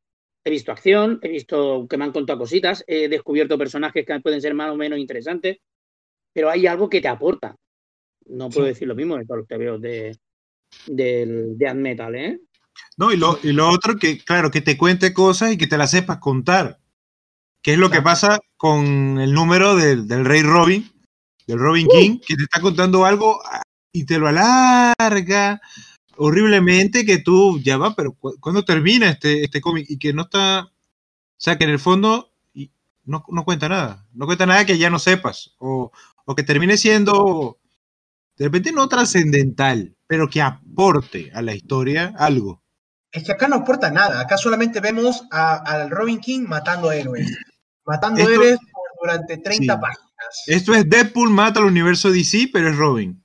[0.45, 4.41] he visto acción, he visto que me han contado cositas, he descubierto personajes que pueden
[4.41, 5.57] ser más o menos interesantes,
[6.31, 7.55] pero hay algo que te aporta.
[8.27, 8.73] No puedo Sí.
[8.73, 10.17] decir lo mismo de todos los TVOs de,
[10.85, 12.39] del Death Metal, ¿eh?
[12.97, 15.77] No, y lo, y lo otro que, claro, que te cuente cosas y que te
[15.77, 16.77] las sepas contar.
[17.63, 20.87] Que es lo que pasa con el número del, del Rey Robin,
[21.47, 25.59] del Robin King, que te está contando algo ah, y te lo alarga
[26.17, 29.85] horriblemente que tú ya va, pero cu- ¿cuándo termina este, este cómic?
[29.89, 30.71] Y que no está, o
[31.37, 32.71] sea, que en el fondo y
[33.05, 35.91] no, no cuenta nada, no cuenta nada que ya no sepas, o,
[36.25, 37.57] o que termine siendo
[38.37, 42.61] de repente no trascendental, pero que aporte a la historia algo.
[43.11, 44.19] Es que acá no aporta nada.
[44.19, 47.31] Acá solamente vemos a- al Robin King matando héroes.
[47.85, 48.57] Matando Esto- héroes
[49.01, 49.79] durante 30 Sí.
[49.79, 50.43] páginas.
[50.47, 53.23] Esto es Deadpool mata al universo DC, pero es Robin.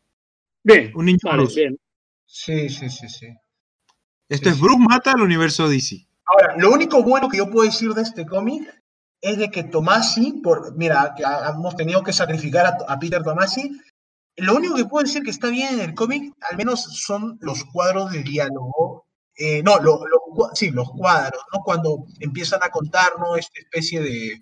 [0.62, 1.76] Bien, Un niño vale, bien.
[2.32, 3.26] Sí, sí, sí, sí.
[4.28, 4.62] Esto Sí, es sí.
[4.62, 6.06] Bruce mata al universo DC.
[6.26, 8.62] Ahora, lo único bueno que yo puedo decir de este cómic
[9.20, 13.72] es de que Tomasi, por, mira, que hemos tenido que sacrificar a, a Peter Tomasi.
[14.36, 17.64] Lo único que puedo decir que está bien en el cómic, al menos son los
[17.64, 19.06] cuadros de diálogo.
[19.36, 20.20] Eh, no, lo- lo
[20.54, 21.60] sí, los cuadros, ¿no?
[21.64, 24.40] Cuando empiezan a contarnos esta especie de,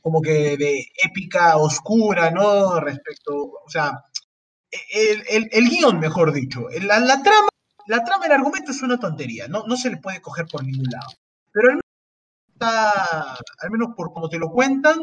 [0.00, 2.80] como que de épica oscura, ¿no?
[2.80, 3.92] Respecto, o sea,
[4.92, 7.48] el, el- el guion, mejor dicho, la, la trama,
[7.86, 10.86] la trama, el argumento es una tontería, no, no se le puede coger por ningún
[10.90, 11.08] lado.
[11.52, 11.84] Pero al menos,
[12.54, 14.98] está- al menos por como te lo cuentan,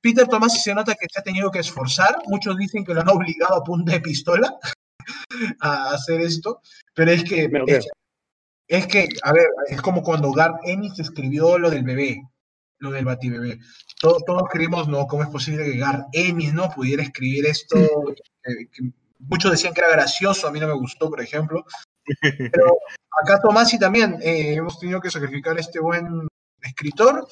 [0.00, 2.16] Peter Tomasi se nota que se ha tenido que esforzar.
[2.26, 4.52] Muchos dicen que lo han obligado a punta de pistola
[5.60, 6.60] a hacer esto,
[6.94, 7.48] pero es que,
[8.68, 12.22] es que, a ver, es como cuando Garth Ennis escribió lo del bebé,
[12.82, 13.60] lo del batibebé.
[14.00, 17.76] Todos, todos creímos, no, ¿cómo es posible que Garth Ennis no pudiera escribir esto?
[18.42, 21.64] Que muchos decían que era gracioso, a mí no me gustó, por ejemplo.
[22.20, 22.78] Pero
[23.22, 26.26] acá Tomasi también eh, hemos tenido que sacrificar a este buen
[26.60, 27.26] escritor.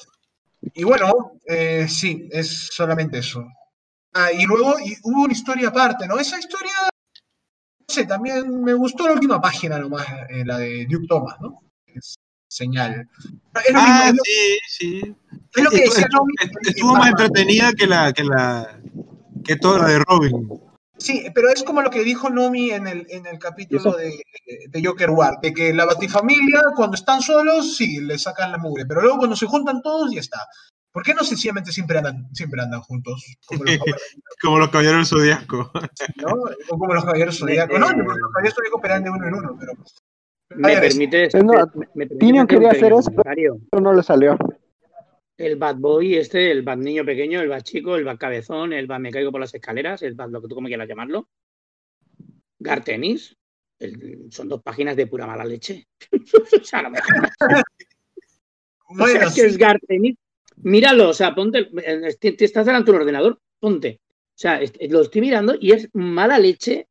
[0.61, 3.45] Y bueno, eh, sí, es solamente eso.
[4.13, 6.17] Ah, y luego y hubo una historia aparte, ¿no?
[6.17, 11.07] Esa historia, no sé, también me gustó la última página nomás, eh, la de Duke
[11.07, 11.70] Thomas, ¿no?
[12.61, 13.09] Señal.
[13.65, 15.15] Es lo mismo, Ah, es lo- sí, sí.
[15.55, 18.23] es lo que Estu- decía estu- Nomi estu- en Estuvo más entretenida que la, que
[18.23, 18.79] la,
[19.43, 20.49] que toda la de Robin.
[20.97, 24.21] Sí, pero es como lo que dijo Nomi en el, en el capítulo de,
[24.69, 28.85] de Joker War, de que la Batifamilia, cuando están solos, sí, le sacan la mugre,
[28.85, 30.37] pero luego cuando se juntan todos, ya está.
[30.93, 33.23] ¿Por qué no sencillamente siempre andan, siempre andan juntos?
[33.47, 33.73] Como los,
[34.43, 35.71] Como los caballeros del zodiaco.
[36.17, 36.33] ¿no?
[36.69, 37.79] O como los caballeros zodíacos.
[37.79, 39.71] No, porque los caballeros zodíacos pelean de uno en uno, pero.
[40.55, 40.73] ¿Me?
[40.73, 41.53] Eh, no,
[41.93, 43.59] me- me quería hacer eso, pero- comentario?
[43.71, 44.37] Pero no le salió.
[45.37, 48.85] El bad boy este, el bad niño pequeño, el bad chico, el bad cabezón, el
[48.87, 51.27] bad me caigo por las escaleras, el bad lo que tú como quieras llamarlo.
[52.59, 53.35] Gartenis
[53.79, 55.87] el- son dos páginas de pura mala leche.
[56.61, 57.31] o sea, no me jodas.
[57.41, 57.63] O sea,
[58.89, 60.15] Bueno, es que es Garth Ennis.
[60.57, 63.99] Míralo, o sea, ponte, eh, te- te estás delante de un ordenador, ponte.
[64.05, 66.87] O sea, lo estoy mirando y es mala leche.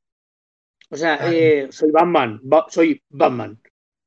[0.91, 1.33] O sea, Ah.
[1.33, 3.59] eh, soy Batman, Ba- soy Batman.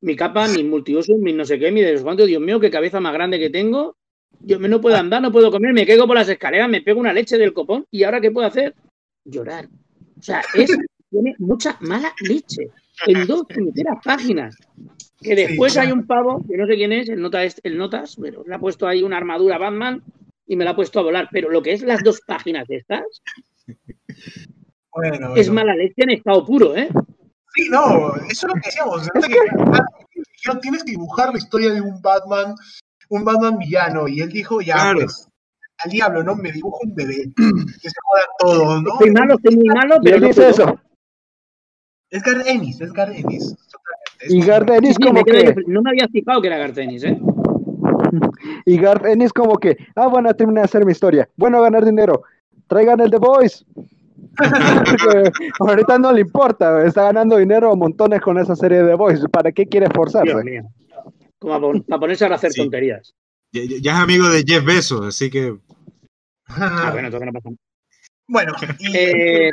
[0.01, 2.59] Mi capa, mi multiuso, mi no sé qué, mi de no sé cuánto, Dios mío,
[2.59, 3.95] qué cabeza más grande que tengo.
[4.41, 6.99] Yo me- no puedo andar, no puedo comer, me caigo por las escaleras, me pego
[6.99, 8.75] una leche del copón y ahora qué puedo hacer?
[9.23, 9.69] Llorar.
[10.19, 10.67] O sea, es,
[11.09, 12.67] tiene mucha mala leche
[13.07, 14.57] en dos puñeteras páginas.
[15.21, 18.17] Que después hay un pavo, que no sé quién es, el, nota es- el Notas,
[18.21, 20.03] pero le ha puesto ahí una armadura Batman
[20.45, 21.29] y me la ha puesto a volar.
[21.31, 23.05] Pero lo que es las dos páginas de estas
[24.95, 25.53] bueno, es bueno.
[25.53, 26.89] mala leche en estado puro, ¿eh?
[27.55, 29.09] Sí, no, eso es lo que decíamos.
[29.09, 32.55] que tienes que dibujar la historia de un Batman,
[33.09, 34.07] un Batman villano.
[34.07, 34.99] Y él dijo, ya, Claro.
[35.01, 35.27] pues,
[35.83, 36.35] al diablo, ¿no?
[36.35, 37.31] Me dibujo un bebé.
[37.35, 38.93] Que se jodan todos, ¿no?
[38.93, 40.51] Estoy malo, estoy muy malo, pero él no dice puedo.
[40.51, 40.79] eso.
[42.09, 43.55] Es Gar Ennis, es Gar Ennis.
[44.19, 47.03] Es Y como- Garth Ennis sí, como que, no me había fijado que era Gartenis,
[47.03, 47.19] ¿eh?
[48.65, 51.27] y Garth Ennis como que, ah, bueno, terminé de hacer mi historia.
[51.35, 52.23] Bueno, ganar dinero.
[52.67, 53.65] Traigan el The Voice.
[55.59, 59.27] Ahorita no le importa, está ganando dinero montones con esa serie de Voice.
[59.29, 60.33] ¿Para qué quiere esforzarse?
[61.39, 62.61] Como para ponerse a hacer Sí.
[62.61, 63.13] tonterías.
[63.51, 65.57] Ya, ya- es amigo de Jeff Bezos, así que.
[66.47, 67.49] Ah, bueno, no pasa.
[68.27, 69.51] Bueno, y Eh,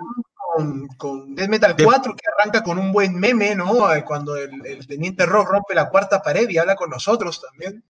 [0.56, 3.92] con, con Death Metal 4, que arranca con un buen meme, ¿no?
[3.92, 7.82] Eh, Cuando el, el teniente Rock rompe la cuarta pared y habla con nosotros también.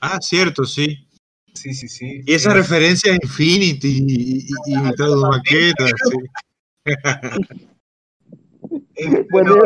[0.00, 1.05] Ah, cierto, sí.
[1.56, 2.20] Sí, sí, sí.
[2.24, 5.90] Y esa Eh, referencia a Infinity y, y, y mitad de maquetas.
[6.10, 6.16] sí.
[8.96, 9.56] eh, Bueno,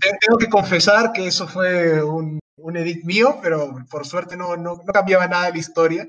[0.00, 4.76] tengo que confesar que eso fue un, un edit mío, pero por suerte no, no,
[4.84, 6.08] no cambiaba nada de la historia.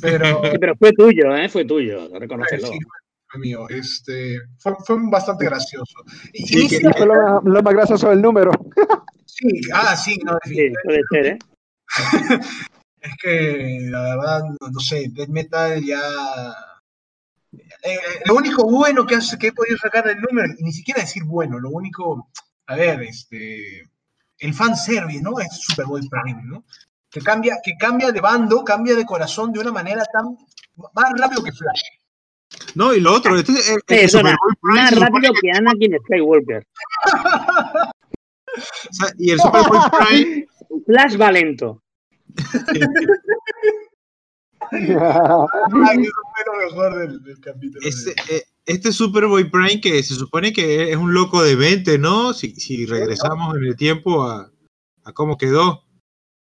[0.00, 1.48] Pero sí, pero fue tuyo, ¿eh?
[1.48, 2.68] Fue tuyo, reconócelo.
[2.68, 2.78] sí,
[3.30, 3.68] fue mío.
[3.68, 5.94] Este, fue, fue bastante gracioso.
[6.32, 8.50] Y, Sí, inicia- fue lo, más- lo más gracioso del número.
[9.26, 11.38] sí, ah, sí, no, Sí, puede ser, ¿eh?
[13.08, 16.00] Es que la verdad, no, no sé, Death Metal ya.
[17.82, 21.58] Eh, lo único bueno que, he podido sacar del número, y ni siquiera decir bueno,
[21.58, 22.28] lo único,
[22.66, 23.88] a ver, este.
[24.40, 25.40] El fanservice, ¿no?
[25.40, 26.64] Es Superboy Prime, ¿no?
[27.10, 30.36] Que cambia, que cambia de bando, cambia de corazón de una manera tan.
[30.94, 31.82] más rápido que Flash.
[32.74, 36.66] No, y lo otro, este, es Perdona, Superboy Prime más rápido que Anakin Skywalker.
[38.90, 39.78] O sea, y el Superboy
[40.08, 40.46] Prime,
[40.86, 41.82] Flash va lento.
[44.70, 47.80] Ay, eso fue lo mejor del, del capítulo.
[47.86, 52.34] este, eh, este Superboy Prime que se supone que es un loco de 20, ¿no?
[52.34, 54.50] Si, si regresamos en el tiempo a,
[55.04, 55.84] a cómo quedó.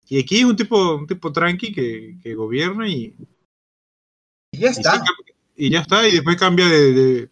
[0.07, 3.15] Y aquí es un tipo, un tipo tranqui que, que gobierna y,
[4.51, 5.03] y ya está.
[5.55, 7.29] y ya está, y después cambia de,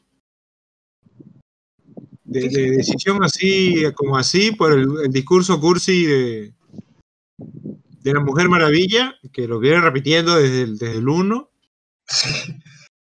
[2.24, 6.54] de, decisión así, como así, por el, el discurso cursi de,
[8.04, 11.50] de la Mujer Maravilla, que lo viene repitiendo desde el, desde el 1.
[12.08, 12.56] Sí.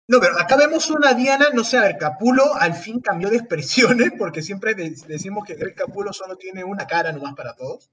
[0.08, 3.36] No, pero acá vemos una Diana, no sé, a ver, Capulo al fin cambió de
[3.38, 7.90] expresiones, porque siempre de- decimos que el Capulo solo tiene una cara nomás para todos.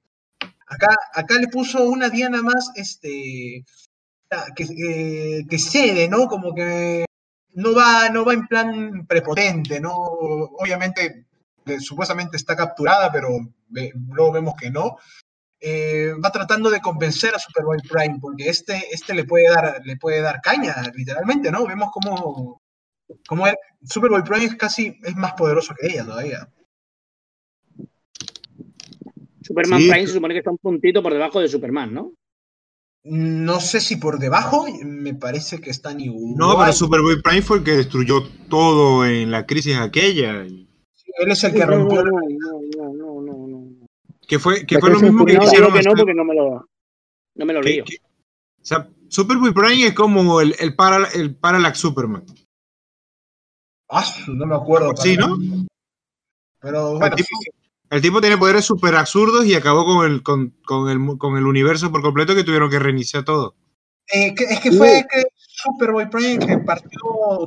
[0.68, 3.66] Acá, acá le puso una Diana más, este,
[4.32, 6.28] ah, que, eh, que cede, ¿no?
[6.28, 7.06] Como que
[7.56, 9.94] no va, no va en plan prepotente, ¿no?
[9.94, 11.26] Obviamente,
[11.66, 13.30] eh, supuestamente está capturada, pero
[13.70, 14.98] ve- luego vemos que no.
[15.66, 19.96] Eh, va tratando de convencer a Superboy Prime, porque este, este le, puede dar, le
[19.96, 21.66] puede dar caña, literalmente, ¿no?
[21.66, 26.50] Vemos como él- Superboy Prime es casi es más poderoso que ella todavía.
[29.42, 29.90] Superman Sí.
[29.90, 32.14] Prime se supone que está un puntito por debajo de Superman, ¿no?
[33.06, 36.36] No sé si por debajo, me parece que están igual.
[36.38, 40.46] No, pero Superboy Prime fue el que destruyó todo en la crisis aquella.
[40.46, 40.70] y-
[41.20, 42.04] Él es el que rompió.
[42.04, 42.63] no, no, no, no, no, no.
[44.34, 45.68] Que fue, que fue lo mismo que No, hicieron.
[45.68, 46.66] digo que no hacer- porque no me lo,
[47.36, 51.78] no me lo que- o sea, Superboy Prime es como el, el, para, el Parallax
[51.78, 52.26] Superman.
[53.90, 54.96] Ah, no me acuerdo.
[54.98, 55.38] Sí, ¿no?
[56.60, 57.30] Pero bueno, tipo-.
[57.92, 61.46] El tipo tiene poderes super absurdos y acabó con el, con, con el, con el
[61.46, 63.54] universo por completo que tuvieron que reiniciar todo.
[64.12, 65.24] Eh, que- es que fue que
[65.64, 67.00] Superboy Prime que partió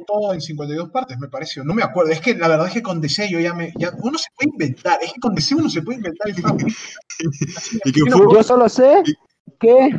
[0.07, 1.65] todo en 52 partes, me pareció.
[1.65, 2.13] No me acuerdo.
[2.13, 3.73] Es que la verdad es que con DC yo ya me.
[3.79, 4.99] Ya, uno se puede inventar.
[5.03, 6.57] Es que con DC uno se puede inventar el fan.
[7.85, 9.03] Y que No, fue, Yo solo sé
[9.59, 9.97] que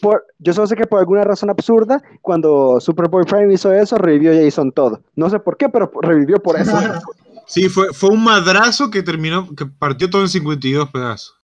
[0.00, 4.32] por, yo solo sé que por alguna razón absurda, cuando Superboy Prime hizo eso, revivió
[4.32, 5.00] Jason Todd.
[5.14, 6.76] No sé por qué, pero revivió por eso.
[7.46, 11.35] sí, fue, fue un madrazo que terminó, que partió todo en 52 pedazos.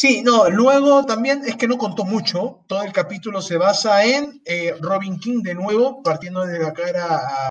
[0.00, 2.60] Sí, no, luego también es que no contó mucho.
[2.68, 7.16] Todo el capítulo se basa en eh, Robin King de nuevo, partiendo de la cara
[7.16, 7.48] a,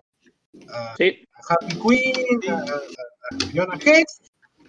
[0.70, 4.20] a- Sí, Harley Quinn, a, a- a Jonah Hex,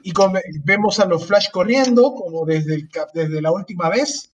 [0.03, 0.33] y con-
[0.65, 4.29] vemos a los Flash corriendo, como desde, el cap- desde la última vez.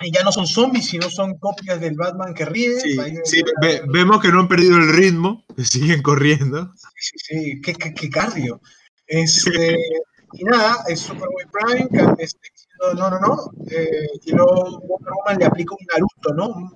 [0.00, 2.78] Y ya no son zombies, sino son copias del Batman que ríe.
[2.78, 5.64] Sí, sí, ve- vemos que no han perdido el ritmo, que
[5.98, 6.72] siguen corriendo.
[6.94, 8.60] sí, sí, qué, qué, qué cardio.
[9.08, 9.76] Este,
[10.34, 13.50] y nada, es Superboy Prime, que diciendo, no, no, no.
[13.70, 16.48] eh, y luego Wonder Woman le aplica un Naruto, ¿no?
[16.48, 16.70] Un,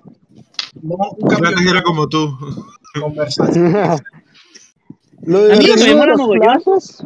[0.83, 2.35] no, un cambio era como tú.
[2.99, 3.73] conversación.
[5.21, 7.03] Lo A mí lo que me divertido de mola mogollón flashes,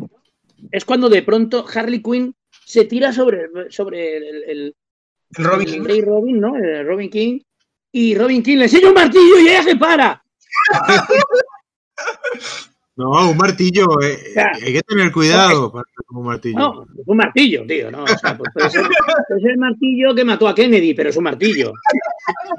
[0.71, 4.75] es cuando de pronto Harley Quinn se tira sobre, sobre el, el-
[5.37, 5.83] El Robin el King.
[5.85, 6.55] Rey Robin, ¿no?
[6.57, 7.39] El Robin King.
[7.91, 10.23] Y Robin King le enseña un martillo y ella se para.
[12.99, 14.51] No, un martillo, eh, Ya.
[14.61, 16.59] hay que tener cuidado para un martillo.
[16.59, 17.89] No, un martillo, tío.
[17.89, 18.81] No, o sea, pues puede ser,
[19.29, 21.71] puede ser el martillo que mató a Kennedy, pero es un martillo.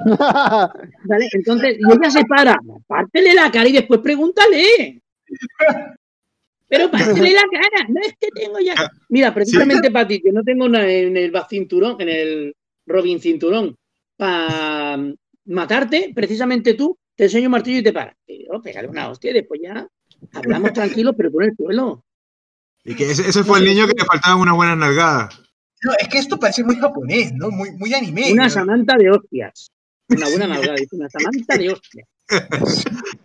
[0.03, 1.27] ¿Vale?
[1.33, 2.57] Entonces, y ella se para.
[2.87, 5.03] Pártele la cara y después pregúntale.
[6.67, 7.87] Pero pártele la cara.
[7.89, 8.73] No es que tengo ya.
[9.09, 12.55] Mira, precisamente para ti, que no tengo nada en el cinturón, en el
[12.87, 13.75] Robin cinturón,
[14.17, 14.97] para
[15.45, 18.15] matarte, precisamente tú, te enseño un martillo y te paras.
[18.25, 19.87] Tío, pégale una hostia y después ya
[20.33, 22.03] hablamos tranquilos, pero en el suelo.
[22.83, 25.39] Y que ese, ese fue el niño que le faltaban unas buenas nalgadas.
[25.83, 27.49] No, es que esto parece muy japonés, ¿no?
[27.49, 28.31] Muy, muy anime.
[28.33, 28.49] Una ¿no?
[28.49, 29.67] Samantha de hostias.
[30.09, 32.07] Una buena nalgada, dice una Samantha de hostias.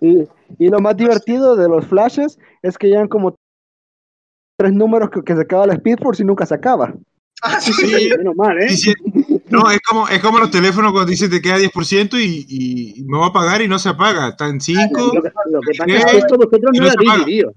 [0.00, 0.18] y,
[0.58, 3.34] y lo más divertido de los flashes es que llevan como
[4.58, 6.94] tres números que, que se acaba la Speed Force y nunca se acaba.
[7.42, 7.86] Ah, sí, Sí.
[7.86, 8.10] sí.
[8.16, 8.68] Menos mal, ¿eh?
[8.70, 9.35] Sí, sí.
[9.49, 13.18] No, es como, es como los teléfonos cuando dicen te queda 10% y, y me
[13.18, 14.28] va a pagar y no se apaga.
[14.28, 15.12] Está en 5.
[15.15, 17.52] Lo que, lo que pasa es que esto vosotros no no lo habéis vivido.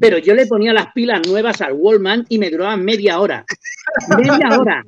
[0.00, 3.44] Pero yo le ponía las pilas nuevas al Wallman y me duraban media hora.
[4.18, 4.84] Media hora.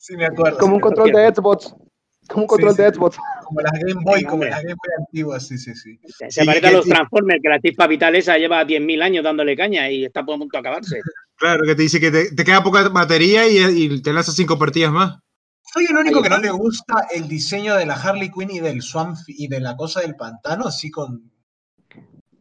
[0.00, 0.58] Sí, me acuerdo.
[0.58, 1.74] Como un control de Xbox.
[2.28, 2.82] Como un control sí.
[2.82, 3.18] de Xbox.
[3.44, 5.98] Como las Game Boy, como las Game Boy antiguas, sí, sí, sí.
[6.28, 9.56] Se Sí, parece a los Transformers, que la chispa vital esa lleva 10.000 años dándole
[9.56, 11.00] caña y está a punto de acabarse.
[11.36, 14.58] Claro, que te dice que te, te queda poca batería y, y te lanzas cinco
[14.58, 15.18] partidas más.
[15.74, 18.82] Soy el único que no le gusta el diseño de la Harley Quinn y del
[18.82, 21.30] Swamp y de la cosa del pantano, así con.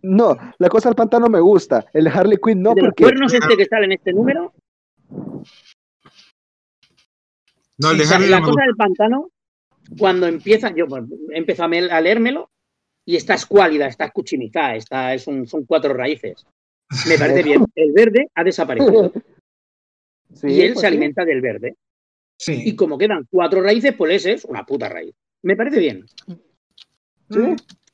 [0.03, 1.85] No, la cosa del pantano me gusta.
[1.93, 4.53] El de Harley Quinn no, de porque cuernos este que sale en este número,
[7.77, 8.65] No, el Sí, de o sea, Harley la cosa gusta.
[8.65, 9.29] del pantano,
[9.97, 12.49] cuando empieza, yo pues, empiezo a, me- a leérmelo
[13.05, 16.45] y está escuálida, está escuchimizada, está, es un, son cuatro raíces.
[17.07, 17.65] Me parece bien.
[17.75, 19.11] El verde ha desaparecido
[20.33, 20.87] Sí, y él pues se sí.
[20.87, 21.75] alimenta del verde.
[22.47, 22.75] Y Sí.
[22.75, 25.13] como quedan cuatro raíces, pues ese es una puta raíz.
[25.43, 26.05] Me parece bien.
[27.29, 27.39] Sí.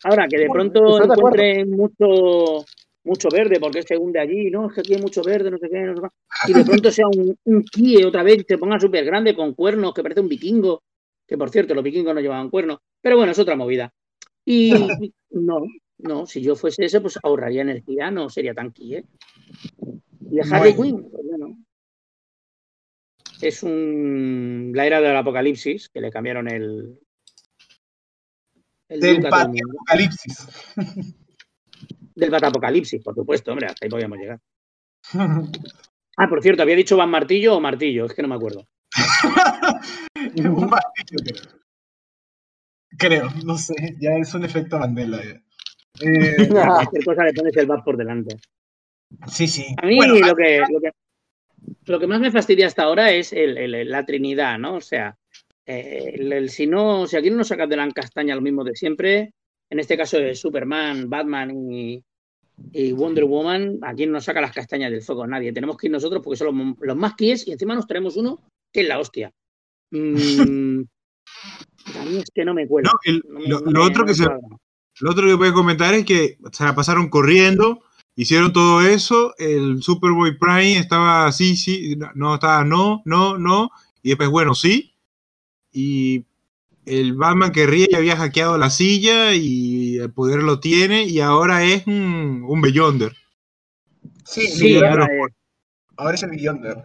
[0.03, 1.13] Ahora, que de Bueno, pronto acuerdo.
[1.13, 2.65] encuentren mucho,
[3.03, 5.67] mucho verde, porque se hunde allí, no, es que aquí hay mucho verde, no sé
[5.69, 8.57] qué, no sé qué, y de pronto sea un, un kie otra vez, y se
[8.57, 10.81] ponga súper grande con cuernos, que parece un vikingo,
[11.27, 13.93] que por cierto, los vikingos no llevaban cuernos, pero bueno, es otra movida.
[14.45, 14.71] Y
[15.31, 15.63] no,
[15.97, 19.03] no, si yo fuese ese, pues ahorraría energía, no sería tan kie.
[20.31, 20.75] Y Harley.
[20.75, 21.57] Quinn, pues bueno.
[23.41, 26.99] Es un, la era del apocalipsis, que le cambiaron el,
[28.89, 30.47] el Del apocalipsis.
[32.15, 34.39] Del Batapocalipsis, por supuesto, hombre, hasta ahí podíamos llegar.
[36.19, 38.67] Ah, por cierto, había dicho Van Martillo o Martillo, es que no me acuerdo.
[40.35, 41.57] Un martillo, creo.
[42.97, 45.19] Creo, no sé, ya es un efecto Mandela.
[45.23, 45.41] ya.
[46.01, 48.37] Eh, Cualquier cosa le pones el Bat por delante.
[49.27, 49.65] sí, sí.
[49.81, 50.91] A mí Bueno, lo, que, lo, que,
[51.85, 54.75] lo que más me fastidia hasta ahora es el- el- la Trinidad, ¿no?
[54.75, 55.15] O sea,
[55.65, 58.63] eh, el, el- si no, si aquí no nos sacas de la castaña lo mismo
[58.63, 59.33] de siempre,
[59.69, 62.03] en este caso de Superman, Batman y,
[62.71, 65.51] y Wonder Woman, aquí no nos saca las castañas del fuego nadie.
[65.53, 68.39] Tenemos que ir nosotros porque son los, los más quies y encima nos traemos uno
[68.71, 69.33] que es la hostia.
[69.91, 70.81] Mm,
[71.99, 72.91] a mí es que no me cuela.
[72.91, 75.33] No, el- No me- lo, no lo me- otro no que se, lo otro que
[75.35, 77.81] voy a comentar es que se la pasaron corriendo,
[78.15, 83.69] hicieron todo eso, el Superboy Prime estaba así, sí, no, no, estaba no, no, no,
[84.01, 84.95] y después, bueno, sí,
[85.71, 86.25] y
[86.85, 91.19] el Batman que ríe ya había hackeado la silla y el poder lo tiene y
[91.19, 93.13] ahora es un, un Beyonder.
[94.23, 95.33] sí, Sí, Beyonder, ahora es-
[95.97, 96.83] ahora es el Beyonder.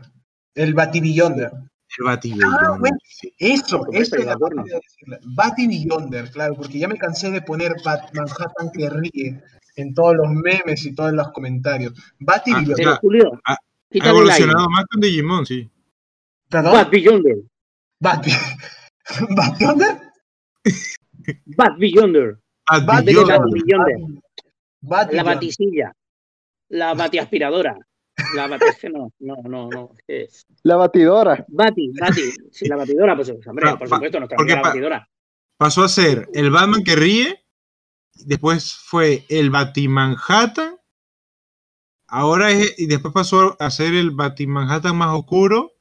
[0.55, 1.51] El Batibeyonder.
[1.99, 2.97] El Bati Ah, bueno.
[3.39, 4.37] Eso, eso es y la.
[5.37, 9.43] Batty Beyonder, claro, porque ya me cansé de poner Bat Manhattan que ríe
[9.77, 11.93] en todos los memes y todos los comentarios.
[12.19, 12.77] Batty Ah, Beyonder.
[12.77, 12.97] Pero.
[13.01, 13.57] Julio, Ha-
[13.91, 15.71] evolucionado más que un Digimon, sí.
[16.49, 16.73] ¿Perdón?
[16.73, 17.37] Bat Beyonder.
[18.01, 18.27] Bat
[19.37, 20.01] Bat Beyonder?
[21.57, 22.39] Bat Beyonder.
[22.71, 23.39] Bat Bat de Beyonder.
[23.39, 23.97] Bat Beyonder.
[24.81, 25.93] Bat La batisilla.
[26.69, 27.77] La batiaspiradora.
[28.34, 28.65] La bati...
[28.66, 29.91] es que no, no, no, no.
[30.07, 31.44] Es La batidora.
[31.49, 32.32] Bati, Bati.
[32.50, 35.08] Sí, la batidora, pues hombre, Pa- por pa- supuesto, nuestra porque amiga la pa- batidora.
[35.57, 37.39] Pasó a ser el Batman que ríe
[38.26, 40.76] después fue el Batimanhattan,
[42.08, 45.73] ahora es, y después pasó a ser el Batimanhattan más oscuro,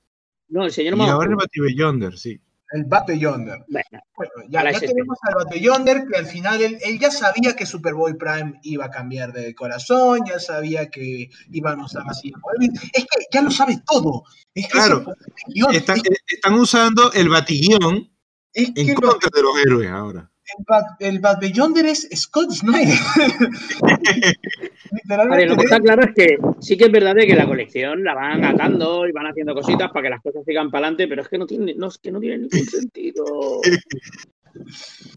[0.48, 1.46] No, el señor y más ahora el oscuro.
[1.46, 2.40] Batibeyonder, sí.
[2.74, 3.60] El Bate Yonder.
[3.68, 7.54] Bueno, Bueno, ya, ya tenemos al Bate Yonder que al final él, él ya sabía
[7.56, 12.32] que Superboy Prime iba a cambiar de corazón, ya sabía que iban a usar así.
[12.94, 14.24] Es que ya lo sabe todo.
[14.54, 15.04] Es que Claro.
[15.48, 18.10] guion, Están, es, están usando el Batiguión
[18.54, 20.31] es en que lo- contra de los héroes ahora.
[20.58, 22.98] El, Bat, el Bate Yonder es Scott Snyder.
[23.82, 24.38] A ver,
[24.92, 25.46] Literalmente.
[25.48, 28.14] lo que está claro es que sí que es verdad de que la colección la
[28.14, 31.30] van atando y van haciendo cositas para que las cosas sigan para adelante, pero es
[31.30, 33.24] que no tiene, no, es que no tiene ningún sentido.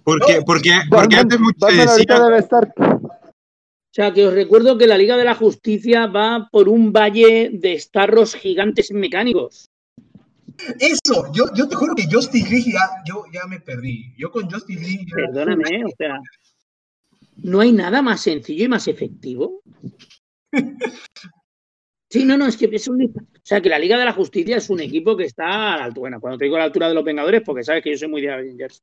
[0.04, 2.72] Porque, porque, porque Batman, antes mucho decía, debe estar.
[2.78, 7.50] O sea, que os recuerdo que la Liga de la Justicia va por un valle
[7.52, 9.70] de estarros gigantes mecánicos.
[10.78, 14.14] Eso, yo, yo te juro que Justice League ya, yo ya me perdí.
[14.16, 15.06] Yo con Justice League.
[15.06, 16.18] ya- Perdóname, o sea,
[17.38, 19.60] no hay nada más sencillo y más efectivo.
[22.10, 23.02] Sí, no, no, es que es un.
[23.04, 25.84] O sea, que la Liga de la Justicia es un equipo que está a la
[25.84, 26.02] altura.
[26.02, 28.08] Bueno, cuando te digo a la altura de los Vengadores, porque sabes que yo soy
[28.08, 28.82] muy de Avengers.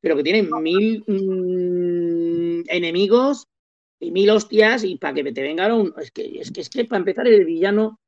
[0.00, 3.48] Pero que tienen mil mm, enemigos
[3.98, 5.92] y mil hostias y para que te venga un.
[6.00, 7.98] Es que, es que, es que para empezar, el villano.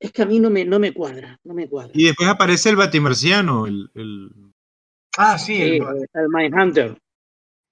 [0.00, 1.92] Es que a mí no me, no me cuadra, no me cuadra.
[1.94, 4.30] y después aparece el Batimarciano, el, el-
[5.16, 6.96] Ah, sí, Sí, el, el Mindhunter.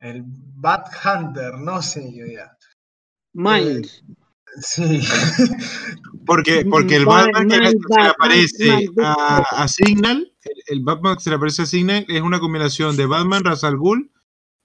[0.00, 2.56] el Bat Hunter, no sé yo ya.
[3.32, 3.86] Mind.
[4.60, 5.00] Sí.
[6.24, 11.16] porque, porque el Batman que se le Batman, aparece a, a Signal, el, el Batman
[11.16, 14.10] que se le aparece a Signal es una combinación de Batman, Ra's al Ghul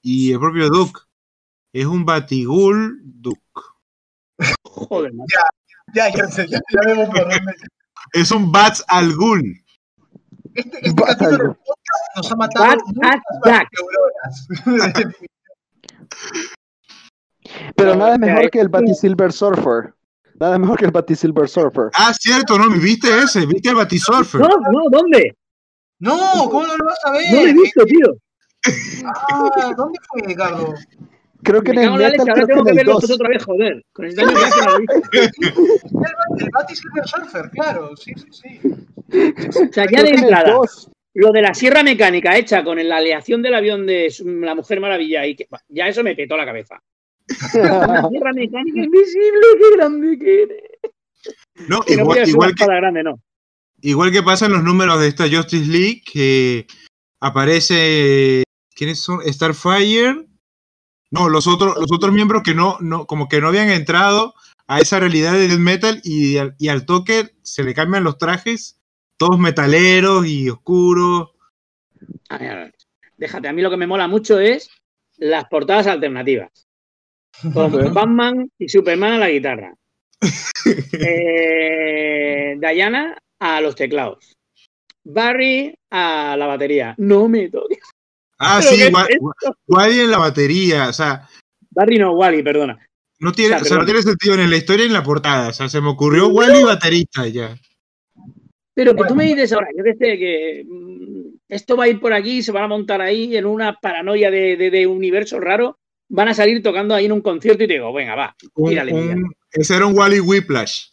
[0.01, 1.01] y el propio Duke.
[1.73, 3.39] Es un Batigul Duke.
[4.63, 5.37] Joder, macho.
[5.93, 7.53] Ya, ya sé, ya, ya vemos por dónde.
[8.13, 9.57] Es un Bats al Ghul.
[10.53, 11.53] Este, este Bat capítulo del algo.
[11.55, 13.67] podcast nos ha matado Bat muchas at Jack.
[14.65, 15.15] neuronas.
[17.75, 19.93] Pero nada mejor que el que- Batisilver Surfer.
[20.39, 21.89] Nada mejor que el Batisilver Surfer.
[21.93, 22.69] Ah, cierto, ¿no?
[22.71, 23.45] ¿Viste ese?
[23.45, 24.41] ¿Viste el Batisurfer?
[24.41, 25.37] No, no, ¿dónde?
[25.99, 26.17] No,
[26.49, 27.21] ¿cómo no lo vas a ver?
[27.31, 28.15] No lo he visto, tío.
[29.05, 30.73] Ah, ¿dónde fue, Ricardo?
[31.43, 33.01] Creo que Me en el Metal, ahora creo que tengo en que el verlo 2.
[33.01, 33.85] todo otra vez, joder.
[33.93, 34.77] Con el daño que no.
[36.01, 38.59] El, el Bat Silver Surfer, claro, sí, sí, sí.
[39.69, 40.89] O sea, ya de entrada, 2.
[41.15, 45.25] lo de la sierra mecánica hecha con la aleación del avión de la Mujer Maravilla,
[45.25, 46.81] y que, ya eso me petó la cabeza.
[47.55, 50.63] Una sierra mecánica invisible, qué grande que eres.
[51.67, 53.19] No, Que no igual, una igual que, grande, no.
[53.81, 56.65] igual que pasa en los números de esta Justice League, que
[57.19, 58.43] aparece.
[58.75, 59.21] ¿Quiénes son?
[59.25, 60.30] Starfire.
[61.11, 64.33] No, los otros, los otros miembros que no, no, como que no habían entrado
[64.67, 68.17] a esa realidad de Death Metal y, al- y al toque se le cambian los
[68.17, 68.79] trajes,
[69.17, 71.31] todos metaleros y oscuros.
[72.29, 72.75] A ver, a ver.
[73.17, 74.69] Déjate, a mí lo que me mola mucho es
[75.17, 76.49] las portadas alternativas.
[77.53, 79.73] Con Batman y Superman a la guitarra.
[80.93, 84.33] Eh, Diana a los teclados.
[85.03, 86.93] Barry a la batería.
[86.97, 87.79] No me toques.
[88.43, 88.91] Ah, ¿Pero sí, es?
[89.67, 91.27] Wally en la batería, o sea,
[91.69, 92.79] Barry no, Wally, perdona.
[93.19, 95.03] no tiene, O sea, o sea, no tiene sentido en la historia ni en la
[95.03, 95.49] portada.
[95.49, 97.55] O sea, se me ocurrió Wally baterista y ya.
[98.73, 99.09] Pero que Bueno.
[99.09, 102.41] tú me dices ahora, yo que sé, que mm, esto va a ir por aquí,
[102.41, 105.77] se van a montar ahí en una paranoia de, de- de universo raro,
[106.09, 108.93] van a salir tocando ahí en un concierto y te digo, venga, va, Un- tírale,
[108.93, 109.23] un- Miguel.
[109.51, 110.87] ese era un Wally Whiplash.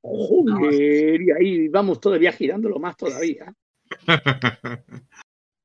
[0.00, 3.52] Joder, y ahí vamos todavía girándolo más todavía.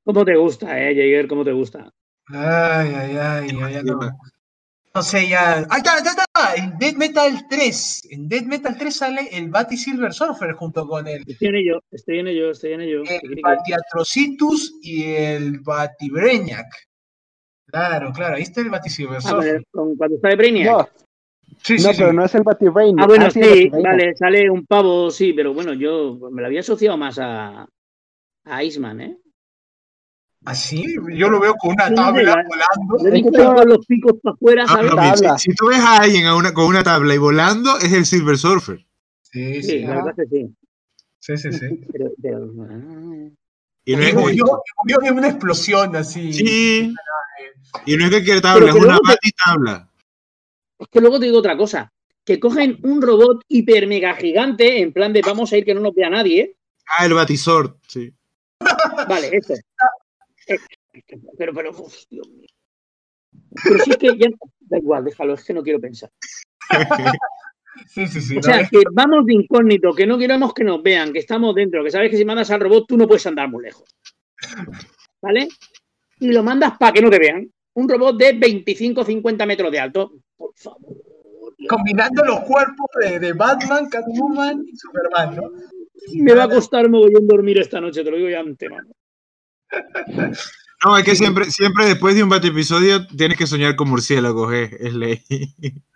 [0.04, 1.28] ¿Cómo te gusta, eh, Jaeger?
[1.28, 1.90] ¿Cómo te gusta?
[2.28, 4.00] Ay, ay, ay, ay, ay, no.
[4.96, 5.66] No sé, ya.
[5.70, 6.64] ¡Ahí está, ahí está, ahí está!
[6.64, 8.08] En Dead Metal 3.
[8.12, 11.80] En Dead Metal 3 sale el Bat Silver Surfer junto con el, Estoy en ello,
[11.90, 13.02] estoy en ello, estoy en ello.
[13.08, 16.68] el Batiatrocitus y el Batibreñac.
[17.66, 19.64] Claro, claro, ahí está el Bat Silver Ah, con Surfer.
[19.72, 20.68] con- cuando está de Brainiac.
[20.78, 20.88] No,
[21.64, 21.96] Sí, no, sí, sí.
[21.98, 23.00] pero no es el Batirain.
[23.00, 26.60] Ah, bueno, Ah, sí, vale, sale un pavo, sí, pero bueno, yo me lo había
[26.60, 27.68] asociado más a,
[28.46, 29.18] a Iceman, ¿eh?
[30.46, 33.66] Así, yo lo veo con una tabla volando.
[33.66, 36.84] Los picos para afuera, Ah, si, si tú ves a alguien a una- con una
[36.84, 38.86] tabla y volando, es el Silver Surfer.
[39.22, 40.56] Sí, Sí, sí, la verdad que sí.
[41.20, 41.66] sí, sí, sí.
[41.92, 43.30] Pero, pero, ah.
[43.86, 44.46] Y no es, murió
[45.02, 46.32] de una explosión así.
[46.34, 46.94] sí.
[47.86, 49.90] Y no es que quiere tabla, es una te- bati tabla.
[50.80, 51.92] Es que luego te digo otra cosa.
[52.24, 55.82] Que cogen un robot hiper mega gigante, en plan de vamos a ir que no
[55.82, 56.56] nos vea nadie.
[56.98, 58.14] Ah, el Batisort, sí.
[59.10, 59.54] Vale, eso.
[61.38, 62.48] Pero, pero, uf, Dios mío.
[63.64, 64.28] Pero si es que ya.
[64.60, 66.10] Da igual, déjalo, es que no quiero pensar.
[67.88, 68.38] Sí, sí, sí.
[68.38, 71.84] O sea, que vamos de incógnito, que no queremos que nos vean, que estamos dentro,
[71.84, 73.90] que sabes que si mandas al robot tú no puedes andar muy lejos.
[75.20, 75.48] ¿Vale?
[76.20, 77.52] Y lo mandas para que no te vean.
[77.74, 80.14] un robot de 25-50 metros de alto.
[80.38, 80.96] Por favor.
[81.68, 85.52] Combinando los cuerpos de, de Batman, Catwoman y Superman, ¿no?
[86.16, 88.90] Me va a costar mogollón dormir esta noche, te lo digo ya antemano.
[90.86, 94.54] No, es que siempre, siempre después de un bate episodio tienes que soñar con murciélagos,
[94.54, 95.22] es, es ley.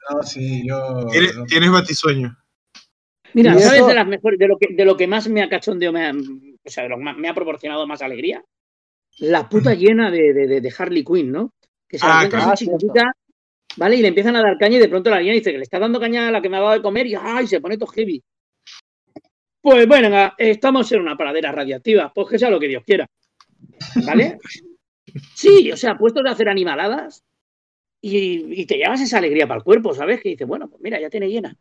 [0.09, 1.05] No, sí, yo.
[1.11, 1.43] Tienes, no.
[1.45, 2.37] tienes batisueño.
[3.33, 5.49] Mira, ¿sabes eso- de las mejores, de lo que, de lo que más me ha
[5.49, 8.41] cachondeado, me ha, o sea, de lo que más me ha proporcionado más alegría?
[9.19, 11.53] La puta llena de, de, de- de Harley Quinn, ¿no?
[11.89, 12.51] Que se Ah, claro.
[12.51, 13.11] así chiquitita,
[13.75, 13.97] ¿vale?
[13.97, 15.79] Y le empiezan a dar caña y de pronto la niña dice que le está
[15.79, 17.47] dando caña a la que me ha dado de comer y ¡ay!
[17.47, 18.23] se pone todo heavy.
[19.61, 23.05] Pues bueno, estamos en una paradera radiactiva, pues que sea lo que Dios quiera.
[24.05, 24.37] ¿Vale?
[25.33, 27.23] Sí, o sea, puestos a hacer animaladas
[28.01, 30.21] y, y te llevas esa alegría para el cuerpo, ¿sabes?
[30.21, 31.55] Que dices, bueno, pues mira, ya tiene llena.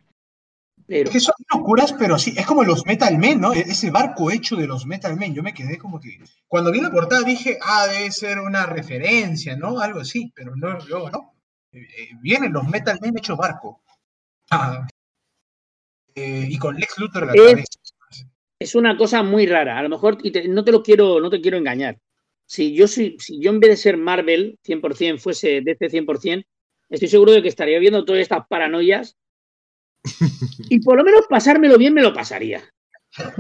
[0.87, 3.53] Pero Es que son locuras, pero sí, es como los Metal Men, ¿no?
[3.53, 5.35] E- Ese barco hecho de los Metal Men.
[5.35, 6.19] Yo me quedé como que.
[6.47, 9.81] Cuando vi la portada dije, ah, debe ser una referencia, ¿no?
[9.81, 11.35] Algo así, pero no, luego no.
[11.73, 13.83] Eh, eh, vienen los Metal Men hechos barco.
[14.51, 14.87] Ah.
[16.15, 18.25] Eh, y con Lex Luthor a la Es- cabeza.
[18.61, 19.79] es una cosa muy rara.
[19.79, 21.99] A lo mejor, y te- no te lo quiero, no te quiero engañar.
[22.47, 26.45] Si yo soy, si yo en vez de ser Marvel 100% fuese DC 100%,
[26.89, 29.17] estoy seguro de que estaría viendo todas estas paranoias
[30.71, 32.63] y por lo menos pasármelo bien me lo pasaría.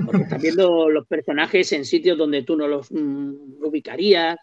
[0.04, 4.36] Porque estás viendo los personajes en sitios donde tú no los mm, ubicarías,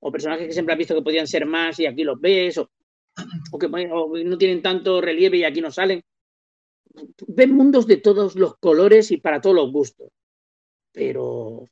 [0.00, 2.70] o personajes que siempre has visto que podían ser más y aquí los ves, o,
[3.52, 6.02] o que o no tienen tanto relieve y aquí no salen.
[7.28, 10.10] Ves mundos de todos los colores y para todos los gustos
[10.92, 11.64] pero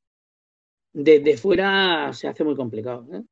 [1.01, 3.07] desde fuera se hace muy complicado.
[3.13, 3.23] ¿eh?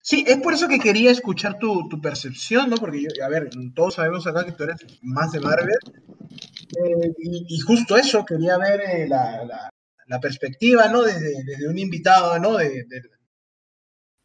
[0.00, 2.76] Sí, es por eso que quería escuchar tu, tu percepción, ¿no?
[2.76, 5.78] Porque, yo, a ver, todos sabemos acá que tú eres más de Marvel.
[6.84, 9.70] Eh, y, y justo eso, quería ver eh, la, la-
[10.08, 11.02] la perspectiva, ¿no?
[11.02, 12.56] Desde, desde un invitado, ¿no?
[12.58, 13.02] De, de-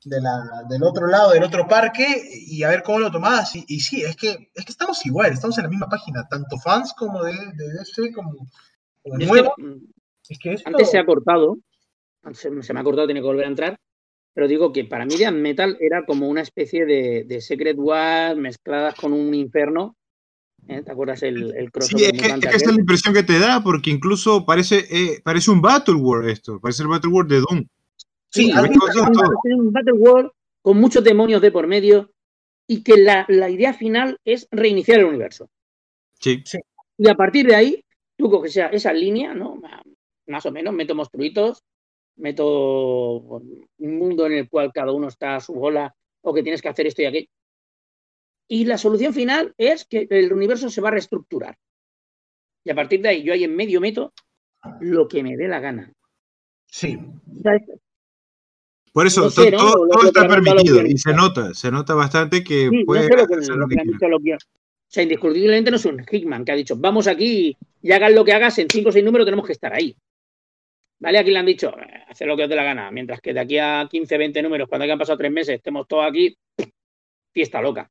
[0.04, 2.06] de la- del otro lado, del otro parque,
[2.48, 3.56] y a ver cómo lo tomabas.
[3.56, 6.58] Y, y sí, es que, es que estamos igual, estamos en la misma página, tanto
[6.58, 8.34] fans como de, de DC, como,
[9.02, 9.54] como nuevo.
[9.56, 9.80] que, mm,
[10.30, 11.58] Es que esto- antes se ha cortado,
[12.34, 13.78] se, se me ha cortado, tiene que volver a entrar,
[14.34, 18.36] pero digo que para mí Death Metal era como una especie de, de Secret War
[18.38, 19.96] mezcladas con un inferno.
[20.68, 20.82] ¿eh?
[20.84, 23.14] ¿Te acuerdas el, el Sí, crossover es que, mutante es que esa es la impresión
[23.14, 27.12] que te da, porque incluso parece, eh, parece un Battle War esto, parece el Battle
[27.12, 27.66] War de Doom.
[28.30, 30.30] Sí, Sí, ¿has ves visto cosas esa- un, Battle World
[30.62, 32.12] con muchos demonios de por medio
[32.68, 35.50] y que la, la idea final es reiniciar el universo.
[36.20, 36.42] Sí.
[36.98, 37.84] Y a partir de ahí,
[38.16, 39.60] tú coges esa, esa línea, ¿no?
[40.28, 41.64] Más o menos, meto monstruitos,
[42.18, 43.20] meto
[43.78, 46.70] un mundo en el cual cada uno está a su bola o que tienes que
[46.70, 47.28] hacer esto y aquello.
[48.48, 51.58] Y la solución final es que el universo se va a reestructurar.
[52.64, 54.14] Y a partir de ahí, yo ahí en medio meto
[54.82, 55.92] lo que me dé la gana.
[56.68, 56.98] Sí,
[57.42, 57.62] ¿Sabes?
[58.94, 59.58] Por eso No sé, ¿no?
[59.58, 63.26] todo, está permitido y se nota, se nota bastante que Sí, no puede sé lo
[63.28, 63.98] que, hacer lo lo que que han quiera.
[63.98, 64.52] dicho los guionistas.
[64.54, 68.26] O sea, indiscutiblemente no es un Hickman que ha dicho, vamos aquí y hagan lo
[68.26, 69.96] que hagas, en cinco o seis números tenemos que estar ahí.
[71.02, 71.18] ¿Vale?
[71.18, 73.40] Aquí le han dicho, eh, hacer lo que os dé la gana, mientras que de
[73.40, 76.38] aquí a 15, 20 números, cuando hayan pasado tres meses, estemos todos aquí,
[77.34, 77.90] fiesta loca.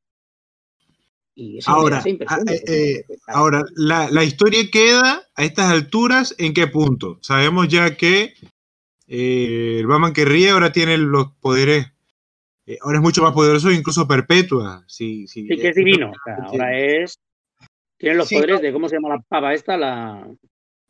[1.35, 6.69] Y Ahora, ah, eh, eh, Ahora, la, la historia queda a estas alturas, ¿en qué
[6.69, 7.19] punto?
[7.21, 8.35] Sabemos ya que
[9.09, 11.87] eh, el Batman que ríe ahora tiene los poderes,
[12.81, 14.85] ahora es mucho más poderoso, incluso Perpetua.
[14.87, 16.11] Sí, sí, sí que es divino.
[16.11, 17.19] O sea, ahora es...
[17.97, 19.77] Tienen los Sí, poderes de, ¿cómo se llama la pava esta?
[19.77, 20.29] La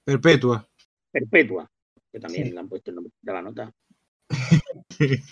[0.05, 0.69] Perpetua.
[1.13, 1.71] perpetua.
[2.13, 2.53] Que también Sí.
[2.53, 3.75] le han puesto el nombre de la nota.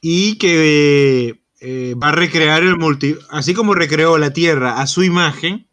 [0.00, 5.02] y que eh, va a recrear el multi, así como recreó la Tierra a su
[5.02, 5.68] imagen,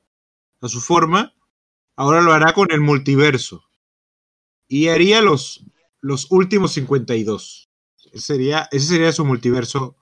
[0.61, 1.33] a su forma,
[1.95, 3.63] ahora lo hará con el multiverso.
[4.67, 5.65] Y haría los,
[5.99, 7.69] los últimos 52.
[8.13, 9.95] Ese sería, ese sería su multiverso.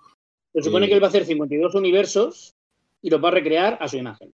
[0.53, 0.89] Se supone Eh.
[0.89, 2.55] que él va a hacer 52 universos
[3.01, 4.33] y los va a recrear a su imagen.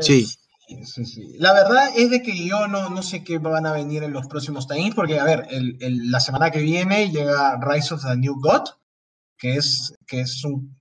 [0.00, 0.26] Sí.
[0.66, 1.36] Sí, sí.
[1.38, 4.26] La verdad es de que yo no, no sé qué van a venir en los
[4.26, 8.16] próximos times, porque, a ver, el- el- la semana que viene llega Rise of the
[8.16, 8.62] New God,
[9.36, 10.74] que es, que es un,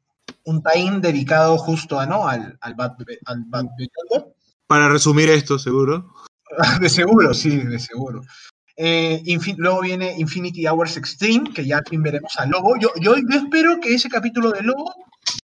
[0.45, 2.27] un time dedicado justo a, ¿no?
[2.27, 2.93] al, al Bad,
[3.25, 3.65] al Bad.
[4.67, 6.13] Para resumir esto, seguro.
[6.79, 8.21] De seguro, sí, de seguro.
[8.75, 9.21] Eh,
[9.57, 12.75] luego viene Infinity Hours Extreme, que ya al fin veremos a Lobo.
[12.79, 14.91] Yo, yo, yo espero que ese capítulo de Lobo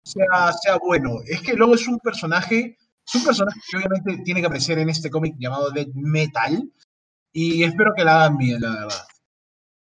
[0.03, 1.21] sea, sea bueno.
[1.27, 4.89] Es que Lobo es un personaje, es un personaje que obviamente tiene que aparecer en
[4.89, 6.70] este cómic llamado Dead Metal.
[7.33, 9.07] Y espero que la hagan bien, la verdad.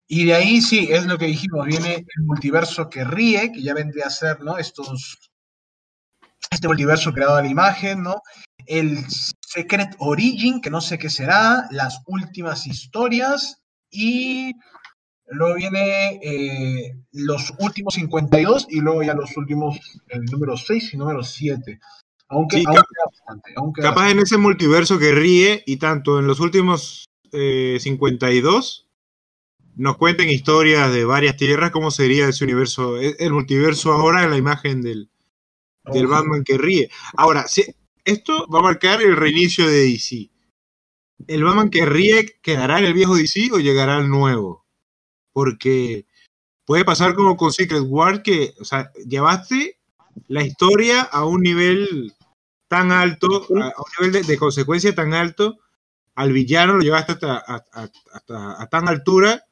[0.08, 3.74] Y de ahí sí, es lo que dijimos, viene el multiverso que ríe, que ya
[3.74, 4.58] vendría a ser, ¿no?
[4.58, 5.30] Estos,
[6.50, 8.22] este multiverso creado a la imagen, ¿no?
[8.66, 9.06] El
[9.40, 14.54] Secret Origin, que no sé qué será, las últimas historias y
[15.28, 20.98] luego viene eh, los últimos 52 y luego ya los últimos, el número 6 y
[20.98, 21.80] número 7.
[22.30, 23.54] Aunque, Sí, bastante.
[23.82, 28.88] Capaz en ese multiverso que ríe y tanto en los últimos eh, 52
[29.76, 34.30] nos cuenten historias de varias tierras, cómo sería ese universo, el, el multiverso ahora en
[34.32, 35.10] la imagen del,
[35.86, 36.08] del.
[36.08, 36.90] Batman que ríe.
[37.16, 37.66] Ahora, si-
[38.04, 40.30] esto va a marcar el reinicio de DC.
[41.28, 44.66] ¿El Batman que ríe quedará en el viejo DC o llegará al nuevo?
[45.34, 46.06] Porque
[46.66, 49.78] puede pasar como con Secret War que, o sea, llevaste
[50.28, 52.14] la historia a un nivel
[52.70, 53.28] tan alto,
[53.62, 55.58] a, a un nivel de, de consecuencia tan alto,
[56.16, 59.44] al villano lo llevaste hasta, a- a- hasta a tan altura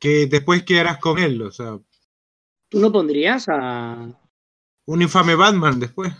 [0.00, 1.78] que después qué harás con él, o sea,
[2.68, 4.08] ¿Tú no pondrías a.
[4.86, 6.12] un infame Batman después.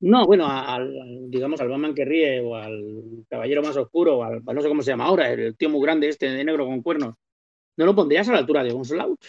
[0.00, 4.42] No, bueno, al- digamos, al Batman que ríe o al Caballero más oscuro, o al,
[4.44, 7.14] no sé cómo se llama ahora, el tío muy grande este de negro con cuernos.
[7.76, 9.20] ¿No lo pondrías a la altura de Onslaught?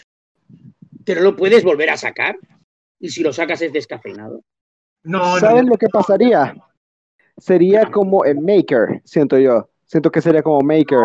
[1.04, 2.36] ¿Pero lo puedes volver a sacar?
[2.98, 4.42] ¿Y si lo sacas es descafeinado?
[5.04, 6.54] No, no, ¿Saben lo que pasaría?
[7.36, 9.68] Sería como en Maker, siento yo.
[9.84, 11.00] Siento que sería como Maker,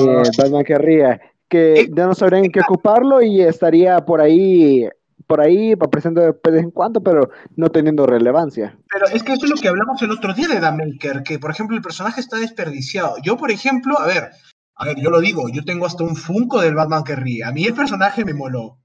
[0.00, 4.88] eh, Batman que ríe, que ya no sabrían qué ocuparlo y estaría por ahí,
[5.26, 8.78] por ahí apareciendo de vez en cuando, pero no teniendo relevancia.
[8.90, 11.38] Pero es que eso es lo que hablamos el otro día de The Maker, que
[11.40, 13.16] por ejemplo el personaje está desperdiciado.
[13.22, 14.30] Yo, por ejemplo, a ver,
[14.76, 17.44] a ver, yo lo digo, yo tengo hasta un Funko del Batman que ríe.
[17.44, 18.78] A mí el personaje me moló.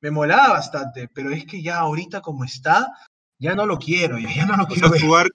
[0.00, 2.92] Me molaba bastante, pero es que ya ahorita como está,
[3.38, 5.00] ya no lo quiero, ya, ya no lo O quiero sea, ver.
[5.00, 5.30] su ar-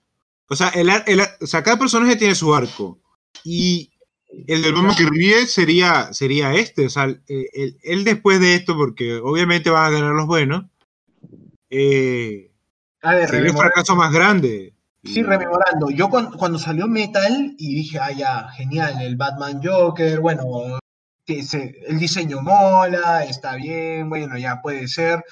[0.48, 2.98] o sea, el ar- el ar- o sea, cada personaje tiene su arco.
[3.44, 3.90] Y
[4.46, 6.86] el del Batman que ríe sería, sería este.
[6.86, 10.64] O sea, él después de esto, porque obviamente van a ganar los buenos,
[11.70, 12.50] eh,
[13.02, 14.74] A ver, sería un fracaso más grande.
[15.04, 15.90] sí, rememorando.
[15.90, 20.78] Yo cuando, cuando salió Metal y dije, ah, ya, genial, el Batman Joker, bueno,
[21.26, 25.24] el diseño mola, está bien, bueno, ya puede ser.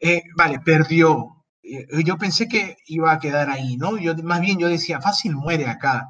[0.00, 1.41] Eh, vale, perdió.
[1.62, 3.96] Yo pensé que iba a quedar ahí, ¿no?
[3.96, 6.08] Yo, más bien yo decía, fácil muere acá.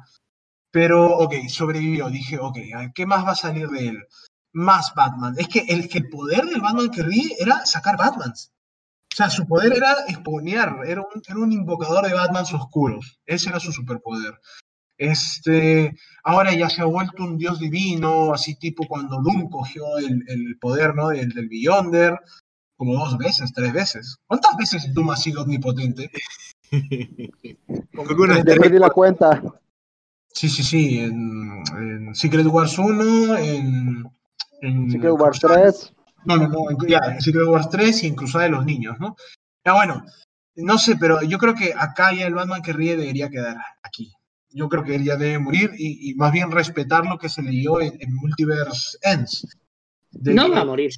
[0.71, 2.09] Pero, ok, sobrevivió.
[2.09, 2.57] Dije, ok,
[2.95, 4.07] ¿qué más va a salir de él?
[4.53, 5.35] Más Batman.
[5.37, 8.51] Es que el, poder del Batman que ríe era sacar Batmans.
[9.13, 11.03] O sea, su poder era exponear, era
[11.35, 13.19] un, invocador de Batmans oscuros.
[13.27, 14.39] Ese era su superpoder.
[14.97, 20.23] Este, ahora ya se ha vuelto un dios divino, así tipo cuando Doom cogió el,
[20.27, 21.09] el poder, ¿no?
[21.09, 22.19] Del, del Beyonder,
[22.77, 24.17] como dos veces, tres veces.
[24.27, 26.09] ¿Cuántas veces Doom ha sido omnipotente?
[26.71, 29.41] Tres, perdí la cuenta.
[30.29, 34.03] Sí, sí, sí, en, en Secret Wars 1, en,
[34.61, 35.93] en Secret Wars Cruzada- 3.
[36.25, 38.97] No, no, no, en, ya, en Secret Wars 3 y en Cruzada de los Niños,
[38.99, 39.15] ¿no?
[39.65, 40.03] Ya bueno,
[40.55, 44.11] no sé, pero yo creo que acá ya el Batman que ríe debería quedar aquí.
[44.49, 47.41] Yo creo que él ya debe morir y, y más bien respetar lo que se
[47.41, 49.47] leyó en, en Multiverse Ends.
[50.11, 50.91] De No que- va a morir.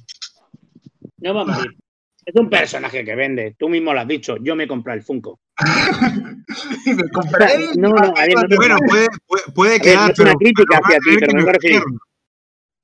[1.26, 1.76] No va a morir.
[2.24, 3.56] Es un personaje que vende.
[3.58, 4.36] Tú mismo lo has dicho.
[4.40, 5.40] Yo me compré el Funko.
[6.86, 7.46] me compré.
[7.76, 9.06] No, no, ver, no Bueno, puede,
[9.52, 11.98] puede, quedar, es una pero, crítica pero hacia ti, pero me nerfearlo.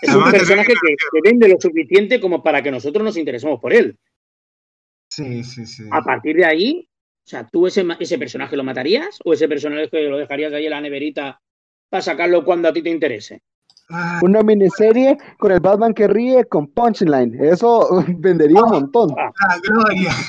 [0.00, 3.72] Es un personaje que que, vende lo suficiente como para que nosotros nos interesemos por
[3.72, 3.96] él.
[5.08, 5.84] Sí, sí, sí.
[5.92, 6.88] A partir de ahí,
[7.24, 10.70] o sea, ¿tú ese, ese personaje lo matarías o ese personaje lo dejarías ahí en
[10.70, 11.40] la neverita
[11.88, 13.42] para sacarlo cuando a ti te interese?
[14.22, 17.34] Una miniserie con el Batman que ríe con Punchline.
[17.44, 19.10] Eso vendería un montón.
[19.18, 19.30] ah,
[19.62, 20.12] gloria.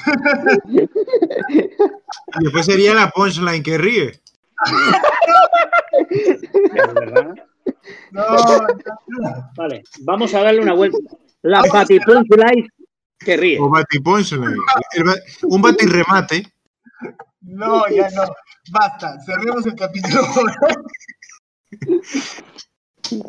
[2.39, 4.19] Y después sería la punchline que ríe.
[8.11, 8.67] No, no.
[9.57, 10.97] Vale, vamos a darle una vuelta.
[11.41, 12.69] La Punch Life
[13.19, 13.59] que ríe.
[13.59, 14.55] O bati punchline.
[15.43, 16.47] Un batirremate.
[17.41, 18.23] No, ya no.
[18.71, 20.21] Basta, cerremos el capítulo.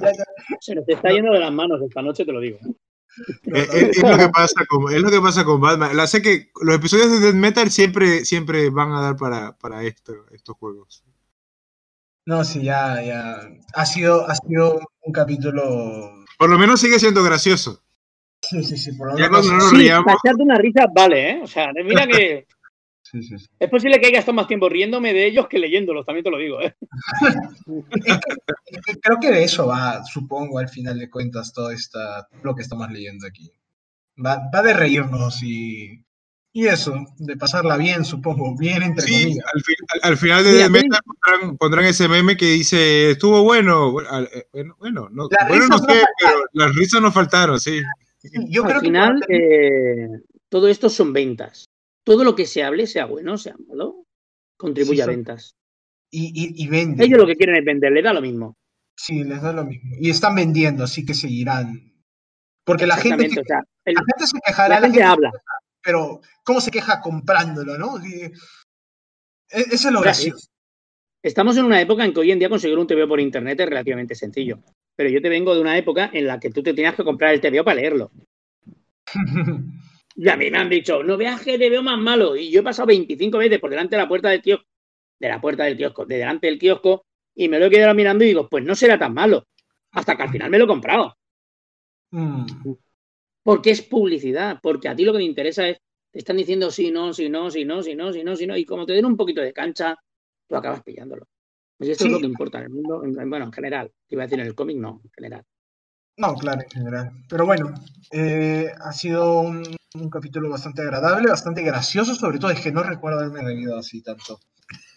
[0.01, 0.25] Ya, ya.
[0.61, 2.59] Se nos está yendo de las manos esta noche, te lo digo.
[3.45, 3.75] No, Es, no.
[3.75, 5.97] es- es lo que pasa con, es lo que pasa con Batman.
[5.97, 9.83] La sé que los episodios de Death Metal siempre, siempre van a dar para, para
[9.85, 11.05] esto, estos juegos.
[12.27, 13.37] No, sí, ya, ya.
[13.75, 16.25] Ha sido, ha sido un capítulo.
[16.39, 17.83] Por lo menos sigue siendo gracioso.
[18.43, 19.31] Sí, sí, sí, por lo Ya menos.
[19.47, 21.41] cuando no nos Sí, riamos, para echarte una risa, vale, ¿eh?
[21.43, 22.47] O sea, mira que
[23.15, 23.47] Sí, sí, sí.
[23.61, 26.39] es posible que haya estado más tiempo riéndome de ellos que leyéndolos, también te lo
[26.39, 26.75] digo, ¿eh?
[28.67, 32.55] Es que Creo que de eso va, supongo, al final de cuentas, todo esta, lo
[32.55, 33.51] que estamos leyendo aquí.
[34.25, 36.05] Va, va de reírnos y,
[36.53, 39.45] y eso, de pasarla bien, supongo, bien entre sí, comillas.
[39.55, 43.11] al, fi- al- al final de Mira, Death Metal pondrán, pondrán ese meme que dice,
[43.13, 43.93] estuvo bueno.
[43.93, 44.47] Bueno, eh,
[44.79, 47.81] bueno, no, bueno, no sé, pero las risas no faltaron, sí.
[48.49, 50.09] Yo creo Al que final, cuando- eh,
[50.49, 51.65] todo esto son ventas.
[52.05, 54.05] Todo lo que se hable, sea bueno, sea malo,
[54.59, 55.55] contribuye Sí, a ventas.
[56.11, 57.01] y, y, y venden.
[57.07, 58.55] Ellos lo que quieren es vender, le da lo mismo.
[58.97, 59.97] Sí, les da lo mismo.
[59.99, 61.93] Y están vendiendo, así que seguirán.
[62.65, 65.31] Porque la gente, Exactamente, o sea, el- la gente se quejará, la gente habla.
[65.83, 67.99] pero ¿cómo se queja comprándolo, no?
[68.05, 68.33] E-
[69.51, 70.49] Eso es lo O sea, gracioso.
[71.23, 73.69] Estamos en una época en que hoy en día conseguir un TVO por internet es
[73.69, 74.61] relativamente sencillo.
[74.97, 77.33] Pero yo te vengo de una época en la que tú te tenías que comprar
[77.35, 78.11] el TVO para leerlo.
[80.17, 82.37] Y a mí me han dicho, no veas que te veo más malo.
[82.37, 84.67] Y yo he pasado 25 veces por delante de la puerta del kiosco,
[85.21, 88.25] de la puerta del kiosco, de delante del kiosco, y me lo he quedado mirando
[88.25, 89.47] y digo, pues no será tan malo.
[89.93, 91.17] Hasta que al final me lo he comprado.
[92.13, 92.47] Mm,
[93.43, 95.79] Porque es publicidad, porque a ti lo que te interesa es,
[96.13, 98.57] te están diciendo sí, no, sí, no, sí, no, sí, no, sí, no, sí, no,
[98.57, 99.97] y como te den un poquito de cancha,
[100.49, 101.27] tú acabas pillándolo.
[101.81, 102.09] Y esto Sí.
[102.09, 103.93] es lo que importa en el mundo, en- en- bueno, en general.
[104.09, 105.45] Te iba a decir en el cómic, no, en general.
[106.17, 107.11] No, claro, en general.
[107.29, 107.75] Pero bueno,
[108.13, 112.83] eh, ha sido un, un capítulo bastante agradable, bastante gracioso, sobre todo es que no
[112.83, 114.39] recuerdo haberme reído así tanto.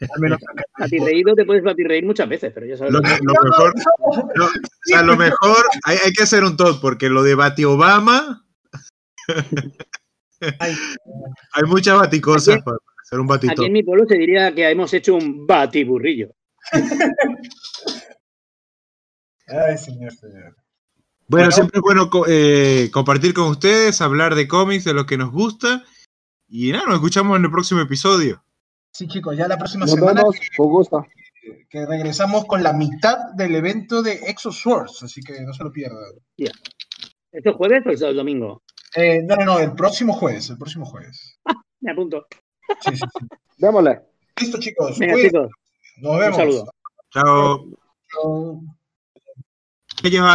[0.02, 0.40] Al menos.
[0.78, 2.94] Batirreído te puedes batirreír muchas veces, pero ya sabes.
[2.94, 3.74] Lo, lo que- lo mejor,
[4.36, 4.50] no, o
[4.84, 8.46] sea, lo mejor, hay, hay que hacer un top, porque lo de Bati Obama,
[10.60, 10.74] Ay,
[11.54, 13.66] hay muchas baticosas Aquí- para hacer un Aquí batito.
[13.66, 16.30] en mi pueblo se diría que hemos hecho un batiburrillo.
[19.48, 20.56] ay, señor, señor.
[21.30, 21.52] Bueno, Bueno.
[21.52, 25.84] siempre es bueno eh, compartir con ustedes, hablar de cómics, de lo que nos gusta.
[26.48, 28.44] Y nada, nos escuchamos en el próximo episodio.
[28.94, 31.06] Sí, chicos, ya la próxima Nos semana vemos, con gusto.
[31.42, 35.64] que, que regresamos con la mitad del evento de Exo Swords, así que no se
[35.64, 36.00] lo pierdan.
[37.32, 38.64] ¿Esto es jueves o es el domingo?
[38.96, 41.38] Eh, no, no, no, el próximo jueves, el próximo jueves.
[41.82, 42.26] Me apunto.
[42.82, 43.28] Sí, sí, sí.
[43.58, 44.00] Démosle.
[44.40, 44.98] Listo, chicos.
[44.98, 45.50] Venga, chicos,
[45.98, 46.38] Nos un vemos.
[46.38, 46.72] saludo.
[47.12, 47.66] Chao.
[48.12, 48.62] Chao.
[50.02, 50.34] ¿Qué lleva?